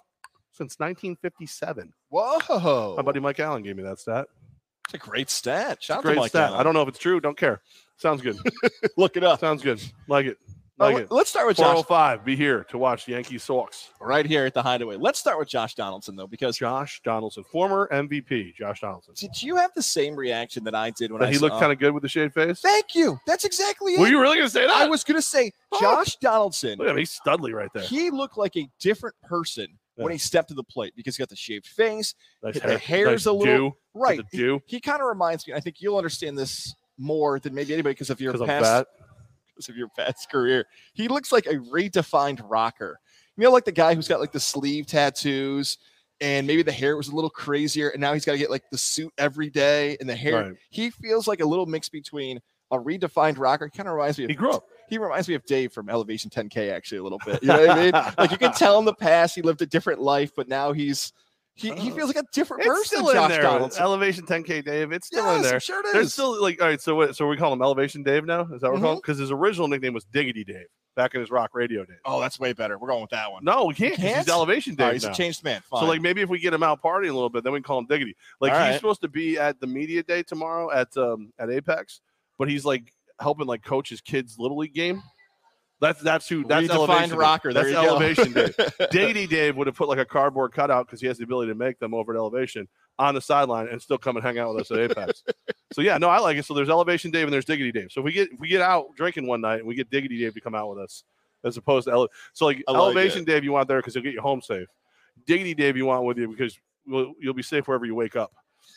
since 0.51 0.79
1957. 0.79 1.93
Whoa. 2.09 2.95
My 2.95 3.01
buddy 3.03 3.19
Mike 3.19 3.39
Allen 3.41 3.61
gave 3.61 3.75
me 3.75 3.83
that 3.83 3.99
stat. 3.99 4.27
It's 4.86 4.93
a 4.93 4.97
great 4.97 5.29
stat. 5.29 5.81
Shout 5.83 5.97
out 5.97 6.01
to 6.01 6.07
Great 6.07 6.17
Mike 6.17 6.29
stat. 6.29 6.49
Allen. 6.49 6.59
I 6.59 6.63
don't 6.63 6.73
know 6.73 6.81
if 6.81 6.88
it's 6.89 6.99
true. 6.99 7.19
Don't 7.19 7.38
care. 7.38 7.61
Sounds 7.97 8.21
good. 8.21 8.38
look 8.97 9.17
it 9.17 9.23
up. 9.23 9.39
Sounds 9.39 9.61
good. 9.63 9.81
Like 10.07 10.25
it. 10.27 10.38
Uh, 10.77 10.91
Like 10.91 10.97
it. 11.03 11.11
let's 11.11 11.29
start 11.29 11.47
with 11.47 11.55
Josh 11.55 11.63
405. 11.86 12.25
Be 12.25 12.36
here 12.36 12.65
to 12.65 12.77
watch 12.77 13.07
Yankee 13.07 13.38
Sox. 13.38 13.91
right 14.01 14.25
here 14.25 14.45
at 14.45 14.53
the 14.53 14.61
Hideaway. 14.61 14.97
Let's 14.97 15.17
start 15.17 15.39
with 15.39 15.47
Josh 15.47 15.73
Donaldson 15.73 16.17
though, 16.17 16.27
because 16.27 16.57
Josh 16.57 16.99
Donaldson, 17.05 17.45
former 17.45 17.88
MVP. 17.93 18.53
Josh 18.55 18.81
Donaldson. 18.81 19.13
did 19.17 19.41
you 19.41 19.55
have 19.55 19.71
the 19.73 19.81
same 19.81 20.15
reaction 20.17 20.65
that 20.65 20.75
I 20.75 20.89
did 20.91 21.11
when 21.13 21.21
That 21.21 21.29
I 21.29 21.31
he 21.31 21.38
saw? 21.38 21.45
looked 21.45 21.59
kind 21.61 21.71
of 21.71 21.79
good 21.79 21.93
with 21.93 22.03
the 22.03 22.09
shaved 22.09 22.33
face. 22.33 22.59
Thank 22.59 22.93
you. 22.93 23.17
That's 23.25 23.45
exactly 23.45 23.93
it. 23.93 24.01
Were 24.01 24.07
you 24.07 24.19
really 24.19 24.36
going 24.36 24.47
to 24.47 24.53
say 24.53 24.67
that? 24.67 24.75
I 24.75 24.88
was 24.88 25.05
going 25.05 25.15
to 25.17 25.21
say 25.21 25.51
Oh. 25.71 25.79
Josh 25.79 26.17
Donaldson. 26.17 26.77
Look 26.77 26.88
at 26.88 26.91
him. 26.91 26.97
He's 26.97 27.17
studly 27.25 27.53
right 27.53 27.69
there. 27.73 27.83
He 27.83 28.11
looked 28.11 28.38
like 28.38 28.57
a 28.57 28.69
different 28.79 29.15
person 29.23 29.67
when 29.95 30.11
he 30.11 30.17
stepped 30.17 30.49
to 30.49 30.53
the 30.53 30.63
plate 30.63 30.93
because 30.95 31.15
he 31.15 31.21
got 31.21 31.29
the 31.29 31.35
shaved 31.35 31.67
face. 31.67 32.13
Nice 32.43 32.59
the 32.59 32.77
hair's 32.77 33.11
nice 33.11 33.25
a 33.25 33.31
little- 33.31 33.69
dew, 33.69 33.75
Right. 33.93 34.21
The 34.31 34.37
dew. 34.37 34.61
He 34.65 34.79
kind 34.79 35.01
of 35.01 35.07
reminds 35.07 35.47
me. 35.47 35.53
I 35.53 35.59
think 35.59 35.81
you'll 35.81 35.97
understand 35.97 36.37
this 36.37 36.75
more 36.97 37.39
than 37.39 37.53
maybe 37.53 37.73
anybody 37.73 37.93
because 37.93 38.09
of 38.09 38.19
your 38.21 38.33
past 38.33 38.85
because 39.47 39.69
of 39.69 39.77
your 39.77 39.89
past 39.97 40.29
career. 40.29 40.65
He 40.93 41.07
looks 41.07 41.31
like 41.31 41.45
a 41.45 41.55
redefined 41.55 42.41
rocker. 42.43 42.99
You 43.37 43.43
know, 43.43 43.51
like 43.51 43.65
the 43.65 43.71
guy 43.71 43.95
who's 43.95 44.07
got 44.07 44.19
like 44.19 44.31
the 44.31 44.39
sleeve 44.39 44.85
tattoos 44.87 45.77
and 46.21 46.47
maybe 46.47 46.63
the 46.63 46.71
hair 46.71 46.95
was 46.95 47.09
a 47.09 47.15
little 47.15 47.29
crazier, 47.29 47.89
and 47.89 47.99
now 47.99 48.13
he's 48.13 48.23
got 48.23 48.31
to 48.33 48.37
get 48.37 48.49
like 48.49 48.63
the 48.71 48.77
suit 48.77 49.11
every 49.17 49.49
day 49.49 49.97
and 49.99 50.09
the 50.09 50.15
hair. 50.15 50.43
Right. 50.43 50.53
He 50.69 50.89
feels 50.89 51.27
like 51.27 51.41
a 51.41 51.45
little 51.45 51.65
mix 51.65 51.89
between 51.89 52.39
a 52.71 52.77
redefined 52.77 53.37
rocker. 53.37 53.69
Kind 53.69 53.89
of 53.89 53.95
reminds 53.95 54.17
me 54.17 54.23
of 54.25 54.29
He 54.29 54.35
grew 54.35 54.51
up. 54.51 54.65
He 54.89 54.97
reminds 54.97 55.27
me 55.27 55.36
of 55.36 55.43
Dave 55.45 55.71
from 55.73 55.89
Elevation 55.89 56.29
10K, 56.29 56.71
actually, 56.71 56.99
a 56.99 57.03
little 57.03 57.19
bit. 57.25 57.41
You 57.41 57.49
know 57.49 57.59
what 57.67 57.69
I 57.69 57.83
mean? 57.91 57.91
Like 58.17 58.31
you 58.31 58.38
can 58.38 58.53
tell 58.53 58.79
in 58.79 58.86
the 58.86 58.93
past 58.93 59.36
he 59.36 59.41
lived 59.41 59.61
a 59.61 59.65
different 59.65 59.99
life, 60.01 60.31
but 60.36 60.47
now 60.47 60.71
he's 60.73 61.11
he, 61.57 61.71
he 61.75 61.89
Oh. 61.89 61.95
feels 61.95 62.07
like 62.13 62.21
a 62.23 62.27
different 62.33 62.63
It's 62.63 62.69
person. 62.69 62.86
still 62.97 63.09
in 63.09 63.15
Josh 63.15 63.29
there. 63.29 63.41
Donaldson. 63.41 63.81
Elevation 63.81 64.25
10K 64.25 64.65
Dave. 64.65 64.91
It's 64.91 65.07
still 65.07 65.36
in 65.36 65.41
there. 65.41 65.53
I'm 65.53 65.59
sure 65.61 65.79
it 65.79 65.86
There's 65.93 66.07
is. 66.07 66.13
still 66.13 66.41
like 66.41 66.61
all 66.61 66.67
right. 66.67 66.81
So 66.81 66.95
what? 66.95 67.15
So 67.15 67.27
we 67.27 67.38
call 67.38 67.53
him 67.53 67.61
Elevation 67.61 68.03
Dave 68.03 68.25
now. 68.25 68.41
Is 68.53 68.59
that 68.61 68.63
what 68.63 68.73
we're 68.73 68.77
Mhm. 68.79 68.81
calling? 68.81 68.97
Because 68.97 69.17
his 69.19 69.31
original 69.31 69.67
nickname 69.69 69.93
was 69.93 70.03
Diggity 70.05 70.43
Dave 70.43 70.65
back 70.97 71.13
in 71.13 71.21
his 71.21 71.29
rock 71.31 71.51
radio 71.53 71.83
days. 71.86 71.97
oh, 72.05 72.19
that's 72.21 72.39
way 72.39 72.51
better. 72.53 72.77
We're 72.77 72.88
going 72.89 73.01
with 73.01 73.09
that 73.11 73.31
one. 73.31 73.43
No, 73.45 73.65
we 73.65 73.73
can't. 73.73 73.95
can't? 73.95 74.17
He's 74.17 74.27
Elevation 74.29 74.73
Oh, 74.79 74.83
Dave 74.83 74.93
he's 74.93 75.03
now. 75.05 75.11
a 75.11 75.13
changed 75.15 75.43
man. 75.45 75.61
Fine. 75.69 75.79
So 75.81 75.86
like 75.88 76.01
maybe 76.01 76.19
if 76.21 76.27
we 76.29 76.39
get 76.39 76.53
him 76.53 76.63
out 76.63 76.81
partying 76.81 77.09
a 77.09 77.13
little 77.13 77.29
bit, 77.29 77.43
then 77.45 77.53
we 77.53 77.59
can 77.59 77.63
call 77.63 77.79
him 77.79 77.86
Diggity. 77.86 78.15
Like 78.41 78.51
All 78.51 78.59
he's 78.59 78.67
right. 78.71 78.75
supposed 78.75 79.01
to 79.01 79.07
be 79.07 79.38
at 79.38 79.57
the 79.61 79.67
media 79.67 80.03
day 80.03 80.23
tomorrow 80.23 80.71
at 80.71 80.95
um 80.97 81.31
at 81.39 81.49
Apex, 81.49 82.01
but 82.38 82.49
he's 82.49 82.65
like 82.65 82.91
helping 83.20 83.47
like 83.47 83.63
coach 83.63 83.89
his 83.89 84.01
kids 84.01 84.38
little 84.38 84.57
league 84.57 84.74
game. 84.74 85.01
That's 85.82 86.01
that's 86.01 86.28
who 86.28 86.45
that's 86.45 86.70
elevation. 86.70 87.18
Rocker. 87.18 87.53
That's 87.53 87.72
go. 87.72 87.84
elevation. 87.84 88.32
Dave. 88.32 88.55
Diggity 88.91 89.28
Dave 89.28 89.57
would 89.57 89.68
have 89.68 89.76
put 89.76 89.89
like 89.89 89.99
a 89.99 90.05
cardboard 90.05 90.53
cutout 90.53 90.88
because 90.88 91.01
he 91.01 91.07
has 91.07 91.18
the 91.18 91.26
ability 91.26 91.51
to 91.51 91.55
make 91.55 91.80
them 91.80 91.93
over 91.93 92.13
at 92.13 92.18
elevation 92.18 92.68
on 92.97 93.13
the 93.13 93.22
sideline 93.22 93.68
and 93.68 93.82
still 93.82 93.97
come 93.97 94.16
and 94.16 94.26
hang 94.26 94.39
out 94.39 94.53
with 94.53 94.61
us 94.61 94.72
at 94.72 94.80
Apex. 94.80 95.24
so 95.74 95.82
yeah, 95.82 95.97
no, 95.97 96.07
I 96.07 96.20
like 96.20 96.38
it. 96.38 96.45
So 96.45 96.53
there's 96.53 96.70
elevation 96.70 97.11
Dave 97.11 97.26
and 97.26 97.34
there's 97.34 97.45
Diggity 97.45 97.74
Dave. 97.74 97.91
So 97.91 97.99
if 97.99 98.05
we 98.05 98.13
get 98.13 98.32
if 98.32 98.39
we 98.39 98.47
get 98.47 98.61
out 98.61 98.95
drinking 98.95 99.28
one 99.28 99.41
night 99.41 99.59
and 99.59 99.68
we 99.68 99.76
get 99.76 99.89
Diggity 99.89 100.18
Dave 100.20 100.34
to 100.36 100.41
come 100.41 100.55
out 100.55 100.70
with 100.70 100.80
us, 100.80 101.03
as 101.43 101.57
opposed 101.57 101.88
to 101.88 101.93
ele- 101.93 102.09
so 102.34 102.45
like 102.45 102.63
like 102.68 102.76
elevation 102.76 103.26
Dave 103.26 103.43
you 103.43 103.51
want 103.51 103.68
there 103.68 103.80
because 103.80 103.93
he'll 103.93 104.03
get 104.03 104.13
you 104.13 104.22
home 104.22 104.41
safe. 104.41 104.68
Diggity 105.28 105.53
Dave 105.53 105.76
you 105.76 105.86
want 105.86 106.05
with 106.05 106.18
you 106.18 106.30
because 106.30 106.57
you'll, 106.86 107.13
you'll 107.20 107.34
be 107.34 107.43
safe 107.43 107.68
wherever 107.68 107.86
you 107.86 107.95
wake 107.95 108.16
up. 108.16 108.32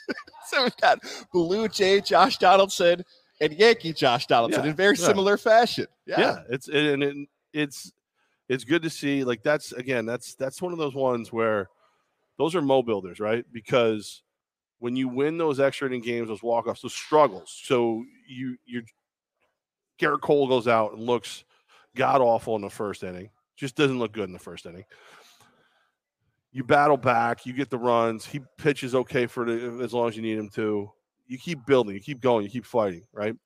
so 0.47 0.65
we 0.65 0.71
got 0.81 0.99
Blue 1.33 1.69
Jay 1.69 2.01
Josh 2.01 2.39
Donaldson 2.39 3.05
and 3.41 3.53
Yankee 3.53 3.93
Josh 3.93 4.27
Donaldson 4.27 4.65
Yeah, 4.65 4.71
in 4.71 4.77
very 4.77 4.97
yeah. 4.97 5.07
similar 5.07 5.37
fashion. 5.37 5.87
yeah, 6.07 6.21
Yeah. 6.21 6.39
it's 6.51 6.69
and 6.69 7.03
it, 7.03 7.17
it's 7.53 7.93
it's 8.49 8.65
good 8.65 8.83
to 8.83 8.91
see. 8.91 9.25
Like 9.25 9.43
that's 9.43 9.73
again, 9.73 10.07
that's 10.07 10.35
that's 10.35 10.61
one 10.63 10.73
of 10.73 10.79
those 10.79 10.95
ones 10.95 11.33
where 11.33 11.69
those 12.39 12.55
are 12.55 12.63
mo 12.63 12.83
builders, 12.83 13.21
right? 13.21 13.45
Because 13.53 14.23
when 14.81 14.95
you 14.97 15.09
win 15.09 15.39
those 15.39 15.59
extra 15.61 15.89
inning 15.89 16.01
games, 16.03 16.29
those 16.29 16.43
walk 16.43 16.67
offs, 16.67 16.83
those 16.83 16.95
struggles. 16.95 17.61
So 17.65 18.05
you 18.29 18.57
you 18.65 18.83
Gerrit 20.01 20.21
Cole 20.21 20.47
goes 20.49 20.69
out 20.69 20.93
and 20.93 21.03
looks 21.03 21.45
god 21.97 22.21
awful 22.21 22.55
in 22.57 22.63
the 22.63 22.71
first 22.71 23.03
inning. 23.03 23.31
Just 23.57 23.75
doesn't 23.75 23.99
look 23.99 24.13
good 24.13 24.25
in 24.29 24.33
the 24.33 24.39
first 24.39 24.67
inning. 24.67 24.85
You 26.53 26.65
battle 26.65 26.97
back, 26.97 27.45
you 27.45 27.53
get 27.53 27.71
the 27.71 27.79
runs. 27.79 28.25
He 28.25 28.41
pitches 28.57 28.95
okay 28.95 29.27
for 29.27 29.45
the, 29.45 29.81
as 29.83 29.93
long 29.93 30.09
as 30.09 30.17
you 30.17 30.23
need 30.23 30.39
him 30.39 30.49
to. 30.51 30.91
You 31.29 31.39
keep 31.39 31.65
building, 31.67 31.95
you 31.95 32.01
keep 32.01 32.21
going, 32.21 32.45
you 32.45 32.51
keep 32.51 32.65
fighting, 32.65 33.05
right? 33.13 33.37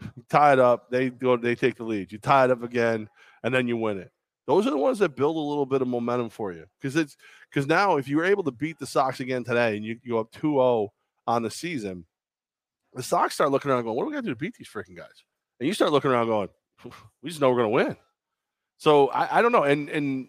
You 0.00 0.24
tie 0.28 0.54
it 0.54 0.58
up, 0.58 0.90
they 0.90 1.10
go, 1.10 1.36
they 1.36 1.54
take 1.54 1.76
the 1.76 1.84
lead. 1.84 2.10
You 2.10 2.18
tie 2.18 2.46
it 2.46 2.50
up 2.50 2.62
again, 2.62 3.08
and 3.42 3.54
then 3.54 3.68
you 3.68 3.76
win 3.76 3.98
it. 3.98 4.10
Those 4.46 4.66
are 4.66 4.70
the 4.70 4.78
ones 4.78 4.98
that 4.98 5.14
build 5.14 5.36
a 5.36 5.38
little 5.38 5.66
bit 5.66 5.82
of 5.82 5.88
momentum 5.88 6.30
for 6.30 6.52
you. 6.52 6.64
Because 6.80 6.96
it's 6.96 7.16
because 7.48 7.66
now 7.66 7.98
if 7.98 8.08
you 8.08 8.16
were 8.16 8.24
able 8.24 8.42
to 8.44 8.50
beat 8.50 8.78
the 8.78 8.86
Sox 8.86 9.20
again 9.20 9.44
today 9.44 9.76
and 9.76 9.84
you, 9.84 10.00
you 10.02 10.12
go 10.12 10.18
up 10.18 10.32
2-0 10.32 10.88
on 11.26 11.42
the 11.42 11.50
season, 11.50 12.04
the 12.94 13.02
Sox 13.02 13.34
start 13.34 13.52
looking 13.52 13.70
around 13.70 13.84
going, 13.84 13.96
What 13.96 14.04
do 14.04 14.08
we 14.08 14.14
got 14.14 14.22
to 14.22 14.26
do 14.26 14.30
to 14.30 14.36
beat 14.36 14.54
these 14.58 14.68
freaking 14.68 14.96
guys? 14.96 15.24
And 15.60 15.68
you 15.68 15.74
start 15.74 15.92
looking 15.92 16.10
around 16.10 16.26
going, 16.26 16.48
We 17.22 17.28
just 17.28 17.40
know 17.40 17.50
we're 17.50 17.58
gonna 17.58 17.68
win. 17.68 17.96
So 18.78 19.08
I, 19.08 19.38
I 19.38 19.42
don't 19.42 19.52
know. 19.52 19.64
And 19.64 19.88
and 19.88 20.28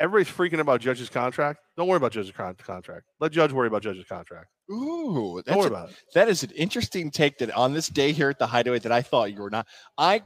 everybody's 0.00 0.32
freaking 0.34 0.60
about 0.60 0.80
Judge's 0.80 1.08
contract. 1.08 1.60
Don't 1.76 1.88
worry 1.88 1.96
about 1.96 2.12
Judge's 2.12 2.32
con- 2.32 2.54
contract. 2.56 3.06
Let 3.20 3.32
Judge 3.32 3.52
worry 3.52 3.66
about 3.68 3.82
Judge's 3.82 4.06
contract. 4.06 4.46
Ooh, 4.70 5.42
Don't 5.44 5.46
that's 5.46 5.56
worry 5.56 5.66
a- 5.66 5.68
about 5.68 5.90
it. 5.90 5.96
that 6.14 6.28
is 6.28 6.42
an 6.42 6.50
interesting 6.50 7.10
take 7.10 7.38
that 7.38 7.50
on 7.52 7.72
this 7.72 7.88
day 7.88 8.12
here 8.12 8.30
at 8.30 8.38
the 8.38 8.46
hideaway 8.46 8.78
that 8.80 8.92
I 8.92 9.02
thought 9.02 9.32
you 9.32 9.40
were 9.42 9.50
not. 9.50 9.66
I 9.96 10.22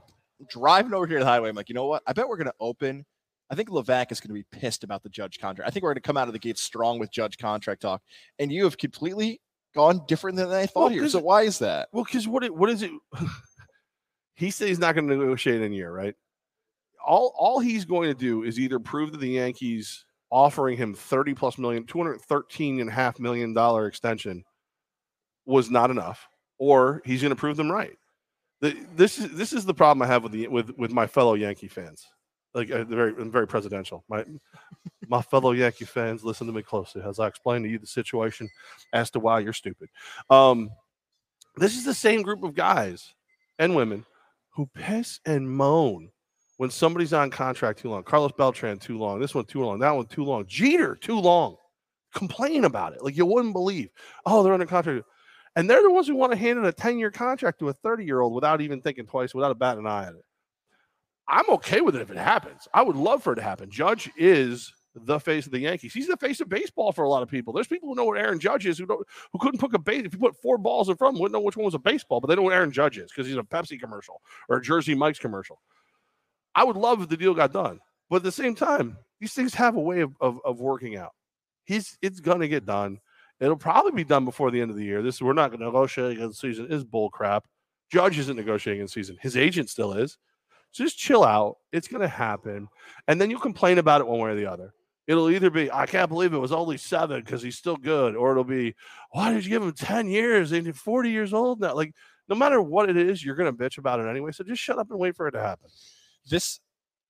driving 0.51 0.93
over 0.95 1.07
here 1.07 1.19
to 1.19 1.25
the 1.25 1.31
hideaway. 1.31 1.51
I'm 1.51 1.57
like, 1.57 1.69
you 1.69 1.75
know 1.75 1.87
what? 1.87 2.03
I 2.07 2.13
bet 2.13 2.29
we're 2.29 2.37
gonna 2.37 2.53
open. 2.61 3.05
I 3.51 3.55
think 3.55 3.69
Levack 3.69 4.11
is 4.11 4.19
going 4.19 4.29
to 4.29 4.33
be 4.35 4.47
pissed 4.51 4.83
about 4.83 5.03
the 5.03 5.11
judge 5.11 5.39
contract. 5.39 5.69
I 5.69 5.71
think 5.71 5.83
we're 5.83 5.91
going 5.91 5.97
to 5.97 6.07
come 6.07 6.17
out 6.17 6.27
of 6.27 6.33
the 6.33 6.39
gate 6.39 6.57
strong 6.57 6.99
with 6.99 7.13
judge 7.13 7.37
contract 7.37 7.83
talk. 7.83 8.01
And 8.39 8.51
you 8.51 8.65
have 8.65 8.79
completely 8.79 9.43
gone 9.75 10.01
different 10.09 10.39
than 10.39 10.49
I 10.51 10.65
thought 10.65 10.85
Well, 10.85 10.89
here. 10.89 11.07
So 11.11 11.19
why 11.19 11.43
is 11.43 11.59
that? 11.59 11.89
Well, 11.93 12.03
because 12.03 12.27
what 12.27 12.45
it, 12.45 12.55
what 12.55 12.71
is 12.71 12.83
it? 12.83 12.91
he 14.37 14.51
said 14.51 14.69
he's 14.69 14.79
not 14.79 14.95
going 14.95 15.07
to 15.07 15.17
negotiate 15.17 15.61
in 15.61 15.71
a 15.71 15.75
year, 15.75 15.93
right? 15.93 16.15
All 17.05 17.35
all 17.37 17.61
he's 17.61 17.85
going 17.85 18.09
to 18.09 18.15
do 18.15 18.43
is 18.45 18.59
either 18.59 18.79
prove 18.79 19.13
that 19.13 19.21
the 19.21 19.29
Yankees 19.29 20.05
offering 20.31 20.79
him 20.79 20.95
30 20.95 21.35
plus 21.35 21.59
million, 21.59 21.85
213 21.85 22.81
and 22.81 22.89
a 22.89 22.93
half 22.93 23.21
million 23.21 23.53
dollar 23.53 23.87
extension 23.87 24.45
was 25.45 25.71
not 25.71 25.91
enough, 25.91 26.29
or 26.59 27.03
he's 27.05 27.21
going 27.21 27.31
to 27.31 27.37
prove 27.37 27.57
them 27.57 27.71
right. 27.71 27.99
The, 28.61 28.77
this 28.97 29.19
is 29.19 29.31
this 29.33 29.53
is 29.53 29.65
the 29.65 29.75
problem 29.75 30.03
I 30.03 30.07
have 30.07 30.23
with 30.23 30.33
the 30.33 30.49
with 30.49 30.71
with 30.79 30.93
my 30.93 31.07
fellow 31.07 31.35
Yankee 31.35 31.69
fans. 31.69 32.07
Like 32.55 32.71
uh, 32.71 32.85
very 32.85 33.13
I'm 33.19 33.31
very 33.31 33.47
presidential. 33.47 34.05
My 34.09 34.25
my 35.09 35.21
fellow 35.21 35.53
Yankee 35.53 35.85
fans, 35.85 36.25
listen 36.25 36.47
to 36.47 36.53
me 36.53 36.63
closely 36.63 37.03
as 37.03 37.19
I 37.19 37.27
explain 37.27 37.65
to 37.65 37.69
you 37.69 37.79
the 37.79 37.87
situation 37.87 38.49
as 38.93 39.11
to 39.11 39.21
why 39.21 39.41
you're 39.41 39.53
stupid. 39.53 39.89
Um, 40.31 40.71
this 41.57 41.77
is 41.77 41.85
the 41.85 41.93
same 41.93 42.23
group 42.23 42.45
of 42.45 42.55
guys 42.55 43.15
and 43.59 43.75
women 43.75 44.07
who 44.51 44.71
piss 44.75 45.19
and 45.27 45.51
moan 45.51 46.12
when 46.63 46.71
somebody's 46.71 47.13
on 47.13 47.29
contract 47.29 47.81
too 47.81 47.91
long. 47.91 48.05
Carlos 48.05 48.31
Beltran 48.39 48.79
too 48.79 48.97
long. 48.97 49.19
This 49.19 49.35
one 49.35 49.47
too 49.47 49.65
long. 49.65 49.81
That 49.81 49.97
one 49.97 50.07
too 50.07 50.23
long. 50.23 50.47
Jeter 50.47 50.95
too 50.95 51.19
long. 51.19 51.57
Complain 52.15 52.67
about 52.67 52.93
it 52.93 53.03
like 53.03 53.17
you 53.17 53.27
wouldn't 53.27 53.53
believe. 53.53 53.89
Oh, 54.27 54.45
they're 54.45 54.53
under 54.53 54.65
contract, 54.65 55.05
and 55.57 55.69
they're 55.69 55.83
the 55.83 55.91
ones 55.91 56.07
who 56.07 56.15
want 56.15 56.31
to 56.31 56.39
hand 56.39 56.61
in 56.61 56.65
a 56.65 56.71
ten-year 56.71 57.11
contract 57.11 57.59
to 57.59 57.69
a 57.71 57.73
thirty-year-old 57.73 58.33
without 58.33 58.61
even 58.61 58.81
thinking 58.81 59.07
twice, 59.07 59.35
without 59.35 59.51
a 59.51 59.57
bat 59.57 59.77
an 59.77 59.89
eye 59.89 60.05
at 60.05 60.15
it. 60.15 60.25
I'm 61.27 61.51
okay 61.51 61.81
with 61.81 61.97
it 61.97 62.03
if 62.03 62.13
it 62.13 62.17
happens. 62.17 62.69
I 62.73 62.83
would 62.83 62.95
love 62.95 63.25
for 63.25 63.33
it 63.33 63.37
to 63.37 63.43
happen. 63.43 63.69
Judge 63.69 64.09
is 64.17 64.73
the 64.95 65.19
face 65.19 65.47
of 65.47 65.53
the 65.53 65.59
Yankees. 65.59 65.93
He's 65.93 66.07
the 66.07 66.17
face 66.17 66.41
of 66.41 66.49
baseball 66.49 66.93
for 66.93 67.03
a 67.03 67.09
lot 67.09 67.25
of 67.25 67.29
people. 67.29 67.53
There's 67.53 67.67
people 67.67 67.89
who 67.89 67.97
know 67.97 68.05
what 68.05 68.19
Aaron 68.19 68.39
Judge 68.39 68.67
is 68.67 68.79
who 68.79 68.87
don't 68.87 69.05
who 69.33 69.41
couldn't 69.41 69.59
put 69.59 69.75
a 69.75 69.81
base. 69.81 70.05
If 70.05 70.13
you 70.13 70.21
put 70.21 70.41
four 70.41 70.59
balls 70.59 70.89
in 70.89 70.95
front 70.95 71.15
of 71.15 71.17
him, 71.17 71.23
wouldn't 71.23 71.33
know 71.33 71.45
which 71.45 71.57
one 71.57 71.65
was 71.65 71.75
a 71.75 71.81
baseball, 71.81 72.21
but 72.21 72.29
they 72.29 72.37
know 72.37 72.43
what 72.43 72.55
Aaron 72.55 72.71
Judge 72.71 72.99
is 72.99 73.11
because 73.11 73.27
he's 73.27 73.37
a 73.37 73.43
Pepsi 73.43 73.81
commercial 73.81 74.21
or 74.49 74.59
a 74.59 74.63
Jersey 74.63 74.95
Mike's 74.95 75.19
commercial. 75.19 75.61
I 76.55 76.65
would 76.65 76.77
love 76.77 77.03
if 77.03 77.09
the 77.09 77.17
deal 77.17 77.35
got 77.35 77.53
done, 77.53 77.81
but 78.11 78.17
at 78.17 78.23
the 78.23 78.33
same 78.33 78.55
time, 78.55 78.99
these 79.21 79.33
things 79.33 79.55
have 79.55 79.77
a 79.77 79.81
way 79.81 80.01
of, 80.01 80.15
of, 80.21 80.41
of 80.45 80.61
working 80.61 80.97
out. 80.97 81.13
He's 81.65 81.97
it's 82.03 82.21
gonna 82.21 82.49
get 82.49 82.67
done. 82.67 82.99
It'll 83.43 83.57
probably 83.57 83.91
be 83.91 84.05
done 84.05 84.25
before 84.25 84.53
the 84.53 84.61
end 84.61 84.71
of 84.71 84.77
the 84.77 84.85
year. 84.85 85.03
This 85.03 85.21
we're 85.21 85.33
not 85.33 85.51
going 85.51 85.59
to 85.61 85.67
negotiate 85.67 86.13
against 86.13 86.41
season 86.41 86.69
is 86.71 86.85
bull 86.85 87.11
crap. 87.11 87.45
Judge 87.91 88.17
isn't 88.19 88.37
negotiating 88.37 88.83
in 88.83 88.89
season. 88.89 89.19
His 89.21 89.37
agent 89.37 89.69
still 89.69 89.95
is. 89.95 90.17
So 90.71 90.85
just 90.85 90.97
chill 90.97 91.25
out. 91.25 91.57
It's 91.73 91.89
going 91.89 92.03
to 92.03 92.09
happen, 92.09 92.69
and 93.09 93.21
then 93.21 93.31
you'll 93.31 93.41
complain 93.41 93.79
about 93.79 94.01
it 94.01 94.07
one 94.07 94.21
way 94.21 94.31
or 94.31 94.35
the 94.37 94.47
other. 94.47 94.73
It'll 95.09 95.29
either 95.29 95.51
be 95.51 95.71
I 95.73 95.87
can't 95.87 96.09
believe 96.09 96.33
it 96.33 96.39
was 96.39 96.53
only 96.53 96.77
seven 96.77 97.21
because 97.21 97.43
he's 97.43 97.59
still 97.59 97.77
good, 97.77 98.15
or 98.15 98.31
it'll 98.31 98.45
be 98.45 98.77
why 99.11 99.33
did 99.33 99.45
you 99.45 99.51
give 99.51 99.63
him 99.63 99.73
ten 99.73 100.09
years? 100.09 100.53
And 100.53 100.65
he's 100.65 100.79
forty 100.79 101.11
years 101.11 101.35
old 101.35 101.61
now. 101.61 101.75
Like 101.75 101.95
no 102.29 102.37
matter 102.37 102.63
what 102.63 102.89
it 102.89 102.97
is, 102.97 103.25
you're 103.25 103.35
going 103.35 103.55
to 103.55 103.65
bitch 103.65 103.77
about 103.77 103.99
it 103.99 104.07
anyway. 104.07 104.31
So 104.31 104.45
just 104.45 104.63
shut 104.63 104.79
up 104.79 104.91
and 104.91 105.01
wait 105.01 105.17
for 105.17 105.27
it 105.27 105.33
to 105.33 105.41
happen. 105.41 105.69
This 106.29 106.61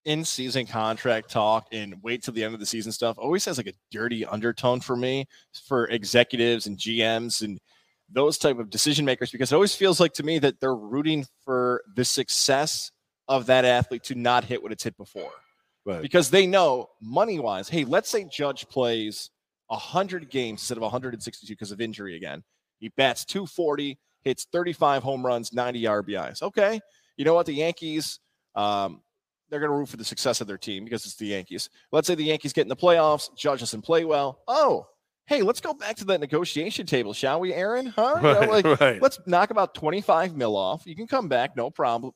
in-season 0.04 0.66
contract 0.66 1.30
talk 1.30 1.66
and 1.72 1.94
wait 2.02 2.22
till 2.22 2.34
the 2.34 2.42
end 2.42 2.54
of 2.54 2.60
the 2.60 2.66
season 2.66 2.90
stuff 2.90 3.18
always 3.18 3.44
has 3.44 3.56
like 3.56 3.68
a 3.68 3.72
dirty 3.90 4.26
undertone 4.26 4.80
for 4.80 4.96
me 4.96 5.26
for 5.66 5.86
executives 5.88 6.66
and 6.66 6.76
GMs 6.76 7.42
and 7.42 7.60
those 8.10 8.36
type 8.36 8.58
of 8.58 8.68
decision 8.68 9.04
makers 9.04 9.30
because 9.30 9.52
it 9.52 9.54
always 9.54 9.74
feels 9.74 10.00
like 10.00 10.12
to 10.14 10.22
me 10.22 10.38
that 10.40 10.60
they're 10.60 10.74
rooting 10.74 11.24
for 11.44 11.82
the 11.94 12.04
success 12.04 12.90
of 13.28 13.46
that 13.46 13.64
athlete 13.64 14.02
to 14.04 14.14
not 14.14 14.44
hit 14.44 14.62
what 14.62 14.72
it's 14.72 14.82
hit 14.82 14.96
before. 14.96 15.30
Right. 15.84 16.00
because 16.00 16.30
they 16.30 16.46
know 16.46 16.90
money 17.00 17.40
wise 17.40 17.68
hey 17.68 17.84
let's 17.84 18.08
say 18.08 18.24
judge 18.30 18.68
plays 18.68 19.30
100 19.66 20.30
games 20.30 20.60
instead 20.60 20.76
of 20.78 20.82
162 20.82 21.52
because 21.52 21.72
of 21.72 21.80
injury 21.80 22.16
again. 22.16 22.44
He 22.78 22.90
bats 22.90 23.24
240 23.24 23.98
hits 24.22 24.46
35 24.52 25.02
home 25.02 25.24
runs 25.26 25.52
90 25.52 25.82
rbis 25.82 26.42
okay. 26.42 26.80
You 27.16 27.24
know 27.24 27.34
what? 27.34 27.46
The 27.46 27.54
yankees 27.54 28.20
um, 28.54 29.00
they're 29.50 29.60
going 29.60 29.70
to 29.70 29.76
root 29.76 29.88
for 29.88 29.96
the 29.96 30.04
success 30.04 30.40
of 30.40 30.46
their 30.46 30.58
team 30.58 30.84
because 30.84 31.04
it's 31.04 31.16
the 31.16 31.26
yankees 31.26 31.68
let's 31.90 32.06
say 32.06 32.14
the 32.14 32.24
yankees 32.24 32.52
get 32.52 32.62
in 32.62 32.68
the 32.68 32.76
playoffs 32.76 33.34
judge 33.36 33.60
doesn't 33.60 33.82
play 33.82 34.04
well 34.04 34.40
oh 34.48 34.86
hey 35.26 35.42
let's 35.42 35.60
go 35.60 35.74
back 35.74 35.96
to 35.96 36.04
that 36.04 36.20
negotiation 36.20 36.86
table 36.86 37.12
shall 37.12 37.40
we 37.40 37.52
aaron 37.52 37.86
huh 37.86 38.16
You 38.16 38.22
know, 38.22 38.40
like, 38.40 38.64
right. 38.80 39.00
let's 39.02 39.18
knock 39.26 39.50
about 39.50 39.74
25 39.74 40.36
mil 40.36 40.56
off. 40.56 40.82
You 40.86 40.96
can 40.96 41.06
come 41.06 41.28
back, 41.28 41.56
no 41.56 41.70
problem. 41.70 42.12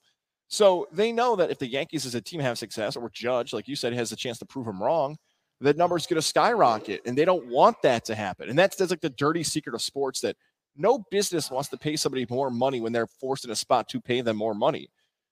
So 0.48 0.86
they 0.92 1.12
know 1.12 1.36
that 1.36 1.50
if 1.50 1.58
the 1.58 1.66
Yankees 1.66 2.06
as 2.06 2.14
a 2.14 2.20
team 2.20 2.40
have 2.40 2.58
success, 2.58 2.96
or 2.96 3.10
Judge, 3.10 3.52
like 3.52 3.66
you 3.66 3.76
said, 3.76 3.92
has 3.94 4.12
a 4.12 4.16
chance 4.16 4.38
to 4.38 4.46
prove 4.46 4.66
them 4.66 4.82
wrong, 4.82 5.16
that 5.60 5.76
number's 5.76 6.06
going 6.06 6.20
to 6.20 6.26
skyrocket. 6.26 7.00
And 7.04 7.16
they 7.16 7.24
don't 7.24 7.46
want 7.48 7.80
that 7.82 8.04
to 8.06 8.14
happen. 8.14 8.48
And 8.48 8.58
that's, 8.58 8.76
that's 8.76 8.90
like 8.90 9.00
the 9.00 9.10
dirty 9.10 9.42
secret 9.42 9.74
of 9.74 9.82
sports 9.82 10.20
that 10.20 10.36
no 10.76 11.04
business 11.10 11.50
wants 11.50 11.68
to 11.70 11.76
pay 11.76 11.96
somebody 11.96 12.26
more 12.30 12.50
money 12.50 12.80
when 12.80 12.92
they're 12.92 13.06
forced 13.06 13.44
in 13.44 13.50
a 13.50 13.56
spot 13.56 13.88
to 13.88 14.00
pay 14.00 14.20
them 14.20 14.36
more 14.36 14.54
money. 14.54 14.88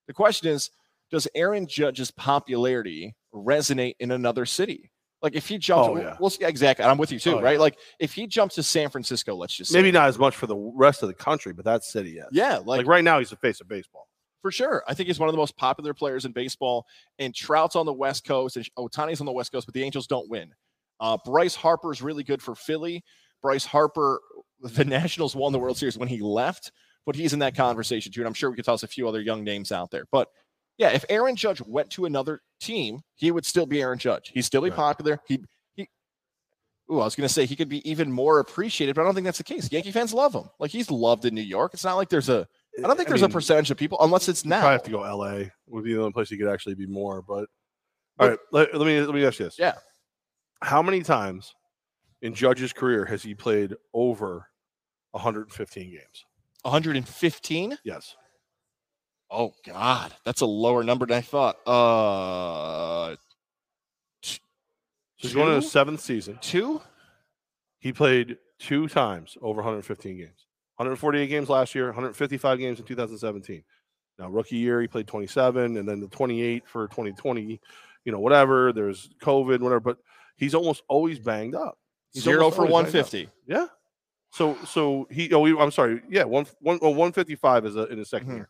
The 0.08 0.14
question 0.14 0.48
is, 0.48 0.70
does 1.14 1.28
Aaron 1.34 1.66
Judge's 1.66 2.10
popularity 2.10 3.14
resonate 3.34 3.94
in 4.00 4.10
another 4.10 4.44
city? 4.46 4.90
Like 5.22 5.34
if 5.34 5.48
he 5.48 5.56
jumps, 5.56 5.88
Oh, 5.88 5.92
we'll- 5.94 6.02
yeah. 6.02 6.16
we'll 6.20 6.30
see 6.30 6.44
exactly. 6.44 6.82
and 6.82 6.90
I'm 6.90 6.98
with 6.98 7.10
you 7.10 7.18
too, 7.18 7.36
Oh, 7.38 7.40
right? 7.40 7.52
yeah. 7.54 7.58
Like 7.58 7.78
if 7.98 8.12
he 8.12 8.26
jumps 8.26 8.56
to 8.56 8.62
San 8.62 8.90
Francisco, 8.90 9.34
let's 9.34 9.54
just 9.56 9.70
say, 9.72 9.78
Maybe 9.78 9.90
not 9.90 10.08
as 10.08 10.18
much 10.18 10.36
for 10.36 10.46
the 10.46 10.56
rest 10.56 11.02
of 11.02 11.08
the 11.08 11.14
country, 11.14 11.52
but 11.54 11.64
that 11.64 11.82
city, 11.82 12.10
yes. 12.10 12.26
Yeah, 12.32 12.56
Like, 12.58 12.66
like 12.78 12.86
right 12.86 13.02
now, 13.04 13.18
he's 13.20 13.30
the 13.30 13.36
face 13.36 13.60
of 13.62 13.68
baseball. 13.68 14.06
for 14.42 14.50
sure. 14.52 14.84
I 14.86 14.92
think 14.92 15.06
he's 15.06 15.18
one 15.18 15.30
of 15.30 15.32
the 15.32 15.38
most 15.38 15.56
popular 15.56 15.94
players 15.94 16.26
in 16.26 16.32
baseball. 16.32 16.84
And 17.18 17.34
Trout's 17.34 17.76
on 17.76 17.86
the 17.86 17.94
West 17.94 18.24
Coast, 18.26 18.56
and 18.58 18.68
Ohtani's 18.78 19.20
on 19.20 19.24
the 19.26 19.32
West 19.32 19.50
Coast, 19.52 19.66
but 19.66 19.72
the 19.72 19.82
Angels 19.82 20.06
don't 20.06 20.28
win. 20.28 20.52
Uh, 21.00 21.16
Bryce 21.24 21.54
Harper 21.54 21.90
is 21.92 22.02
really 22.02 22.22
good 22.24 22.42
for 22.42 22.54
Philly. 22.54 23.02
Bryce 23.40 23.64
Harper, 23.64 24.20
the 24.60 24.84
Nationals 24.84 25.34
won 25.34 25.52
the 25.52 25.58
World 25.58 25.78
Series 25.78 25.96
when 25.96 26.08
he 26.08 26.20
left, 26.20 26.70
but 27.06 27.16
he's 27.16 27.32
in 27.32 27.38
that 27.38 27.56
conversation 27.56 28.12
too. 28.12 28.20
And 28.20 28.28
I'm 28.28 28.34
sure 28.34 28.50
we 28.50 28.56
could 28.56 28.66
toss 28.66 28.82
a 28.82 28.86
few 28.88 29.08
other 29.08 29.22
young 29.22 29.42
names 29.44 29.72
out 29.72 29.90
there. 29.90 30.04
But 30.12 30.28
yeah, 30.78 30.90
if 30.90 31.04
Aaron 31.08 31.36
Judge 31.36 31.60
went 31.62 31.90
to 31.90 32.04
another 32.04 32.40
team, 32.60 33.00
he 33.14 33.30
would 33.30 33.46
still 33.46 33.66
be 33.66 33.80
Aaron 33.80 33.98
Judge. 33.98 34.30
He'd 34.34 34.42
still 34.42 34.62
be 34.62 34.70
Right. 34.70 34.76
popular. 34.76 35.20
He 35.26 35.40
he. 35.74 35.88
Ooh, 36.90 37.00
I 37.00 37.04
was 37.04 37.14
going 37.14 37.26
to 37.26 37.32
say 37.32 37.46
he 37.46 37.56
could 37.56 37.68
be 37.68 37.88
even 37.88 38.10
more 38.12 38.40
appreciated, 38.40 38.94
but 38.94 39.02
I 39.02 39.04
don't 39.04 39.14
think 39.14 39.24
that's 39.24 39.38
the 39.38 39.44
case. 39.44 39.70
Yankee 39.72 39.92
fans 39.92 40.12
love 40.12 40.34
him. 40.34 40.48
Like 40.58 40.70
he's 40.70 40.90
loved 40.90 41.24
in 41.24 41.34
New 41.34 41.40
York. 41.42 41.74
It's 41.74 41.84
not 41.84 41.94
like 41.94 42.08
there's 42.08 42.28
a 42.28 42.46
I 42.76 42.82
don't 42.82 42.90
eh, 42.90 42.94
think 42.94 43.08
there's 43.08 43.22
a 43.22 43.28
mean, 43.28 43.32
percentage 43.32 43.70
of 43.70 43.76
people, 43.76 43.98
unless 44.00 44.28
it's 44.28 44.44
now. 44.44 44.60
Probably 44.60 44.72
have 44.72 44.82
to 44.82 44.90
go 44.90 45.02
L.A. 45.04 45.50
Would 45.68 45.84
be 45.84 45.94
the 45.94 46.00
only 46.00 46.12
place 46.12 46.30
you 46.30 46.38
could 46.38 46.48
actually 46.48 46.74
be 46.74 46.86
more. 46.86 47.22
But 47.22 47.46
But- 48.16 48.24
all 48.24 48.30
right, 48.30 48.38
let, 48.52 48.74
let 48.76 48.86
me 48.86 49.00
let 49.00 49.14
me 49.14 49.24
ask 49.24 49.38
you 49.38 49.44
this. 49.46 49.58
Yeah. 49.58 49.74
How 50.62 50.82
many 50.82 51.02
times 51.02 51.54
in 52.22 52.34
Judge's 52.34 52.72
career 52.72 53.04
has 53.04 53.22
he 53.22 53.34
played 53.34 53.74
over 53.92 54.48
115 55.12 55.90
games? 55.90 56.24
115? 56.62 57.78
Yes. 57.84 58.16
Oh 59.30 59.52
God, 59.66 60.12
that's 60.24 60.42
a 60.42 60.46
lower 60.46 60.84
number 60.84 61.06
than 61.06 61.18
I 61.18 61.20
thought. 61.22 61.56
Uh, 61.66 63.16
So 64.22 64.38
he's 65.16 65.34
going 65.34 65.54
to 65.54 65.60
Two? 65.60 65.66
seventh 65.68 66.00
season. 66.00 66.38
two? 66.40 66.80
He 67.78 67.92
played 67.92 68.38
two 68.58 68.88
times 68.88 69.36
over 69.42 69.56
115 69.56 70.16
games. 70.16 70.46
148 70.76 71.26
games 71.28 71.48
last 71.48 71.74
year, 71.74 71.86
155 71.86 72.58
games 72.58 72.80
in 72.80 72.84
2017. 72.86 73.62
Now, 74.18 74.28
rookie 74.28 74.56
year, 74.56 74.80
he 74.80 74.86
played 74.88 75.06
27, 75.06 75.76
and 75.76 75.88
then 75.88 76.00
the 76.00 76.08
28 76.08 76.66
for 76.66 76.86
2020. 76.88 77.60
You 78.04 78.12
know, 78.12 78.20
whatever. 78.20 78.72
There's 78.72 79.10
COVID, 79.22 79.60
whatever. 79.60 79.80
But 79.80 79.98
he's 80.36 80.54
almost 80.54 80.82
always 80.88 81.18
banged 81.18 81.54
up. 81.54 81.78
He's 82.12 82.22
Zero 82.22 82.50
for 82.50 82.66
always 82.66 82.92
banged 82.92 82.96
up. 82.96 83.12
150. 83.12 83.28
Yeah. 83.46 83.66
So 84.30 84.56
so 84.64 85.06
he 85.10 85.32
oh 85.32 85.44
he, 85.44 85.56
I'm 85.56 85.70
sorry 85.70 86.02
yeah 86.10 86.24
one 86.24 86.44
one 86.60 86.78
oh, 86.82 86.90
155 86.90 87.66
is 87.66 87.76
a, 87.76 87.84
in 87.86 87.98
his 87.98 88.10
2nd 88.10 88.26
Mhm. 88.26 88.34
year. 88.36 88.48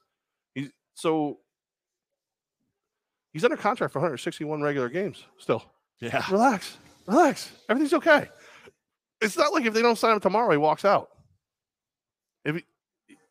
So 0.95 1.39
he's 3.33 3.45
under 3.45 3.57
contract 3.57 3.93
for 3.93 3.99
161 3.99 4.63
regular 4.63 4.89
games 4.89 5.25
still. 5.39 5.65
Yeah. 6.01 6.25
Relax, 6.31 6.77
relax. 7.07 7.53
Everything's 7.69 7.95
okay. 7.95 8.29
It's 9.21 9.37
not 9.37 9.53
like 9.53 9.65
if 9.65 9.75
they 9.75 9.83
don't 9.83 9.97
sign 9.97 10.15
him 10.15 10.21
tomorrow, 10.21 10.51
he 10.51 10.57
walks 10.57 10.85
out. 10.85 11.11
If 12.45 12.57
he, 12.57 12.65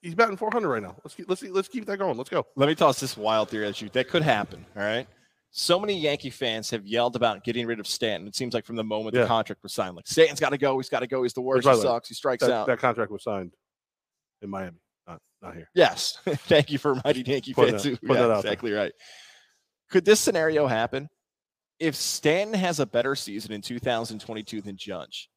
he's 0.01 0.15
batting 0.15 0.37
400 0.37 0.67
right 0.67 0.81
now, 0.81 0.95
let's 1.03 1.13
keep 1.15 1.29
let's 1.29 1.43
let's 1.43 1.67
keep 1.67 1.85
that 1.85 1.97
going. 1.97 2.17
Let's 2.17 2.29
go. 2.29 2.45
Let 2.55 2.67
me 2.67 2.75
toss 2.75 2.99
this 2.99 3.15
wild 3.15 3.49
theory 3.49 3.67
at 3.67 3.81
you. 3.81 3.89
That 3.89 4.07
could 4.09 4.23
happen. 4.23 4.65
All 4.75 4.81
right. 4.83 5.07
So 5.55 5.79
many 5.79 5.99
Yankee 5.99 6.31
fans 6.31 6.71
have 6.71 6.87
yelled 6.87 7.15
about 7.15 7.43
getting 7.43 7.67
rid 7.67 7.79
of 7.79 7.85
Stanton. 7.85 8.27
It 8.27 8.35
seems 8.35 8.55
like 8.55 8.65
from 8.65 8.75
the 8.75 8.83
moment 8.83 9.13
Yeah. 9.15 9.21
the 9.21 9.27
contract 9.27 9.61
was 9.61 9.71
signed, 9.71 9.95
like 9.95 10.07
Stanton's 10.07 10.39
got 10.39 10.49
to 10.49 10.57
go. 10.57 10.77
He's 10.79 10.89
got 10.89 11.01
to 11.01 11.07
go. 11.07 11.21
He's 11.21 11.33
the 11.33 11.41
worst. 11.41 11.67
He 11.67 11.75
way, 11.75 11.79
sucks. 11.79 12.07
He 12.09 12.15
strikes 12.15 12.41
That, 12.41 12.51
out. 12.51 12.65
that 12.67 12.79
contract 12.79 13.11
was 13.11 13.21
signed 13.23 13.53
in 14.41 14.49
Miami, 14.49 14.77
not 15.07 15.19
not 15.41 15.55
here. 15.55 15.69
Yes. 15.75 16.17
Thank 16.25 16.71
you 16.71 16.77
for 16.77 16.93
reminding 16.93 17.25
Yankee 17.25 17.53
Putting 17.53 17.73
fans. 17.73 17.83
that- 17.83 17.99
who- 18.01 18.13
yeah, 18.13 18.21
out 18.23 18.27
there. 18.27 18.37
exactly 18.51 18.71
right. 18.71 18.91
Could 19.91 20.05
this 20.05 20.19
scenario 20.19 20.67
happen? 20.67 21.09
If 21.79 21.95
Stanton 21.95 22.57
has 22.59 22.79
a 22.79 22.85
better 22.85 23.15
season 23.15 23.51
in 23.51 23.61
2022 23.61 24.61
than 24.61 24.77
Judge, 24.77 25.29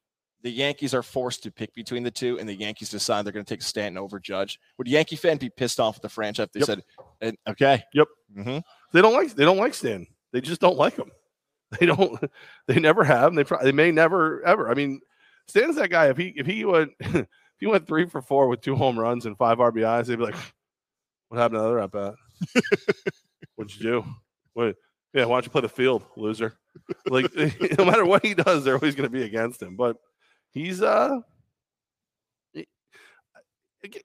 the 0.43 0.49
Yankees 0.51 0.93
are 0.93 1.03
forced 1.03 1.43
to 1.43 1.51
pick 1.51 1.73
between 1.73 2.03
the 2.03 2.11
two, 2.11 2.39
and 2.39 2.47
the 2.47 2.53
Yankees 2.55 2.89
decide 2.89 3.25
they're 3.25 3.33
going 3.33 3.43
to 3.43 3.53
take 3.53 3.61
Stanton 3.63 3.97
over 3.97 4.19
Judge. 4.19 4.59
Would 4.77 4.87
Yankee 4.87 5.15
fan 5.15 5.37
be 5.37 5.49
pissed 5.49 5.79
off 5.79 5.97
at 5.97 6.01
the 6.03 6.09
franchise 6.09 6.45
if 6.45 6.51
they 6.53 6.59
Yep. 6.59 6.83
said, 7.21 7.35
"Okay, 7.49 7.83
Yep. 7.93 8.07
hmm 8.35 8.57
They 8.93 9.01
don't 9.01 9.13
like 9.13 9.33
they 9.35 9.43
don't 9.45 9.57
like 9.57 9.73
Stan. 9.73 10.07
They 10.31 10.39
just 10.41 10.61
don't 10.61 10.77
like 10.77 10.95
him. 10.95 11.11
They 11.79 11.85
don't. 11.85 12.17
They 12.67 12.79
never 12.79 13.03
have. 13.03 13.27
and 13.29 13.37
They 13.37 13.43
probably 13.43 13.65
they 13.65 13.71
may 13.73 13.91
never 13.91 14.41
ever. 14.45 14.69
I 14.69 14.73
mean, 14.73 15.01
Stan's 15.49 15.75
that 15.75 15.89
guy. 15.89 16.07
If 16.09 16.15
he 16.17 16.33
if 16.37 16.45
he 16.45 16.63
went 16.63 16.91
if 17.57 17.61
he 17.61 17.67
went 17.67 17.87
three 17.87 18.05
for 18.05 18.21
four 18.21 18.47
with 18.47 18.61
two 18.61 18.75
home 18.75 18.99
runs 18.99 19.25
and 19.25 19.35
five 19.37 19.57
RBIs, 19.57 20.05
they'd 20.05 20.15
be 20.17 20.23
like, 20.23 20.35
"What 21.29 21.39
happened 21.39 21.57
to 21.57 21.61
the 21.61 21.65
other 21.65 21.79
at 21.79 21.91
bat? 21.91 22.13
What'd 23.55 23.75
you 23.75 23.81
do? 23.81 24.05
What? 24.53 24.75
Yeah, 25.13 25.25
why 25.25 25.37
don't 25.37 25.45
you 25.45 25.49
play 25.51 25.61
the 25.61 25.69
field, 25.69 26.03
loser? 26.15 26.53
Like, 27.07 27.33
no 27.79 27.85
matter 27.85 28.05
what 28.05 28.23
he 28.23 28.35
does, 28.35 28.63
they're 28.63 28.75
always 28.75 28.93
going 28.93 29.09
to 29.09 29.13
be 29.17 29.23
against 29.23 29.61
him. 29.61 29.75
But 29.75 29.97
he's 30.51 30.81
uh, 30.83 31.19
he, 32.53 32.67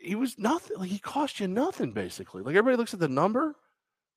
he 0.00 0.14
was 0.14 0.38
nothing. 0.38 0.78
Like 0.78 0.90
he 0.90 0.98
cost 0.98 1.40
you 1.40 1.48
nothing 1.48 1.92
basically. 1.92 2.42
Like 2.42 2.56
everybody 2.56 2.78
looks 2.78 2.94
at 2.94 3.00
the 3.00 3.08
number. 3.08 3.54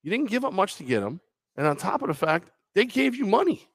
You 0.04 0.12
didn't 0.12 0.30
give 0.30 0.46
up 0.46 0.54
much 0.54 0.76
to 0.76 0.84
get 0.84 1.04
him. 1.04 1.20
And 1.58 1.66
on 1.66 1.78
top 1.78 2.02
of 2.02 2.08
the 2.08 2.14
fact, 2.14 2.52
they 2.74 2.86
gave 2.86 3.16
you 3.16 3.26
money. 3.26 3.68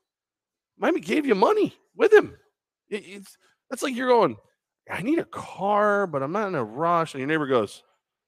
Miami 0.79 1.01
gave 1.01 1.27
you 1.27 1.35
money 1.35 1.75
with 1.97 2.13
him. 2.13 2.37
It- 2.89 3.05
it's 3.07 3.37
that's 3.69 3.83
like 3.83 3.95
you're 3.95 4.09
going, 4.09 4.37
I 4.91 5.03
need 5.03 5.19
a 5.19 5.25
car, 5.25 6.07
but 6.07 6.23
I'm 6.23 6.33
not 6.33 6.49
in 6.49 6.55
a 6.55 6.65
rush. 6.65 7.15
And 7.15 7.21
your 7.21 7.29
neighbor 7.29 7.47
goes, 7.47 7.83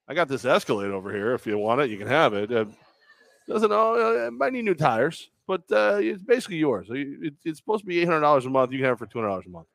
I 0.07 0.13
got 0.13 0.27
this 0.27 0.45
Escalade 0.45 0.91
over 0.91 1.11
here. 1.11 1.33
If 1.33 1.45
you 1.47 1.57
want 1.57 1.81
it, 1.81 1.89
you 1.89 1.97
can 1.97 2.07
have 2.07 2.33
it. 2.33 2.51
Uh, 2.51 2.65
doesn't 3.47 3.69
know, 3.69 4.27
uh, 4.27 4.31
might 4.31 4.53
need 4.53 4.65
new 4.65 4.73
tires, 4.75 5.29
but 5.47 5.61
uh, 5.71 5.97
it's 6.01 6.23
basically 6.23 6.57
yours. 6.57 6.87
It- 6.89 7.33
it's 7.43 7.59
supposed 7.59 7.81
to 7.81 7.85
be 7.87 7.95
$800 8.05 8.45
a 8.45 8.49
month. 8.49 8.71
You 8.71 8.77
can 8.79 8.85
have 8.85 8.95
it 8.95 8.99
for 8.99 9.07
$200 9.07 9.45
a 9.45 9.49
month. 9.49 9.67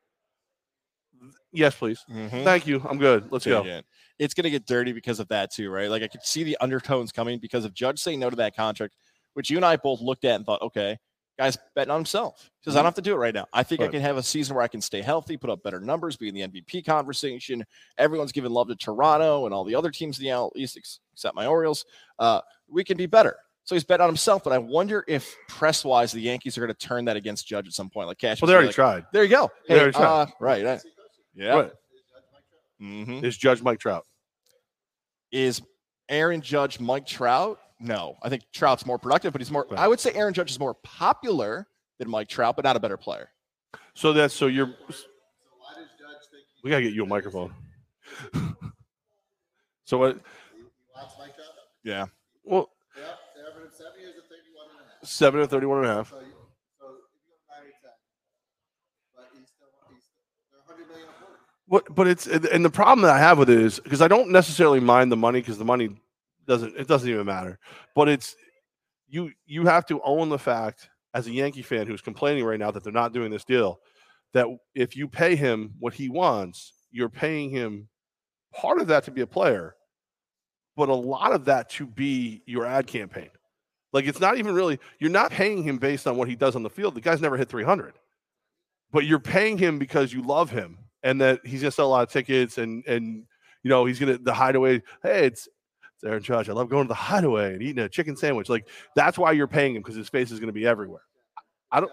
Yes, 1.51 1.75
please. 1.75 2.03
Mhm. 2.09 2.43
Thank 2.43 2.67
you. 2.67 2.81
I'm 2.87 2.97
good. 2.97 3.31
Let's 3.31 3.45
go. 3.45 3.63
It's 4.19 4.33
going 4.33 4.43
to 4.43 4.49
get 4.49 4.65
dirty 4.65 4.91
because 4.91 5.19
of 5.19 5.27
that 5.29 5.51
too, 5.51 5.69
right? 5.69 5.89
Like 5.89 6.03
I 6.03 6.07
could 6.07 6.23
see 6.23 6.43
the 6.43 6.57
undertones 6.61 7.11
coming 7.11 7.39
because 7.39 7.65
of 7.65 7.73
Judge 7.73 7.99
saying 7.99 8.19
no 8.19 8.29
to 8.29 8.35
that 8.37 8.55
contract, 8.55 8.95
which 9.33 9.49
you 9.49 9.57
and 9.57 9.65
I 9.65 9.75
both 9.77 10.01
looked 10.01 10.25
at 10.25 10.35
and 10.35 10.45
thought, 10.45 10.61
okay, 10.61 10.97
guy's 11.39 11.57
betting 11.73 11.89
on 11.91 11.97
himself. 11.99 12.49
He 12.59 12.69
says, 12.69 12.75
I 12.75 12.79
don't 12.79 12.85
have 12.85 12.93
to 12.95 13.01
do 13.01 13.13
it 13.13 13.17
right 13.17 13.33
now. 13.33 13.47
I 13.53 13.63
think 13.63 13.81
I 13.81 13.87
can 13.87 14.01
have 14.01 14.17
a 14.17 14.23
season 14.23 14.55
where 14.55 14.63
I 14.63 14.67
can 14.67 14.81
stay 14.81 15.01
healthy, 15.01 15.37
put 15.37 15.49
up 15.49 15.63
better 15.63 15.79
numbers, 15.79 16.17
be 16.17 16.27
in 16.27 16.35
the 16.35 16.41
MVP 16.41 16.85
conversation. 16.85 17.65
Everyone's 17.97 18.33
giving 18.33 18.51
love 18.51 18.67
to 18.67 18.75
Toronto 18.75 19.45
and 19.45 19.53
all 19.53 19.63
the 19.63 19.73
other 19.75 19.89
teams 19.89 20.19
in 20.19 20.25
the 20.25 20.31
AL 20.31 20.51
East, 20.55 20.77
except 21.13 21.35
my 21.35 21.45
Orioles. 21.45 21.85
Uh, 22.19 22.41
we 22.67 22.83
can 22.83 22.97
be 22.97 23.05
better. 23.05 23.37
So 23.63 23.75
he's 23.75 23.83
bet 23.85 24.01
on 24.01 24.09
himself, 24.09 24.43
but 24.43 24.51
I 24.51 24.57
wonder 24.57 25.05
if 25.07 25.33
press 25.47 25.85
wise 25.85 26.11
the 26.11 26.19
Yankees 26.21 26.57
are 26.57 26.61
going 26.61 26.73
to 26.75 26.87
turn 26.87 27.05
that 27.05 27.15
against 27.15 27.47
Judge 27.47 27.67
at 27.67 27.73
some 27.73 27.89
point. 27.89 28.07
Like 28.07 28.17
Cash, 28.17 28.41
Well, 28.41 28.47
they 28.47 28.53
already 28.53 28.67
like, 28.67 28.75
tried. 28.75 29.05
there 29.13 29.23
you 29.23 29.29
go. 29.29 29.49
They 29.67 29.79
Hey, 29.79 29.91
tried. 29.91 30.03
uh, 30.05 30.25
right. 30.39 30.81
yeah. 31.35 31.53
Right. 31.53 31.71
Mhm. 32.81 33.23
Is 33.23 33.37
Judge 33.37 33.61
Mike 33.61 33.79
Trout? 33.79 34.05
Is 35.31 35.61
Aaron 36.09 36.41
Judge 36.41 36.79
Mike 36.79 37.05
Trout? 37.05 37.59
No, 37.79 38.17
I 38.21 38.29
think 38.29 38.43
Trout's 38.51 38.85
more 38.85 38.97
productive, 38.97 39.31
but 39.31 39.41
he's 39.41 39.51
more. 39.51 39.65
Right. 39.69 39.79
I 39.79 39.87
would 39.87 39.99
say 39.99 40.11
Aaron 40.13 40.33
Judge 40.33 40.51
is 40.51 40.59
more 40.59 40.73
popular 40.73 41.67
than 41.97 42.09
Mike 42.09 42.27
Trout, 42.27 42.55
but 42.55 42.65
not 42.65 42.75
a 42.75 42.79
better 42.79 42.97
player. 42.97 43.29
So 43.93 44.11
that's 44.13 44.33
so 44.33 44.47
you're. 44.47 44.65
Why 44.67 44.73
does 45.75 45.87
Judge 45.97 46.27
think 46.31 46.43
We 46.63 46.69
gotta 46.71 46.83
get 46.83 46.93
you 46.93 47.03
a 47.03 47.07
microphone. 47.07 47.53
so 49.85 49.97
what? 49.97 50.17
he 50.55 50.63
wants 50.95 51.15
Mike 51.19 51.33
Yeah. 51.83 52.05
Well, 52.43 52.69
They 52.95 53.01
have, 53.01 53.11
they 53.35 53.41
offered 53.43 53.63
him 53.63 53.69
seven 53.71 53.99
years 54.01 54.15
at 54.17 54.23
31 54.29 54.65
and 54.71 54.79
a 54.79 54.83
half. 54.99 55.09
seven 55.09 55.39
and 55.41 55.49
thirty-one 55.49 55.77
and 55.79 55.87
a 55.87 55.93
half. 55.95 56.09
So, 56.09 56.19
you, 56.19 56.25
so 56.79 56.85
if 56.87 56.95
you 57.13 57.21
go 57.29 57.35
9 57.47 57.61
or 57.61 57.71
10, 57.71 57.91
but 59.15 59.27
he's 59.37 59.47
still, 59.47 59.67
he's, 59.89 60.03
they're 60.51 60.59
100 60.65 60.87
million 60.89 61.07
a 61.07 61.13
quarter. 61.13 61.39
What? 61.67 61.95
But 61.95 62.07
it's 62.07 62.27
and 62.27 62.65
the 62.65 62.69
problem 62.69 63.03
that 63.03 63.15
I 63.15 63.19
have 63.19 63.37
with 63.37 63.49
it 63.49 63.59
is 63.59 63.79
because 63.79 64.01
I 64.01 64.07
don't 64.09 64.31
necessarily 64.31 64.79
mind 64.79 65.11
the 65.11 65.17
money 65.17 65.39
because 65.39 65.57
the 65.57 65.65
money 65.65 65.89
doesn't 66.49 66.75
it 66.75 66.87
doesn't 66.87 67.09
even 67.09 67.25
matter. 67.25 67.59
But 67.95 68.09
it's 68.09 68.35
you 69.07 69.31
you 69.45 69.65
have 69.65 69.85
to 69.85 70.01
own 70.03 70.27
the 70.27 70.39
fact 70.39 70.89
as 71.13 71.27
a 71.27 71.31
Yankee 71.31 71.61
fan 71.61 71.87
who's 71.87 72.01
complaining 72.01 72.43
right 72.43 72.59
now 72.59 72.71
that 72.71 72.83
they're 72.83 72.91
not 72.91 73.13
doing 73.13 73.31
this 73.31 73.45
deal 73.45 73.79
that 74.33 74.45
if 74.75 74.95
you 74.95 75.07
pay 75.07 75.35
him 75.35 75.73
what 75.79 75.93
he 75.93 76.09
wants, 76.09 76.73
you're 76.91 77.09
paying 77.09 77.49
him 77.49 77.87
part 78.53 78.79
of 78.79 78.87
that 78.87 79.03
to 79.05 79.11
be 79.11 79.21
a 79.21 79.27
player, 79.27 79.75
but 80.75 80.89
a 80.89 80.93
lot 80.93 81.31
of 81.31 81.45
that 81.45 81.69
to 81.69 81.87
be 81.87 82.43
your 82.45 82.65
ad 82.65 82.85
campaign. 82.85 83.29
Like 83.93 84.05
it's 84.05 84.19
not 84.19 84.37
even 84.37 84.53
really 84.53 84.79
you're 84.99 85.09
not 85.09 85.31
paying 85.31 85.63
him 85.63 85.77
based 85.77 86.07
on 86.07 86.17
what 86.17 86.27
he 86.27 86.35
does 86.35 86.55
on 86.55 86.63
the 86.63 86.69
field. 86.69 86.95
The 86.95 87.01
guy's 87.01 87.21
never 87.21 87.37
hit 87.37 87.49
300. 87.49 87.93
But 88.91 89.05
you're 89.05 89.19
paying 89.19 89.57
him 89.57 89.77
because 89.77 90.11
you 90.13 90.23
love 90.23 90.49
him 90.49 90.79
and 91.03 91.21
that 91.21 91.41
he's 91.43 91.61
going 91.61 91.71
to 91.71 91.75
sell 91.75 91.87
a 91.87 91.89
lot 91.89 92.03
of 92.03 92.11
tickets 92.11 92.57
and 92.57 92.83
and 92.87 93.25
you 93.63 93.69
know, 93.69 93.85
he's 93.85 93.99
going 93.99 94.17
to 94.17 94.23
the 94.23 94.33
hideaway, 94.33 94.81
hey, 95.03 95.25
it's 95.25 95.47
it's 95.47 95.49
Aaron 96.05 96.23
Judge. 96.23 96.49
I 96.49 96.53
love 96.53 96.69
going 96.69 96.85
to 96.85 96.87
the 96.87 96.93
hideaway 96.93 97.53
and 97.53 97.61
eating 97.61 97.83
a 97.83 97.89
chicken 97.89 98.15
sandwich. 98.15 98.49
Like 98.49 98.67
that's 98.95 99.17
why 99.17 99.31
you're 99.33 99.47
paying 99.47 99.75
him 99.75 99.81
because 99.81 99.95
his 99.95 100.09
face 100.09 100.31
is 100.31 100.39
going 100.39 100.47
to 100.47 100.53
be 100.53 100.65
everywhere. 100.65 101.01
I 101.71 101.79
don't- 101.81 101.91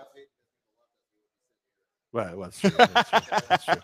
Right, 2.12 2.34
well, 2.34 2.48
that's 2.48 2.60
true. 2.60 2.70
That's 2.70 3.10
true. 3.10 3.20
That's 3.48 3.64
true. 3.66 3.74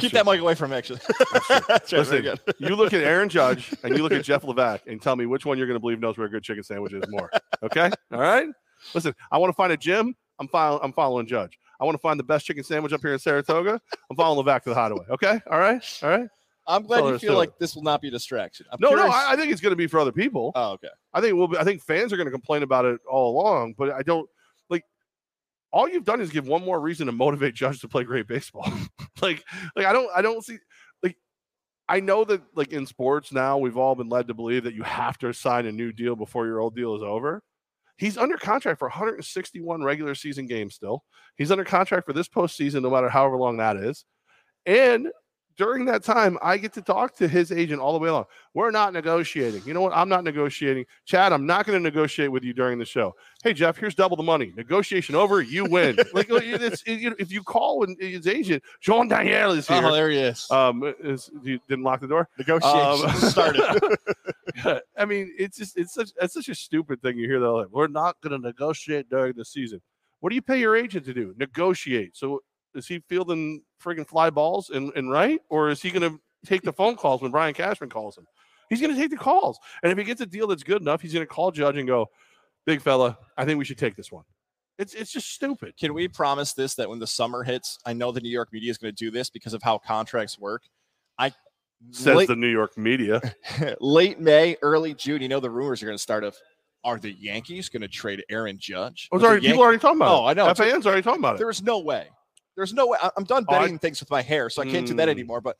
Keep 0.00 0.10
true. 0.12 0.22
that 0.22 0.26
mic 0.26 0.40
away 0.40 0.54
from 0.54 0.70
me, 0.70 0.76
actually. 0.76 1.00
That's 1.18 1.46
true. 1.48 1.58
That's 1.68 1.92
right, 1.92 1.98
Listen, 2.22 2.38
you 2.60 2.76
look 2.76 2.92
at 2.92 3.02
Aaron 3.02 3.28
Judge 3.28 3.74
and 3.82 3.96
you 3.96 4.04
look 4.04 4.12
at 4.12 4.22
Jeff 4.22 4.42
Levack 4.42 4.80
and 4.86 5.02
tell 5.02 5.16
me 5.16 5.26
which 5.26 5.44
one 5.44 5.58
you're 5.58 5.66
going 5.66 5.74
to 5.76 5.80
believe 5.80 5.98
knows 5.98 6.16
where 6.16 6.28
a 6.28 6.30
good 6.30 6.44
chicken 6.44 6.62
sandwich 6.62 6.92
is 6.92 7.02
more. 7.08 7.28
Okay, 7.64 7.90
all 8.12 8.20
right. 8.20 8.46
Listen, 8.94 9.14
I 9.32 9.38
want 9.38 9.48
to 9.48 9.54
find 9.56 9.72
a 9.72 9.76
gym. 9.76 10.14
I'm 10.38 10.46
following. 10.46 10.80
I'm 10.84 10.92
following 10.92 11.26
Judge. 11.26 11.58
I 11.80 11.84
want 11.84 11.94
to 11.96 12.00
find 12.00 12.20
the 12.20 12.24
best 12.24 12.46
chicken 12.46 12.62
sandwich 12.62 12.92
up 12.92 13.00
here 13.00 13.14
in 13.14 13.18
Saratoga. 13.18 13.80
I'm 14.10 14.16
following 14.16 14.46
Levack 14.46 14.62
to 14.62 14.68
the 14.68 14.76
hideaway. 14.76 15.06
Okay, 15.10 15.40
all 15.50 15.58
right, 15.58 15.82
all 16.04 16.10
right. 16.10 16.28
I'm 16.66 16.84
glad 16.84 17.04
you 17.04 17.18
feel 17.18 17.36
like 17.36 17.58
this 17.58 17.74
will 17.74 17.82
not 17.82 18.00
be 18.00 18.08
a 18.08 18.10
distraction. 18.10 18.66
I'm 18.70 18.78
No, 18.80 18.94
no, 18.94 19.06
I, 19.06 19.32
I 19.32 19.36
think 19.36 19.50
it's 19.50 19.60
going 19.60 19.72
to 19.72 19.76
be 19.76 19.86
for 19.86 19.98
other 19.98 20.12
people. 20.12 20.52
oh, 20.54 20.72
okay. 20.72 20.88
I 21.12 21.20
think 21.20 21.36
we'll. 21.36 21.48
Be, 21.48 21.58
I 21.58 21.64
think 21.64 21.82
fans 21.82 22.12
are 22.12 22.16
going 22.16 22.26
to 22.26 22.32
complain 22.32 22.62
about 22.62 22.84
it 22.84 23.00
all 23.08 23.36
along, 23.36 23.74
but 23.76 23.90
I 23.90 24.02
don't 24.02 24.28
like. 24.70 24.84
All 25.72 25.88
you've 25.88 26.04
done 26.04 26.20
is 26.20 26.30
give 26.30 26.46
one 26.46 26.64
more 26.64 26.80
reason 26.80 27.06
to 27.06 27.12
motivate 27.12 27.54
Judge 27.54 27.80
to 27.80 27.88
play 27.88 28.04
great 28.04 28.28
baseball. 28.28 28.70
like, 29.22 29.44
like 29.74 29.86
I 29.86 29.92
don't, 29.92 30.10
I 30.14 30.22
don't 30.22 30.44
see. 30.44 30.58
Like, 31.02 31.16
I 31.88 32.00
know 32.00 32.24
that 32.24 32.42
like 32.54 32.72
in 32.72 32.86
sports 32.86 33.32
now, 33.32 33.58
we've 33.58 33.76
all 33.76 33.94
been 33.94 34.08
led 34.08 34.28
to 34.28 34.34
believe 34.34 34.64
that 34.64 34.74
you 34.74 34.82
have 34.82 35.18
to 35.18 35.32
sign 35.32 35.66
a 35.66 35.72
new 35.72 35.92
deal 35.92 36.14
before 36.14 36.46
your 36.46 36.60
old 36.60 36.76
deal 36.76 36.94
is 36.94 37.02
over. 37.02 37.42
He's 37.96 38.18
under 38.18 38.36
contract 38.36 38.78
for 38.78 38.88
161 38.88 39.82
regular 39.82 40.14
season 40.14 40.46
games 40.46 40.74
still. 40.74 41.04
He's 41.36 41.50
under 41.50 41.64
contract 41.64 42.06
for 42.06 42.12
this 42.12 42.28
postseason, 42.28 42.82
no 42.82 42.90
matter 42.90 43.08
however 43.08 43.36
long 43.36 43.58
that 43.58 43.76
is. 43.76 44.04
And 44.66 45.08
during 45.62 45.84
that 45.84 46.02
time, 46.02 46.36
I 46.42 46.56
get 46.56 46.72
to 46.72 46.82
talk 46.82 47.14
to 47.18 47.28
his 47.28 47.52
agent 47.52 47.80
all 47.80 47.92
the 47.92 47.98
way 48.00 48.08
along. 48.08 48.24
We're 48.52 48.72
not 48.72 48.92
negotiating. 48.92 49.62
You 49.64 49.74
know 49.74 49.80
what? 49.80 49.92
I'm 49.94 50.08
not 50.08 50.24
negotiating. 50.24 50.86
Chad, 51.04 51.32
I'm 51.32 51.46
not 51.46 51.66
going 51.66 51.78
to 51.78 51.82
negotiate 51.82 52.32
with 52.32 52.42
you 52.42 52.52
during 52.52 52.80
the 52.80 52.84
show. 52.84 53.14
Hey, 53.44 53.52
Jeff, 53.52 53.76
here's 53.76 53.94
double 53.94 54.16
the 54.16 54.24
money. 54.24 54.52
Negotiation 54.56 55.14
over. 55.14 55.40
You 55.40 55.64
win. 55.66 55.98
like 56.14 56.26
it's, 56.30 56.82
it, 56.82 56.98
you 56.98 57.10
know, 57.10 57.16
if 57.20 57.30
you 57.30 57.44
call 57.44 57.86
his 58.00 58.26
agent, 58.26 58.64
John 58.80 59.06
Danielle 59.06 59.52
is 59.52 59.68
here. 59.68 59.82
Oh, 59.84 59.92
there 59.92 60.10
he 60.10 60.18
is. 60.18 60.50
um, 60.50 60.82
is, 60.98 61.30
you 61.44 61.60
didn't 61.68 61.84
lock 61.84 62.00
the 62.00 62.08
door. 62.08 62.28
Negotiation 62.38 63.08
Um, 63.08 63.14
started. 63.30 63.62
I 64.98 65.04
mean, 65.04 65.32
it's 65.38 65.58
just 65.58 65.78
it's 65.78 65.94
such 65.94 66.10
it's 66.20 66.34
such 66.34 66.48
a 66.48 66.56
stupid 66.56 67.00
thing. 67.02 67.16
You 67.18 67.28
hear 67.28 67.38
that 67.38 67.48
like, 67.48 67.68
we're 67.70 67.86
not 67.86 68.20
going 68.20 68.32
to 68.32 68.44
negotiate 68.48 69.08
during 69.08 69.34
the 69.36 69.44
season. 69.44 69.80
What 70.18 70.30
do 70.30 70.34
you 70.34 70.42
pay 70.42 70.58
your 70.58 70.74
agent 70.74 71.04
to 71.06 71.14
do? 71.14 71.34
Negotiate. 71.38 72.16
So 72.16 72.40
is 72.74 72.88
he 72.88 72.98
fielding 73.08 73.62
friggin' 73.82 74.06
fly 74.06 74.30
balls 74.30 74.70
and, 74.70 74.92
and 74.96 75.10
right, 75.10 75.40
or 75.48 75.70
is 75.70 75.82
he 75.82 75.90
going 75.90 76.10
to 76.10 76.20
take 76.46 76.62
the 76.62 76.72
phone 76.80 76.96
calls 76.96 77.22
when 77.22 77.30
Brian 77.30 77.54
Cashman 77.54 77.90
calls 77.90 78.16
him? 78.16 78.26
He's 78.70 78.80
going 78.80 78.94
to 78.94 78.98
take 79.00 79.10
the 79.10 79.16
calls, 79.16 79.58
and 79.82 79.92
if 79.92 79.98
he 79.98 80.04
gets 80.04 80.20
a 80.22 80.26
deal 80.26 80.46
that's 80.46 80.62
good 80.62 80.80
enough, 80.80 81.02
he's 81.02 81.12
going 81.12 81.26
to 81.26 81.30
call 81.32 81.50
Judge 81.50 81.76
and 81.76 81.86
go, 81.86 82.08
"Big 82.64 82.80
fella, 82.80 83.18
I 83.36 83.44
think 83.44 83.58
we 83.58 83.64
should 83.66 83.76
take 83.78 83.96
this 83.96 84.10
one." 84.10 84.24
It's 84.78 84.94
it's 84.94 85.12
just 85.12 85.30
stupid. 85.30 85.76
Can 85.76 85.92
we 85.92 86.08
promise 86.08 86.54
this 86.54 86.74
that 86.76 86.88
when 86.88 86.98
the 86.98 87.06
summer 87.06 87.42
hits, 87.42 87.78
I 87.84 87.92
know 87.92 88.12
the 88.12 88.20
New 88.22 88.30
York 88.30 88.48
media 88.50 88.70
is 88.70 88.78
going 88.78 88.94
to 88.94 89.04
do 89.04 89.10
this 89.10 89.28
because 89.28 89.52
of 89.52 89.62
how 89.62 89.76
contracts 89.78 90.38
work. 90.38 90.62
I 91.18 91.32
Says 91.90 92.16
late, 92.16 92.28
the 92.28 92.36
New 92.36 92.48
York 92.48 92.78
media. 92.78 93.20
late 93.80 94.18
May, 94.20 94.56
early 94.62 94.94
June, 94.94 95.20
you 95.20 95.28
know 95.28 95.40
the 95.40 95.50
rumors 95.50 95.82
are 95.82 95.86
going 95.86 95.98
to 95.98 96.02
start 96.02 96.24
of 96.24 96.34
are 96.84 96.98
the 96.98 97.12
Yankees 97.12 97.68
going 97.68 97.82
to 97.82 97.88
trade 97.88 98.24
Aaron 98.30 98.56
Judge? 98.58 99.08
Oh, 99.12 99.18
sorry, 99.18 99.40
people 99.40 99.56
Yan- 99.56 99.64
already 99.64 99.78
talking 99.78 99.98
about 99.98 100.22
Oh, 100.22 100.26
it. 100.28 100.30
I 100.30 100.32
know. 100.34 100.54
FAN's 100.54 100.86
already 100.86 101.02
talking 101.02 101.20
about 101.20 101.34
it. 101.34 101.38
There 101.38 101.50
is 101.50 101.62
no 101.62 101.78
way. 101.80 102.08
There's 102.56 102.72
no 102.72 102.86
way. 102.88 102.98
I- 103.02 103.10
I'm 103.16 103.24
done 103.24 103.44
Oh, 103.48 103.54
I- 103.54 103.60
betting 103.60 103.78
things 103.78 104.00
with 104.00 104.10
my 104.10 104.22
hair, 104.22 104.50
so 104.50 104.62
I 104.62 104.66
can't 104.66 104.86
do 104.86 104.94
that 104.94 105.08
Mm. 105.08 105.12
anymore. 105.12 105.40
But 105.40 105.56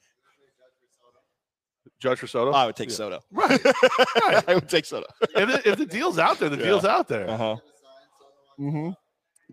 Judge 1.98 2.18
for 2.18 2.26
Soto. 2.26 2.50
I 2.52 2.66
would 2.66 2.76
take 2.76 2.88
Yeah. 2.90 2.94
Soto. 2.96 3.20
Right. 3.30 3.60
I 4.48 4.54
would 4.54 4.68
take 4.68 4.84
Soto. 4.84 5.06
if, 5.20 5.30
the, 5.34 5.70
if 5.70 5.78
the 5.78 5.86
deal's 5.86 6.18
out 6.18 6.38
there, 6.38 6.48
the 6.48 6.56
Yeah. 6.56 6.64
deal's 6.64 6.84
out 6.84 7.08
there. 7.08 7.28
Uh-huh. 7.30 7.56
Mm-hmm. 8.58 8.90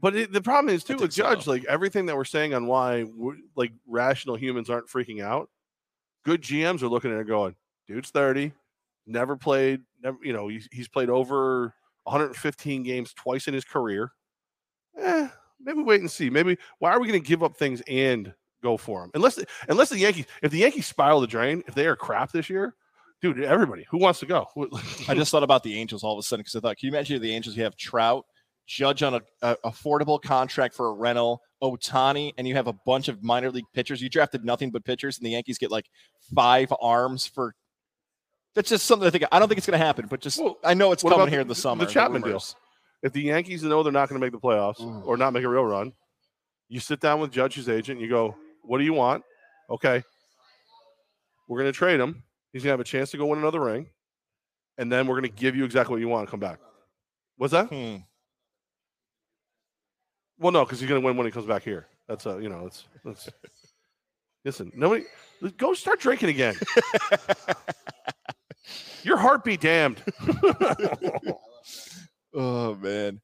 But 0.02 0.16
it, 0.16 0.32
the 0.32 0.42
problem 0.42 0.74
is 0.74 0.84
too 0.84 0.94
think 0.94 1.02
with 1.02 1.14
so. 1.14 1.24
Judge, 1.24 1.46
like 1.48 1.66
everything 1.66 2.06
that 2.08 2.16
we're 2.16 2.24
saying 2.26 2.54
on 2.54 2.66
why 2.68 3.06
like 3.56 3.72
rational 3.88 4.36
humans 4.36 4.70
aren't 4.70 4.88
freaking 4.88 5.22
out. 5.22 5.50
Good 6.26 6.42
GMs 6.42 6.82
are 6.82 6.88
looking 6.88 7.12
at 7.14 7.20
it 7.20 7.28
going, 7.28 7.56
dude's 7.88 8.10
thirty, 8.10 8.54
never 9.06 9.36
played, 9.36 9.82
never 10.02 10.18
you 10.24 10.34
know 10.34 10.48
he's, 10.48 10.68
he's 10.72 10.88
played 10.88 11.10
over 11.10 11.74
115 12.04 12.84
games 12.84 13.14
twice 13.14 13.48
in 13.48 13.54
his 13.54 13.66
career. 13.66 14.12
Eh, 14.98 15.28
maybe 15.60 15.82
wait 15.82 16.02
and 16.02 16.10
see. 16.10 16.30
Maybe 16.30 16.58
why 16.80 16.92
are 16.92 17.00
we 17.00 17.08
going 17.08 17.22
to 17.22 17.28
give 17.28 17.44
up 17.44 17.58
things 17.58 17.82
and 17.88 18.34
go 18.64 18.78
for 18.78 19.02
them? 19.02 19.12
Unless 19.14 19.40
unless 19.68 19.90
the 19.90 20.00
Yankees, 20.00 20.26
if 20.42 20.52
the 20.52 20.60
Yankees 20.60 20.88
spiral 20.88 21.22
the 21.22 21.28
drain, 21.28 21.64
if 21.68 21.76
they 21.76 21.88
are 21.88 21.96
crap 21.96 22.32
this 22.32 22.50
year, 22.50 22.76
dude, 23.22 23.44
everybody 23.44 23.86
who 23.90 23.98
wants 23.98 24.20
to 24.20 24.26
go. 24.26 24.48
I 25.08 25.16
just 25.16 25.32
thought 25.32 25.44
about 25.44 25.64
the 25.64 25.78
Angels 25.78 26.04
all 26.04 26.14
of 26.14 26.20
a 26.20 26.24
sudden 26.24 26.42
because 26.42 26.56
I 26.56 26.60
thought, 26.60 26.78
can 26.78 26.88
you 26.88 26.94
imagine 26.94 27.22
the 27.22 27.34
Angels? 27.34 27.56
You 27.56 27.64
have 27.64 27.76
Trout, 27.76 28.26
Judge 28.68 29.04
on 29.04 29.16
a, 29.16 29.22
a 29.42 29.56
affordable 29.66 30.22
contract 30.22 30.76
for 30.76 30.90
a 30.90 30.94
rental, 30.94 31.42
Ohtani, 31.62 32.34
and 32.38 32.48
you 32.48 32.56
have 32.56 32.68
a 32.68 32.74
bunch 32.86 33.08
of 33.08 33.24
minor 33.24 33.52
league 33.52 33.66
pitchers. 33.74 34.02
You 34.02 34.10
drafted 34.10 34.46
nothing 34.46 34.72
but 34.72 34.86
pitchers, 34.86 35.18
and 35.18 35.26
the 35.26 35.32
Yankees 35.32 35.58
get 35.58 35.72
like 35.72 35.90
five 36.36 36.72
arms 36.82 37.26
for. 37.26 37.56
That's 38.56 38.70
just 38.70 38.86
something 38.86 39.08
I 39.08 39.12
think. 39.12 39.26
I 39.32 39.40
don't 39.40 39.48
think 39.48 39.58
it's 39.58 39.68
going 39.68 39.80
to 39.80 39.86
happen, 39.86 40.08
but 40.08 40.22
just 40.22 40.40
Well, 40.40 40.58
I 40.64 40.74
know 40.74 40.92
it's 40.92 41.04
coming 41.04 41.18
about 41.18 41.30
here 41.30 41.42
in 41.42 41.48
the 41.48 41.56
summer. 41.56 41.86
the. 41.86 41.92
Chapman 41.92 42.22
deal? 42.22 42.44
Rumors. 43.02 43.10
if 43.10 43.14
the 43.14 43.22
Yankees 43.22 43.64
know 43.64 43.84
they're 43.84 43.92
not 43.92 44.10
going 44.10 44.20
to 44.20 44.26
make 44.26 44.32
the 44.34 44.40
playoffs 44.40 44.80
Mm. 44.80 45.06
or 45.06 45.18
not 45.18 45.34
make 45.34 45.44
a 45.44 45.50
real 45.50 45.64
run, 45.66 45.94
you 46.68 46.80
sit 46.80 47.00
down 47.00 47.20
with 47.20 47.32
Judge's 47.32 47.68
agent 47.70 48.00
and 48.00 48.02
you 48.02 48.10
go, 48.10 48.36
"What 48.64 48.78
do 48.78 48.84
you 48.84 48.94
want?" 48.94 49.24
Okay, 49.70 50.04
we're 51.48 51.60
going 51.60 51.72
to 51.72 51.78
trade 51.78 52.00
him. 52.00 52.24
He's 52.54 52.64
going 52.64 52.70
to 52.70 52.74
have 52.74 52.80
a 52.80 52.84
chance 52.84 53.12
to 53.12 53.18
go 53.18 53.26
win 53.28 53.40
another 53.40 53.60
ring, 53.60 53.90
and 54.78 54.92
then 54.92 55.08
we're 55.08 55.20
going 55.20 55.32
to 55.32 55.36
give 55.40 55.56
you 55.56 55.64
exactly 55.66 55.94
what 55.94 56.02
you 56.02 56.08
want 56.08 56.28
to 56.28 56.32
come 56.32 56.40
back. 56.40 56.60
What's 57.38 57.54
that? 57.54 57.68
Hmm. 57.68 57.98
Well, 60.40 60.52
no, 60.52 60.64
because 60.66 60.80
he's 60.80 60.88
going 60.90 61.02
to 61.02 61.06
win 61.06 61.18
when 61.18 61.26
he 61.28 61.32
comes 61.32 61.46
back 61.46 61.64
here. 61.64 61.88
That's 62.08 62.26
a 62.26 62.40
you 62.42 62.50
know, 62.50 62.66
it's 62.68 62.86
that's. 63.04 63.30
Listen, 64.46 64.72
nobody, 64.74 65.04
go 65.58 65.74
start 65.74 66.00
drinking 66.00 66.30
again. 66.30 66.56
Your 69.04 69.18
heart 69.18 69.44
be 69.44 69.58
damned. 69.58 70.02
Oh 72.34 72.76
man. 72.76 73.22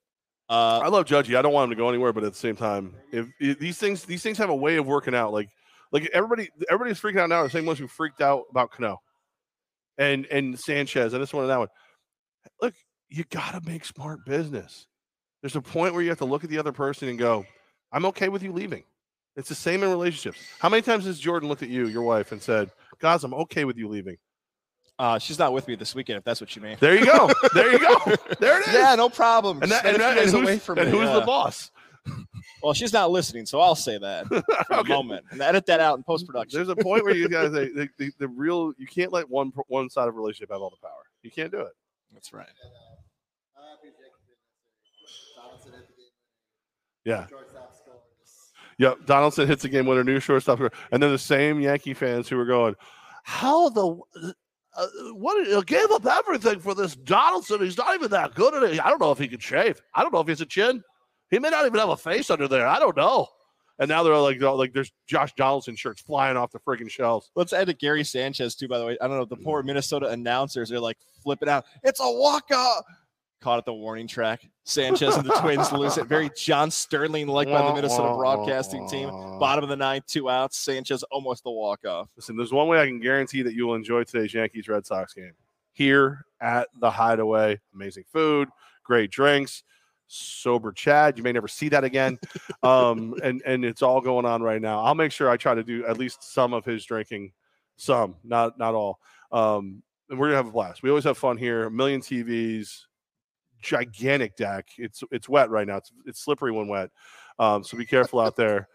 Uh, 0.47 0.79
I 0.83 0.89
love 0.89 1.05
Judgy. 1.05 1.35
I 1.35 1.41
don't 1.41 1.53
want 1.53 1.65
him 1.65 1.77
to 1.77 1.81
go 1.81 1.89
anywhere, 1.89 2.13
but 2.13 2.23
at 2.23 2.33
the 2.33 2.37
same 2.37 2.55
time, 2.55 2.95
if, 3.11 3.27
if 3.39 3.57
these 3.57 3.77
things 3.77 4.03
these 4.03 4.21
things 4.21 4.37
have 4.37 4.49
a 4.49 4.55
way 4.55 4.75
of 4.77 4.85
working 4.85 5.15
out, 5.15 5.33
like 5.33 5.49
like 5.91 6.09
everybody 6.13 6.49
everybody's 6.69 6.99
freaking 6.99 7.19
out 7.19 7.29
now. 7.29 7.43
The 7.43 7.49
same 7.49 7.65
ones 7.65 7.79
who 7.79 7.87
freaked 7.87 8.21
out 8.21 8.43
about 8.51 8.71
Cano 8.71 9.01
and 9.97 10.25
and 10.27 10.59
Sanchez 10.59 11.13
and 11.13 11.21
this 11.21 11.33
one 11.33 11.43
and 11.43 11.51
that 11.51 11.59
one. 11.59 11.67
Look, 12.61 12.75
you 13.09 13.23
gotta 13.29 13.61
make 13.65 13.85
smart 13.85 14.25
business. 14.25 14.87
There's 15.41 15.55
a 15.55 15.61
point 15.61 15.93
where 15.93 16.03
you 16.03 16.09
have 16.09 16.19
to 16.19 16.25
look 16.25 16.43
at 16.43 16.49
the 16.49 16.57
other 16.57 16.71
person 16.71 17.07
and 17.09 17.17
go, 17.17 17.45
"I'm 17.91 18.05
okay 18.07 18.29
with 18.29 18.43
you 18.43 18.51
leaving." 18.51 18.83
It's 19.35 19.49
the 19.49 19.55
same 19.55 19.83
in 19.83 19.89
relationships. 19.89 20.39
How 20.59 20.69
many 20.69 20.81
times 20.81 21.05
has 21.05 21.19
Jordan 21.19 21.49
looked 21.49 21.63
at 21.63 21.69
you, 21.69 21.87
your 21.87 22.03
wife, 22.03 22.31
and 22.31 22.41
said, 22.41 22.71
"Guys, 22.99 23.23
I'm 23.23 23.33
okay 23.33 23.65
with 23.65 23.77
you 23.77 23.87
leaving"? 23.87 24.17
Uh, 24.97 25.19
she's 25.19 25.39
not 25.39 25.53
with 25.53 25.67
me 25.67 25.75
this 25.75 25.93
weekend, 25.93 26.17
if 26.17 26.23
that's 26.23 26.39
what 26.39 26.55
you 26.55 26.61
mean. 26.61 26.77
There 26.79 26.95
you 26.95 27.05
go. 27.05 27.29
There 27.53 27.71
you 27.71 27.79
go. 27.79 27.95
There 28.39 28.59
it 28.59 28.67
is. 28.67 28.73
Yeah, 28.73 28.95
no 28.95 29.09
problem. 29.09 29.61
And, 29.61 29.71
that, 29.71 29.85
and, 29.85 29.99
that, 29.99 30.17
and 30.17 30.29
who's, 30.29 30.33
away 30.33 30.59
from 30.59 30.77
and 30.79 30.91
me, 30.91 30.97
who's 30.97 31.09
yeah. 31.09 31.19
the 31.19 31.25
boss? 31.25 31.71
Well, 32.61 32.73
she's 32.73 32.93
not 32.93 33.11
listening, 33.11 33.45
so 33.45 33.59
I'll 33.59 33.75
say 33.75 33.97
that 33.97 34.27
for 34.27 34.35
the 34.35 34.65
Okay. 34.79 34.93
moment 34.93 35.25
and 35.31 35.41
edit 35.41 35.65
that 35.67 35.79
out 35.79 35.97
in 35.97 36.03
post 36.03 36.25
production. 36.25 36.57
There's 36.57 36.69
a 36.69 36.75
point 36.75 37.03
where 37.03 37.15
you 37.15 37.29
guys 37.29 37.51
the, 37.53 37.71
the, 37.75 37.89
the, 37.97 38.11
the 38.19 38.27
real 38.27 38.73
you 38.77 38.87
can't 38.87 39.11
let 39.11 39.29
one 39.29 39.51
one 39.67 39.89
side 39.89 40.07
of 40.07 40.15
a 40.15 40.17
relationship 40.17 40.51
have 40.51 40.61
all 40.61 40.69
the 40.69 40.77
power. 40.81 41.03
You 41.21 41.31
can't 41.31 41.51
do 41.51 41.61
it. 41.61 41.73
That's 42.13 42.33
right. 42.33 42.47
Yeah. 47.03 47.27
Yep. 48.77 49.05
Donaldson 49.05 49.47
hits 49.47 49.63
a 49.63 49.69
game 49.69 49.85
winner, 49.85 50.03
new 50.03 50.19
shortstop, 50.19 50.59
and 50.91 51.01
then 51.01 51.11
the 51.11 51.17
same 51.17 51.59
Yankee 51.61 51.93
fans 51.93 52.27
who 52.27 52.35
were 52.35 52.45
going, 52.45 52.75
"How 53.23 53.69
the." 53.69 54.35
Uh, 54.75 54.87
what 55.13 55.45
he 55.45 55.61
gave 55.63 55.89
up 55.91 56.05
everything 56.05 56.59
for 56.59 56.75
this 56.75 56.95
Donaldson. 56.95 57.61
He's 57.61 57.77
not 57.77 57.95
even 57.95 58.11
that 58.11 58.35
good 58.35 58.53
at 58.55 58.63
it. 58.63 58.85
I 58.85 58.89
don't 58.89 58.99
know 58.99 59.11
if 59.11 59.19
he 59.19 59.27
can 59.27 59.39
shave. 59.39 59.81
I 59.93 60.01
don't 60.01 60.13
know 60.13 60.19
if 60.19 60.27
he's 60.27 60.41
a 60.41 60.45
chin. 60.45 60.83
He 61.31 61.39
may 61.39 61.49
not 61.49 61.65
even 61.65 61.79
have 61.79 61.89
a 61.89 61.97
face 61.97 62.29
under 62.29 62.47
there. 62.47 62.67
I 62.67 62.79
don't 62.79 62.97
know. 62.97 63.27
And 63.79 63.89
now 63.89 64.03
they're 64.03 64.17
like, 64.17 64.39
like 64.41 64.73
there's 64.73 64.91
Josh 65.07 65.33
Donaldson 65.35 65.75
shirts 65.75 66.01
flying 66.01 66.37
off 66.37 66.51
the 66.51 66.59
freaking 66.59 66.89
shelves. 66.89 67.29
Let's 67.35 67.51
add 67.51 67.67
to 67.67 67.73
Gary 67.73 68.03
Sanchez 68.03 68.55
too. 68.55 68.67
By 68.67 68.79
the 68.79 68.85
way, 68.85 68.97
I 69.01 69.07
don't 69.07 69.17
know 69.17 69.25
the 69.25 69.35
poor 69.35 69.63
Minnesota 69.63 70.07
announcers 70.09 70.71
are 70.71 70.79
like 70.79 70.97
flipping 71.21 71.49
out. 71.49 71.65
It's 71.83 71.99
a 71.99 72.09
walk 72.09 72.51
off. 72.51 72.83
Caught 73.41 73.59
at 73.59 73.65
the 73.65 73.73
warning 73.73 74.07
track. 74.07 74.47
Sanchez 74.63 75.15
and 75.15 75.25
the 75.25 75.33
Twins 75.33 75.71
lose 75.73 75.97
it. 75.97 76.07
Very 76.07 76.31
John 76.35 76.71
Sterling 76.71 77.27
like 77.27 77.47
by 77.47 77.67
the 77.67 77.73
Minnesota 77.73 78.15
broadcasting 78.15 78.87
team. 78.89 79.09
Bottom 79.09 79.63
of 79.63 79.69
the 79.69 79.75
ninth, 79.75 80.07
two 80.07 80.29
outs. 80.29 80.57
Sanchez 80.57 81.03
almost 81.11 81.43
the 81.43 81.51
walk 81.51 81.85
off. 81.85 82.09
Listen, 82.15 82.35
there's 82.35 82.51
one 82.51 82.67
way 82.67 82.79
I 82.79 82.87
can 82.87 82.99
guarantee 82.99 83.43
that 83.43 83.53
you 83.53 83.67
will 83.67 83.75
enjoy 83.75 84.03
today's 84.03 84.33
Yankees 84.33 84.67
Red 84.67 84.85
Sox 84.85 85.13
game. 85.13 85.33
Here 85.73 86.25
at 86.41 86.69
the 86.79 86.89
Hideaway, 86.89 87.59
amazing 87.73 88.05
food, 88.11 88.47
great 88.83 89.11
drinks, 89.11 89.63
sober 90.07 90.71
Chad. 90.71 91.17
You 91.17 91.23
may 91.23 91.31
never 91.31 91.47
see 91.47 91.69
that 91.69 91.83
again. 91.83 92.17
um, 92.63 93.15
and 93.23 93.41
and 93.45 93.65
it's 93.65 93.81
all 93.81 94.01
going 94.01 94.25
on 94.25 94.41
right 94.41 94.61
now. 94.61 94.81
I'll 94.81 94.95
make 94.95 95.11
sure 95.11 95.29
I 95.29 95.37
try 95.37 95.53
to 95.53 95.63
do 95.63 95.85
at 95.85 95.97
least 95.97 96.33
some 96.33 96.53
of 96.53 96.65
his 96.65 96.85
drinking, 96.85 97.33
some, 97.77 98.15
not 98.23 98.57
not 98.57 98.73
all. 98.73 98.99
Um, 99.31 99.83
and 100.09 100.19
we're 100.19 100.27
gonna 100.27 100.37
have 100.37 100.47
a 100.47 100.51
blast. 100.51 100.83
We 100.83 100.89
always 100.89 101.03
have 101.05 101.17
fun 101.17 101.37
here. 101.37 101.65
A 101.65 101.71
million 101.71 102.01
TVs, 102.01 102.85
gigantic 103.65 104.35
deck. 104.35 104.67
It's 104.77 105.03
it's 105.11 105.27
wet 105.27 105.49
right 105.49 105.67
now. 105.67 105.77
It's 105.77 105.91
it's 106.05 106.23
slippery 106.23 106.51
when 106.51 106.67
wet. 106.67 106.91
Um, 107.39 107.63
so 107.63 107.77
be 107.77 107.85
careful 107.85 108.19
out 108.19 108.35
there. 108.35 108.67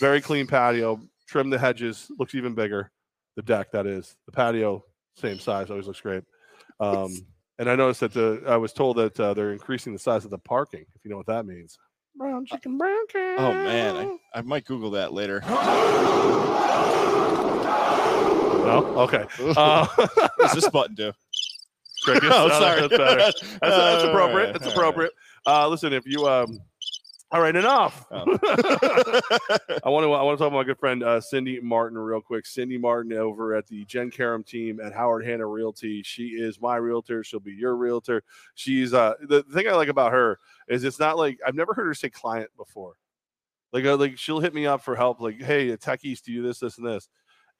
Very 0.00 0.20
clean 0.20 0.46
patio. 0.46 1.00
Trim 1.26 1.50
the 1.50 1.58
hedges. 1.58 2.10
Looks 2.18 2.34
even 2.34 2.54
bigger. 2.54 2.90
The 3.36 3.42
deck 3.42 3.70
that 3.72 3.86
is. 3.86 4.16
The 4.26 4.32
patio 4.32 4.84
same 5.16 5.38
size. 5.38 5.70
Always 5.70 5.86
looks 5.86 6.00
great. 6.00 6.24
Um, 6.80 7.14
and 7.58 7.68
I 7.68 7.74
noticed 7.74 8.00
that 8.00 8.12
the 8.12 8.42
I 8.46 8.56
was 8.56 8.72
told 8.72 8.96
that 8.96 9.18
uh, 9.20 9.34
they're 9.34 9.52
increasing 9.52 9.92
the 9.92 9.98
size 9.98 10.24
of 10.24 10.30
the 10.30 10.38
parking. 10.38 10.86
If 10.94 11.04
you 11.04 11.10
know 11.10 11.16
what 11.16 11.26
that 11.26 11.46
means. 11.46 11.78
Brown 12.16 12.46
chicken, 12.46 12.78
brown 12.78 13.06
cow. 13.12 13.36
Oh 13.38 13.52
man, 13.52 14.18
I, 14.34 14.38
I 14.38 14.42
might 14.42 14.64
Google 14.64 14.90
that 14.92 15.12
later. 15.12 15.42
No. 18.68 18.84
Okay. 18.98 19.24
Uh, 19.56 19.86
What's 20.36 20.54
this 20.54 20.68
button 20.68 20.94
do? 20.94 21.12
Oh, 22.24 22.46
Uh, 22.48 22.58
sorry. 22.58 22.80
That's 22.80 22.96
better. 22.96 23.16
That's, 23.20 23.40
that's 23.60 24.04
appropriate. 24.04 24.52
That's 24.52 24.66
appropriate. 24.72 25.12
Uh, 25.46 25.68
listen, 25.68 25.92
if 25.92 26.06
you 26.06 26.26
um, 26.26 26.58
all 27.30 27.42
right, 27.42 27.54
enough. 27.54 28.06
Oh. 28.10 28.24
I 29.84 29.90
want 29.90 30.04
to 30.04 30.12
I 30.12 30.22
want 30.22 30.38
to 30.38 30.42
talk 30.42 30.48
about 30.48 30.52
my 30.52 30.64
good 30.64 30.78
friend 30.78 31.02
uh, 31.02 31.20
Cindy 31.20 31.60
Martin 31.60 31.98
real 31.98 32.22
quick. 32.22 32.46
Cindy 32.46 32.78
Martin 32.78 33.12
over 33.12 33.54
at 33.54 33.66
the 33.66 33.84
Jen 33.84 34.10
Karam 34.10 34.42
team 34.42 34.80
at 34.80 34.94
Howard 34.94 35.26
Hanna 35.26 35.46
Realty. 35.46 36.02
She 36.02 36.28
is 36.28 36.58
my 36.60 36.76
realtor. 36.76 37.22
She'll 37.22 37.38
be 37.40 37.52
your 37.52 37.76
realtor. 37.76 38.22
She's 38.54 38.94
uh 38.94 39.14
the 39.28 39.42
thing 39.42 39.68
I 39.68 39.72
like 39.72 39.88
about 39.88 40.12
her 40.12 40.38
is 40.68 40.84
it's 40.84 40.98
not 40.98 41.18
like 41.18 41.38
I've 41.46 41.54
never 41.54 41.74
heard 41.74 41.86
her 41.86 41.94
say 41.94 42.08
client 42.08 42.50
before. 42.56 42.94
Like 43.74 43.84
uh, 43.84 43.96
like 43.96 44.16
she'll 44.16 44.40
hit 44.40 44.54
me 44.54 44.66
up 44.66 44.82
for 44.82 44.96
help. 44.96 45.20
Like 45.20 45.42
hey, 45.42 45.70
at 45.70 45.82
Tech 45.82 46.06
East, 46.06 46.24
do 46.24 46.32
you 46.32 46.42
this 46.42 46.60
this 46.60 46.78
and 46.78 46.86
this, 46.86 47.10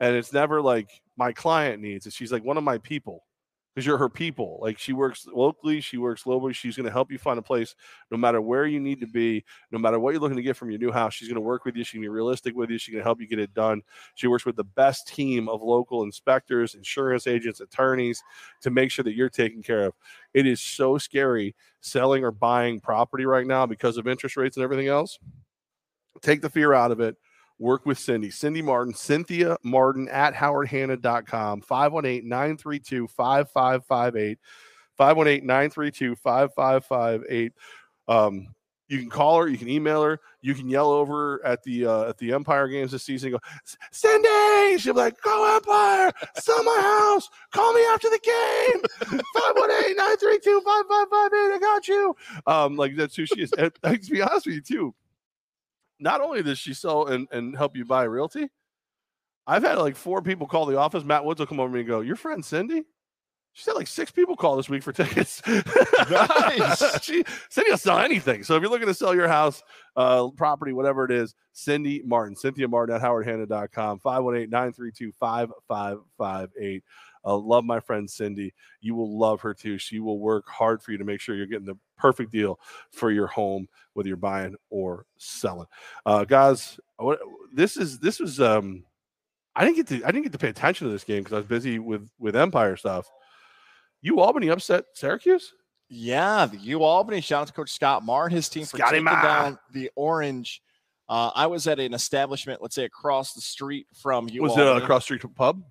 and 0.01 0.17
it's 0.17 0.33
never 0.33 0.63
like 0.63 0.89
my 1.19 1.33
client 1.33 1.83
needs 1.83 2.07
it. 2.07 2.15
She's 2.15 2.33
like 2.33 2.43
one 2.43 2.57
of 2.57 2.65
my 2.65 2.79
people 2.79 3.25
because 3.75 3.87
you're 3.87 3.99
her 3.99 4.09
people. 4.09 4.59
Like 4.61 4.79
she 4.79 4.93
works 4.93 5.27
locally, 5.33 5.81
she 5.81 5.99
works 5.99 6.25
globally. 6.25 6.55
She's 6.55 6.77
going 6.77 6.87
to 6.87 6.93
help 6.93 7.13
you 7.13 7.19
find 7.19 7.39
a 7.39 7.43
place 7.43 7.77
no 8.11 8.17
matter 8.17 8.41
where 8.41 8.67
you 8.67 8.81
need 8.81 9.01
to 9.01 9.07
be, 9.07 9.45
no 9.71 9.79
matter 9.79 10.01
what 10.01 10.11
you're 10.13 10.21
looking 10.21 10.37
to 10.37 10.43
get 10.43 10.57
from 10.57 10.71
your 10.71 10.81
new 10.81 10.91
house. 10.91 11.15
She's 11.15 11.29
going 11.29 11.37
to 11.37 11.41
work 11.41 11.65
with 11.65 11.77
you. 11.77 11.85
She 11.85 11.93
can 11.93 12.01
be 12.01 12.09
realistic 12.09 12.57
with 12.57 12.71
you. 12.71 12.79
She's 12.79 12.93
going 12.93 13.03
to 13.03 13.07
help 13.07 13.21
you 13.21 13.29
get 13.29 13.39
it 13.39 13.55
done. 13.55 13.83
She 14.15 14.27
works 14.27 14.45
with 14.45 14.57
the 14.57 14.65
best 14.65 15.07
team 15.07 15.49
of 15.49 15.63
local 15.63 16.03
inspectors, 16.03 16.75
insurance 16.75 17.27
agents, 17.27 17.61
attorneys 17.61 18.23
to 18.63 18.71
make 18.71 18.91
sure 18.91 19.05
that 19.05 19.15
you're 19.15 19.29
taken 19.29 19.63
care 19.63 19.85
of. 19.85 19.95
It 20.35 20.47
is 20.47 20.61
so 20.61 20.99
scary 20.99 21.55
selling 21.81 22.25
or 22.25 22.33
buying 22.33 22.81
property 22.81 23.27
right 23.27 23.47
now 23.47 23.67
because 23.67 23.97
of 23.97 24.09
interest 24.09 24.37
rates 24.37 24.57
and 24.57 24.65
everything 24.65 24.89
else. 24.89 25.19
Take 26.21 26.43
the 26.43 26.51
fear 26.51 26.73
out 26.73 26.91
of 26.91 27.01
it. 27.01 27.17
Work 27.59 27.87
with 27.87 27.99
Cindy. 27.99 28.31
Cindy 28.31 28.63
Martin, 28.63 28.95
Cynthia 28.95 29.57
Martin 29.63 30.09
at 30.09 30.35
howardhanna.com, 30.35 31.63
518 31.63 32.29
932 32.29 33.09
5558. 33.09 34.39
518 34.97 35.47
932 35.47 36.17
5558. 36.17 37.53
Um, 38.09 38.49
you 38.89 38.99
can 38.99 39.11
call 39.11 39.39
her, 39.39 39.49
you 39.49 39.59
can 39.59 39.69
email 39.69 40.03
her, 40.03 40.19
you 40.41 40.55
can 40.55 40.69
yell 40.69 40.91
over 40.91 41.45
at 41.45 41.63
the 41.63 41.87
uh, 41.87 42.09
at 42.09 42.19
the 42.19 42.33
Empire 42.33 42.67
games 42.69 42.91
this 42.91 43.05
season. 43.05 43.31
Go, 43.33 43.39
Cindy! 43.93 44.79
She'll 44.79 44.95
be 44.95 45.01
like, 45.01 45.21
"Go 45.21 45.57
Empire! 45.57 46.11
Sell 46.37 46.65
my 46.65 46.81
house! 46.81 47.29
Call 47.53 47.75
me 47.75 47.85
after 47.87 48.09
the 48.09 48.19
game! 48.25 49.21
518-932-5558. 49.37 51.53
I 51.53 51.59
got 51.61 51.87
you." 51.87 52.17
Um, 52.47 52.77
like 52.77 52.97
that's 52.97 53.15
who 53.15 53.27
she 53.27 53.43
is. 53.43 53.53
And, 53.53 53.71
to 53.85 54.11
be 54.11 54.23
honest 54.23 54.47
with 54.47 54.55
you, 54.55 54.63
too, 54.63 54.95
not 55.99 56.21
only 56.21 56.43
does 56.43 56.59
she 56.59 56.75
sell 56.75 57.07
and, 57.07 57.27
and 57.33 57.57
help 57.57 57.77
you 57.77 57.85
buy 57.85 58.05
realty, 58.05 58.49
I've 59.47 59.63
had 59.63 59.79
like 59.79 59.97
four 59.97 60.23
people 60.23 60.47
call 60.47 60.67
the 60.67 60.79
office. 60.79 61.05
Matt 61.05 61.25
Woods 61.25 61.41
will 61.41 61.47
come 61.47 61.61
over 61.61 61.71
to 61.71 61.75
me 61.75 61.81
and 61.81 61.89
go, 61.89 62.01
"Your 62.01 62.17
friend 62.17 62.45
Cindy." 62.45 62.85
She 63.55 63.65
had 63.69 63.77
like 63.77 63.89
six 63.89 64.13
people 64.13 64.37
call 64.37 64.57
this 64.57 64.69
week 64.69 64.85
for 64.85 64.93
tickets. 64.93 65.43
Nice. 66.11 67.03
she 67.03 67.25
Cindy 67.51 67.71
will 67.71 67.77
sell 67.77 67.99
anything. 67.99 68.43
So 68.45 68.55
if 68.55 68.63
you're 68.63 68.71
looking 68.71 68.87
to 68.87 68.95
sell 68.95 69.15
your 69.15 69.29
house, 69.29 69.63
uh, 69.97 70.29
property, 70.37 70.73
whatever 70.73 71.05
it 71.05 71.11
is, 71.11 71.35
Cindy 71.53 72.01
Martin, 72.05 72.37
Cynthia 72.37 72.69
Martin 72.69 72.95
at 72.95 73.03
howardhanna.com, 73.03 73.99
518-932-5558. 74.01 76.83
Uh, 77.29 77.37
love 77.37 77.63
my 77.65 77.79
friend 77.79 78.09
Cindy. 78.09 78.55
You 78.81 78.95
will 78.95 79.19
love 79.19 79.43
her 79.43 79.53
too. 79.53 79.77
She 79.77 80.01
will 80.01 80.19
work 80.19 80.49
hard 80.49 80.83
for 80.83 80.93
you 80.93 80.99
to 80.99 81.05
make 81.05 81.21
sure 81.21 81.35
you're 81.37 81.47
getting 81.47 81.67
the 81.67 81.77
perfect 81.99 82.33
deal 82.33 82.59
for 82.91 83.11
your 83.11 83.27
home, 83.27 83.69
whether 83.93 84.09
you're 84.09 84.17
buying 84.17 84.57
or 84.71 85.05
selling. 85.19 85.67
Uh, 86.07 86.25
guys, 86.25 86.81
what, 86.97 87.21
this 87.53 87.77
is 87.77 87.99
this 87.99 88.19
was 88.19 88.41
um 88.41 88.83
I 89.55 89.65
didn't 89.65 89.77
get 89.77 89.87
to 89.89 90.05
I 90.05 90.11
didn't 90.11 90.23
get 90.23 90.33
to 90.33 90.39
pay 90.39 90.49
attention 90.49 90.87
to 90.87 90.93
this 90.93 91.05
game 91.05 91.19
because 91.19 91.35
I 91.35 91.37
was 91.37 91.47
busy 91.47 91.79
with 91.79 92.09
with 92.19 92.35
Empire 92.35 92.77
stuff. 92.77 93.11
You 94.01 94.21
Albany 94.21 94.49
upset 94.49 94.85
Syracuse? 94.95 95.53
Yeah, 95.91 96.47
the 96.47 96.57
U 96.59 96.83
Albany. 96.83 97.21
Shout 97.21 97.43
out 97.43 97.47
to 97.49 97.53
Coach 97.53 97.71
Scott 97.73 98.05
Marr 98.05 98.27
and 98.27 98.35
his 98.35 98.49
team 98.49 98.65
for 98.65 98.77
Scotty 98.79 98.93
taking 98.93 99.05
Ma. 99.05 99.23
down 99.23 99.59
the 99.73 99.91
Orange. 99.97 100.63
Uh, 101.09 101.31
I 101.35 101.47
was 101.47 101.67
at 101.67 101.79
an 101.81 101.95
establishment, 101.95 102.61
let's 102.63 102.75
say 102.75 102.85
across 102.85 103.33
the 103.33 103.41
street 103.41 103.87
from 103.95 104.29
U 104.29 104.43
Was 104.43 104.57
it 104.57 104.61
Albany. 104.61 104.85
a 104.85 104.87
cross 104.87 105.05
street 105.05 105.23
pub? 105.35 105.63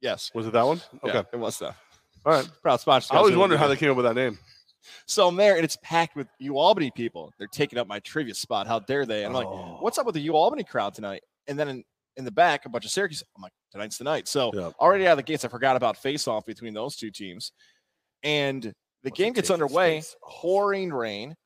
Yes. 0.00 0.30
Was 0.34 0.46
it 0.46 0.52
that 0.52 0.66
one? 0.66 0.80
Yeah, 1.04 1.18
Okay. 1.18 1.28
it 1.32 1.38
was 1.38 1.58
that. 1.58 1.74
All 2.24 2.32
right. 2.32 2.48
Proud 2.62 2.76
sponsor. 2.80 3.14
I 3.14 3.18
always 3.18 3.36
wondered 3.36 3.58
how 3.58 3.68
they 3.68 3.76
came 3.76 3.90
up 3.90 3.96
with 3.96 4.04
that 4.06 4.14
name. 4.14 4.38
So 5.06 5.28
I'm 5.28 5.36
there, 5.36 5.56
and 5.56 5.64
it's 5.64 5.76
packed 5.82 6.16
with 6.16 6.28
U 6.38 6.56
Albany 6.58 6.90
people. 6.90 7.32
They're 7.38 7.46
taking 7.48 7.78
up 7.78 7.86
my 7.88 7.98
trivia 8.00 8.34
spot. 8.34 8.66
How 8.66 8.78
dare 8.78 9.04
they? 9.06 9.24
And 9.24 9.36
I'm 9.36 9.44
Oh. 9.44 9.50
like, 9.72 9.82
what's 9.82 9.98
up 9.98 10.06
with 10.06 10.14
the 10.14 10.20
U 10.22 10.36
Albany 10.36 10.64
crowd 10.64 10.94
tonight? 10.94 11.22
And 11.46 11.58
then 11.58 11.68
in, 11.68 11.84
in 12.16 12.24
the 12.24 12.30
back, 12.30 12.64
a 12.64 12.68
bunch 12.68 12.84
of 12.84 12.90
Syracuse. 12.90 13.22
I'm 13.36 13.42
like, 13.42 13.52
tonight's 13.72 13.98
the 13.98 14.04
night. 14.04 14.28
So 14.28 14.50
Yeah. 14.54 14.70
already 14.80 15.06
out 15.06 15.12
of 15.12 15.16
the 15.18 15.22
gates, 15.24 15.44
I 15.44 15.48
forgot 15.48 15.76
about 15.76 15.96
face 15.96 16.26
off 16.28 16.46
between 16.46 16.74
those 16.74 16.96
two 16.96 17.10
teams. 17.10 17.52
And 18.22 18.62
the 18.62 18.72
What's 19.10 19.18
game 19.18 19.32
gets 19.32 19.50
underway, 19.50 20.02
pouring 20.22 20.90
rain, 20.92 21.36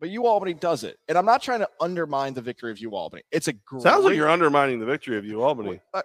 but 0.00 0.10
U 0.10 0.26
Albany 0.26 0.54
does 0.54 0.84
it. 0.84 0.98
And 1.08 1.16
I'm 1.16 1.24
not 1.24 1.42
trying 1.42 1.60
to 1.60 1.68
undermine 1.80 2.34
the 2.34 2.42
victory 2.42 2.70
of 2.70 2.78
U 2.78 2.94
Albany. 2.94 3.22
It's 3.30 3.48
a 3.48 3.52
great. 3.52 3.82
Sounds 3.82 4.04
like 4.04 4.14
you're 4.16 4.28
undermining 4.28 4.78
the 4.80 4.86
victory 4.86 5.16
of 5.18 5.24
you 5.24 5.42
Albany 5.42 5.80
I, 5.94 6.02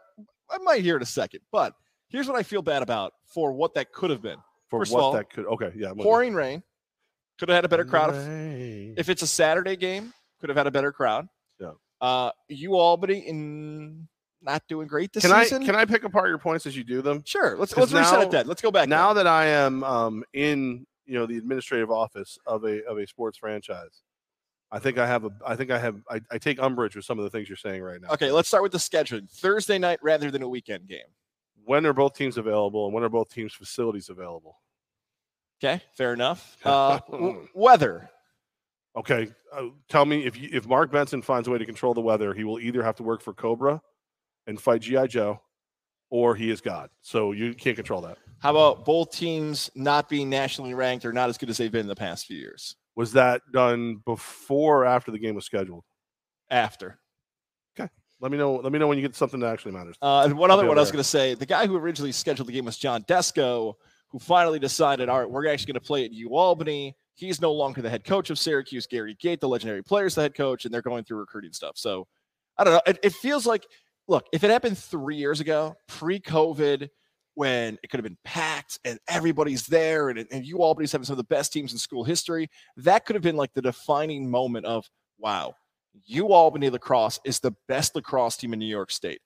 I 0.49 0.57
might 0.59 0.81
hear 0.81 0.95
in 0.97 1.01
a 1.01 1.05
second, 1.05 1.41
but 1.51 1.73
here's 2.13 2.27
what 2.27 2.37
I 2.37 2.43
feel 2.43 2.61
bad 2.61 2.81
about 2.81 3.13
for 3.25 3.51
what 3.51 3.73
that 3.73 3.91
could 3.91 4.11
have 4.11 4.21
been. 4.21 4.37
for 4.69 4.79
first 4.79 4.91
of 4.91 4.95
what 4.95 5.03
all, 5.03 5.13
that 5.13 5.29
could. 5.29 5.45
Okay, 5.45 5.73
yeah. 5.75 5.89
I'm 5.89 5.97
you. 5.97 6.03
Pouring 6.03 6.33
rain 6.33 6.63
could 7.37 7.49
have 7.49 7.57
had 7.57 7.65
a 7.65 7.69
better 7.69 7.83
crowd. 7.83 8.15
If, 8.15 8.99
if 8.99 9.09
it's 9.09 9.21
a 9.21 9.27
Saturday 9.27 9.75
game, 9.75 10.13
could 10.39 10.49
have 10.49 10.57
had 10.57 10.67
a 10.67 10.71
better 10.71 10.93
crowd. 10.93 11.27
Yeah. 11.59 11.71
Uh, 11.99 12.31
U 12.47 12.75
Albany 12.75 13.19
in 13.19 14.07
not 14.41 14.61
doing 14.67 14.87
great 14.87 15.11
this 15.13 15.23
Can 15.23 15.31
I 15.31 15.43
season. 15.43 15.65
can 15.65 15.75
I 15.75 15.85
pick 15.85 16.03
apart 16.03 16.29
your 16.29 16.37
points 16.37 16.65
as 16.65 16.77
you 16.77 16.83
do 16.83 17.01
them? 17.01 17.23
Sure. 17.25 17.57
Let's 17.57 17.75
let's 17.75 17.91
reset 17.91 18.23
it. 18.23 18.31
Then 18.31 18.47
let's 18.47 18.61
go 18.61 18.71
back. 18.71 18.87
Now 18.87 19.13
that 19.13 19.27
I 19.27 19.47
am 19.47 19.83
um, 19.83 20.23
in 20.33 20.85
you 21.05 21.15
know 21.15 21.25
the 21.25 21.37
administrative 21.37 21.91
office 21.91 22.37
of 22.45 22.63
a 22.65 22.83
of 22.85 22.97
a 22.97 23.07
sports 23.07 23.37
franchise, 23.37 24.03
I 24.71 24.79
think 24.79 24.97
I 24.97 25.07
have 25.07 25.23
a 25.23 25.31
I 25.45 25.55
think 25.55 25.71
I 25.71 25.79
have 25.79 25.95
I, 26.09 26.21
I 26.29 26.37
take 26.37 26.61
umbrage 26.61 26.95
with 26.95 27.05
some 27.05 27.19
of 27.19 27.23
the 27.23 27.29
things 27.29 27.47
you're 27.47 27.55
saying 27.55 27.81
right 27.81 28.01
now. 28.01 28.09
Okay, 28.09 28.31
let's 28.31 28.49
start 28.49 28.63
with 28.63 28.73
the 28.73 28.77
scheduling. 28.77 29.29
Thursday 29.29 29.77
night 29.77 29.99
rather 30.01 30.29
than 30.29 30.43
a 30.43 30.49
weekend 30.49 30.87
game. 30.87 30.99
When 31.65 31.85
are 31.85 31.93
both 31.93 32.13
teams 32.15 32.37
available, 32.37 32.85
and 32.85 32.93
when 32.93 33.03
are 33.03 33.09
both 33.09 33.29
teams' 33.29 33.53
facilities 33.53 34.09
available? 34.09 34.59
Okay, 35.63 35.81
fair 35.95 36.13
enough. 36.13 36.57
Uh, 36.65 36.99
w- 37.09 37.47
weather. 37.53 38.09
Okay, 38.95 39.31
uh, 39.51 39.63
tell 39.89 40.05
me 40.05 40.25
if 40.25 40.37
you, 40.37 40.49
if 40.51 40.67
Mark 40.67 40.91
Benson 40.91 41.21
finds 41.21 41.47
a 41.47 41.51
way 41.51 41.57
to 41.57 41.65
control 41.65 41.93
the 41.93 42.01
weather, 42.01 42.33
he 42.33 42.43
will 42.43 42.59
either 42.59 42.83
have 42.83 42.95
to 42.97 43.03
work 43.03 43.21
for 43.21 43.33
Cobra 43.33 43.81
and 44.45 44.59
fight 44.61 44.81
GI 44.81 45.07
Joe, 45.07 45.41
or 46.09 46.35
he 46.35 46.51
is 46.51 46.61
God. 46.61 46.89
So 47.01 47.31
you 47.31 47.53
can't 47.53 47.75
control 47.75 48.01
that. 48.01 48.17
How 48.39 48.51
about 48.51 48.85
both 48.85 49.11
teams 49.11 49.71
not 49.73 50.09
being 50.09 50.29
nationally 50.29 50.73
ranked 50.73 51.05
or 51.05 51.13
not 51.13 51.29
as 51.29 51.37
good 51.37 51.49
as 51.49 51.57
they've 51.57 51.71
been 51.71 51.81
in 51.81 51.87
the 51.87 51.95
past 51.95 52.27
few 52.27 52.37
years? 52.37 52.75
Was 52.95 53.13
that 53.13 53.41
done 53.51 54.01
before 54.05 54.83
or 54.83 54.85
after 54.85 55.11
the 55.11 55.17
game 55.17 55.33
was 55.33 55.45
scheduled? 55.45 55.85
After. 56.51 56.99
Let 58.23 58.31
me 58.31 58.37
know. 58.37 58.55
Let 58.55 58.71
me 58.71 58.79
know 58.79 58.87
when 58.87 58.97
you 58.97 59.01
get 59.01 59.17
something 59.17 59.41
that 59.41 59.51
actually 59.51 59.73
matters. 59.73 59.97
Uh, 60.01 60.21
and 60.23 60.37
one 60.37 60.49
other 60.49 60.65
one 60.65 60.77
I 60.77 60.79
was 60.79 60.93
going 60.93 61.03
to 61.03 61.09
say, 61.09 61.33
the 61.33 61.45
guy 61.45 61.67
who 61.67 61.75
originally 61.75 62.13
scheduled 62.13 62.47
the 62.47 62.53
game 62.53 62.63
was 62.63 62.77
John 62.77 63.03
Desko, 63.03 63.73
who 64.07 64.17
finally 64.17 64.59
decided, 64.59 65.09
all 65.09 65.19
right, 65.19 65.29
we're 65.29 65.45
actually 65.49 65.73
going 65.73 65.81
to 65.81 65.85
play 65.85 66.05
at 66.05 66.13
U 66.13 66.29
Albany. 66.37 66.95
He's 67.15 67.41
no 67.41 67.51
longer 67.51 67.81
the 67.81 67.89
head 67.89 68.05
coach 68.05 68.29
of 68.29 68.39
Syracuse. 68.39 68.87
Gary 68.87 69.17
Gait, 69.19 69.41
the 69.41 69.49
legendary 69.49 69.83
player, 69.83 70.05
is 70.05 70.15
the 70.15 70.21
head 70.21 70.35
coach, 70.35 70.63
and 70.63 70.73
they're 70.73 70.81
going 70.81 71.03
through 71.03 71.17
recruiting 71.17 71.51
stuff. 71.51 71.73
So 71.75 72.07
I 72.57 72.63
don't 72.63 72.73
know. 72.75 72.81
It, 72.87 72.99
it 73.03 73.13
feels 73.13 73.45
like, 73.45 73.67
look, 74.07 74.25
if 74.31 74.45
it 74.45 74.49
happened 74.49 74.77
three 74.77 75.17
years 75.17 75.41
ago, 75.41 75.75
pre-COVID, 75.89 76.87
when 77.33 77.77
it 77.83 77.89
could 77.89 77.97
have 77.97 78.05
been 78.05 78.17
packed 78.23 78.79
and 78.85 78.99
everybody's 79.09 79.67
there, 79.67 80.07
and, 80.07 80.25
and 80.31 80.45
U 80.45 80.59
Albany's 80.59 80.93
having 80.93 81.03
some 81.03 81.15
of 81.15 81.17
the 81.17 81.25
best 81.25 81.51
teams 81.51 81.73
in 81.73 81.77
school 81.77 82.05
history, 82.05 82.49
that 82.77 83.05
could 83.05 83.17
have 83.17 83.23
been 83.23 83.35
like 83.35 83.53
the 83.53 83.61
defining 83.61 84.31
moment 84.31 84.65
of, 84.65 84.89
wow, 85.17 85.55
U 86.05 86.29
Albany 86.29 86.69
lacrosse 86.69 87.19
is 87.23 87.39
the 87.39 87.53
best 87.67 87.95
lacrosse 87.95 88.37
team 88.37 88.53
in 88.53 88.59
New 88.59 88.65
York 88.65 88.91
State. 88.91 89.21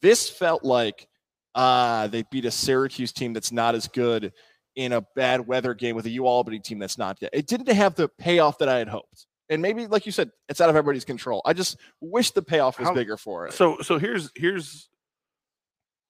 This 0.00 0.28
felt 0.28 0.64
like 0.64 1.08
ah, 1.54 2.08
they 2.10 2.24
beat 2.30 2.44
a 2.44 2.50
Syracuse 2.50 3.12
team 3.12 3.32
that's 3.32 3.52
not 3.52 3.74
as 3.74 3.88
good 3.88 4.32
in 4.76 4.92
a 4.92 5.02
bad 5.14 5.46
weather 5.46 5.74
game 5.74 5.94
with 5.96 6.06
a 6.06 6.10
U 6.10 6.26
Albany 6.26 6.58
team 6.58 6.78
that's 6.78 6.96
not 6.98 7.20
yet. 7.20 7.30
It 7.32 7.46
didn't 7.46 7.68
have 7.68 7.94
the 7.94 8.08
payoff 8.08 8.58
that 8.58 8.68
I 8.68 8.78
had 8.78 8.88
hoped. 8.88 9.26
And 9.50 9.60
maybe, 9.60 9.86
like 9.86 10.06
you 10.06 10.12
said, 10.12 10.30
it's 10.48 10.60
out 10.60 10.70
of 10.70 10.76
everybody's 10.76 11.04
control. 11.04 11.42
I 11.44 11.52
just 11.52 11.76
wish 12.00 12.30
the 12.30 12.42
payoff 12.42 12.78
was 12.78 12.88
How- 12.88 12.94
bigger 12.94 13.16
for 13.16 13.46
it. 13.46 13.52
So 13.52 13.78
so 13.82 13.98
here's 13.98 14.30
here's 14.34 14.88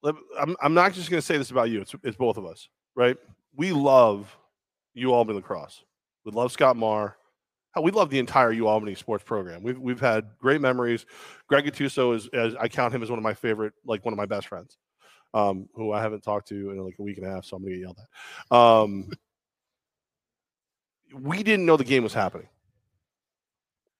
let- 0.03 0.15
I'm 0.39 0.57
I'm 0.63 0.75
not 0.75 0.93
just 0.93 1.11
going 1.11 1.21
to 1.21 1.27
say 1.27 1.39
this 1.39 1.51
about 1.51 1.71
you. 1.71 1.81
It's 1.81 1.95
it's 2.05 2.17
both 2.17 2.37
of 2.37 2.47
us, 2.47 2.69
right? 2.95 3.17
We 3.57 3.73
love 3.73 4.37
U 4.95 5.13
Albany 5.13 5.37
lacrosse. 5.37 5.83
We 6.25 6.33
love 6.33 6.53
Scott 6.53 6.77
Marr. 6.77 7.17
We 7.81 7.91
love 7.91 8.11
the 8.11 8.19
entire 8.19 8.53
U 8.53 8.67
Albany 8.69 8.95
sports 8.95 9.25
program. 9.25 9.63
We've 9.63 9.79
we've 9.79 10.01
had 10.01 10.27
great 10.39 10.61
memories. 10.61 11.07
Greg 11.49 11.65
Gattuso 11.65 12.15
is 12.15 12.29
as 12.35 12.55
I 12.57 12.69
count 12.69 12.95
him 12.95 13.03
as 13.03 13.09
one 13.09 13.19
of 13.19 13.23
my 13.23 13.35
favorite, 13.35 13.73
like 13.87 14.05
one 14.05 14.13
of 14.13 14.19
my 14.19 14.27
best 14.27 14.49
friends, 14.49 14.77
um, 15.33 15.69
who 15.75 15.93
I 15.93 16.03
haven't 16.03 16.23
talked 16.23 16.49
to 16.49 16.71
in 16.71 16.79
like 16.79 16.97
a 16.99 17.03
week 17.03 17.17
and 17.17 17.27
a 17.27 17.31
half, 17.31 17.47
so 17.47 17.57
I'm 17.57 17.63
gonna 17.63 17.77
get 17.77 17.81
yelled 17.81 17.99
at. 18.51 18.57
Um, 18.57 19.11
we 21.15 21.43
didn't 21.43 21.67
know 21.67 21.77
the 21.77 21.85
game 21.85 22.03
was 22.03 22.15
happening. 22.15 22.49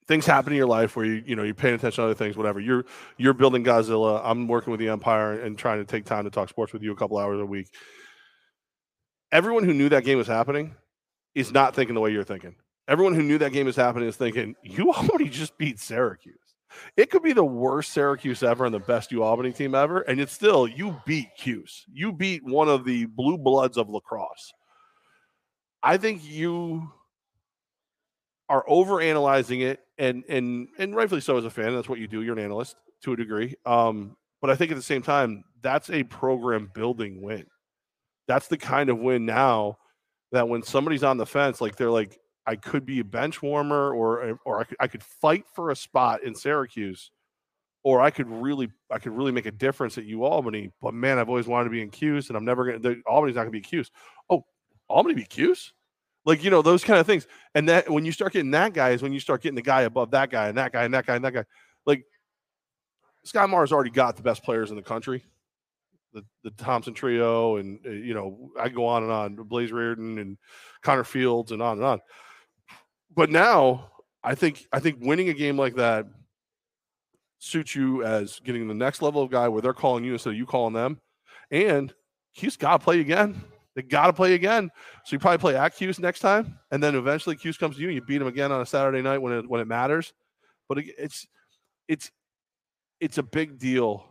Things 0.09 0.27
happen 0.27 0.53
in 0.53 0.57
your 0.57 0.67
life 0.67 0.97
where 0.97 1.07
you 1.07 1.23
you 1.25 1.37
know 1.37 1.43
you're 1.43 1.55
paying 1.55 1.75
attention 1.75 2.03
to 2.03 2.07
other 2.07 2.15
things, 2.15 2.37
whatever. 2.37 2.61
You're 2.61 2.85
you're 3.17 3.35
building 3.35 3.65
Godzilla. 3.65 4.21
I'm 4.23 4.49
working 4.49 4.71
with 4.71 4.81
the 4.81 4.89
Empire 4.91 5.41
and 5.41 5.57
trying 5.57 5.79
to 5.79 5.85
take 5.85 6.05
time 6.05 6.25
to 6.25 6.31
talk 6.31 6.51
sports 6.51 6.73
with 6.75 6.83
you 6.83 6.93
a 6.93 6.97
couple 6.97 7.17
hours 7.17 7.41
a 7.41 7.47
week. 7.47 7.69
Everyone 9.31 9.65
who 9.65 9.73
knew 9.73 9.89
that 9.89 10.05
game 10.05 10.19
was 10.19 10.27
happening 10.27 10.75
is 11.35 11.53
not 11.53 11.75
thinking 11.75 11.95
the 11.95 12.01
way 12.01 12.11
you're 12.11 12.25
thinking. 12.25 12.55
Everyone 12.89 13.15
who 13.15 13.23
knew 13.23 13.39
that 13.39 13.53
game 13.53 13.67
was 13.67 13.77
happening 13.77 14.09
is 14.09 14.17
thinking, 14.17 14.55
you 14.63 14.93
already 14.93 15.29
just 15.29 15.57
beat 15.57 15.79
Syracuse. 15.79 16.37
It 16.97 17.11
could 17.11 17.23
be 17.23 17.33
the 17.33 17.45
worst 17.45 17.93
Syracuse 17.93 18.43
ever 18.43 18.65
and 18.65 18.75
the 18.75 18.81
best 18.81 19.13
U 19.13 19.23
Albany 19.23 19.53
team 19.53 19.75
ever, 19.75 20.01
and 20.01 20.21
it's 20.21 20.33
still 20.33 20.67
you 20.67 21.01
beat 21.07 21.29
Cuse. 21.39 21.85
You 21.93 22.13
beat 22.13 22.45
one 22.45 22.69
of 22.69 22.85
the 22.85 23.05
blue 23.07 23.39
bloods 23.39 23.77
of 23.77 23.89
lacrosse. 23.91 24.53
I 25.83 25.97
think 25.97 26.23
you 26.25 26.91
are 28.49 28.65
overanalyzing 28.69 29.63
it, 29.63 29.81
and 29.99 30.25
and 30.29 30.69
and 30.79 30.95
rightfully 30.95 31.21
so 31.21 31.37
as 31.37 31.45
a 31.45 31.51
fan. 31.51 31.75
That's 31.75 31.89
what 31.89 31.99
you 31.99 32.07
do. 32.07 32.23
You're 32.23 32.39
an 32.39 32.45
analyst 32.45 32.77
to 33.03 33.13
a 33.13 33.17
degree. 33.17 33.55
Um, 33.67 34.17
but 34.41 34.51
I 34.51 34.57
think 34.57 34.71
at 34.71 34.77
the 34.77 34.83
same 34.83 35.03
time, 35.03 35.45
that's 35.61 35.91
a 35.91 36.05
program 36.05 36.71
building 36.75 37.23
win. 37.23 37.47
That's 38.29 38.49
the 38.49 38.59
kind 38.59 38.91
of 38.91 38.99
win 38.99 39.27
now 39.27 39.79
that 40.33 40.49
when 40.49 40.63
somebody's 40.63 41.05
on 41.05 41.17
the 41.17 41.27
fence, 41.27 41.61
like 41.61 41.77
they're 41.77 41.91
like, 41.91 42.19
I 42.47 42.57
could 42.57 42.85
be 42.85 43.01
a 43.01 43.05
bench 43.05 43.43
warmer, 43.43 43.93
or 43.93 44.39
or 44.45 44.61
I 44.61 44.65
could, 44.65 44.77
I 44.81 44.87
could 44.89 45.03
fight 45.03 45.45
for 45.55 45.71
a 45.71 45.77
spot 45.77 46.25
in 46.25 46.35
Syracuse, 46.35 47.11
or 47.85 48.01
I 48.01 48.11
could 48.11 48.29
really 48.29 48.71
I 48.91 48.99
could 48.99 49.13
really 49.13 49.33
make 49.33 49.47
a 49.47 49.53
difference 49.53 49.99
at 49.99 50.05
U 50.05 50.25
Albany. 50.25 50.71
But 50.81 50.95
man, 50.95 51.19
I've 51.19 51.29
always 51.29 51.47
wanted 51.47 51.65
to 51.65 51.71
be 51.71 51.83
in 51.83 51.91
Cuse, 51.91 52.29
and 52.29 52.37
I'm 52.37 52.45
never 52.45 52.65
gonna. 52.65 52.79
The, 52.79 53.03
Albany's 53.07 53.37
not 53.37 53.43
gonna 53.43 53.51
be 53.51 53.61
Cuse. 53.61 53.91
Oh, 54.29 54.45
Albany 54.89 55.15
be 55.15 55.25
Cuse? 55.25 55.73
Like 56.25 56.45
you 56.45 56.51
know 56.51 56.63
those 56.63 56.85
kind 56.85 57.01
of 57.01 57.07
things. 57.07 57.27
And 57.55 57.69
that 57.69 57.91
when 57.91 58.05
you 58.05 58.13
start 58.13 58.33
getting 58.33 58.53
that 58.53 58.75
guy 58.75 58.91
is 58.91 59.03
when 59.03 59.13
you 59.13 59.21
start 59.21 59.43
getting 59.43 59.57
the 59.57 59.63
guy 59.63 59.83
above 59.83 60.13
that 60.13 60.31
guy 60.31 60.49
and 60.49 60.59
that 60.59 60.73
guy 60.73 60.85
and 60.85 60.95
that 60.95 61.07
guy 61.07 61.17
and 61.17 61.25
that 61.25 61.35
guy. 61.35 61.45
Like 61.85 62.05
Scott 63.25 63.51
Marr's 63.51 63.73
already 63.73 63.91
got 63.91 64.17
the 64.17 64.23
best 64.23 64.45
players 64.45 64.71
in 64.71 64.77
the 64.77 64.83
country, 64.83 65.25
the 66.13 66.25
the 66.45 66.51
Thompson 66.51 66.95
trio, 66.95 67.57
and 67.57 67.81
uh, 67.85 67.91
you 67.91 68.15
know 68.15 68.51
I 68.61 68.69
go 68.69 68.87
on 68.87 69.03
and 69.03 69.13
on, 69.13 69.35
Blaze 69.35 69.71
Riorden 69.71 70.21
and 70.21 70.39
Connor 70.83 71.05
Fields, 71.05 71.53
and 71.53 71.61
on 71.61 71.79
and 71.79 71.87
on. 71.87 72.01
But 73.15 73.31
now 73.31 73.91
I 74.23 74.35
think 74.35 74.67
I 74.73 74.81
think 74.81 74.99
winning 75.01 75.29
a 75.29 75.35
game 75.35 75.59
like 75.59 75.77
that 75.77 76.07
suits 77.39 77.75
you 77.75 78.05
as 78.05 78.41
getting 78.41 78.69
the 78.69 78.75
next 78.75 79.03
level 79.03 79.23
of 79.23 79.31
guy 79.31 79.49
where 79.49 79.61
they're 79.61 79.75
calling 79.75 80.05
you 80.05 80.13
instead 80.13 80.31
of 80.31 80.37
you 80.37 80.47
calling 80.47 80.75
them, 80.75 81.01
and 81.51 81.93
Cuse 82.35 82.57
got 82.57 82.79
to 82.79 82.85
play 82.85 83.01
again. 83.01 83.43
They 83.75 83.83
got 83.83 84.07
to 84.07 84.13
play 84.13 84.35
again. 84.35 84.71
So 85.05 85.15
you 85.15 85.19
probably 85.19 85.39
play 85.39 85.57
at 85.57 85.75
Cuse 85.75 85.99
next 85.99 86.21
time, 86.21 86.59
and 86.71 86.83
then 86.83 86.95
eventually 86.95 87.37
Cuse 87.37 87.59
comes 87.59 87.77
to 87.77 87.83
you, 87.83 87.89
and 87.89 87.95
you 87.95 88.03
beat 88.03 88.19
them 88.19 88.29
again 88.29 88.53
on 88.53 88.61
a 88.61 88.67
Saturday 88.67 89.03
night 89.03 89.19
when 89.19 89.33
it 89.33 89.49
when 89.49 89.61
it 89.61 89.67
matters. 89.67 90.13
But 90.69 90.79
it, 90.79 90.95
it's 90.99 91.27
it's 91.89 92.11
it's 93.01 93.19
a 93.19 93.23
big 93.23 93.59
deal 93.59 94.07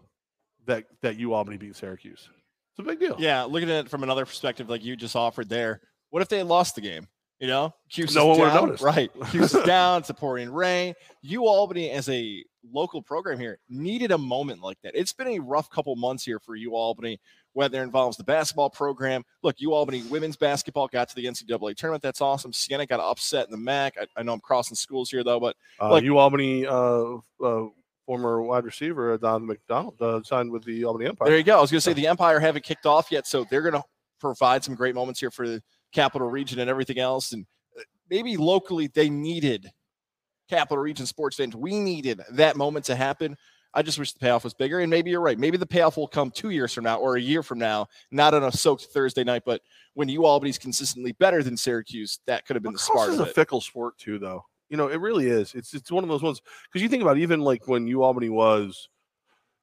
that 0.66 0.86
that 1.02 1.18
you 1.18 1.34
Albany 1.34 1.58
beat 1.58 1.76
Syracuse. 1.76 2.30
It's 2.72 2.80
a 2.80 2.84
big 2.84 3.00
deal. 3.00 3.16
Yeah, 3.20 3.44
looking 3.44 3.70
at 3.70 3.86
it 3.86 3.90
from 3.90 4.04
another 4.04 4.26
perspective, 4.26 4.70
like 4.70 4.84
you 4.84 4.96
just 4.96 5.16
offered 5.16 5.50
there. 5.50 5.82
What 6.10 6.22
if 6.22 6.28
they 6.28 6.44
lost 6.44 6.76
the 6.76 6.82
game? 6.82 7.08
You 7.42 7.48
know, 7.48 7.74
Cuse 7.90 8.14
No 8.14 8.28
one 8.28 8.40
would've 8.40 8.54
noticed. 8.54 8.84
Right, 8.84 9.10
Cuse 9.32 9.56
is 9.56 9.64
down. 9.66 10.02
It's 10.02 10.12
a 10.12 10.14
pouring 10.14 10.52
rain. 10.54 10.94
You 11.24 11.48
Albany, 11.48 11.90
as 11.90 12.08
a 12.08 12.46
local 12.72 13.02
program 13.02 13.40
here, 13.40 13.58
needed 13.68 14.12
a 14.12 14.18
moment 14.18 14.62
like 14.62 14.78
that. 14.84 14.94
It's 14.94 15.12
been 15.12 15.28
a 15.28 15.40
rough 15.40 15.68
couple 15.72 15.96
months 15.96 16.24
here 16.24 16.38
for 16.40 16.56
you 16.56 16.76
Albany, 16.76 17.20
whether 17.54 17.80
it 17.80 17.84
involves 17.84 18.16
the 18.16 18.24
basketball 18.24 18.70
program. 18.70 19.24
Look, 19.42 19.56
you 19.60 19.74
Albany 19.74 20.04
women's 20.04 20.38
basketball 20.38 20.88
got 20.88 21.10
to 21.10 21.16
the 21.16 21.26
NCAA 21.26 21.76
tournament. 21.76 22.04
That's 22.04 22.22
awesome. 22.22 22.54
Siena 22.54 22.86
got 22.86 23.00
upset 23.00 23.48
in 23.48 23.52
the 23.52 23.58
MAAC. 23.72 23.94
I, 24.00 24.06
I 24.16 24.22
know 24.22 24.34
I'm 24.34 24.40
crossing 24.40 24.76
schools 24.76 25.10
here 25.10 25.24
though, 25.24 25.40
but 25.40 25.56
Uh, 25.82 25.90
Like- 25.90 26.04
you 26.04 26.20
Albany 26.20 26.68
uh, 26.68 27.16
uh, 27.44 27.66
former 28.06 28.44
wide 28.44 28.66
receiver 28.66 29.14
uh, 29.14 29.18
Don 29.18 29.48
McDonald 29.48 30.00
uh, 30.00 30.22
signed 30.24 30.52
with 30.52 30.64
the 30.64 30.86
Albany 30.86 31.08
Empire. 31.08 31.28
There 31.30 31.38
you 31.40 31.44
go. 31.44 31.58
I 31.58 31.62
was 31.62 31.72
going 31.72 31.80
to 31.80 31.82
say 31.82 31.94
the 31.94 32.06
Empire 32.06 32.40
haven't 32.40 32.66
kicked 32.66 32.86
off 32.86 33.12
yet, 33.12 33.26
so 33.26 33.46
they're 33.50 33.64
going 33.64 33.74
to 33.74 33.84
provide 34.20 34.64
some 34.64 34.76
great 34.76 34.94
moments 34.94 35.20
here 35.20 35.32
for 35.32 35.48
the 35.48 35.64
Capital 35.94 36.30
Region 36.30 36.60
and 36.60 36.70
everything 36.70 37.00
else. 37.00 37.32
And 37.34 37.46
uh, 37.78 37.84
maybe 38.10 38.38
locally, 38.38 38.88
they 38.88 39.10
needed 39.10 39.70
Capital 40.50 40.84
Region 40.84 41.06
sports 41.06 41.38
fans. 41.38 41.56
We 41.56 41.80
needed 41.80 42.22
that 42.32 42.56
moment 42.56 42.86
to 42.86 42.96
happen. 42.96 43.38
I 43.74 43.82
just 43.82 43.98
wish 43.98 44.12
the 44.12 44.20
payoff 44.20 44.44
was 44.44 44.54
bigger. 44.54 44.82
And 44.82 44.90
maybe 44.90 45.12
you're 45.12 45.22
right. 45.22 45.40
Maybe 45.40 45.58
the 45.58 45.66
payoff 45.66 45.96
will 45.96 46.08
come 46.08 46.30
two 46.30 46.50
years 46.50 46.74
from 46.74 46.84
now 46.84 46.98
or 46.98 47.16
a 47.16 47.22
year 47.22 47.42
from 47.42 47.58
now, 47.58 47.88
not 48.12 48.34
on 48.34 48.44
a 48.44 48.52
soaked 48.52 48.88
Thursday 48.94 49.24
night, 49.24 49.44
but 49.46 49.62
when 49.94 50.10
you 50.10 50.26
Albany's 50.26 50.58
consistently 50.58 51.14
better 51.14 51.42
than 51.42 51.56
Syracuse, 51.56 52.20
that 52.28 52.46
could 52.46 52.56
have 52.56 52.64
been 52.64 52.74
the 52.74 52.80
Lacrosse 52.80 53.04
spark 53.04 53.14
is 53.14 53.20
of 53.20 53.28
a 53.28 53.32
fickle 53.32 53.62
sport 53.62 53.98
too, 53.98 54.20
though. 54.20 54.44
You 54.70 54.78
know, 54.78 54.88
it 54.88 55.00
really 55.00 55.28
is. 55.28 55.54
It's 55.54 55.74
it's 55.74 55.92
one 55.92 56.04
of 56.04 56.10
those 56.10 56.24
ones 56.24 56.42
because 56.66 56.82
you 56.82 56.90
think 56.90 57.02
about 57.02 57.18
even 57.18 57.42
like 57.42 57.68
when 57.68 57.88
U 57.88 58.04
Albany 58.04 58.30
was, 58.30 58.90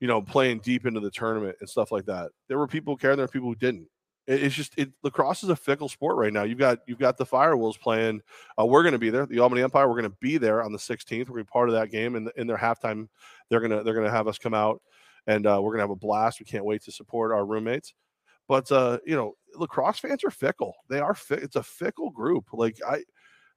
you 0.00 0.08
know, 0.08 0.20
playing 0.20 0.60
deep 0.60 0.86
into 0.86 1.00
the 1.00 1.10
tournament 1.10 1.56
and 1.60 1.68
stuff 1.68 1.92
like 1.92 2.06
that. 2.06 2.30
There 2.48 2.58
were 2.58 2.66
people 2.66 2.94
who 2.94 2.98
cared, 2.98 3.18
there 3.18 3.24
were 3.24 3.28
people 3.28 3.48
who 3.48 3.56
didn't. 3.56 3.88
It- 4.28 4.44
it's 4.44 4.54
just 4.54 4.74
it, 4.78 4.90
lacrosse 5.02 5.42
is 5.42 5.48
a 5.48 5.56
fickle 5.56 5.88
sport 5.88 6.16
right 6.16 6.32
now. 6.32 6.44
You've 6.44 6.58
got 6.58 6.78
you've 6.86 6.98
got 7.00 7.16
the 7.16 7.26
Firewolves 7.26 7.80
playing. 7.80 8.20
Uh, 8.60 8.66
we're 8.66 8.82
going 8.84 8.92
to 8.92 8.98
be 8.98 9.10
there. 9.10 9.26
The 9.26 9.40
Albany 9.40 9.62
Empire. 9.62 9.88
We're 9.88 10.00
going 10.00 10.10
to 10.12 10.16
be 10.20 10.38
there 10.38 10.62
on 10.62 10.70
the 10.72 10.78
16th. 10.78 11.10
We're 11.10 11.24
going 11.24 11.38
to 11.38 11.44
be 11.44 11.52
part 11.52 11.68
of 11.68 11.74
that 11.74 11.90
game. 11.90 12.14
And 12.14 12.30
in 12.36 12.46
their 12.46 12.56
halftime, 12.58 13.08
they're 13.50 13.60
gonna 13.60 13.82
they're 13.82 13.94
gonna 13.94 14.10
have 14.10 14.28
us 14.28 14.38
come 14.38 14.54
out, 14.54 14.80
and 15.26 15.46
uh, 15.46 15.58
we're 15.62 15.72
gonna 15.72 15.82
have 15.82 15.90
a 15.90 15.96
blast. 15.96 16.38
We 16.40 16.46
can't 16.46 16.64
wait 16.64 16.82
to 16.84 16.92
support 16.92 17.32
our 17.32 17.44
roommates. 17.46 17.94
But 18.46 18.70
uh, 18.72 18.98
you 19.06 19.16
know, 19.16 19.34
lacrosse 19.56 19.98
fans 19.98 20.22
are 20.24 20.30
fickle. 20.30 20.74
They 20.88 21.00
are. 21.00 21.14
Fi- 21.14 21.36
it's 21.36 21.56
a 21.56 21.62
fickle 21.62 22.10
group. 22.10 22.46
Like 22.52 22.78
I, 22.86 23.02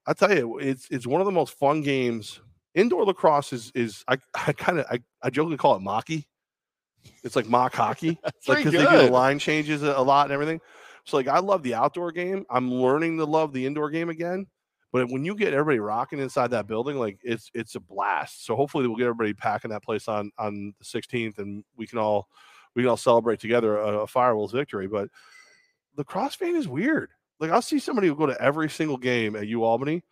I 0.07 0.14
tell 0.14 0.35
you, 0.35 0.57
it's 0.60 0.88
it's 0.89 1.07
one 1.07 1.22
of 1.22 1.26
the 1.26 1.31
most 1.31 1.57
fun 1.57 1.81
games. 1.81 2.41
Indoor 2.76 3.03
lacrosse 3.06 3.53
is 3.53 3.72
is 3.76 4.03
I 4.07 4.18
I 4.34 4.53
kind 4.53 4.80
of 4.80 4.85
I, 4.89 4.99
I 5.22 5.30
jokingly 5.30 5.57
call 5.57 5.76
it 5.76 5.81
mocky. 5.81 6.27
It's 7.23 7.36
like 7.36 7.48
mock 7.48 7.73
hockey, 7.73 8.19
like 8.48 8.60
because 8.60 8.72
they 8.73 8.86
do 8.86 9.06
the 9.06 9.11
line 9.11 9.40
changes 9.40 9.84
a, 9.84 10.02
lot 10.02 10.26
and 10.26 10.34
everything. 10.34 10.60
So 11.06 11.18
like 11.18 11.28
I 11.28 11.40
love 11.40 11.64
the 11.64 11.73
outdoor 11.73 12.11
game. 12.11 12.45
I'm 12.49 12.72
learning 12.72 13.18
to 13.18 13.26
love 13.26 13.53
the 13.53 13.65
indoor 13.65 13.90
game 13.90 14.10
again. 14.10 14.48
But 14.91 15.10
when 15.10 15.23
you 15.23 15.36
get 15.36 15.53
everybody 15.53 15.80
rocking 15.80 16.19
inside 16.19 16.52
that 16.52 16.68
building, 16.68 16.98
like 16.98 17.19
it's 17.23 17.49
it's 17.53 17.76
a 17.76 17.80
blast. 17.80 18.45
So 18.45 18.56
hopefully 18.56 18.88
we'll 18.88 18.98
get 18.98 19.06
everybody 19.06 19.34
packing 19.34 19.72
that 19.72 19.84
place 19.84 20.07
on 20.07 20.32
on 20.38 20.73
the 20.78 20.86
16th, 20.86 21.38
and 21.38 21.64
we 21.78 21.88
can 21.88 21.98
all 21.98 22.28
we 22.76 22.84
can 22.84 22.90
all 22.90 22.98
celebrate 22.98 23.40
together 23.40 23.78
a, 23.78 23.99
a 23.99 24.07
Firewolves 24.07 24.52
victory. 24.52 24.88
But 24.88 25.10
the 25.95 26.03
cross 26.03 26.36
fan 26.36 26.56
is 26.56 26.68
weird. 26.68 27.11
Like 27.40 27.52
I'll 27.52 27.61
see 27.61 27.80
somebody 27.80 28.07
who 28.07 28.15
go 28.15 28.26
to 28.26 28.41
every 28.41 28.69
single 28.69 28.98
game 28.98 29.36
at 29.36 29.48
U 29.48 29.64
Albany, 29.64 30.03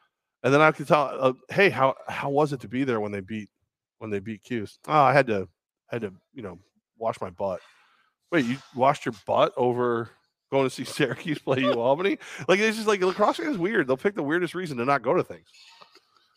and 0.44 0.53
then 0.53 0.61
I 0.61 0.72
can 0.72 0.86
tell, 0.86 1.16
uh, 1.20 1.34
hey, 1.49 1.70
how 1.70 1.95
how 2.07 2.30
was 2.30 2.53
it 2.53 2.61
to 2.61 2.68
be 2.70 2.86
there 2.86 3.02
when 3.02 3.11
they 3.11 3.22
beat 3.22 3.49
when 3.98 4.10
they 4.10 4.20
beat 4.20 4.44
Cuse? 4.44 4.80
Oh, 4.88 4.94
I 4.94 5.14
had 5.14 5.28
to 5.28 5.48
had 5.88 6.02
to 6.02 6.14
you 6.34 6.41
know 6.41 6.57
wash 7.00 7.20
my 7.22 7.30
butt. 7.30 7.62
Wait, 8.32 8.46
you 8.46 8.58
washed 8.76 9.06
your 9.06 9.16
butt 9.26 9.54
over 9.58 10.10
going 10.52 10.66
to 10.66 10.70
see 10.70 10.84
Syracuse 10.86 11.40
play 11.40 11.62
U 11.62 11.74
Albany? 11.74 12.20
Like 12.48 12.60
it's 12.60 12.78
just 12.78 12.88
like 12.88 13.02
lacrosse 13.02 13.38
fan 13.38 13.52
is 13.52 13.58
weird. 13.58 13.88
They'll 13.88 13.98
pick 13.98 14.16
the 14.16 14.24
weirdest 14.24 14.56
reason 14.56 14.78
to 14.78 14.86
not 14.86 15.02
go 15.02 15.14
to 15.14 15.24
things. 15.24 15.48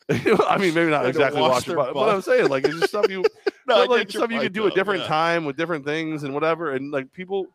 I 0.48 0.58
mean, 0.58 0.74
maybe 0.74 0.90
not 0.90 0.98
Had 0.98 1.02
to 1.02 1.08
exactly 1.08 1.40
wash 1.40 1.50
wash 1.50 1.66
your 1.66 1.76
their 1.76 1.84
butt, 1.84 1.94
but. 1.94 2.08
I'm 2.08 2.22
saying 2.22 2.48
like 2.48 2.64
it's 2.64 2.74
just 2.74 2.88
stuff 2.88 3.10
you 3.10 3.24
No, 3.66 3.76
I 3.76 3.84
stuff 3.84 3.90
like 3.90 4.10
stuff 4.10 4.30
you 4.30 4.36
point, 4.36 4.42
could 4.42 4.52
do 4.52 4.66
at 4.66 4.74
different 4.74 5.02
yeah. 5.02 5.08
time 5.08 5.44
with 5.44 5.56
different 5.56 5.84
things 5.84 6.24
and 6.24 6.34
whatever. 6.34 6.72
And 6.72 6.90
like 6.90 7.12
people, 7.12 7.46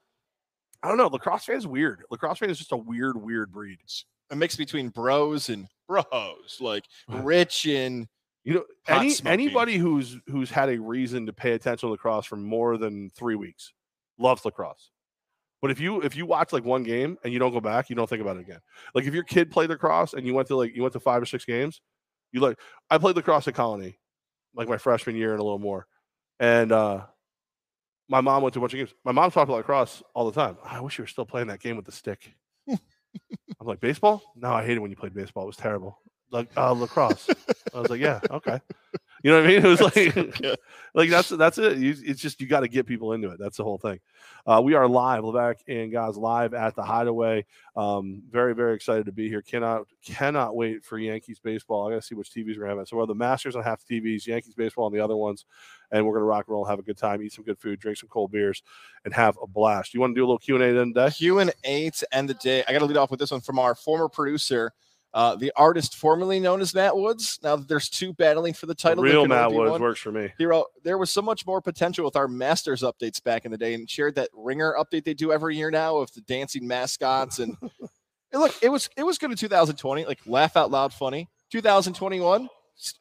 I 0.82 0.88
don't 0.88 0.98
know. 0.98 1.08
Lacrosse 1.08 1.46
fan 1.46 1.58
is 1.58 1.68
weird. 1.68 2.04
Lacrosse 2.10 2.38
fan 2.40 2.50
is 2.50 2.58
just 2.58 2.72
a 2.72 2.78
weird, 2.78 3.22
weird 3.22 3.52
breed. 3.52 3.80
It's 3.84 4.06
A 4.32 4.36
mix 4.36 4.56
between 4.56 4.90
bros 4.90 5.50
and 5.50 5.68
bros, 5.88 6.58
like 6.62 6.86
rich 7.10 7.66
and 7.66 8.08
You 8.48 8.54
know, 8.54 8.64
any 8.88 9.10
smoking. 9.10 9.34
anybody 9.34 9.76
who's 9.76 10.18
who's 10.28 10.50
had 10.50 10.70
a 10.70 10.80
reason 10.80 11.26
to 11.26 11.34
pay 11.34 11.52
attention 11.52 11.88
to 11.88 11.92
lacrosse 11.92 12.26
for 12.26 12.38
more 12.38 12.78
than 12.78 13.10
three 13.10 13.36
weeks 13.36 13.74
loves 14.18 14.46
lacrosse. 14.46 14.90
But 15.62 15.70
if 15.70 15.82
you 15.82 16.00
if 16.00 16.16
you 16.16 16.26
watch 16.26 16.54
like 16.54 16.64
one 16.64 16.84
game 16.84 17.18
and 17.26 17.34
you 17.34 17.40
don't 17.40 17.52
go 17.52 17.60
back, 17.60 17.90
you 17.90 17.96
don't 17.98 18.10
think 18.10 18.22
about 18.22 18.38
it 18.38 18.44
again. 18.44 18.62
Like 18.96 19.04
if 19.04 19.14
your 19.14 19.26
kid 19.26 19.52
played 19.52 19.70
lacrosse 19.70 20.14
and 20.14 20.26
you 20.26 20.34
went 20.34 20.48
to 20.48 20.56
like 20.56 20.74
you 20.74 20.82
went 20.82 20.94
to 20.94 21.00
five 21.02 21.22
or 21.22 21.26
six 21.26 21.44
games, 21.44 21.82
you 22.32 22.40
like 22.40 22.58
I 22.90 22.98
played 22.98 23.18
lacrosse 23.18 23.50
at 23.50 23.54
Colony, 23.54 24.00
like 24.56 24.70
my 24.70 24.78
freshman 24.78 25.18
year 25.18 25.32
and 25.32 25.42
a 25.42 25.44
little 25.44 25.60
more, 25.60 25.86
and 26.40 26.72
uh 26.72 27.02
my 28.08 28.22
mom 28.22 28.44
went 28.44 28.54
to 28.54 28.60
a 28.60 28.62
bunch 28.62 28.74
of 28.76 28.78
games. 28.78 28.94
My 29.04 29.12
mom 29.12 29.30
talked 29.30 29.50
about 29.50 29.58
lacrosse 29.58 30.02
all 30.14 30.32
the 30.32 30.42
time. 30.42 30.56
I 30.64 30.80
wish 30.80 30.98
you 30.98 31.04
were 31.04 31.08
still 31.08 31.26
playing 31.26 31.48
that 31.48 31.60
game 31.60 31.76
with 31.76 31.86
the 31.86 31.92
stick. 31.92 32.34
I'm 32.70 32.80
like 33.60 33.82
baseball. 33.82 34.24
No, 34.38 34.54
I 34.54 34.64
hated 34.64 34.80
when 34.80 34.90
you 34.90 34.96
played 34.96 35.14
baseball. 35.14 35.44
It 35.44 35.48
was 35.48 35.58
terrible. 35.58 36.00
Like 36.32 36.50
uh, 36.58 36.72
lacrosse. 36.72 37.30
I 37.74 37.80
was 37.80 37.90
like, 37.90 38.02
yeah, 38.02 38.20
okay. 38.30 38.60
You 39.24 39.32
know 39.32 39.38
what 39.38 39.46
I 39.46 39.48
mean? 39.48 39.66
It 39.66 39.68
was 39.68 39.82
like, 39.96 40.14
good. 40.14 40.58
like 40.94 41.10
that's 41.10 41.30
that's 41.30 41.58
it. 41.58 41.78
You, 41.78 41.96
it's 41.98 42.22
just 42.22 42.40
you 42.40 42.48
got 42.48 42.62
to 42.62 42.68
get 42.68 42.86
people 42.86 43.14
into 43.14 43.30
it. 43.30 43.40
That's 43.40 43.58
the 43.58 43.64
whole 43.64 43.78
thing. 43.78 44.00
Uh, 44.46 44.62
we 44.64 44.76
are 44.76 44.88
live, 44.88 45.24
Levack 45.24 45.56
and 45.68 45.92
Goz 45.92 46.18
live 46.18 46.54
at 46.54 46.76
the 46.76 46.84
Hideaway. 46.84 47.46
Um, 47.76 48.22
very 48.30 48.54
very 48.54 48.76
excited 48.76 49.06
to 49.08 49.12
be 49.12 49.28
here. 49.28 49.42
Cannot 49.42 49.84
cannot 50.06 50.56
wait 50.56 50.86
for 50.86 51.00
Yankees 51.00 51.40
baseball. 51.40 51.88
I 51.88 51.92
got 51.92 52.02
to 52.02 52.08
see 52.08 52.16
which 52.16 52.32
TVs 52.32 52.58
we're 52.58 52.68
having. 52.68 52.86
So 52.86 52.98
we're 52.98 53.06
the 53.06 53.16
Masters 53.16 53.56
on 53.56 53.64
half 53.64 53.86
the 53.86 54.00
TVs, 54.00 54.28
Yankees 54.28 54.54
baseball 54.56 54.86
on 54.86 54.94
the 54.94 55.00
other 55.00 55.16
ones, 55.16 55.46
and 55.92 56.06
we're 56.06 56.14
gonna 56.14 56.26
rock 56.26 56.46
and 56.48 56.54
roll, 56.54 56.66
have 56.66 56.80
a 56.80 56.84
good 56.84 56.98
time, 56.98 57.22
eat 57.22 57.34
some 57.34 57.44
good 57.44 57.60
food, 57.60 57.80
drink 57.80 57.98
some 57.98 58.10
cold 58.10 58.32
beers, 58.32 58.62
and 59.04 59.14
have 59.14 59.38
a 59.42 59.48
blast. 59.48 59.94
You 59.94 60.00
want 60.00 60.12
to 60.12 60.16
do 60.16 60.24
a 60.24 60.28
little 60.28 60.38
Q 60.38 60.56
and 60.56 60.64
A 60.64 60.74
then 60.74 60.94
today? 60.94 61.12
Q 61.12 61.40
and 61.40 61.52
A 61.64 61.90
to 61.90 62.16
end 62.16 62.30
the 62.30 62.36
day. 62.36 62.64
I 62.68 62.72
got 62.72 62.80
to 62.80 62.86
lead 62.86 62.98
off 62.98 63.12
with 63.12 63.20
this 63.20 63.32
one 63.32 63.42
from 63.42 63.60
our 63.60 63.76
former 63.76 64.08
producer, 64.08 64.74
uh, 65.18 65.36
the 65.36 65.52
artist 65.56 65.96
formerly 65.96 66.40
known 66.40 66.62
as 66.62 66.76
Matt 66.76 66.96
Woods. 66.96 67.40
Now 67.42 67.56
that 67.56 67.68
there's 67.68 67.90
two 67.90 68.14
battling 68.14 68.54
for 68.54 68.68
the 68.68 68.76
title, 68.76 69.04
Real 69.04 69.26
Matt 69.26 69.52
Woods 69.52 69.72
one. 69.72 69.82
works 69.82 70.00
for 70.00 70.12
me. 70.12 70.32
He 70.38 70.46
wrote, 70.46 70.68
there 70.84 71.00
was 71.00 71.10
so 71.10 71.24
much 71.24 71.44
more 71.48 71.60
potential 71.60 72.06
with 72.06 72.16
our 72.16 72.28
Masters 72.28 72.84
updates 72.84 73.24
back 73.24 73.44
in 73.44 73.52
the 73.52 73.58
day, 73.58 73.74
and 73.74 73.90
shared 73.90 74.14
that 74.16 74.30
Ringer 74.34 74.76
update 74.80 75.06
they 75.06 75.16
do 75.16 75.32
every 75.32 75.58
year 75.58 75.72
now 75.72 75.98
of 75.98 76.12
the 76.14 76.22
dancing 76.22 76.68
mascots. 76.68 77.40
And, 77.40 77.58
and 78.32 78.42
look, 78.42 78.54
it 78.62 78.70
was 78.70 78.90
it 78.96 79.02
was 79.04 79.18
good 79.18 79.32
in 79.32 79.38
2020, 79.38 80.06
like 80.06 80.20
laugh 80.28 80.56
out 80.56 80.70
loud 80.70 80.94
funny. 80.94 81.28
2021, 81.52 82.48
s- 82.78 82.94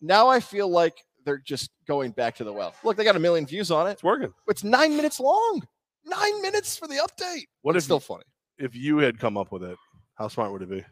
now 0.00 0.28
I 0.28 0.38
feel 0.38 0.68
like 0.68 0.94
they're 1.24 1.38
just 1.38 1.70
going 1.88 2.12
back 2.12 2.36
to 2.36 2.44
the 2.44 2.52
well. 2.52 2.72
Look, 2.84 2.96
they 2.96 3.02
got 3.04 3.16
a 3.16 3.18
million 3.18 3.46
views 3.46 3.70
on 3.72 3.88
it. 3.88 3.92
It's 3.92 4.02
working. 4.04 4.32
It's 4.46 4.62
nine 4.62 4.94
minutes 4.96 5.18
long. 5.18 5.62
Nine 6.04 6.40
minutes 6.42 6.76
for 6.76 6.86
the 6.86 6.96
update. 6.96 7.46
What 7.62 7.74
It's 7.74 7.82
if 7.82 7.84
still 7.86 7.98
funny? 8.00 8.24
if 8.58 8.76
you 8.76 8.98
had 8.98 9.18
come 9.18 9.36
up 9.36 9.50
with 9.50 9.64
it? 9.64 9.76
How 10.14 10.28
smart 10.28 10.52
would 10.52 10.62
it 10.62 10.70
be? 10.70 10.84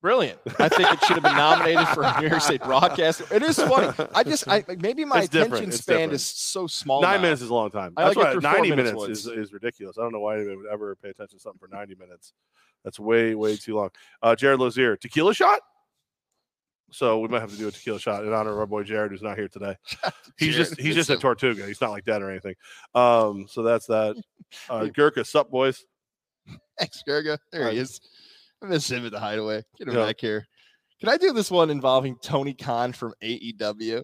Brilliant. 0.00 0.38
I 0.60 0.68
think 0.68 0.92
it 0.92 1.00
should 1.04 1.14
have 1.16 1.24
been 1.24 1.36
nominated 1.36 1.88
for 1.88 2.04
a 2.04 2.20
New 2.20 2.28
York 2.28 2.40
State 2.40 2.62
broadcast. 2.62 3.20
It 3.32 3.42
is 3.42 3.58
funny. 3.58 3.92
I 4.14 4.22
just, 4.22 4.46
I 4.46 4.64
like, 4.68 4.80
maybe 4.80 5.04
my 5.04 5.22
It's 5.22 5.34
attention 5.34 5.72
span 5.72 5.96
different. 5.96 6.12
is 6.12 6.24
so 6.24 6.68
small. 6.68 7.02
Nine 7.02 7.16
now. 7.16 7.22
minutes 7.22 7.42
is 7.42 7.50
a 7.50 7.54
long 7.54 7.70
time. 7.70 7.94
I 7.96 8.04
That's 8.04 8.16
like 8.16 8.26
why 8.26 8.32
through 8.32 8.40
four 8.42 8.52
90 8.52 8.70
minutes 8.70 8.92
minutes 8.92 9.20
is, 9.20 9.26
is 9.26 9.52
ridiculous. 9.52 9.98
I 9.98 10.02
don't 10.02 10.12
know 10.12 10.20
why 10.20 10.36
anybody 10.36 10.56
would 10.56 10.70
ever 10.72 10.94
pay 10.94 11.08
attention 11.08 11.38
to 11.38 11.42
something 11.42 11.58
for 11.58 11.66
90 11.74 11.96
minutes. 11.96 12.32
That's 12.84 13.00
way, 13.00 13.34
way 13.34 13.56
too 13.56 13.74
long. 13.74 13.90
Uh, 14.22 14.36
Jared 14.36 14.60
Lozier, 14.60 14.96
tequila 14.96 15.34
shot? 15.34 15.58
So 16.92 17.18
we 17.18 17.26
might 17.28 17.40
have 17.40 17.50
to 17.50 17.56
do 17.58 17.66
a 17.66 17.72
tequila 17.72 17.98
shot 17.98 18.24
in 18.24 18.32
honor 18.32 18.52
of 18.52 18.58
our 18.60 18.66
boy 18.66 18.84
Jared, 18.84 19.10
who's 19.10 19.20
not 19.20 19.36
here 19.36 19.48
today. 19.48 19.76
He's 20.38 20.54
Jared, 20.54 20.68
just 20.68 20.80
he's 20.80 20.94
just 20.94 21.10
a- 21.10 21.16
Tortuga. 21.18 21.66
He's 21.66 21.80
not 21.80 21.90
like 21.90 22.04
that 22.04 22.22
or 22.22 22.30
anything. 22.30 22.54
Um, 22.94 23.46
so 23.48 23.62
that's 23.62 23.86
that. 23.86 24.14
Uh, 24.70 24.86
Gurkha, 24.86 25.26
sup 25.26 25.50
boys? 25.50 25.84
Thanks, 26.78 27.02
Gerga. 27.06 27.36
There 27.52 27.70
he 27.70 27.76
is. 27.76 28.00
I 28.62 28.66
miss 28.66 28.90
him 28.90 29.04
at 29.06 29.12
the 29.12 29.20
hideaway. 29.20 29.62
Get 29.78 29.88
him 29.88 29.94
Yeah. 29.94 30.06
back 30.06 30.20
here. 30.20 30.46
Can 31.00 31.08
I 31.08 31.16
do 31.16 31.32
this 31.32 31.50
one 31.50 31.70
involving 31.70 32.16
Tony 32.22 32.54
Khan 32.54 32.92
from 32.92 33.14
AEW? 33.22 34.02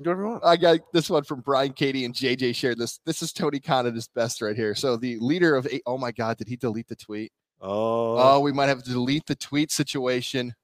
Do 0.00 0.16
want. 0.16 0.44
I 0.44 0.56
got 0.56 0.78
this 0.92 1.10
one 1.10 1.24
from 1.24 1.40
Brian 1.40 1.72
Katie 1.72 2.04
and 2.04 2.14
JJ 2.14 2.54
shared 2.54 2.78
this. 2.78 3.00
This 3.04 3.20
is 3.20 3.32
Tony 3.32 3.58
Khan 3.60 3.86
at 3.86 3.94
his 3.94 4.08
best 4.08 4.40
right 4.40 4.54
here. 4.56 4.74
So 4.74 4.96
the 4.96 5.18
leader 5.18 5.56
of 5.56 5.66
oh 5.86 5.98
my 5.98 6.12
god, 6.12 6.38
did 6.38 6.48
he 6.48 6.56
delete 6.56 6.86
the 6.88 6.96
tweet? 6.96 7.32
Oh, 7.60 8.16
Oh, 8.18 8.40
we 8.40 8.52
might 8.52 8.66
have 8.68 8.82
to 8.84 8.90
delete 8.90 9.26
the 9.26 9.34
tweet 9.34 9.72
situation. 9.72 10.54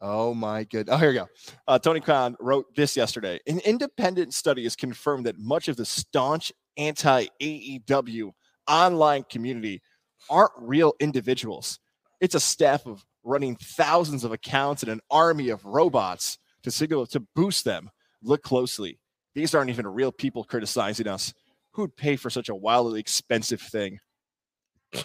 Oh 0.00 0.34
my 0.34 0.64
good. 0.64 0.88
Oh, 0.90 0.96
here 0.96 1.08
we 1.10 1.14
go. 1.14 1.28
Uh, 1.68 1.78
Tony 1.78 2.00
Khan 2.00 2.36
wrote 2.40 2.66
this 2.74 2.96
yesterday. 2.96 3.38
An 3.46 3.60
independent 3.60 4.34
study 4.34 4.64
has 4.64 4.76
confirmed 4.76 5.24
that 5.26 5.38
much 5.38 5.68
of 5.68 5.76
the 5.76 5.84
staunch 5.84 6.52
anti 6.76 7.26
AEW 7.40 8.32
online 8.68 9.24
community 9.30 9.80
aren't 10.28 10.52
real 10.58 10.94
individuals. 11.00 11.78
It's 12.20 12.34
a 12.34 12.40
staff 12.40 12.86
of 12.86 13.04
running 13.22 13.56
thousands 13.56 14.24
of 14.24 14.32
accounts 14.32 14.82
and 14.82 14.92
an 14.92 15.00
army 15.10 15.48
of 15.48 15.64
robots 15.64 16.38
to 16.62 16.70
signal 16.70 17.06
to 17.06 17.20
boost 17.34 17.64
them. 17.64 17.90
Look 18.22 18.42
closely. 18.42 18.98
These 19.34 19.54
aren't 19.54 19.70
even 19.70 19.86
real 19.86 20.12
people 20.12 20.44
criticizing 20.44 21.08
us. 21.08 21.34
Who'd 21.72 21.96
pay 21.96 22.16
for 22.16 22.30
such 22.30 22.48
a 22.48 22.54
wildly 22.54 23.00
expensive 23.00 23.60
thing? 23.60 23.98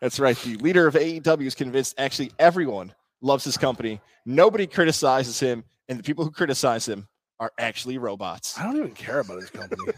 That's 0.00 0.20
right. 0.20 0.36
The 0.36 0.56
leader 0.56 0.86
of 0.86 0.94
AEW 0.94 1.46
is 1.46 1.54
convinced 1.54 1.94
actually 1.98 2.30
everyone 2.38 2.94
loves 3.20 3.44
his 3.44 3.56
company. 3.56 4.00
Nobody 4.24 4.66
criticizes 4.66 5.40
him, 5.40 5.64
and 5.88 5.98
the 5.98 6.02
people 6.02 6.24
who 6.24 6.30
criticize 6.30 6.86
him 6.86 7.08
are 7.40 7.52
actually 7.58 7.98
robots. 7.98 8.58
I 8.58 8.64
don't 8.64 8.76
even 8.76 8.92
care 8.92 9.20
about 9.20 9.40
his 9.40 9.50
company. 9.50 9.92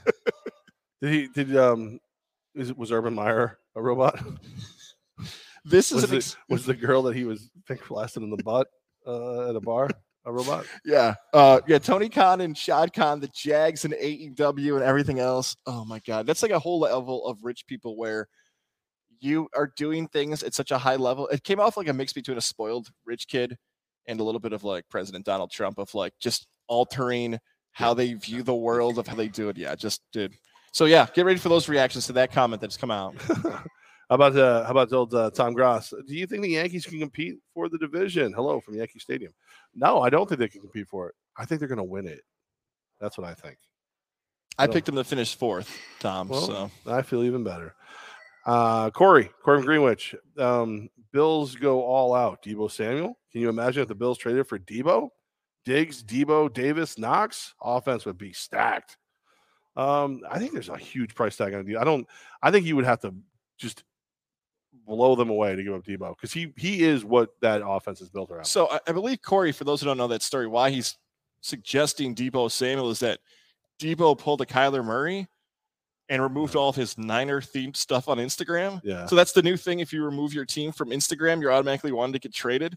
did 1.02 1.12
he? 1.12 1.28
Did 1.28 1.56
um? 1.56 2.00
Is 2.54 2.70
it 2.70 2.78
was 2.78 2.92
Urban 2.92 3.14
Meyer 3.14 3.58
a 3.76 3.82
robot? 3.82 4.18
This 5.64 5.92
is 5.92 6.02
Was 6.02 6.04
an 6.04 6.14
it, 6.14 6.16
ex- 6.18 6.36
was 6.48 6.64
the 6.64 6.74
girl 6.74 7.02
that 7.02 7.16
he 7.16 7.24
was 7.24 7.50
pink 7.66 7.86
blasting 7.88 8.22
in 8.22 8.30
the 8.30 8.42
butt 8.42 8.68
uh, 9.06 9.50
at 9.50 9.56
a 9.56 9.60
bar 9.60 9.88
a 10.24 10.32
robot? 10.32 10.66
yeah, 10.84 11.14
uh, 11.32 11.60
yeah. 11.66 11.78
Tony 11.78 12.08
Khan 12.08 12.40
and 12.40 12.56
Shad 12.56 12.92
Khan, 12.92 13.20
the 13.20 13.28
Jags 13.28 13.84
and 13.84 13.94
AEW 13.94 14.74
and 14.74 14.84
everything 14.84 15.18
else. 15.18 15.56
Oh 15.66 15.84
my 15.84 16.00
God, 16.06 16.26
that's 16.26 16.42
like 16.42 16.50
a 16.52 16.58
whole 16.58 16.80
level 16.80 17.26
of 17.26 17.42
rich 17.42 17.66
people 17.66 17.96
where 17.96 18.28
you 19.20 19.48
are 19.54 19.72
doing 19.76 20.08
things 20.08 20.42
at 20.42 20.54
such 20.54 20.70
a 20.70 20.78
high 20.78 20.96
level. 20.96 21.28
It 21.28 21.44
came 21.44 21.60
off 21.60 21.76
like 21.76 21.88
a 21.88 21.92
mix 21.92 22.12
between 22.12 22.38
a 22.38 22.42
spoiled 22.42 22.88
rich 23.04 23.28
kid 23.28 23.56
and 24.06 24.18
a 24.18 24.24
little 24.24 24.40
bit 24.40 24.52
of 24.52 24.64
like 24.64 24.88
President 24.88 25.24
Donald 25.26 25.50
Trump 25.50 25.78
of 25.78 25.94
like 25.94 26.14
just 26.20 26.46
altering 26.68 27.38
how 27.72 27.94
they 27.94 28.14
view 28.14 28.42
the 28.42 28.54
world 28.54 28.98
of 28.98 29.06
how 29.06 29.14
they 29.14 29.28
do 29.28 29.48
it. 29.48 29.56
Yeah, 29.56 29.74
just 29.74 30.00
did. 30.12 30.34
So 30.72 30.84
yeah, 30.84 31.06
get 31.14 31.24
ready 31.24 31.38
for 31.38 31.48
those 31.48 31.68
reactions 31.68 32.06
to 32.06 32.12
that 32.14 32.32
comment 32.32 32.60
that's 32.60 32.76
come 32.76 32.90
out. 32.90 33.14
How 34.10 34.16
about 34.16 34.36
uh, 34.36 34.64
how 34.64 34.72
about 34.72 34.92
old 34.92 35.14
uh, 35.14 35.30
Tom 35.30 35.54
Gross? 35.54 35.94
Do 36.08 36.14
you 36.16 36.26
think 36.26 36.42
the 36.42 36.48
Yankees 36.48 36.84
can 36.84 36.98
compete 36.98 37.36
for 37.54 37.68
the 37.68 37.78
division? 37.78 38.32
Hello 38.32 38.60
from 38.60 38.74
Yankee 38.74 38.98
Stadium. 38.98 39.32
No, 39.72 40.00
I 40.00 40.10
don't 40.10 40.28
think 40.28 40.40
they 40.40 40.48
can 40.48 40.60
compete 40.60 40.88
for 40.88 41.08
it. 41.08 41.14
I 41.36 41.44
think 41.44 41.60
they're 41.60 41.68
going 41.68 41.78
to 41.78 41.84
win 41.84 42.08
it. 42.08 42.22
That's 43.00 43.16
what 43.16 43.28
I 43.28 43.34
think. 43.34 43.58
I 44.58 44.66
picked 44.66 44.86
them 44.86 44.96
to 44.96 45.04
finish 45.04 45.36
fourth, 45.36 45.70
Tom. 46.00 46.28
Well, 46.28 46.40
so 46.40 46.70
I 46.86 47.02
feel 47.02 47.22
even 47.22 47.44
better. 47.44 47.76
Uh, 48.44 48.90
Corey, 48.90 49.30
Corey 49.44 49.58
from 49.58 49.66
Greenwich. 49.66 50.16
Um, 50.36 50.90
Bills 51.12 51.54
go 51.54 51.80
all 51.84 52.12
out. 52.12 52.42
Deebo 52.42 52.68
Samuel. 52.68 53.16
Can 53.30 53.40
you 53.40 53.48
imagine 53.48 53.82
if 53.82 53.88
the 53.88 53.94
Bills 53.94 54.18
traded 54.18 54.48
for 54.48 54.58
Deebo? 54.58 55.10
Diggs, 55.64 56.02
Deebo, 56.02 56.52
Davis, 56.52 56.98
Knox. 56.98 57.54
Offense 57.62 58.04
would 58.06 58.18
be 58.18 58.32
stacked. 58.32 58.96
Um, 59.76 60.22
I 60.28 60.40
think 60.40 60.52
there's 60.52 60.68
a 60.68 60.76
huge 60.76 61.14
price 61.14 61.36
tag 61.36 61.54
on 61.54 61.64
Deebo. 61.64 61.80
I 61.80 61.84
don't. 61.84 62.08
I 62.42 62.50
think 62.50 62.66
you 62.66 62.74
would 62.74 62.84
have 62.84 63.00
to 63.02 63.14
just 63.56 63.84
blow 64.86 65.14
them 65.14 65.30
away 65.30 65.56
to 65.56 65.62
give 65.62 65.74
up 65.74 65.84
Deebo 65.84 66.16
because 66.16 66.32
he 66.32 66.52
he 66.56 66.84
is 66.84 67.04
what 67.04 67.30
that 67.40 67.62
offense 67.64 68.00
is 68.00 68.08
built 68.08 68.30
around. 68.30 68.44
So 68.44 68.68
I, 68.70 68.80
I 68.88 68.92
believe 68.92 69.22
Corey, 69.22 69.52
for 69.52 69.64
those 69.64 69.80
who 69.80 69.86
don't 69.86 69.98
know 69.98 70.08
that 70.08 70.22
story, 70.22 70.46
why 70.46 70.70
he's 70.70 70.96
suggesting 71.40 72.14
Deebo 72.14 72.50
Samuel 72.50 72.90
is 72.90 73.00
that 73.00 73.20
Deebo 73.80 74.18
pulled 74.18 74.40
a 74.40 74.46
Kyler 74.46 74.84
Murray 74.84 75.26
and 76.08 76.22
removed 76.22 76.56
all 76.56 76.68
of 76.68 76.76
his 76.76 76.98
Niner 76.98 77.40
themed 77.40 77.76
stuff 77.76 78.08
on 78.08 78.18
Instagram. 78.18 78.80
Yeah. 78.82 79.06
So 79.06 79.16
that's 79.16 79.32
the 79.32 79.42
new 79.42 79.56
thing. 79.56 79.78
If 79.78 79.92
you 79.92 80.04
remove 80.04 80.34
your 80.34 80.44
team 80.44 80.72
from 80.72 80.90
Instagram, 80.90 81.40
you're 81.40 81.52
automatically 81.52 81.92
wanting 81.92 82.14
to 82.14 82.18
get 82.18 82.34
traded. 82.34 82.76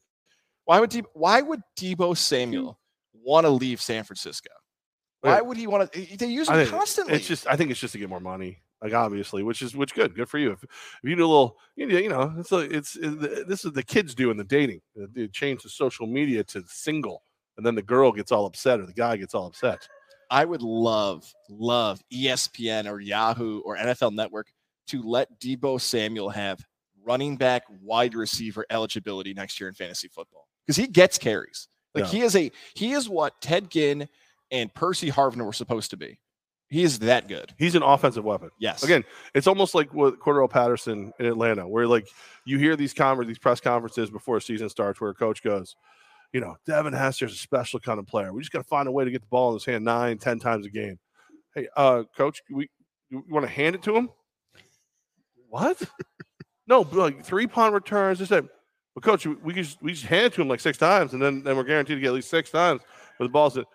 Why 0.66 0.80
would 0.80 0.92
Deebo, 0.92 1.06
why 1.14 1.42
would 1.42 1.62
Deebo 1.78 2.16
Samuel 2.16 2.78
hmm. 3.14 3.22
want 3.24 3.46
to 3.46 3.50
leave 3.50 3.82
San 3.82 4.04
Francisco? 4.04 4.50
Why 5.22 5.40
would 5.40 5.56
he 5.56 5.68
want 5.68 5.92
to? 5.92 6.18
They 6.18 6.26
use 6.28 6.50
him 6.50 6.68
constantly. 6.68 7.16
It's 7.16 7.28
just 7.28 7.48
I 7.48 7.56
think 7.56 7.72
it's 7.72 7.80
just 7.80 7.94
to 7.94 7.98
get 7.98 8.10
more 8.10 8.20
money. 8.20 8.62
Like 8.84 8.94
obviously, 8.94 9.44
which 9.44 9.62
is 9.62 9.76
which 9.76 9.94
good, 9.96 10.14
good 10.14 10.28
for 10.28 10.38
you. 10.38 10.52
If, 10.52 10.64
if 10.64 10.70
you 11.04 11.16
do 11.16 11.26
a 11.26 11.28
little, 11.28 11.58
you 11.78 11.88
know, 11.88 11.98
you 11.98 12.10
know, 12.10 12.34
it's 12.38 12.52
like 12.52 12.70
it's 12.72 12.98
it, 12.98 13.48
this 13.48 13.64
is 13.64 13.72
the 13.72 13.84
kids 13.84 14.14
doing 14.14 14.36
the 14.36 14.44
dating. 14.44 14.82
Uh, 15.02 15.06
they 15.14 15.28
change 15.30 15.64
the 15.64 15.70
social 15.70 16.06
media 16.06 16.44
to 16.44 16.64
single, 16.68 17.24
and 17.56 17.66
then 17.66 17.76
the 17.76 17.82
girl 17.82 18.12
gets 18.12 18.32
all 18.32 18.46
upset 18.46 18.82
or 18.82 18.86
the 18.86 18.94
guy 18.94 19.16
gets 19.16 19.34
all 19.34 19.48
upset. 19.48 19.88
I 20.30 20.46
would 20.46 20.62
love, 20.64 21.32
love 21.50 22.02
ESPN 22.12 22.92
or 22.92 23.00
Yahoo 23.00 23.60
or 23.62 23.78
NFL 23.78 24.14
Network 24.16 24.48
to 24.88 25.02
let 25.04 25.40
Deebo 25.40 25.80
Samuel 25.80 26.30
have 26.30 26.60
running 27.06 27.38
back, 27.38 27.64
wide 27.82 28.16
receiver 28.16 28.66
eligibility 28.70 29.34
next 29.34 29.60
year 29.60 29.68
in 29.70 29.76
fantasy 29.76 30.08
football 30.08 30.48
because 30.66 30.76
he 30.76 30.88
gets 30.88 31.18
carries. 31.18 31.68
Like 31.94 32.06
Yeah. 32.06 32.10
he 32.12 32.22
is 32.22 32.36
a 32.36 32.52
he 32.76 32.94
is 32.94 33.08
what 33.08 33.40
Ted 33.42 33.70
Ginn 33.70 34.10
and 34.52 34.74
Percy 34.74 35.10
Harvin 35.12 35.46
were 35.46 35.54
supposed 35.54 35.92
to 35.92 35.98
be. 35.98 36.20
He 36.70 36.84
is 36.84 37.00
that 37.00 37.28
good. 37.28 37.54
He's 37.58 37.76
an 37.76 37.84
offensive 37.84 38.24
weapon. 38.24 38.50
Yes. 38.58 38.84
Again, 38.84 39.04
it's 39.36 39.48
almost 39.48 39.76
like 39.76 39.94
what 39.94 40.20
Cordarrelle 40.20 40.50
Patterson 40.50 41.14
in 41.20 41.26
Atlanta, 41.26 41.68
where 41.68 41.86
like 41.88 42.08
you 42.46 42.58
hear 42.58 42.76
these 42.76 42.94
conver- 42.94 43.28
these 43.28 43.38
press 43.38 43.60
conferences 43.60 44.10
before 44.10 44.38
a 44.38 44.42
season 44.42 44.70
starts, 44.70 45.00
where 45.00 45.12
a 45.12 45.14
coach 45.14 45.44
goes, 45.44 45.76
you 46.32 46.42
know, 46.42 46.56
Devin 46.66 46.94
Hester's 46.94 47.34
a 47.34 47.38
special 47.38 47.80
kind 47.80 48.00
of 48.00 48.08
player. 48.08 48.34
We 48.34 48.42
just 48.42 48.52
got 48.52 48.60
to 48.60 48.68
find 48.68 48.88
a 48.88 48.92
way 48.92 49.06
to 49.06 49.12
get 49.12 49.22
the 49.22 49.28
ball 49.28 49.50
in 49.50 49.56
his 49.56 49.66
hand 49.66 49.86
nine, 49.86 50.18
ten 50.18 50.40
times 50.40 50.66
a 50.66 50.70
game. 50.70 50.98
Hey, 51.54 51.68
uh, 51.78 52.04
coach, 52.18 52.42
we 52.50 52.70
you 53.10 53.24
want 53.30 53.46
to 53.46 53.52
hand 53.52 53.76
it 53.76 53.84
to 53.84 53.96
him? 53.96 54.10
What? 55.50 55.80
no, 56.68 56.82
like 56.82 57.24
three 57.24 57.46
punt 57.46 57.74
returns. 57.74 58.18
Just 58.18 58.32
that. 58.32 58.46
But 58.96 59.04
coach, 59.04 59.26
we 59.26 59.36
we 59.36 59.54
just 59.54 59.82
we 59.82 59.94
just 59.94 60.06
hand 60.06 60.26
it 60.26 60.34
to 60.34 60.42
him 60.42 60.48
like 60.48 60.60
six 60.60 60.78
times, 60.78 61.14
and 61.14 61.22
then 61.22 61.44
then 61.44 61.56
we're 61.56 61.64
guaranteed 61.64 61.98
to 61.98 62.02
get 62.02 62.08
at 62.08 62.14
least 62.14 62.30
six 62.30 62.50
times. 62.50 62.82
But 63.20 63.26
the 63.26 63.30
ball's 63.30 63.54
that 63.54 63.66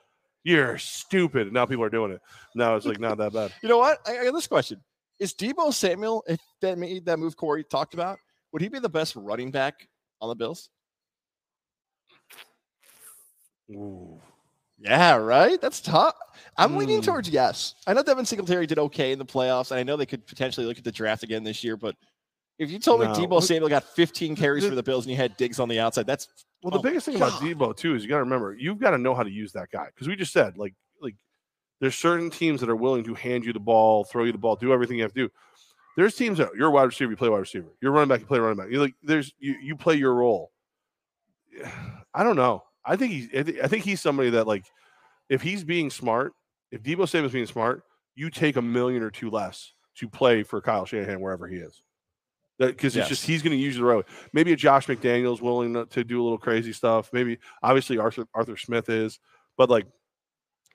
you're 0.44 0.78
stupid. 0.78 1.42
And 1.48 1.52
now 1.52 1.66
people 1.66 1.84
are 1.84 1.90
doing 1.90 2.12
it. 2.12 2.20
Now 2.54 2.76
it's 2.76 2.86
like 2.86 3.00
not 3.00 3.18
that 3.18 3.32
bad. 3.32 3.52
You 3.62 3.68
know 3.68 3.78
what? 3.78 3.98
I, 4.06 4.18
I 4.18 4.24
got 4.24 4.34
this 4.34 4.46
question: 4.46 4.80
Is 5.18 5.34
Deebo 5.34 5.72
Samuel, 5.72 6.22
if 6.26 6.40
that 6.60 6.78
made 6.78 7.04
that 7.06 7.18
move 7.18 7.36
Corey 7.36 7.64
talked 7.64 7.94
about, 7.94 8.18
would 8.52 8.62
he 8.62 8.68
be 8.68 8.78
the 8.78 8.88
best 8.88 9.16
running 9.16 9.50
back 9.50 9.88
on 10.20 10.28
the 10.28 10.34
Bills? 10.34 10.70
Ooh. 13.70 14.20
Yeah, 14.80 15.16
right. 15.16 15.60
That's 15.60 15.80
tough. 15.80 16.14
I'm 16.56 16.76
leaning 16.76 16.98
Hmm. 16.98 17.04
towards 17.04 17.28
yes. 17.28 17.74
I 17.86 17.94
know 17.94 18.02
Devin 18.02 18.24
Singletary 18.24 18.66
did 18.66 18.78
okay 18.78 19.10
in 19.10 19.18
the 19.18 19.26
playoffs, 19.26 19.72
and 19.72 19.80
I 19.80 19.82
know 19.82 19.96
they 19.96 20.06
could 20.06 20.24
potentially 20.26 20.66
look 20.66 20.78
at 20.78 20.84
the 20.84 20.92
draft 20.92 21.24
again 21.24 21.42
this 21.42 21.64
year. 21.64 21.76
But 21.76 21.96
if 22.58 22.70
you 22.70 22.78
told 22.78 23.00
No. 23.00 23.08
me 23.08 23.14
Deebo 23.26 23.42
Samuel 23.42 23.68
got 23.68 23.84
15 23.84 24.34
carries 24.36 24.64
The- 24.64 24.70
for 24.70 24.74
the 24.74 24.82
Bills 24.82 25.04
and 25.04 25.10
you 25.10 25.16
had 25.16 25.36
Diggs 25.36 25.58
on 25.60 25.68
the 25.68 25.78
outside, 25.80 26.06
that's 26.06 26.28
Well, 26.62 26.70
the 26.72 26.78
Oh, 26.78 26.82
biggest 26.82 27.06
thing 27.06 27.16
about 27.16 27.32
Deebo 27.40 27.76
too 27.76 27.94
is 27.94 28.02
you 28.02 28.08
got 28.08 28.16
to 28.16 28.24
remember 28.24 28.54
you've 28.54 28.78
got 28.78 28.90
to 28.90 28.98
know 28.98 29.14
how 29.14 29.22
to 29.22 29.30
use 29.30 29.52
that 29.52 29.70
guy 29.70 29.86
because 29.86 30.08
we 30.08 30.16
just 30.16 30.32
said 30.32 30.58
like 30.58 30.74
like 31.00 31.14
there's 31.80 31.94
certain 31.96 32.30
teams 32.30 32.60
that 32.60 32.68
are 32.68 32.76
willing 32.76 33.04
to 33.04 33.14
hand 33.14 33.44
you 33.44 33.52
the 33.52 33.60
ball, 33.60 34.02
throw 34.04 34.24
you 34.24 34.32
the 34.32 34.38
ball, 34.38 34.56
do 34.56 34.72
everything 34.72 34.96
you 34.96 35.02
have 35.04 35.12
to 35.14 35.28
do. 35.28 35.32
There's 35.96 36.14
teams 36.16 36.38
that 36.38 36.50
you're 36.56 36.68
a 36.68 36.70
wide 36.70 36.84
receiver, 36.84 37.10
you 37.12 37.16
play 37.16 37.28
wide 37.28 37.38
receiver. 37.38 37.68
You're 37.80 37.92
running 37.92 38.08
back, 38.08 38.20
you 38.20 38.26
play 38.26 38.38
running 38.40 38.56
back. 38.56 38.70
You 38.70 38.80
like 38.80 38.94
there's 39.02 39.32
you 39.38 39.56
you 39.62 39.76
play 39.76 39.94
your 39.94 40.14
role. 40.14 40.50
I 42.14 42.24
don't 42.24 42.36
know. 42.36 42.64
I 42.84 42.96
think 42.96 43.12
he's 43.12 43.28
I 43.34 43.42
thi- 43.42 43.62
I 43.62 43.66
think 43.68 43.84
he's 43.84 44.00
somebody 44.00 44.30
that 44.30 44.46
like 44.46 44.64
if 45.28 45.42
he's 45.42 45.62
being 45.64 45.90
smart, 45.90 46.32
if 46.70 46.82
Deebo 46.82 47.08
Samuel's 47.08 47.32
being 47.32 47.46
smart, 47.46 47.82
you 48.14 48.30
take 48.30 48.56
a 48.56 48.62
million 48.62 49.02
or 49.02 49.10
two 49.10 49.30
less 49.30 49.72
to 49.96 50.08
play 50.08 50.42
for 50.42 50.60
Kyle 50.60 50.84
Shanahan 50.86 51.20
wherever 51.20 51.46
he 51.46 51.56
is. 51.56 51.82
Because 52.58 52.96
Yes. 52.96 53.02
it's 53.04 53.08
just 53.08 53.24
he's 53.26 53.42
going 53.42 53.56
to 53.56 53.62
use 53.62 53.76
the 53.76 53.84
right 53.84 53.98
way. 53.98 54.02
Maybe 54.32 54.52
a 54.52 54.56
Josh 54.56 54.86
McDaniels 54.86 55.40
willing 55.40 55.74
to, 55.74 55.86
to 55.86 56.02
do 56.04 56.20
a 56.20 56.24
little 56.24 56.38
crazy 56.38 56.72
stuff. 56.72 57.10
Maybe 57.12 57.38
obviously 57.62 57.98
Arthur 57.98 58.26
Arthur 58.34 58.56
Smith 58.56 58.88
is, 58.88 59.20
but 59.56 59.70
like 59.70 59.86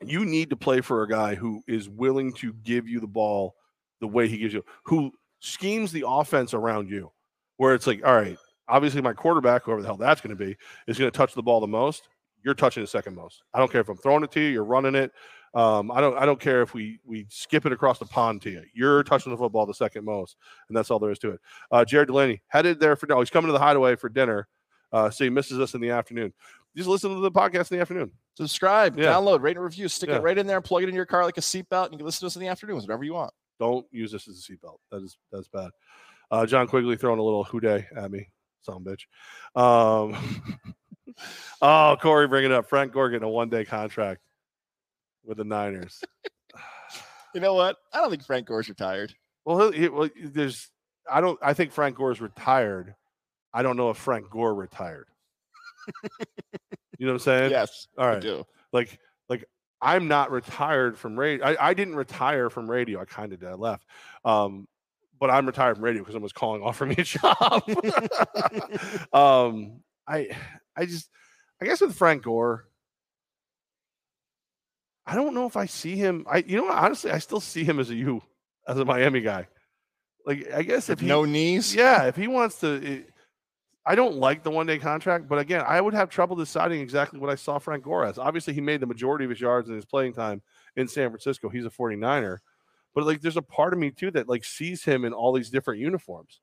you 0.05 0.26
need 0.26 0.49
to 0.49 0.55
play 0.55 0.81
for 0.81 1.03
a 1.03 1.07
guy 1.10 1.35
who 1.35 1.61
is 1.68 1.89
willing 1.89 2.34
to 2.34 2.53
give 2.64 2.88
you 2.88 2.99
the 2.99 3.07
ball 3.07 3.55
the 4.01 4.07
way 4.07 4.27
he 4.27 4.38
gives 4.38 4.53
you, 4.53 4.64
who 4.85 5.11
schemes 5.39 5.91
the 5.91 6.03
offense 6.07 6.53
around 6.53 6.89
you, 6.89 7.11
where 7.57 7.73
it's 7.73 7.88
like, 7.88 8.05
all 8.05 8.15
right, 8.15 8.38
obviously 8.68 9.01
my 9.01 9.14
quarterback, 9.14 9.64
whoever 9.64 9.81
the 9.81 9.88
hell 9.88 9.97
that's 9.97 10.22
going 10.22 10.35
to 10.35 10.45
be, 10.45 10.55
is 10.88 10.97
going 10.97 11.11
to 11.11 11.18
touch 11.18 11.34
the 11.34 11.43
ball 11.43 11.60
the 11.60 11.68
most. 11.68 12.07
You're 12.43 12.53
touching 12.53 12.84
the 12.84 12.88
second 12.88 13.15
most. 13.15 13.43
I 13.53 13.60
don't 13.60 13.72
care 13.72 13.80
if 13.81 13.88
I'm 13.89 13.97
throwing 13.97 14.23
it 14.23 14.31
to 14.31 14.41
you, 14.41 14.47
you're 14.47 14.65
running 14.65 14.95
it. 14.95 15.11
Um, 15.56 15.92
I 15.92 16.02
don't 16.02 16.18
I 16.18 16.26
don't 16.26 16.40
care 16.40 16.62
if 16.64 16.74
we 16.74 17.00
we 17.06 17.28
skip 17.30 17.66
it 17.66 17.72
across 17.72 18.00
the 18.00 18.06
pond 18.06 18.42
to 18.44 18.50
you. 18.50 18.64
You're 18.74 19.04
touching 19.04 19.32
the 19.32 19.38
football 19.38 19.66
the 19.68 19.74
second 19.74 20.04
most, 20.06 20.36
and 20.68 20.76
that's 20.76 20.90
all 20.90 20.98
there 21.00 21.12
is 21.12 21.20
to 21.20 21.32
it. 21.32 21.40
Uh, 21.72 21.86
Jared 21.86 22.08
Delaney 22.08 22.42
headed 22.48 22.80
there 22.80 22.96
for 22.96 23.06
no, 23.08 23.20
he's 23.20 23.30
coming 23.30 23.48
to 23.50 23.54
the 23.54 23.60
hideaway 23.60 23.96
for 23.96 24.10
dinner. 24.10 24.48
Uh, 24.92 25.10
so 25.10 25.24
he 25.24 25.30
misses 25.30 25.60
us 25.60 25.74
in 25.76 25.82
the 25.82 25.90
afternoon. 25.92 26.34
Just 26.76 26.90
listen 26.90 27.14
to 27.14 27.20
the 27.22 27.32
podcast 27.32 27.72
in 27.72 27.78
the 27.78 27.82
afternoon. 27.82 28.12
subscribe, 28.36 28.98
Yeah. 28.98 29.14
download, 29.14 29.42
rate, 29.42 29.56
and 29.58 29.64
review. 29.64 29.88
Stick 29.88 30.10
Yeah. 30.10 30.16
it 30.18 30.24
right 30.24 30.38
in 30.40 30.48
there, 30.48 30.60
plug 30.60 30.82
it 30.82 30.90
in 30.90 30.96
your 30.96 31.06
car 31.06 31.24
like 31.24 31.38
a 31.38 31.42
seatbelt, 31.42 31.86
and 31.86 31.94
you 31.94 31.98
can 32.00 32.06
listen 32.06 32.22
to 32.22 32.26
us 32.26 32.36
in 32.36 32.42
the 32.42 32.48
afternoons, 32.48 32.82
whatever 32.84 33.04
you 33.04 33.14
want. 33.14 33.32
Don't 33.60 33.86
use 33.92 34.12
this 34.12 34.28
as 34.28 34.40
a 34.40 34.52
seatbelt. 34.52 34.78
That 34.92 35.04
is 35.04 35.16
that's 35.32 35.48
bad. 35.48 35.70
Uh, 36.32 36.48
John 36.48 36.68
Quigley 36.68 36.96
throwing 36.96 37.20
a 37.20 37.24
little 37.24 37.44
hooday 37.44 37.88
at 37.96 38.10
me, 38.10 38.28
a 38.68 38.72
bitch. 38.80 39.02
Um, 39.56 40.16
oh, 41.62 41.96
Corey, 42.02 42.28
bring 42.28 42.46
it 42.46 42.52
up. 42.52 42.68
Frank 42.68 42.92
Gore 42.92 43.10
getting 43.10 43.28
a 43.28 43.30
one 43.30 43.50
day 43.50 43.66
contract. 43.66 44.22
With 45.26 45.38
the 45.38 45.44
Niners. 45.44 46.02
You 47.34 47.41
know 47.41 47.54
what? 47.54 47.78
I 47.91 48.00
don't 48.00 48.10
think 48.10 48.24
Frank 48.24 48.48
Gore's 48.48 48.70
retired. 48.70 49.14
Well, 49.45 49.72
he, 49.72 49.90
well, 49.90 50.10
there's. 50.24 50.70
I 51.12 51.20
don't. 51.22 51.40
I 51.41 51.54
think 51.54 51.72
Frank 51.72 51.98
Gore's 51.98 52.22
retired. 52.22 52.95
I 53.54 53.64
don't 53.64 53.78
know 53.78 53.90
if 53.90 53.98
Frank 53.98 54.30
Gore 54.30 54.54
retired. 54.54 55.08
you 56.98 57.06
know 57.06 57.08
what 57.08 57.14
I'm 57.14 57.20
saying? 57.20 57.52
yes, 57.52 57.88
All 57.98 58.06
I 58.08 58.20
do. 58.20 58.45
Like, 58.72 59.00
like 59.30 59.45
I'm 59.82 60.08
not 60.08 60.32
retired 60.32 60.98
from 60.98 61.20
radio. 61.20 61.45
I, 61.45 61.70
I 61.70 61.74
didn't 61.74 61.95
retire 61.95 62.50
from 62.50 62.70
radio. 62.70 63.02
I 63.02 63.06
kind 63.06 63.34
of 63.34 63.40
did. 63.40 63.50
I 63.50 63.54
left. 63.54 63.86
Um, 64.24 64.68
but 65.20 65.30
I'm 65.30 65.45
retired 65.45 65.76
from 65.76 65.86
radio 65.86 66.02
because 66.02 66.14
someone's 66.14 66.34
calling 66.34 66.62
offering 66.66 66.90
me 66.90 66.95
a 66.98 67.04
job. 67.04 67.64
um, 69.14 69.82
I, 70.08 70.30
I 70.76 70.86
just, 70.86 71.10
I 71.62 71.66
guess 71.66 71.82
with 71.82 71.95
Frank 71.95 72.24
Gore, 72.24 72.66
I 75.06 75.16
don't 75.16 75.34
know 75.34 75.46
if 75.46 75.58
I 75.58 75.66
see 75.66 75.96
him. 75.96 76.26
I, 76.30 76.38
you 76.46 76.58
know, 76.58 76.70
honestly, 76.70 77.12
I 77.12 77.20
still 77.20 77.42
see 77.42 77.64
him 77.64 77.80
as 77.80 77.90
a 77.90 77.96
U, 77.96 78.22
as 78.68 78.78
a 78.78 78.86
Miami 78.86 79.22
guy. 79.22 79.48
Like, 80.26 80.52
I 80.54 80.64
guess 80.64 80.90
if 80.90 81.02
he, 81.02 81.08
no 81.08 81.26
knees. 81.26 81.76
yeah, 81.76 82.06
if 82.06 82.16
he 82.16 82.28
wants 82.28 82.60
to, 82.60 82.76
it, 82.76 83.10
I 83.86 83.96
don't 83.96 84.16
like 84.16 84.44
the 84.44 84.52
one 84.52 84.66
day 84.66 84.80
contract, 84.80 85.28
but 85.28 85.40
again, 85.40 85.64
I 85.68 85.82
would 85.82 85.94
have 85.94 86.10
trouble 86.10 86.38
deciding 86.38 86.80
exactly 86.80 87.20
what 87.20 87.30
I 87.30 87.36
saw 87.36 87.60
Frank 87.60 87.84
Gore 87.84 88.06
as. 88.06 88.18
Obviously, 88.18 88.54
he 88.54 88.62
made 88.62 88.80
the 88.80 88.86
majority 88.86 89.26
of 89.26 89.30
his 89.30 89.42
yards 89.42 89.68
in 89.68 89.76
his 89.76 89.84
playing 89.84 90.14
time 90.14 90.42
in 90.78 90.88
San 90.88 91.10
Francisco. 91.10 91.50
He's 91.50 91.66
a 91.66 91.70
49er, 91.70 92.38
but 92.96 93.06
like, 93.06 93.20
there's 93.20 93.36
a 93.36 93.42
part 93.42 93.74
of 93.74 93.80
me 93.80 93.92
too 93.92 94.12
that 94.12 94.30
like 94.30 94.46
sees 94.46 94.86
him 94.86 95.04
in 95.04 95.12
all 95.12 95.34
these 95.34 95.50
different 95.50 95.82
uniforms. 95.82 96.40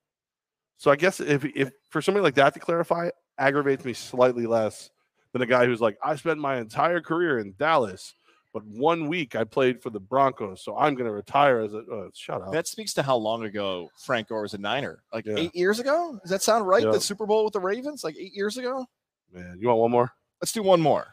So 0.76 0.90
I 0.90 0.96
guess 0.96 1.20
if 1.20 1.44
if 1.54 1.70
for 1.88 2.02
somebody 2.02 2.24
like 2.24 2.34
that 2.34 2.54
to 2.54 2.60
clarify, 2.60 3.10
aggravates 3.38 3.84
me 3.84 3.94
slightly 3.94 4.46
less 4.46 4.90
than 5.32 5.42
a 5.42 5.46
guy 5.46 5.66
who's 5.66 5.80
like, 5.80 5.96
I 6.02 6.16
spent 6.16 6.38
my 6.38 6.56
entire 6.58 7.00
career 7.00 7.38
in 7.38 7.54
Dallas, 7.58 8.14
but 8.52 8.64
one 8.64 9.06
week 9.08 9.36
I 9.36 9.44
played 9.44 9.82
for 9.82 9.90
the 9.90 10.00
Broncos, 10.00 10.62
so 10.62 10.76
I'm 10.76 10.94
going 10.94 11.06
to 11.06 11.12
retire 11.12 11.60
as 11.60 11.72
a. 11.74 11.78
Uh, 11.78 12.08
shut 12.14 12.42
up. 12.42 12.52
That 12.52 12.66
speaks 12.66 12.92
to 12.94 13.02
how 13.02 13.16
long 13.16 13.44
ago 13.44 13.88
Frank 14.04 14.28
Gore 14.28 14.42
was 14.42 14.54
a 14.54 14.58
Niner. 14.58 15.02
Like 15.12 15.26
Yeah. 15.26 15.36
eight 15.36 15.54
years 15.54 15.78
ago. 15.78 16.18
Does 16.22 16.30
that 16.30 16.42
sound 16.42 16.66
right? 16.66 16.82
Yeah. 16.82 16.90
The 16.92 17.00
Super 17.00 17.26
Bowl 17.26 17.44
with 17.44 17.52
the 17.52 17.60
Ravens, 17.60 18.02
like 18.04 18.16
eight 18.18 18.34
years 18.34 18.56
ago. 18.56 18.86
Man, 19.32 19.58
you 19.60 19.68
want 19.68 19.80
one 19.80 19.90
more? 19.90 20.12
Let's 20.42 20.52
do 20.52 20.62
one 20.62 20.80
more. 20.80 21.06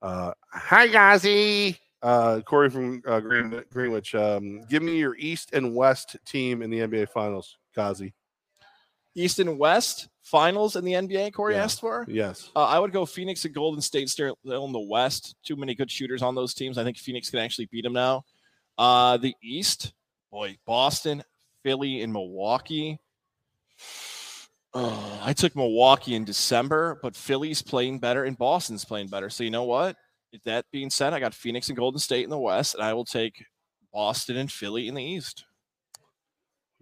Uh, 0.00 0.32
hi, 0.50 0.88
Gazi. 0.88 1.76
Uh, 2.02 2.40
Corey 2.40 2.68
from 2.70 3.02
uh, 3.06 3.20
Green, 3.20 3.62
Greenwich. 3.72 4.14
Um, 4.14 4.62
give 4.68 4.82
me 4.82 4.96
your 4.96 5.14
East 5.16 5.50
and 5.52 5.74
West 5.74 6.16
team 6.26 6.62
in 6.62 6.70
the 6.70 6.78
NBA 6.80 7.10
Finals, 7.10 7.58
Gazi. 7.76 8.12
East 9.14 9.38
and 9.38 9.58
West 9.58 10.08
finals 10.22 10.76
in 10.76 10.84
the 10.84 10.92
NBA. 10.94 11.32
Corey 11.32 11.54
Yeah. 11.54 11.64
asked 11.64 11.80
for. 11.80 12.04
Yes. 12.08 12.50
Uh, 12.56 12.64
I 12.64 12.78
would 12.78 12.92
go 12.92 13.04
Phoenix 13.04 13.44
and 13.44 13.54
Golden 13.54 13.80
State 13.80 14.08
still 14.08 14.36
in 14.44 14.72
the 14.72 14.80
West. 14.80 15.36
Too 15.44 15.56
many 15.56 15.74
good 15.74 15.90
shooters 15.90 16.22
on 16.22 16.34
those 16.34 16.54
teams. 16.54 16.78
I 16.78 16.84
think 16.84 16.96
Phoenix 16.98 17.28
can 17.30 17.40
actually 17.40 17.66
beat 17.66 17.84
them 17.84 17.92
now. 17.92 18.24
Uh, 18.78 19.16
the 19.18 19.34
East, 19.42 19.92
boy, 20.30 20.56
Boston, 20.64 21.22
Philly, 21.62 22.00
and 22.02 22.12
Milwaukee. 22.12 22.98
Oh, 24.74 25.20
I 25.22 25.34
took 25.34 25.54
Milwaukee 25.54 26.14
in 26.14 26.24
December, 26.24 26.98
but 27.02 27.14
Philly's 27.14 27.60
playing 27.60 27.98
better 27.98 28.24
and 28.24 28.38
Boston's 28.38 28.84
playing 28.86 29.08
better. 29.08 29.28
So 29.28 29.44
you 29.44 29.50
know 29.50 29.64
what? 29.64 29.96
With 30.32 30.42
that 30.44 30.64
being 30.72 30.88
said, 30.88 31.12
I 31.12 31.20
got 31.20 31.34
Phoenix 31.34 31.68
and 31.68 31.76
Golden 31.76 31.98
State 31.98 32.24
in 32.24 32.30
the 32.30 32.38
West, 32.38 32.74
and 32.74 32.82
I 32.82 32.94
will 32.94 33.04
take 33.04 33.44
Boston 33.92 34.38
and 34.38 34.50
Philly 34.50 34.88
in 34.88 34.94
the 34.94 35.04
East. 35.04 35.44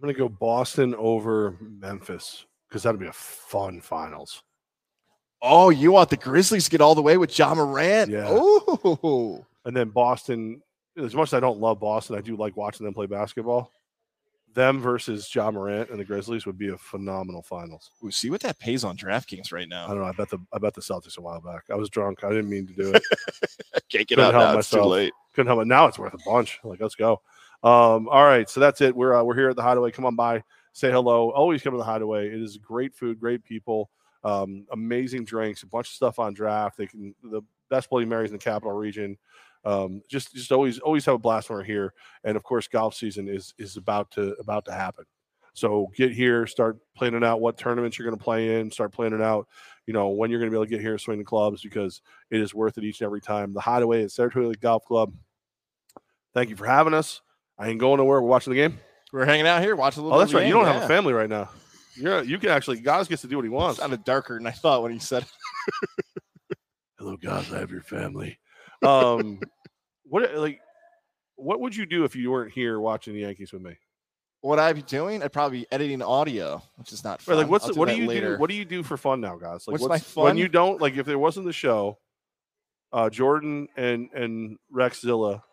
I'm 0.01 0.07
going 0.07 0.15
to 0.15 0.19
go 0.19 0.29
Boston 0.29 0.95
over 0.95 1.55
Memphis 1.61 2.45
because 2.67 2.81
that'd 2.81 2.99
be 2.99 3.05
a 3.05 3.13
fun 3.13 3.81
finals. 3.81 4.41
Oh, 5.43 5.69
you 5.69 5.91
want 5.91 6.09
the 6.09 6.17
Grizzlies 6.17 6.65
to 6.65 6.71
get 6.71 6.81
all 6.81 6.95
the 6.95 7.01
way 7.03 7.17
with 7.17 7.37
Ja 7.37 7.53
Morant? 7.53 8.09
Yeah. 8.09 8.25
Oh, 8.27 9.45
And 9.65 9.75
then 9.77 9.89
Boston, 9.89 10.61
as 10.97 11.13
much 11.13 11.29
as 11.29 11.33
I 11.35 11.39
don't 11.39 11.59
love 11.59 11.79
Boston, 11.79 12.15
I 12.15 12.21
do 12.21 12.35
like 12.35 12.57
watching 12.57 12.83
them 12.85 12.95
play 12.95 13.05
basketball. 13.05 13.71
Them 14.53 14.79
versus 14.81 15.33
Ja 15.33 15.49
Morant 15.51 15.91
and 15.91 15.99
the 15.99 16.03
Grizzlies 16.03 16.45
would 16.47 16.57
be 16.57 16.69
a 16.69 16.77
phenomenal 16.77 17.41
finals. 17.43 17.91
Ooh, 18.03 18.11
see 18.11 18.29
what 18.31 18.41
that 18.41 18.59
pays 18.59 18.83
on 18.83 18.97
DraftKings 18.97 19.53
right 19.53 19.69
now. 19.69 19.85
I 19.85 19.89
don't 19.89 19.99
know. 19.99 20.05
I 20.05 20.11
bet 20.13 20.29
the 20.29 20.39
I 20.51 20.57
bet 20.57 20.73
the 20.73 20.81
Celtics 20.81 21.17
a 21.17 21.21
while 21.21 21.39
back. 21.41 21.63
I 21.71 21.75
was 21.75 21.89
drunk. 21.89 22.23
I 22.23 22.29
didn't 22.29 22.49
mean 22.49 22.67
to 22.67 22.73
do 22.73 22.91
it. 22.93 23.01
Can't 23.89 24.07
get 24.07 24.17
Couldn't 24.17 24.25
out 24.25 24.33
help 24.33 24.53
now. 24.53 24.59
It's 24.59 24.69
too 24.69 24.77
myself. 24.77 24.91
late. 24.91 25.13
couldn't 25.35 25.47
help 25.47 25.61
it. 25.61 25.67
Now 25.67 25.85
it's 25.85 25.97
worth 25.99 26.13
a 26.13 26.17
bunch. 26.25 26.59
Like, 26.65 26.81
let's 26.81 26.95
go. 26.95 27.21
Um, 27.63 28.09
all 28.09 28.25
right, 28.25 28.49
so 28.49 28.59
that's 28.59 28.81
it. 28.81 28.95
We're 28.95 29.13
uh, 29.13 29.23
we're 29.23 29.35
here 29.35 29.49
at 29.49 29.55
the 29.55 29.61
Hideaway. 29.61 29.91
Come 29.91 30.05
on 30.05 30.15
by, 30.15 30.43
say 30.73 30.91
hello. 30.91 31.29
Always 31.31 31.61
come 31.61 31.73
to 31.73 31.77
the 31.77 31.83
Hideaway. 31.83 32.27
It 32.27 32.41
is 32.41 32.57
great 32.57 32.95
food, 32.95 33.19
great 33.19 33.43
people, 33.43 33.91
um, 34.23 34.65
amazing 34.71 35.25
drinks, 35.25 35.63
a 35.63 35.67
bunch 35.67 35.87
of 35.87 35.93
stuff 35.93 36.17
on 36.17 36.33
draft. 36.33 36.77
They 36.77 36.87
can 36.87 37.13
the 37.23 37.41
best 37.69 37.89
Bloody 37.89 38.05
Marys 38.05 38.31
in 38.31 38.37
the 38.37 38.43
capital 38.43 38.73
region. 38.73 39.17
Um, 39.63 40.01
just 40.09 40.33
just 40.33 40.51
always 40.51 40.79
always 40.79 41.05
have 41.05 41.15
a 41.15 41.19
blast 41.19 41.49
when 41.49 41.59
we're 41.59 41.63
here. 41.63 41.93
And 42.23 42.35
of 42.35 42.43
course, 42.43 42.67
golf 42.67 42.95
season 42.95 43.27
is 43.27 43.53
is 43.59 43.77
about 43.77 44.09
to 44.11 44.33
about 44.39 44.65
to 44.65 44.71
happen. 44.71 45.05
So 45.53 45.91
get 45.95 46.11
here, 46.13 46.47
start 46.47 46.77
planning 46.95 47.23
out 47.23 47.41
what 47.41 47.57
tournaments 47.57 47.99
you're 47.99 48.07
going 48.07 48.17
to 48.17 48.23
play 48.23 48.59
in, 48.59 48.71
start 48.71 48.93
planning 48.93 49.21
out, 49.21 49.47
you 49.85 49.93
know, 49.93 50.07
when 50.09 50.31
you're 50.31 50.39
going 50.39 50.49
to 50.49 50.53
be 50.53 50.57
able 50.57 50.65
to 50.65 50.69
get 50.69 50.79
here, 50.79 50.97
swing 50.97 51.19
the 51.19 51.25
clubs 51.25 51.61
because 51.61 52.01
it 52.29 52.39
is 52.39 52.53
worth 52.53 52.77
it 52.77 52.85
each 52.85 53.01
and 53.01 53.05
every 53.05 53.21
time. 53.21 53.53
The 53.53 53.59
Hideaway 53.59 54.03
at 54.03 54.11
Saratoga 54.11 54.57
Golf 54.57 54.85
Club. 54.85 55.13
Thank 56.33 56.49
you 56.49 56.55
for 56.55 56.65
having 56.65 56.93
us. 56.93 57.21
I 57.61 57.67
ain't 57.67 57.79
going 57.79 57.97
nowhere. 57.97 58.19
We're 58.19 58.27
watching 58.27 58.51
the 58.53 58.57
game. 58.57 58.79
We're 59.13 59.23
hanging 59.25 59.45
out 59.45 59.61
here, 59.61 59.75
watching 59.75 60.01
a 60.01 60.03
little. 60.03 60.17
Oh, 60.17 60.19
that's 60.19 60.33
right. 60.33 60.47
You 60.47 60.53
don't 60.53 60.65
have 60.65 60.81
a 60.81 60.87
family 60.87 61.13
right 61.13 61.29
now. 61.29 61.49
You're 61.95 62.23
you 62.23 62.39
can 62.39 62.49
actually 62.49 62.79
Goz 62.79 63.07
gets 63.07 63.21
to 63.21 63.27
do 63.27 63.35
what 63.35 63.43
he 63.43 63.49
wants. 63.49 63.79
Sounded 63.79 64.03
darker 64.03 64.33
than 64.39 64.47
I 64.47 64.51
thought 64.51 64.81
when 64.81 64.91
he 64.91 64.97
said. 64.97 65.25
Hello, 66.97 67.17
Goz. 67.17 67.53
I 67.53 67.59
have 67.59 67.69
your 67.69 67.83
family. 67.83 68.39
Um, 68.81 69.39
what 70.05 70.33
like 70.35 70.59
what 71.35 71.59
would 71.59 71.75
you 71.75 71.85
do 71.85 72.03
if 72.03 72.15
you 72.15 72.31
weren't 72.31 72.51
here 72.51 72.79
watching 72.79 73.13
the 73.13 73.19
Yankees 73.21 73.53
with 73.53 73.61
me? 73.61 73.77
What 74.39 74.57
I'd 74.57 74.75
be 74.75 74.81
doing? 74.81 75.21
I'd 75.21 75.31
probably 75.31 75.59
be 75.59 75.67
editing 75.71 76.01
audio, 76.01 76.63
which 76.77 76.91
is 76.91 77.03
not 77.03 77.19
Right, 77.19 77.25
fun. 77.25 77.37
like 77.37 77.47
what's 77.47 77.67
the, 77.67 77.75
what 77.75 77.89
do 77.89 77.95
you 77.95 78.07
later. 78.07 78.35
do? 78.37 78.41
What 78.41 78.49
do 78.49 78.55
you 78.55 78.65
do 78.65 78.81
for 78.81 78.97
fun 78.97 79.21
now, 79.21 79.35
guys? 79.35 79.67
Like 79.67 79.73
What's 79.79 79.87
my 79.87 79.99
fun? 79.99 80.23
when 80.23 80.37
you 80.37 80.47
don't 80.47 80.81
like 80.81 80.97
if 80.97 81.05
there 81.05 81.19
wasn't 81.19 81.45
the 81.45 81.53
show, 81.53 81.99
uh, 82.91 83.07
Jordan 83.11 83.67
and 83.77 84.09
and 84.15 84.57
Rex 84.71 85.01
Zilla 85.01 85.43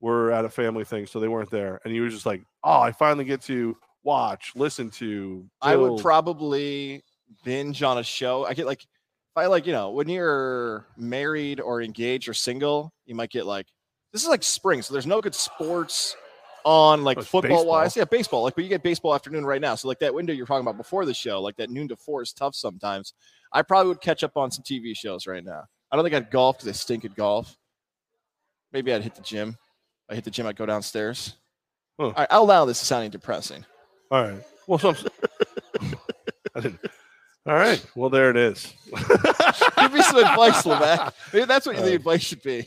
were 0.00 0.30
at 0.30 0.44
a 0.44 0.50
family 0.50 0.84
thing, 0.84 1.06
so 1.06 1.20
they 1.20 1.28
weren't 1.28 1.50
there, 1.50 1.80
and 1.84 1.94
you 1.94 2.02
were 2.02 2.08
just 2.08 2.26
like, 2.26 2.42
oh, 2.62 2.80
I 2.80 2.92
finally 2.92 3.24
get 3.24 3.42
to 3.42 3.76
watch, 4.02 4.52
listen 4.54 4.90
to. 4.90 5.46
I 5.60 5.76
would 5.76 6.00
probably 6.00 7.02
binge 7.44 7.82
on 7.82 7.98
a 7.98 8.02
show. 8.04 8.44
I 8.44 8.54
get 8.54 8.66
like 8.66 8.82
if 8.82 9.36
I 9.36 9.46
like, 9.46 9.66
you 9.66 9.72
know, 9.72 9.90
when 9.90 10.08
you're 10.08 10.86
married 10.96 11.60
or 11.60 11.82
engaged 11.82 12.28
or 12.28 12.34
single, 12.34 12.92
you 13.04 13.14
might 13.14 13.30
get 13.30 13.46
like 13.46 13.66
this 14.12 14.22
is 14.22 14.28
like 14.28 14.42
spring, 14.42 14.82
so 14.82 14.92
there's 14.92 15.06
no 15.06 15.20
good 15.20 15.34
sports 15.34 16.16
on 16.64 17.04
like 17.04 17.18
Oh, 17.18 17.22
football 17.22 17.64
wise. 17.64 17.96
Yeah, 17.96 18.04
baseball. 18.04 18.42
Like, 18.42 18.56
but 18.56 18.64
you 18.64 18.70
get 18.70 18.82
baseball 18.82 19.14
afternoon 19.14 19.46
right 19.46 19.60
now. 19.60 19.76
So 19.76 19.88
like 19.88 20.00
that 20.00 20.12
window 20.12 20.32
you're 20.32 20.46
talking 20.46 20.66
about 20.66 20.76
before 20.76 21.04
the 21.04 21.14
show, 21.14 21.40
like 21.40 21.56
that 21.56 21.70
noon 21.70 21.88
to 21.88 21.96
four 21.96 22.22
is 22.22 22.32
tough 22.32 22.54
sometimes. 22.54 23.14
I 23.52 23.62
probably 23.62 23.88
would 23.88 24.00
catch 24.00 24.24
up 24.24 24.36
on 24.36 24.50
some 24.50 24.64
TV 24.64 24.96
shows 24.96 25.26
right 25.26 25.44
now. 25.44 25.62
I 25.90 25.96
don't 25.96 26.04
think 26.04 26.14
I'd 26.14 26.30
golf 26.30 26.58
because 26.58 26.68
I 26.68 26.72
stink 26.72 27.04
at 27.04 27.14
golf. 27.14 27.56
Maybe 28.72 28.92
I'd 28.92 29.02
hit 29.02 29.14
the 29.14 29.22
gym. 29.22 29.56
I 30.08 30.14
hit 30.14 30.24
the 30.24 30.30
gym, 30.30 30.46
I'd 30.46 30.56
go 30.56 30.66
downstairs. 30.66 31.34
Huh. 31.98 32.06
All 32.06 32.12
right, 32.12 32.26
I'll 32.30 32.42
allow 32.42 32.64
this 32.64 32.80
is 32.80 32.86
sounding 32.86 33.10
depressing. 33.10 33.64
All 34.10 34.22
right. 34.22 34.42
Well, 34.66 34.78
so 34.78 34.90
I'm, 34.90 34.96
I 36.54 36.60
didn't. 36.60 36.80
All 37.46 37.54
right. 37.54 37.84
Well, 37.94 38.10
there 38.10 38.30
it 38.30 38.36
is. 38.36 38.72
Give 39.78 39.92
me 39.92 40.02
some 40.02 40.18
advice, 40.18 40.62
Levack. 40.64 41.12
Maybe 41.32 41.44
that's 41.44 41.66
what 41.66 41.76
Uh, 41.76 41.82
the 41.82 41.94
advice 41.94 42.22
should 42.22 42.42
be. 42.42 42.66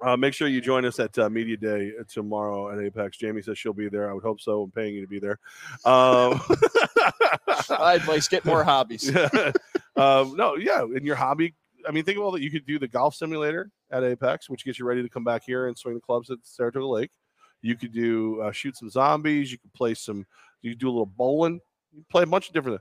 Uh, 0.00 0.16
make 0.16 0.32
sure 0.32 0.46
you 0.48 0.60
join 0.60 0.84
us 0.84 1.00
at 1.00 1.18
uh, 1.18 1.28
Media 1.28 1.56
Day 1.56 1.90
tomorrow 2.08 2.70
at 2.70 2.78
Apex. 2.78 3.16
Jamie 3.16 3.42
says 3.42 3.58
she'll 3.58 3.72
be 3.72 3.88
there. 3.88 4.08
I 4.08 4.12
would 4.12 4.22
hope 4.22 4.40
so. 4.40 4.62
I'm 4.62 4.70
paying 4.70 4.94
you 4.94 5.00
to 5.00 5.08
be 5.08 5.18
there. 5.18 5.38
Um, 5.84 6.40
My 7.70 7.94
advice: 7.94 8.28
get 8.28 8.44
more 8.44 8.62
hobbies. 8.62 9.10
yeah. 9.10 9.28
um, 9.96 10.36
no, 10.36 10.54
yeah. 10.56 10.84
In 10.84 11.04
your 11.04 11.16
hobby, 11.16 11.54
I 11.86 11.92
mean, 11.92 12.04
think 12.04 12.18
of 12.18 12.24
all 12.24 12.30
that. 12.32 12.42
You 12.42 12.50
could 12.50 12.66
do 12.66 12.78
the 12.78 12.88
golf 12.88 13.14
simulator 13.14 13.70
at 13.90 14.02
Apex, 14.04 14.48
which 14.50 14.64
gets 14.64 14.78
you 14.78 14.84
ready 14.86 15.02
to 15.02 15.08
come 15.08 15.24
back 15.24 15.42
here 15.44 15.66
and 15.68 15.76
swing 15.78 15.94
the 15.94 16.00
clubs 16.00 16.30
at 16.30 16.38
Saratoga 16.42 16.86
Lake. 16.86 17.10
You 17.62 17.76
could 17.76 17.92
do 17.92 18.40
uh, 18.40 18.52
shoot 18.52 18.76
some 18.76 18.90
zombies. 18.90 19.50
You 19.52 19.58
could 19.58 19.72
play 19.74 19.94
some. 19.94 20.26
You 20.62 20.70
could 20.72 20.78
do 20.78 20.88
a 20.88 20.90
little 20.90 21.06
bowling. 21.06 21.60
You 21.92 22.04
play 22.10 22.22
a 22.22 22.26
bunch 22.26 22.48
of 22.48 22.54
different. 22.54 22.80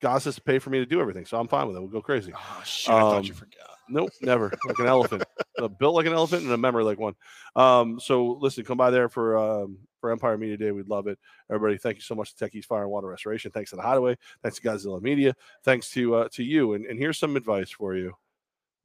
Goz 0.00 0.24
has 0.24 0.36
to 0.36 0.40
pay 0.40 0.58
for 0.58 0.70
me 0.70 0.78
to 0.78 0.86
do 0.86 1.00
everything, 1.00 1.26
so 1.26 1.38
I'm 1.38 1.46
fine 1.48 1.66
with 1.68 1.76
it. 1.76 1.80
We'll 1.80 1.88
go 1.90 2.00
crazy. 2.00 2.32
Oh 2.34 2.62
shit! 2.64 2.94
I 2.94 3.00
thought 3.00 3.24
you 3.24 3.32
Um, 3.32 3.36
forgot. 3.38 3.70
Nope, 3.88 4.10
never. 4.22 4.50
Like 4.66 4.78
an 4.78 4.86
elephant, 4.86 5.24
built 5.68 5.94
like 5.94 6.06
an 6.06 6.12
elephant 6.12 6.42
and 6.42 6.52
a 6.52 6.56
memory 6.56 6.84
like 6.84 6.98
one. 6.98 7.14
Um, 7.56 8.00
so 8.00 8.38
listen, 8.40 8.64
come 8.64 8.78
by 8.78 8.90
there 8.90 9.08
for 9.08 9.36
um, 9.36 9.78
for 10.00 10.10
Empire 10.10 10.38
Media 10.38 10.56
Day. 10.56 10.70
We'd 10.70 10.88
love 10.88 11.06
it. 11.06 11.18
Everybody, 11.50 11.78
thank 11.78 11.96
you 11.96 12.02
so 12.02 12.14
much 12.14 12.34
to 12.34 12.44
Techies 12.44 12.64
Fire 12.64 12.82
and 12.82 12.90
Water 12.90 13.08
Restoration. 13.08 13.50
Thanks 13.50 13.70
to 13.70 13.76
the 13.76 13.82
Hideaway. 13.82 14.16
Thanks 14.42 14.58
to 14.58 14.62
Godzilla 14.62 15.00
Media. 15.00 15.34
Thanks 15.64 15.90
to 15.90 16.14
uh, 16.14 16.28
to 16.32 16.42
you. 16.42 16.74
And, 16.74 16.86
and 16.86 16.98
here's 16.98 17.18
some 17.18 17.36
advice 17.36 17.70
for 17.70 17.94
you. 17.94 18.14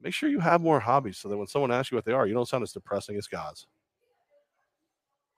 Make 0.02 0.14
sure 0.14 0.30
you 0.30 0.40
have 0.40 0.62
more 0.62 0.80
hobbies 0.80 1.18
so 1.18 1.30
that 1.30 1.38
when 1.38 1.48
someone 1.48 1.72
asks 1.72 1.92
you 1.92 1.96
what 1.96 2.06
they 2.06 2.12
are, 2.12 2.28
you 2.28 2.34
don't 2.34 2.48
sound 2.48 2.64
as 2.64 2.74
depressing 2.74 3.18
as 3.18 3.28
Goz. 3.28 3.66